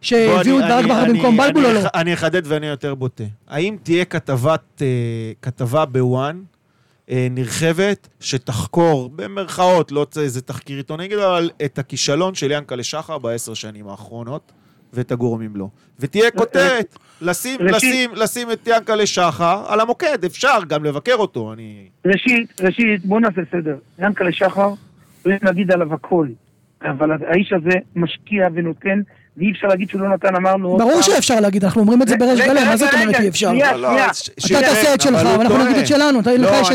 שהביאו 0.01 0.59
את 0.59 0.65
ברק 0.65 0.85
בכר 0.85 1.05
במקום 1.05 1.37
בלבול 1.37 1.65
או 1.65 1.73
לא? 1.73 1.79
אני 1.95 2.13
אחדד 2.13 2.41
ואני 2.45 2.67
יותר 2.67 2.95
בוטה. 2.95 3.23
האם 3.47 3.77
תהיה 3.83 4.03
אה, 4.81 4.85
כתבה 5.41 5.85
בוואן, 5.85 6.41
נרחבת, 7.09 8.07
שתחקור, 8.19 9.09
במרכאות, 9.15 9.91
לא 9.91 10.05
איזה 10.17 10.41
תחקיר 10.41 10.77
עיתונאי, 10.77 11.15
אבל 11.15 11.49
את 11.65 11.79
הכישלון 11.79 12.35
של 12.35 12.51
ינקלה 12.51 12.83
שחר 12.83 13.17
בעשר 13.17 13.53
שנים 13.53 13.87
האחרונות? 13.87 14.51
ואת 14.93 15.11
הגורמים 15.11 15.55
לו. 15.55 15.69
ותהיה 15.99 16.31
כותרת, 16.31 16.97
לשים, 17.21 17.59
לשים, 17.61 18.11
לשים 18.15 18.51
את 18.51 18.67
ינקלה 18.67 19.05
שחר 19.05 19.65
על 19.67 19.79
המוקד, 19.79 20.25
אפשר 20.25 20.57
גם 20.67 20.83
לבקר 20.83 21.15
אותו, 21.15 21.53
אני... 21.53 21.87
ראשית, 22.05 22.61
ראשית, 22.61 23.05
בוא 23.05 23.19
נעשה 23.19 23.41
סדר. 23.51 23.77
ינקלה 23.99 24.31
שחר, 24.31 24.73
יכולים 25.19 25.39
להגיד 25.43 25.71
עליו 25.71 25.93
הכל, 25.93 26.27
אבל 26.81 27.11
האיש 27.11 27.53
הזה 27.53 27.77
משקיע 27.95 28.47
ונותן, 28.53 29.01
ואי 29.39 29.51
אפשר 29.51 29.67
להגיד 29.67 29.89
שהוא 29.89 30.01
לא 30.01 30.09
נתן, 30.09 30.35
אמרנו... 30.35 30.77
ברור 30.77 31.01
שאפשר 31.01 31.39
להגיד, 31.39 31.63
אנחנו 31.63 31.81
אומרים 31.81 32.01
את 32.01 32.07
זה 32.07 32.17
בריש 32.17 32.41
גלי, 32.41 32.65
מה 32.65 32.77
זאת 32.77 32.93
אומרת 32.93 33.15
אי 33.19 33.27
אפשר? 33.29 33.53
לא, 33.53 33.81
לא. 33.81 34.05
אתה 34.05 34.59
תעשה 34.59 34.93
את 34.93 35.01
שלך, 35.01 35.27
ואנחנו 35.39 35.65
נגיד 35.65 35.77
את 35.77 35.87
שלנו, 35.87 36.19
לך 36.19 36.27
לא, 36.27 36.49
יש 36.61 36.71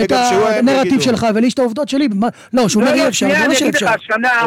את 0.00 0.12
הנרטיב 0.12 1.00
שלך, 1.00 1.26
ולי 1.34 1.46
יש 1.46 1.54
את 1.54 1.58
העובדות 1.58 1.88
שלי. 1.88 2.08
לא, 2.52 2.68
שהוא 2.68 2.82
אומר 2.82 2.94
אי 2.94 3.08
אפשר, 3.08 3.28
זה 3.28 3.48
לא 3.48 3.54
שאפשר. 3.54 3.86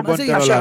מה 0.03 0.15
זה 0.15 0.23
אי 0.23 0.37
אפשר? 0.37 0.59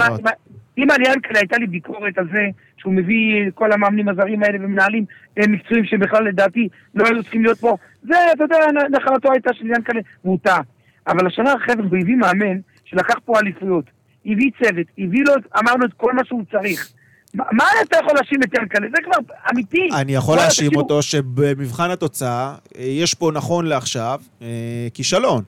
אם 0.79 0.91
על 0.91 1.01
ינקלה 1.07 1.39
הייתה 1.39 1.57
לי 1.57 1.67
ביקורת 1.67 2.19
על 2.19 2.29
זה 2.33 2.47
שהוא 2.77 2.93
מביא 2.93 3.51
כל 3.55 3.73
המאמנים 3.73 4.09
הזרים 4.09 4.43
האלה 4.43 4.59
ומנהלים 4.61 5.05
אה, 5.39 5.47
מקצועיים 5.49 5.85
שבכלל 5.85 6.25
לדעתי 6.25 6.69
לא 6.95 7.07
היו 7.07 7.23
צריכים 7.23 7.43
להיות 7.43 7.59
פה, 7.59 7.77
זה, 8.03 8.15
אתה 8.33 8.45
יודע, 8.45 8.57
נחלתו 8.91 9.33
הייתה 9.33 9.51
של 9.55 9.67
ינקלה, 9.67 10.01
והוא 10.25 10.39
טעה. 10.43 10.61
אבל 11.07 11.27
השנה 11.27 11.53
החבר'ה, 11.53 11.87
הוא 11.91 11.99
הביא 11.99 12.17
מאמן 12.17 12.59
שלקח 12.85 13.15
פה 13.25 13.39
אליפויות, 13.41 13.85
הביא 14.29 14.51
צוות, 14.63 14.87
הביא 14.99 15.21
לו, 15.27 15.35
אמרנו 15.59 15.85
את 15.85 15.91
כל 15.97 16.13
מה 16.13 16.23
שהוא 16.25 16.43
צריך. 16.53 16.93
מה 17.35 17.65
אתה 17.83 17.97
יכול 18.03 18.13
להאשים 18.15 18.43
את 18.43 18.55
ינקלה? 18.55 18.87
זה 18.91 19.03
כבר 19.05 19.35
אמיתי. 19.53 19.89
אני 19.95 20.15
יכול 20.15 20.37
להאשים 20.37 20.77
אותו 20.77 21.03
שבמבחן 21.03 21.91
התוצאה, 21.91 22.55
אה, 22.79 22.83
יש 22.85 23.15
פה 23.15 23.31
נכון 23.35 23.67
לעכשיו 23.67 24.21
אה, 24.43 24.47
כישלון. 24.95 25.43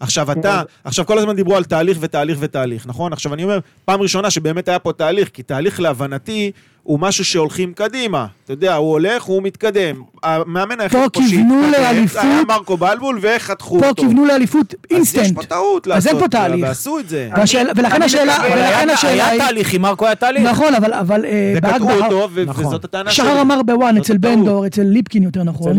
עכשיו 0.00 0.32
אתה, 0.32 0.62
עכשיו 0.84 1.06
כל 1.06 1.18
הזמן 1.18 1.36
דיברו 1.36 1.56
על 1.56 1.64
תהליך 1.64 1.98
ותהליך 2.00 2.38
ותהליך, 2.40 2.86
נכון? 2.86 3.12
עכשיו 3.12 3.34
אני 3.34 3.44
אומר, 3.44 3.58
פעם 3.84 4.00
ראשונה 4.00 4.30
שבאמת 4.30 4.68
היה 4.68 4.78
פה 4.78 4.92
תהליך, 4.92 5.28
כי 5.28 5.42
תהליך 5.42 5.80
להבנתי 5.80 6.52
הוא 6.82 7.00
משהו 7.00 7.24
שהולכים 7.24 7.72
קדימה. 7.74 8.26
אתה 8.52 8.64
יודע, 8.64 8.74
הוא 8.74 8.90
הולך, 8.90 9.22
הוא 9.22 9.42
מתקדם. 9.42 10.02
המאמן 10.22 10.80
היחיד 10.80 10.98
פה 11.12 11.20
שהתקדם, 11.22 12.06
זה 12.06 12.20
היה 12.22 12.42
מרקו 12.48 12.76
בלבול, 12.76 13.18
וחתכו 13.22 13.76
אותו. 13.76 13.88
פה 13.88 13.94
כיוונו 13.94 14.24
לאליפות 14.24 14.74
אינסטנט. 14.90 15.22
אז 15.24 15.26
יש 15.26 15.32
פה 15.32 15.42
טעות 15.42 15.86
לעשות. 15.86 16.08
אז 16.10 16.14
אין 16.14 16.22
פה 16.22 16.28
תהליך. 16.28 16.66
ועשו 16.68 16.98
את 16.98 17.08
זה. 17.08 17.30
ולכן 17.76 18.02
השאלה, 18.02 18.36
ולכן 18.52 18.90
השאלה 18.90 19.28
היה 19.28 19.44
תהליך, 19.44 19.74
עם 19.74 19.82
מרקו 19.82 20.06
היה 20.06 20.14
תהליך. 20.14 20.42
נכון, 20.42 20.74
אבל... 20.74 21.24
אה, 21.24 21.54
וקטעו 21.56 21.90
אותו, 21.90 22.28
נכון. 22.46 22.64
וזאת 22.66 22.84
הטענה 22.84 23.10
שלי. 23.10 23.24
שחר 23.24 23.40
אמר 23.40 23.62
ב 23.62 23.69
ONE, 23.69 23.96
אצל 23.96 24.18
בן 24.18 24.44
דור, 24.44 24.66
אצל 24.66 24.82
ליפקין 24.82 25.22
יותר 25.22 25.42
נכון, 25.42 25.76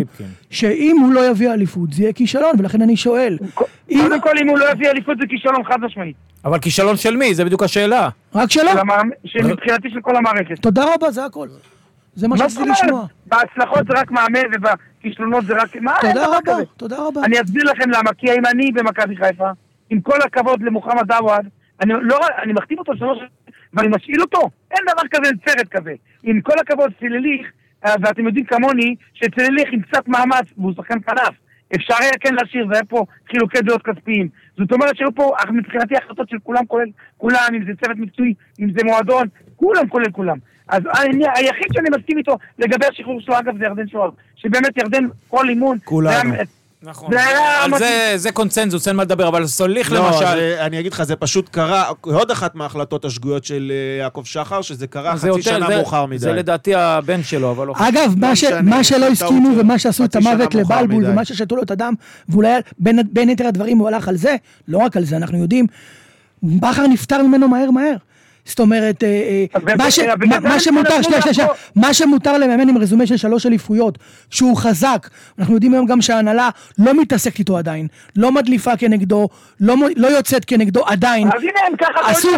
שאם 0.50 0.98
הוא 1.02 1.14
לא 1.14 1.30
יביא 1.30 1.52
אליפות, 1.52 1.94
זה 1.94 2.04
יהיה 2.04 2.14
כישלון, 2.14 2.52
ולכן 2.60 2.82
אני 2.82 2.98
שואל. 2.98 3.38
קודם 3.88 4.22
כל, 4.22 4.38
אם 4.42 4.50
הוא 4.50 4.58
לא 4.58 4.72
יביא 4.72 4.90
אליפות 4.90 5.18
זה 5.18 5.24
כישלון 5.30 5.64
חד 5.64 5.78
משמעית. 5.82 6.16
אבל 6.46 6.60
כישלון 6.60 6.98
של 6.98 7.16
מי? 7.16 7.36
זה 7.36 7.46
בדיוק 7.46 7.64
השאלה. 7.64 8.10
רק 8.36 8.52
שלו. 8.52 8.72
מבחינתי 9.44 9.90
של 9.94 10.02
כל 10.02 10.16
המערכת. 10.16 10.60
תודה 10.62 10.94
רבה, 10.94 11.12
זה 11.12 11.26
הכל. 11.26 11.48
זה 12.16 12.28
מה 12.28 12.38
שרציתי 12.38 12.70
לשמוע. 12.70 13.06
בהצלחות 13.26 13.88
זה 13.88 13.94
רק 14.00 14.12
מאמן 14.12 14.40
ובכישלונות 14.54 15.46
זה 15.46 15.54
רק... 15.54 15.78
תודה 16.02 16.26
רבה, 16.38 16.66
תודה 16.78 16.98
רבה. 17.08 17.22
אני 17.24 17.42
אסביר 17.42 17.64
לכם 17.64 17.90
למה, 17.90 18.14
כי 18.18 18.32
אם 18.32 18.46
אני 18.46 18.72
במכבי 18.72 19.16
חיפה, 19.16 19.50
עם 19.90 20.02
כל 20.02 20.22
הכבוד 20.26 20.62
למוחמד 20.62 21.12
עוואד, 21.12 21.48
אני 21.82 21.94
לא... 22.02 22.20
אני 22.44 22.54
מחתים 22.54 22.80
אותו 22.80 22.98
שלוש... 22.98 23.20
ואני 23.74 23.88
משאיל 23.88 24.22
אותו. 24.22 24.50
אין 24.72 24.86
דבר 24.94 25.08
כזה, 25.12 25.30
אין 25.30 25.38
סרט 25.48 25.68
כזה. 25.72 25.94
עם 26.24 26.42
כל 26.42 26.54
הכבוד, 26.62 26.92
צלליך, 27.00 27.52
אה, 27.86 27.94
ואתם 28.02 28.26
יודעים 28.26 28.46
כמוני, 28.46 28.96
שצלליך 29.14 29.70
עם 29.72 29.82
קצת 29.82 30.08
מאמץ, 30.08 30.46
והוא 30.58 30.74
שחקן 30.74 30.98
כנף, 31.08 31.36
אפשר 31.76 31.94
היה 32.00 32.12
כן 32.20 32.36
להשאיר, 32.36 32.68
זה 32.68 32.74
היה 32.74 32.86
פה 32.86 33.06
חילוקי 33.32 33.62
דעות 33.62 33.82
כספיים. 33.82 34.28
זאת 34.58 34.72
אומרת 34.72 34.98
שהיו 34.98 35.16
פה, 35.16 35.32
מבחינתי, 35.50 35.96
החלטות 35.98 36.30
של 36.30 36.38
כולם, 36.44 36.66
כולל 36.66 36.86
כולם, 37.18 37.48
אם 37.54 37.66
זה 37.66 37.72
צוות 37.84 37.98
מקצועי, 37.98 38.34
אם 38.60 38.72
זה 38.78 38.84
מועדון, 38.84 39.28
כולם 39.56 39.88
כולל 39.88 40.12
כולם. 40.12 40.38
אז 40.70 40.84
אני, 41.00 41.24
היחיד 41.36 41.68
שאני 41.74 41.90
מסכים 42.00 42.18
איתו 42.18 42.38
לגבי 42.60 42.86
השחרור 42.94 43.22
שלו, 43.22 43.40
אגב, 43.40 43.58
זה 43.58 43.66
ירדן 43.66 43.88
שואה. 43.88 44.10
שבאמת 44.36 44.78
ירדן, 44.78 45.04
כל 45.30 45.50
אימון... 45.50 45.78
כולנו. 45.84 46.34
נכון. 46.86 47.12
זה 47.12 47.26
היה 47.26 47.64
על. 47.64 47.78
זה- 47.78 48.14
זה 48.16 48.32
קונצנזוס, 48.32 48.88
אין 48.88 48.96
מה 48.96 49.04
לדבר, 49.04 49.28
אבל 49.28 49.48
סוליך 49.48 49.92
לא, 49.92 50.08
למשל... 50.08 50.20
זה- 50.26 50.58
אני 50.60 50.80
אגיד 50.80 50.94
לך, 50.94 51.04
זה 51.04 51.16
פשוט 51.16 51.50
קרה, 51.50 51.86
עוד 52.02 52.32
אחת 52.32 52.56
מההחלטות 52.56 53.06
השגויות 53.06 53.46
של 53.46 53.72
אה, 53.72 54.04
יעקב 54.04 54.22
שחר, 54.26 54.62
שזה 54.62 54.88
קרה 54.88 55.16
חצי 55.18 55.28
יותר- 55.28 55.42
שנה 55.42 55.68
זה- 55.68 55.76
מאוחר 55.76 56.06
מדי. 56.06 56.18
זה 56.20 56.34
לדעתי 56.34 56.76
הבן 56.76 57.24
שלו, 57.24 57.52
אבל 57.52 57.68
לא... 57.68 57.74
אגב, 57.78 58.14
מה, 58.18 58.36
ש... 58.36 58.44
משנה, 58.44 58.62
מה 58.62 58.84
שלא 58.84 59.06
הסכימו. 59.06 59.50
ומה 59.58 59.80
שעשו 59.80 60.04
את 60.06 60.16
המוות 60.16 60.56
לבלבול. 60.56 61.06
ומה 61.06 61.26
ששתו 61.26 61.56
לו 61.56 61.64
את 61.64 61.72
הדם, 61.72 61.94
ואולי 62.30 62.50
בין, 62.80 63.00
בין 63.12 63.30
יתר 63.30 63.48
הדברים 63.48 63.78
הוא 63.78 63.88
הלך 63.88 64.08
על 64.08 64.16
זה, 64.18 64.36
לא 64.68 64.78
רק 64.78 64.98
על 64.98 65.04
זה, 65.04 65.18
אנחנו 65.18 65.38
יודעים, 65.38 65.66
בכר 66.44 66.88
נפטר 66.88 67.24
ממנו 67.24 67.48
מהר 67.48 67.72
מהר. 67.72 67.96
זאת 68.46 68.60
אומרת, 68.60 69.04
אה, 69.04 69.08
אה, 69.08 69.46
אז 69.54 69.64
מה, 69.78 69.92
ש... 70.60 70.64
שמותר, 70.64 71.02
שנייה, 71.02 71.22
שנייה, 71.22 71.34
שנייה, 71.34 71.50
מה 71.76 71.94
שמותר 71.94 72.38
למאמן 72.38 72.70
עם 72.70 72.78
רזומה 72.78 73.08
של 73.08 73.18
שלוש 73.18 73.46
אליפויות, 73.46 73.98
שהוא 74.30 74.58
חזק, 74.58 75.10
אנחנו 75.40 75.54
יודעים 75.54 75.74
היום 75.74 75.86
גם 75.86 76.02
שההנהלה 76.02 76.50
לא 76.80 77.02
מתעסקת 77.02 77.40
איתו 77.40 77.58
עדיין, 77.58 77.88
לא 78.16 78.32
מדליפה 78.32 78.78
כנגדו, 78.78 79.30
לא, 79.60 79.76
לא 79.96 80.08
יוצאת 80.08 80.46
כנגדו 80.46 80.86
עדיין. 80.86 81.28
אז 81.28 81.42
הנה, 81.42 81.60
הם 81.68 81.76
ככה 81.78 82.12
עשו, 82.12 82.30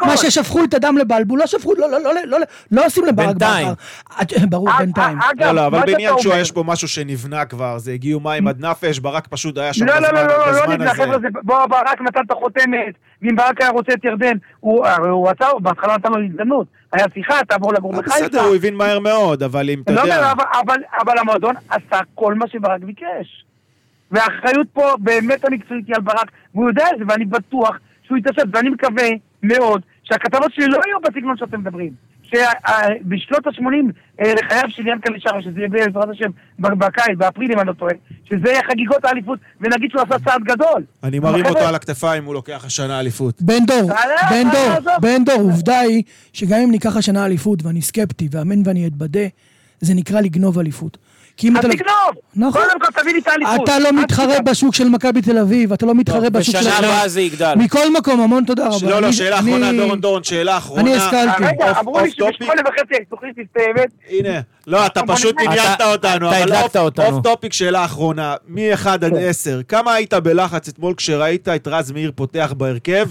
מה 0.00 0.16
ששפכו 0.16 0.64
את 0.64 0.74
הדם 0.74 0.98
לבלבול, 0.98 1.38
לא 1.38 1.46
שפכו, 1.46 1.74
לא, 1.74 1.90
לא, 1.90 2.02
לא, 2.02 2.14
לא, 2.14 2.20
לא, 2.24 2.38
לא 2.72 2.86
עושים 2.86 3.04
לברק 3.04 3.26
בינתיים. 3.26 3.68
בכר. 3.68 4.36
אה, 4.40 4.46
ברור, 4.46 4.68
בינתיים. 4.78 5.18
אגב, 5.20 5.46
לא, 5.46 5.52
לא, 5.52 5.66
אבל 5.66 5.80
בעניין 5.86 6.14
שואה 6.18 6.40
יש 6.40 6.52
פה 6.52 6.62
משהו 6.66 6.88
שנבנה 6.88 7.44
כבר, 7.44 7.78
זה 7.78 7.92
הגיעו 7.92 8.20
מים 8.20 8.48
עד 8.48 8.64
נפש, 8.66 8.98
ברק 8.98 9.26
פשוט 9.26 9.58
היה 9.58 9.72
שם 9.72 9.86
לא, 9.86 9.98
לא, 9.98 10.08
בזמן 10.08 10.14
לא, 10.14 10.22
לא, 10.22 10.38
לא, 10.38 10.52
לא 10.52 10.62
בזמן 10.62 10.74
נבנה, 10.74 10.90
הזה. 10.90 11.02
חבר'ה, 11.02 11.66
ברק 11.66 12.00
נתן 12.00 12.20
את 12.26 12.30
החותמת, 12.30 12.94
ואם 13.22 13.36
ברק 13.36 13.60
היה 13.60 13.70
רוצה 13.70 13.92
את 13.92 14.04
ירדן, 14.04 14.36
הוא 14.60 14.86
הרי 14.86 15.08
הוא 15.08 15.30
רצה, 15.30 15.46
בהתחלה 15.60 15.94
נתן 15.96 16.12
לו 16.12 16.24
הזדמנות. 16.24 16.66
היה 16.92 17.04
שיחה, 17.14 17.34
תעבור 17.48 17.72
לגור 17.74 17.94
אה, 17.94 18.00
בחיפה. 18.02 18.24
בסדר, 18.24 18.40
הוא 18.40 18.54
הבין 18.56 18.74
מהר 18.74 18.98
מאוד, 18.98 19.42
אבל 19.42 19.70
אם 19.70 19.80
אתה 19.82 19.92
לא 19.92 20.00
יודע... 20.00 20.16
אומר, 20.18 20.32
אבל- 20.32 20.44
אבל- 20.64 20.82
אבל 21.04 21.18
המועדון 21.18 21.54
עשה 21.68 22.00
כל 22.14 22.34
מה 22.34 22.48
שברק 22.48 22.80
ביקש. 22.80 23.44
והאחריות 24.10 24.66
פה 24.72 24.82
באמת 24.98 25.44
המקצועית 25.44 25.86
היא 25.86 25.96
על 25.96 26.02
ברק, 26.02 26.30
והוא 26.54 26.68
יודע 26.68 26.84
את 26.92 26.98
זה, 26.98 27.04
ואני 27.08 27.24
בטוח 27.24 27.76
שהוא 28.02 28.18
יתעשת, 28.18 28.44
ואני 28.52 28.68
מקווה 28.70 29.08
מאוד 29.42 29.82
שהכתבות 30.02 30.52
שלי 30.54 30.66
לא 30.66 30.78
יהיו 30.86 31.00
בסגנון 31.00 31.36
שאתם 31.36 31.60
מדברים. 31.60 31.92
שבשנות 32.30 33.46
ה-80 33.46 34.24
לחייו 34.24 34.62
של 34.68 34.86
ינקלה 34.86 35.20
שחר, 35.20 35.40
שזה 35.40 35.60
יהיה 35.60 35.68
בעזרת 35.68 36.08
השם 36.10 36.30
בקיץ, 36.58 37.18
באפריל 37.18 37.52
אם 37.52 37.58
אני 37.60 37.68
לא 37.68 37.72
טועה, 37.72 37.92
שזה 38.24 38.50
יהיה 38.50 38.60
חגיגות 38.70 39.04
האליפות, 39.04 39.38
ונגיד 39.60 39.90
שהוא 39.90 40.02
עשה 40.02 40.24
צעד 40.24 40.42
גדול. 40.44 40.82
אני 41.04 41.18
מרים 41.18 41.46
אותו 41.46 41.68
על 41.68 41.74
הכתפיים, 41.74 42.24
הוא 42.24 42.34
לוקח 42.34 42.64
השנה 42.64 43.00
אליפות. 43.00 43.42
בן 43.42 43.66
דור, 43.66 43.90
תעלה, 43.90 44.14
בן 44.30 44.50
תעלה, 44.50 44.52
דור, 44.52 44.76
עזוב. 44.76 45.02
בן 45.02 45.24
דור, 45.24 45.40
עובדה 45.40 45.78
היא 45.78 46.02
שגם 46.32 46.58
אם 46.64 46.70
ניקח 46.70 46.96
השנה 46.96 47.26
אליפות 47.26 47.62
ואני 47.62 47.82
סקפטי 47.82 48.28
ואמן 48.30 48.62
ואני 48.64 48.86
אתבדה, 48.86 49.26
זה 49.80 49.94
נקרא 49.94 50.20
לגנוב 50.20 50.58
אליפות. 50.58 50.98
כי 51.38 51.48
אם 51.48 51.56
אז 51.56 51.64
אתה... 51.64 51.68
לא- 51.68 51.74
תגנוב! 51.74 52.22
נכון. 52.36 52.62
קודם 52.62 52.80
כל 52.80 53.00
תביא 53.00 53.12
לי 53.12 53.18
את 53.18 53.28
האליפות. 53.28 53.68
אתה 53.68 53.78
לא 53.78 53.92
מתחרה. 53.92 54.40
בשוק 54.40 54.74
של 54.74 54.88
מכבי 54.88 55.22
תל 55.22 55.38
אביב, 55.38 55.72
אתה 55.72 55.86
לא 55.86 55.94
מתחרה 55.94 56.30
בשוק 56.30 56.54
של... 56.54 56.60
בשנה 56.60 56.78
הבאה 56.78 57.08
זה 57.08 57.20
יגדל. 57.20 57.54
מכל 57.56 57.92
מקום, 57.98 58.20
המון 58.20 58.44
תודה 58.44 58.66
רבה. 58.68 58.90
לא, 58.90 59.02
לא, 59.02 59.12
שאלה 59.12 59.38
אחרונה, 59.38 59.72
דורון 59.72 60.00
דורון, 60.00 60.24
שאלה 60.24 60.56
אחרונה. 60.58 60.82
אני 60.82 60.94
השכלתי. 60.94 61.44
רגע, 61.44 61.80
אמרו 61.80 62.00
לי. 62.00 62.10
שבשמונה 62.10 62.62
וחצי 62.68 62.94
התוכנית 63.02 63.34
מסתיימת. 63.38 63.88
הנה, 64.10 64.40
לא, 64.68 64.86
אתה 64.86 65.00
פשוט. 65.06 65.34
עניינת 65.40 65.80
אותנו, 65.80 66.28
אתה 66.28 66.36
הדלקת 66.42 66.76
אותנו. 66.76 67.06
off 67.06 67.22
topic 67.24 67.52
שאלה 67.52 67.84
אחרונה, 67.84 68.34
מ-1 68.48 68.88
עד 68.88 69.04
כן. 69.04 69.16
10, 69.16 69.60
כמה 69.68 69.94
היית 69.94 70.14
בלחץ 70.14 70.68
אתמול 70.68 70.94
כשראית 70.94 71.48
את 71.48 71.68
רז 71.68 71.92
מאיר 71.92 72.12
פותח 72.14 72.52
בהרכב? 72.56 73.08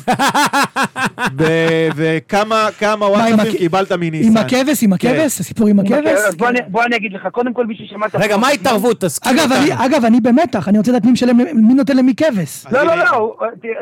ו- 1.37 1.87
וכמה 1.95 2.69
וואטסאפים 2.99 3.51
קיבלת 3.57 3.91
מניסן? 3.91 4.29
עם 4.31 4.37
הכבש, 4.37 4.83
עם 4.83 4.97
כן. 4.97 5.07
הכבש? 5.09 5.39
הסיפור 5.39 5.67
עם 5.67 5.79
הכבש? 5.79 6.19
בוא 6.67 6.83
אני- 6.83 6.95
אגיד 6.95 7.13
לך, 7.13 7.27
קודם 7.31 7.53
כל 7.53 7.65
מי 7.65 7.75
ששמע 7.75 8.05
את 8.05 8.15
רגע, 8.15 8.37
מה 8.37 8.47
ההתערבות? 8.47 9.01
תזכיר 9.03 9.31
אגב, 9.31 9.39
אותנו. 9.51 9.55
אני- 9.73 9.85
אגב, 9.85 10.05
אני 10.05 10.21
במתח, 10.21 10.67
אני 10.67 10.77
רוצה 10.77 10.91
לדעת 10.91 11.05
מי 11.53 11.73
נותן 11.73 11.97
למי 11.97 12.13
כבש. 12.15 12.65
לא, 12.71 12.83
לא. 12.83 12.95
לא, 12.95 13.35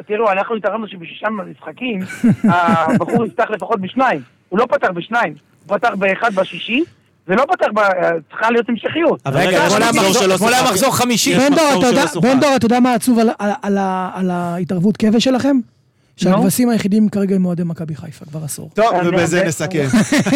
תראו, 0.07 0.31
אנחנו 0.31 0.55
התערבנו 0.55 0.87
שבשישה 0.87 1.27
משחקים, 1.29 1.99
הבחור 2.53 3.25
יפתח 3.25 3.45
לפחות 3.49 3.81
בשניים. 3.81 4.21
הוא 4.49 4.59
לא 4.59 4.65
פתח 4.65 4.87
בשניים, 4.95 5.33
הוא 5.67 5.77
פתח 5.77 5.89
באחד 5.97 6.35
בשישי, 6.35 6.83
ולא 7.27 7.43
פתח 7.51 7.67
ב... 7.75 7.79
צריכה 8.31 8.51
להיות 8.51 8.69
המשכיות. 8.69 9.19
אבל 9.25 9.37
רגע, 9.37 9.67
אתמול 9.67 9.83
היה 10.53 10.63
מחזור 10.63 10.95
חמישי. 10.95 11.29
יש 11.29 11.37
בן 11.37 11.55
דור, 11.55 11.65
מחזור 11.65 11.79
אתה 11.79 11.87
יודע- 12.65 12.79
מה 12.79 12.93
עצוב 12.93 13.19
על- 13.19 13.29
על- 13.39 13.51
על 13.61 13.77
ה- 13.77 14.09
על 14.15 14.31
ההתערבות 14.31 14.97
כבש 14.97 15.23
שלכם? 15.23 15.57
שהכבשים 16.17 16.69
היחידים 16.69 17.09
כרגע 17.09 17.35
הם 17.35 17.45
אוהדי 17.45 17.63
מכבי 17.65 17.95
חיפה, 17.95 18.25
כבר 18.25 18.39
עשור. 18.43 18.69
טוב, 18.73 18.85
ובזה 19.05 19.25
זה- 19.25 19.43
נסכם. 19.45 19.85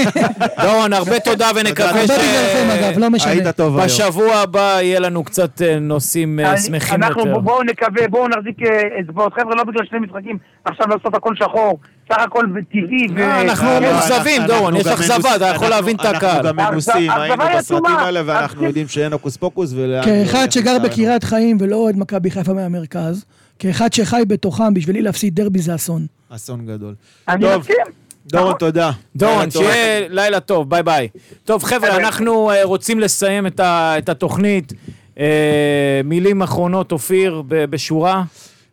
דורון, 0.63 0.93
הרבה 0.93 1.19
תודה 1.19 1.47
ונקווה 1.55 1.89
הרבה 1.89 2.03
בגללכם, 2.03 2.67
אגב, 2.79 2.97
לא 2.99 3.09
משנה. 3.09 3.31
היית 3.31 3.47
טוב 3.47 3.75
היום. 3.77 3.85
בשבוע 3.87 4.35
הבא 4.35 4.77
יהיה 4.81 4.99
לנו 4.99 5.23
קצת 5.23 5.61
אה, 5.61 5.79
נושאים 5.79 6.39
אה, 6.39 6.57
שמחים 6.57 7.03
אנחנו 7.03 7.21
יותר. 7.27 7.39
בואו 7.39 7.63
נקווה, 7.63 8.07
בואו 8.07 8.27
נחזיק 8.27 8.61
אה, 8.65 8.81
אצבעות. 8.99 9.33
חבר'ה, 9.33 9.55
לא 9.55 9.63
בגלל 9.63 9.85
שני 9.89 9.99
משחקים, 9.99 10.37
עכשיו 10.65 10.87
לעשות 10.87 11.15
הכל 11.15 11.35
שחור. 11.35 11.79
סך 12.13 12.17
הכל 12.19 12.43
טבעי. 12.71 13.23
אנחנו 13.41 13.67
לא, 13.67 13.79
לא, 13.79 13.91
מאוכזבים, 13.91 14.41
אנחנו 14.41 14.55
דורון, 14.55 14.75
יש 14.75 14.87
אכזבה, 14.87 15.35
אתה 15.35 15.45
יכול 15.45 15.47
אנחנו- 15.47 15.69
להבין 15.69 15.95
את 15.95 16.05
הקהל. 16.05 16.45
אנחנו 16.47 16.61
גם 16.63 16.71
מנוסים, 16.71 17.11
היינו 17.11 17.43
בסרטים. 17.57 17.85
האלה, 17.85 18.21
ואנחנו 18.25 18.63
יודעים 18.65 18.87
שאין 18.87 19.13
הוקוס 19.13 19.37
פוקוס. 19.37 19.73
כאחד 20.05 20.51
שגר. 20.51 20.77
בקריית 20.83 21.23
חיים 21.23 21.57
ולא 21.59 21.75
אוהד 21.75 21.97
מכבי 21.97 22.31
חיפה 22.31 22.53
מהמרכז, 22.53 23.25
כאחד 23.59 23.93
שחי 23.93 24.21
בתוכם, 24.27 24.73
בשבילי 24.73 25.01
להפסיד 25.01 25.35
דרבי 25.35 25.59
זה 25.59 25.75
אסון. 25.75 26.05
אסון 26.29 26.65
גדול. 26.65 26.95
אני 27.27 27.57
מסכים. 27.57 27.75
דורון, 28.27 28.47
נכון. 28.47 28.59
תודה. 28.59 28.91
דורון, 29.15 29.37
לילה 29.39 29.51
טוב. 29.51 29.63
שיהיה 29.63 30.07
לילה 30.09 30.39
טוב, 30.39 30.69
bye 30.69 30.83
bye. 30.83 31.07
טוב, 31.43 31.63
חבר'ה. 31.63 31.97
אנחנו 31.97 32.51
אה, 32.51 32.63
רוצים 32.63 32.99
לסיים 32.99 33.47
את 33.47 34.09
התוכנית. 34.09 34.73
אה, 35.19 36.01
מילים 36.03 36.41
אחרונות, 36.41 36.91
אופיר, 36.91 37.43
ב- 37.47 37.65
בשורה. 37.65 38.23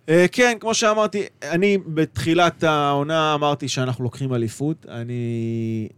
אה, 0.08 0.26
כן, 0.32 0.56
כמו 0.60 0.74
שאמרתי, 0.74 1.22
אני 1.42 1.78
בתחילת 1.86 2.64
העונה 2.64 3.34
אמרתי 3.34 3.68
שאנחנו 3.68 4.04
לוקחים 4.04 4.34
אליפות. 4.34 4.86
אני, 4.88 5.88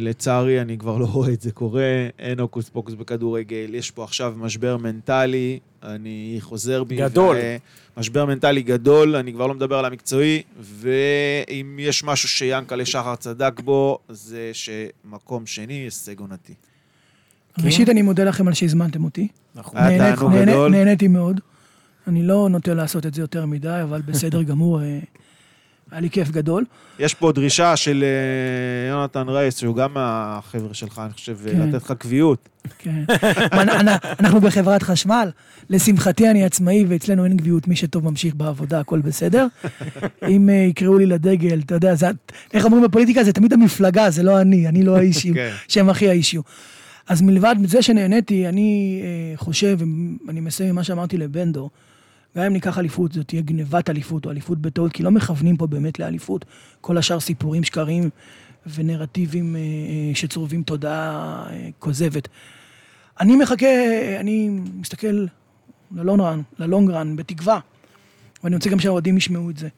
לצערי, 0.00 0.60
אני 0.60 0.78
כבר 0.78 0.98
לא 0.98 1.04
רואה 1.04 1.32
את 1.32 1.40
זה 1.40 1.52
קורה. 1.52 2.08
אין 2.18 2.40
הוקוס 2.40 2.68
פוקוס 2.68 2.94
בכדורגל. 2.94 3.70
יש 3.74 3.90
פה 3.90 4.04
עכשיו 4.04 4.34
משבר 4.36 4.76
מנטלי, 4.76 5.58
אני 5.82 6.36
חוזר 6.40 6.84
בי. 6.84 6.96
גדול. 6.96 7.36
ו- 7.36 7.56
משבר 7.96 8.24
מנטלי 8.24 8.62
גדול, 8.62 9.16
אני 9.16 9.32
כבר 9.32 9.46
לא 9.46 9.54
מדבר 9.54 9.78
על 9.78 9.84
המקצועי, 9.84 10.42
ואם 10.60 11.76
יש 11.80 12.04
משהו 12.04 12.28
שיאנקלה 12.28 12.86
שחר 12.86 13.16
צדק 13.16 13.60
בו, 13.60 13.98
זה 14.08 14.50
שמקום 14.52 15.46
שני, 15.46 15.74
הישג 15.74 16.20
עונתי. 16.20 16.54
ראשית, 17.64 17.88
אני 17.88 18.02
מודה 18.02 18.24
לכם 18.24 18.48
על 18.48 18.54
שהזמנתם 18.54 19.04
אותי. 19.04 19.28
גדול. 20.46 20.70
נהניתי 20.70 21.08
מאוד. 21.08 21.40
אני 22.06 22.22
לא 22.22 22.48
נוטה 22.50 22.74
לעשות 22.74 23.06
את 23.06 23.14
זה 23.14 23.20
יותר 23.20 23.46
מדי, 23.46 23.80
אבל 23.82 24.02
בסדר 24.02 24.42
גמור, 24.50 24.82
אה, 24.82 24.98
היה 25.90 26.00
לי 26.00 26.10
כיף 26.10 26.30
גדול. 26.30 26.64
יש 26.98 27.14
פה 27.14 27.32
דרישה 27.32 27.76
של 27.76 28.04
אה, 28.04 28.90
יונתן 28.90 29.28
רייס, 29.28 29.58
שהוא 29.58 29.76
גם 29.76 29.94
מהחבר'ה 29.94 30.74
שלך, 30.74 31.00
אני 31.04 31.12
חושב, 31.12 31.36
כן. 31.52 31.60
לתת 31.68 31.84
לך 31.84 31.92
קביעות. 31.98 32.48
כן. 32.78 33.04
אנ- 33.60 33.68
אנ- 33.68 33.88
אנחנו 34.20 34.40
בחברת 34.40 34.82
חשמל, 34.82 35.30
לשמחתי 35.70 36.30
אני 36.30 36.44
עצמאי 36.44 36.84
ואצלנו 36.88 37.24
אין 37.24 37.36
קביעות, 37.36 37.68
מי 37.68 37.76
שטוב 37.76 38.04
ממשיך 38.04 38.34
בעבודה, 38.34 38.80
הכל 38.80 39.00
בסדר. 39.00 39.46
אם 40.28 40.48
אה, 40.48 40.54
יקראו 40.54 40.98
לי 40.98 41.06
לדגל, 41.06 41.60
אתה 41.66 41.74
יודע, 41.74 41.94
זה- 41.94 42.06
איך 42.54 42.64
אומרים 42.64 42.82
בפוליטיקה, 42.84 43.24
זה 43.24 43.32
תמיד 43.32 43.52
המפלגה, 43.52 44.10
זה 44.10 44.22
לא 44.22 44.40
אני, 44.40 44.68
אני 44.68 44.82
לא 44.82 44.96
האישיו, 44.96 45.34
כן. 45.38 45.50
שהם 45.68 45.88
הכי 45.88 46.08
האישיו. 46.08 46.42
אז 47.08 47.22
מלבד 47.22 47.54
זה 47.64 47.82
שנהניתי, 47.82 48.48
אני 48.48 49.00
אה, 49.04 49.36
חושב, 49.36 49.78
אני 50.28 50.40
מסיים 50.40 50.68
עם 50.68 50.74
מה 50.74 50.84
שאמרתי 50.84 51.16
לבן 51.16 51.52
דור, 51.52 51.70
גם 52.36 52.42
אם 52.44 52.52
ניקח 52.52 52.78
אליפות, 52.78 53.12
זאת 53.12 53.28
תהיה 53.28 53.42
גנבת 53.42 53.90
אליפות 53.90 54.26
או 54.26 54.30
אליפות 54.30 54.58
בטעות, 54.58 54.92
כי 54.92 55.02
לא 55.02 55.10
מכוונים 55.10 55.56
פה 55.56 55.66
באמת 55.66 55.98
לאליפות. 55.98 56.44
כל 56.80 56.98
השאר 56.98 57.20
סיפורים 57.20 57.64
שקרים 57.64 58.10
ונרטיבים 58.74 59.56
אה, 59.56 59.60
אה, 59.60 60.14
שצורבים 60.14 60.62
תודעה 60.62 61.46
אה, 61.50 61.68
כוזבת. 61.78 62.28
אני 63.20 63.36
מחכה, 63.36 63.66
אני 64.20 64.48
מסתכל 64.74 65.26
ללונג 65.94 66.20
רן, 66.20 66.40
ללונג 66.58 66.90
רן, 66.90 67.16
בתקווה, 67.16 67.60
ואני 68.44 68.56
רוצה 68.56 68.70
גם 68.70 68.78
שהאוהדים 68.78 69.16
ישמעו 69.16 69.50
את 69.50 69.56
זה. 69.56 69.68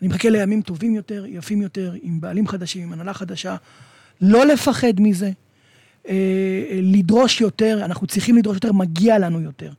אני 0.00 0.08
מחכה 0.08 0.30
לימים 0.30 0.62
טובים 0.62 0.94
יותר, 0.94 1.24
יפים 1.26 1.62
יותר, 1.62 1.94
עם 2.02 2.20
בעלים 2.20 2.48
חדשים, 2.48 2.82
עם 2.82 2.92
הנהלה 2.92 3.14
חדשה. 3.14 3.56
לא 4.20 4.46
לפחד 4.46 4.92
מזה, 4.98 5.30
לדרוש 6.82 7.40
יותר, 7.40 7.80
אנחנו 7.84 8.06
צריכים 8.06 8.36
לדרוש 8.36 8.54
יותר, 8.54 8.72
מגיע 8.72 9.18
לנו 9.18 9.40
יותר. 9.40 9.72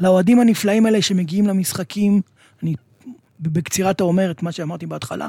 לאוהדים 0.00 0.40
הנפלאים 0.40 0.86
האלה 0.86 1.02
שמגיעים 1.02 1.46
למשחקים, 1.46 2.20
אני 2.62 2.74
בקצירת 3.40 4.00
האומר 4.00 4.30
את 4.30 4.42
מה 4.42 4.52
שאמרתי 4.52 4.86
בהתחלה, 4.86 5.28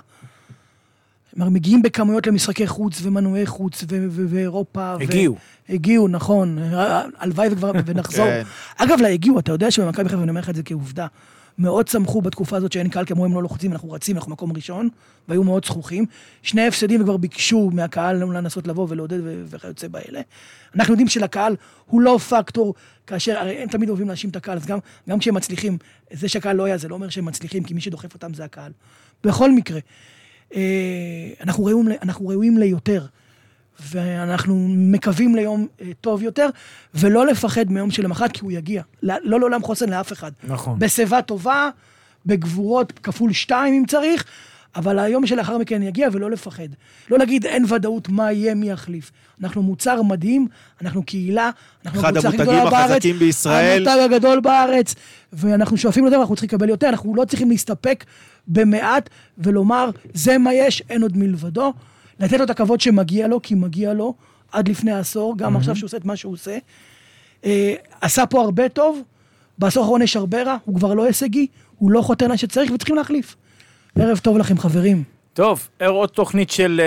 מגיעים 1.36 1.82
בכמויות 1.82 2.28
למשחקי 2.28 2.68
חוץ 2.68 3.00
ומנועי 3.04 3.46
חוץ 3.46 3.84
ו- 3.84 4.06
ו- 4.10 4.26
ואירופה. 4.30 4.96
ו- 5.00 5.04
הגיעו. 5.04 5.36
הגיעו, 5.70 6.08
נכון. 6.08 6.58
הלוואי 7.20 7.48
וכבר, 7.52 7.72
ונחזור. 7.86 8.26
כן. 8.26 8.44
אגב, 8.78 9.02
לה 9.02 9.08
הגיעו, 9.08 9.40
אתה 9.40 9.52
יודע 9.52 9.72
שבמכבי 9.72 10.10
חיפה, 10.10 10.22
אני 10.22 10.30
אומר 10.30 10.42
לך 10.42 10.50
את 10.50 10.56
זה 10.56 10.64
כעובדה, 10.64 11.08
מאוד 11.58 11.88
שמחו 11.88 12.22
בתקופה 12.22 12.58
הזאת 12.58 12.72
שאין 12.72 12.90
קהל, 12.90 13.06
כי 13.06 13.14
אמרו 13.14 13.26
הם 13.26 13.34
לא 13.34 13.44
לוחצים, 13.44 13.72
אנחנו 13.72 13.92
רצים, 13.92 14.16
אנחנו 14.16 14.32
מקום 14.32 14.52
ראשון, 14.56 14.90
והיו 15.28 15.44
מאוד 15.44 15.66
זכוכים. 15.66 16.06
שני 16.42 16.68
הפסדים 16.68 17.02
וכבר 17.02 17.18
ביקשו 17.18 17.70
מהקהל 17.74 18.24
לנסות 18.24 18.68
לבוא 18.68 18.88
ולעודד 18.90 19.20
וכיוצא 19.46 19.88
באלה. 19.88 20.22
אנחנו 20.76 20.94
יודעים 20.94 21.08
שלקהל 21.08 21.56
הוא 21.86 22.02
לא 22.02 22.18
פקטור, 22.30 22.74
כאשר, 23.08 23.38
הרי 23.38 23.58
הם 23.58 23.70
תמיד 23.70 23.90
אוהבים 23.90 24.08
להאשים 24.08 24.30
את 24.30 24.36
הקהל, 24.36 24.58
אז 24.58 24.66
גם, 24.66 24.80
גם 25.10 25.20
כשהם 25.20 25.34
מצליחים, 25.34 25.78
זה 26.14 26.30
שהקהל 26.30 26.56
לא 26.56 26.64
היה, 26.64 26.78
זה 26.78 26.88
לא 26.88 26.96
אומר 26.96 27.10
שהם 27.10 27.26
מצליחים, 27.26 27.64
כי 27.64 27.74
מי 27.74 27.82
שדוחף 27.82 28.14
אותם 28.14 28.34
זה 28.34 28.44
הקהל. 28.44 28.72
בכל 29.24 29.52
מקרה, 29.52 29.80
אה, 30.56 30.62
אנחנו 31.42 31.66
ראויים, 31.66 31.88
אנחנו 32.02 32.28
ראויים 32.28 32.58
ליותר. 32.58 33.06
ואנחנו 33.80 34.68
מקווים 34.70 35.36
ליום 35.36 35.68
אה, 35.82 35.92
טוב 36.02 36.24
יותר, 36.24 36.50
ולא 36.94 37.28
לפחד 37.28 37.72
מיום 37.72 37.92
שלמחרת, 37.92 38.32
כי 38.32 38.40
הוא 38.42 38.52
יגיע. 38.52 38.82
לא 39.04 39.16
לא 39.24 39.40
לעולם 39.40 39.62
חוסן 39.62 39.90
לאף 39.90 40.12
אחד. 40.12 40.32
נכון. 40.44 40.80
בשיבה 40.80 41.22
טובה, 41.22 41.70
בגבורות 42.26 42.94
כפול 43.04 43.34
שתיים 43.34 43.74
אם 43.74 43.84
צריך, 43.88 44.26
אבל 44.76 45.00
היום 45.00 45.28
שלאחר 45.28 45.58
מכן 45.58 45.84
יגיע 45.84 46.10
ולא 46.12 46.32
לפחד. 46.32 46.68
לא 47.10 47.18
להגיד 47.18 47.46
אין 47.46 47.66
ודאות 47.70 48.10
מה 48.10 48.32
יהיה, 48.32 48.56
מי 48.56 48.70
יחליף. 48.70 49.12
אנחנו 49.44 49.64
מוצר 49.64 50.02
מדהים, 50.02 50.48
אנחנו 50.82 51.04
קהילה, 51.04 51.50
אנחנו 51.86 52.00
אחד 52.00 52.18
הקבוצה 52.18 52.28
הכי 52.28 52.38
המותגים 52.38 52.56
גדולה 52.56 52.72
בארץ, 52.72 52.92
החזקים 52.92 53.20
בישראל. 53.20 53.88
המותג 53.88 54.14
הגדול 54.14 54.40
בארץ, 54.40 54.96
ואנחנו 55.34 55.78
שואפים 55.78 56.06
יותר, 56.06 56.18
אנחנו 56.20 56.36
צריכים 56.36 56.48
לקבל 56.48 56.70
יותר, 56.70 56.90
אנחנו 56.90 57.16
לא 57.16 57.26
צריכים 57.26 57.50
להסתפק 57.50 58.04
במעט 58.48 59.10
ולומר, 59.38 59.90
זה 60.14 60.38
מה 60.38 60.54
יש, 60.54 60.84
אין 60.90 61.02
עוד 61.02 61.18
מלבדו. 61.18 61.74
לתת 62.20 62.38
לו 62.38 62.44
את 62.44 62.50
הכבוד 62.50 62.82
שמגיע 62.82 63.28
לו, 63.28 63.42
כי 63.42 63.56
מגיע 63.56 63.94
לו, 63.94 64.14
עד 64.52 64.68
לפני 64.68 64.92
עשור, 64.92 65.38
גם 65.38 65.56
עכשיו 65.58 65.76
שהוא 65.76 65.88
עושה 65.88 65.98
את 65.98 66.06
מה 66.06 66.16
שהוא 66.16 66.34
עושה. 66.34 66.58
אה, 67.46 67.74
עשה 68.02 68.26
פה 68.26 68.42
הרבה 68.42 68.70
טוב, 68.70 69.02
בעשור 69.58 69.84
האחרון 69.84 70.02
יש 70.02 70.16
הרבה 70.16 70.44
רע, 70.44 70.58
הוא 70.66 70.76
כבר 70.76 70.94
לא 70.94 71.06
הישגי, 71.06 71.48
הוא 71.78 71.92
לא 71.92 72.02
חוטא 72.02 72.26
לאן 72.26 72.38
שצריך, 72.38 72.72
וצריכים 72.72 72.96
להחליף. 72.96 73.36
ערב 73.96 74.18
טוב 74.18 74.38
לכם, 74.38 74.58
חברים. 74.58 75.04
טוב, 75.34 75.70
עוד 75.88 76.10
תוכנית 76.10 76.50
של 76.52 76.82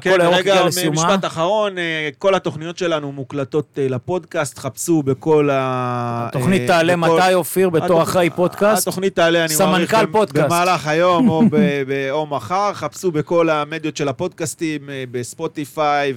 כן, 0.00 0.10
הכל 0.10 0.20
הירוק 0.20 0.36
רגע, 0.38 0.52
הגיע 0.54 0.66
לסיומה. 0.66 0.96
משפט 1.06 1.24
אחרון, 1.24 1.78
אה, 1.78 2.08
כל 2.18 2.34
התוכניות 2.34 2.78
שלנו 2.78 3.12
מוקלטות 3.12 3.78
אה, 3.78 3.88
לפודקאסט, 3.88 4.58
חפשו 4.58 5.02
בכל 5.02 5.50
ה... 5.52 6.26
התוכנית 6.28 6.60
אה, 6.62 6.66
תעלה 6.66 6.96
בכל- 6.96 7.16
מתי, 7.20 7.34
אופיר, 7.34 7.70
בתור 7.70 8.00
התוכ- 8.00 8.02
אחראי 8.02 8.30
פודקאסט? 8.30 8.82
התוכנית 8.88 9.16
תעלה, 9.16 9.40
אני 9.44 9.48
סמנכ"ל 9.48 9.70
מעריך, 9.72 9.94
במ- 9.94 10.12
פודקאסט. 10.12 10.46
במהלך 10.46 10.86
היום 10.86 11.28
או, 11.28 11.42
ב, 11.50 11.56
ב, 11.86 12.08
או 12.10 12.26
מחר, 12.26 12.70
חפשו 12.74 13.10
בכל 13.12 13.50
המדיות 13.50 13.96
של 13.96 14.08
הפודקאסטים, 14.08 14.90
אה, 14.90 15.04
בספוטיפיי 15.10 16.14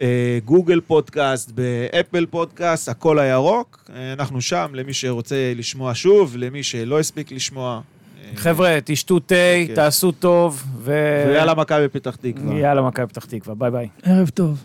ובגוגל 0.00 0.80
פודקאסט, 0.80 1.50
באפל 1.50 2.26
פודקאסט, 2.26 2.88
הכל 2.88 3.18
הירוק. 3.18 3.80
אה, 3.96 4.12
אנחנו 4.12 4.40
שם, 4.40 4.66
למי 4.74 4.92
שרוצה 4.94 5.52
לשמוע 5.56 5.92
שוב, 5.94 6.36
למי 6.36 6.62
שלא 6.62 7.00
הספיק 7.00 7.32
לשמוע. 7.32 7.80
אה, 8.24 8.30
חבר'ה, 8.36 8.78
תשתו 8.84 9.18
תה, 9.18 9.34
אוקיי. 9.34 9.74
תעשו 9.74 10.12
טוב, 10.12 10.64
ו... 10.78 10.92
ויאללה 11.28 11.54
מכבי 11.54 11.88
פתח 11.88 12.16
תקווה. 12.16 12.54
יאללה 12.58 12.82
מכבי 12.82 13.06
פתח 13.06 13.24
תקווה, 13.24 13.54
ביי 13.54 13.70
ביי. 13.70 13.88
ערב 14.02 14.28
טוב. 14.28 14.58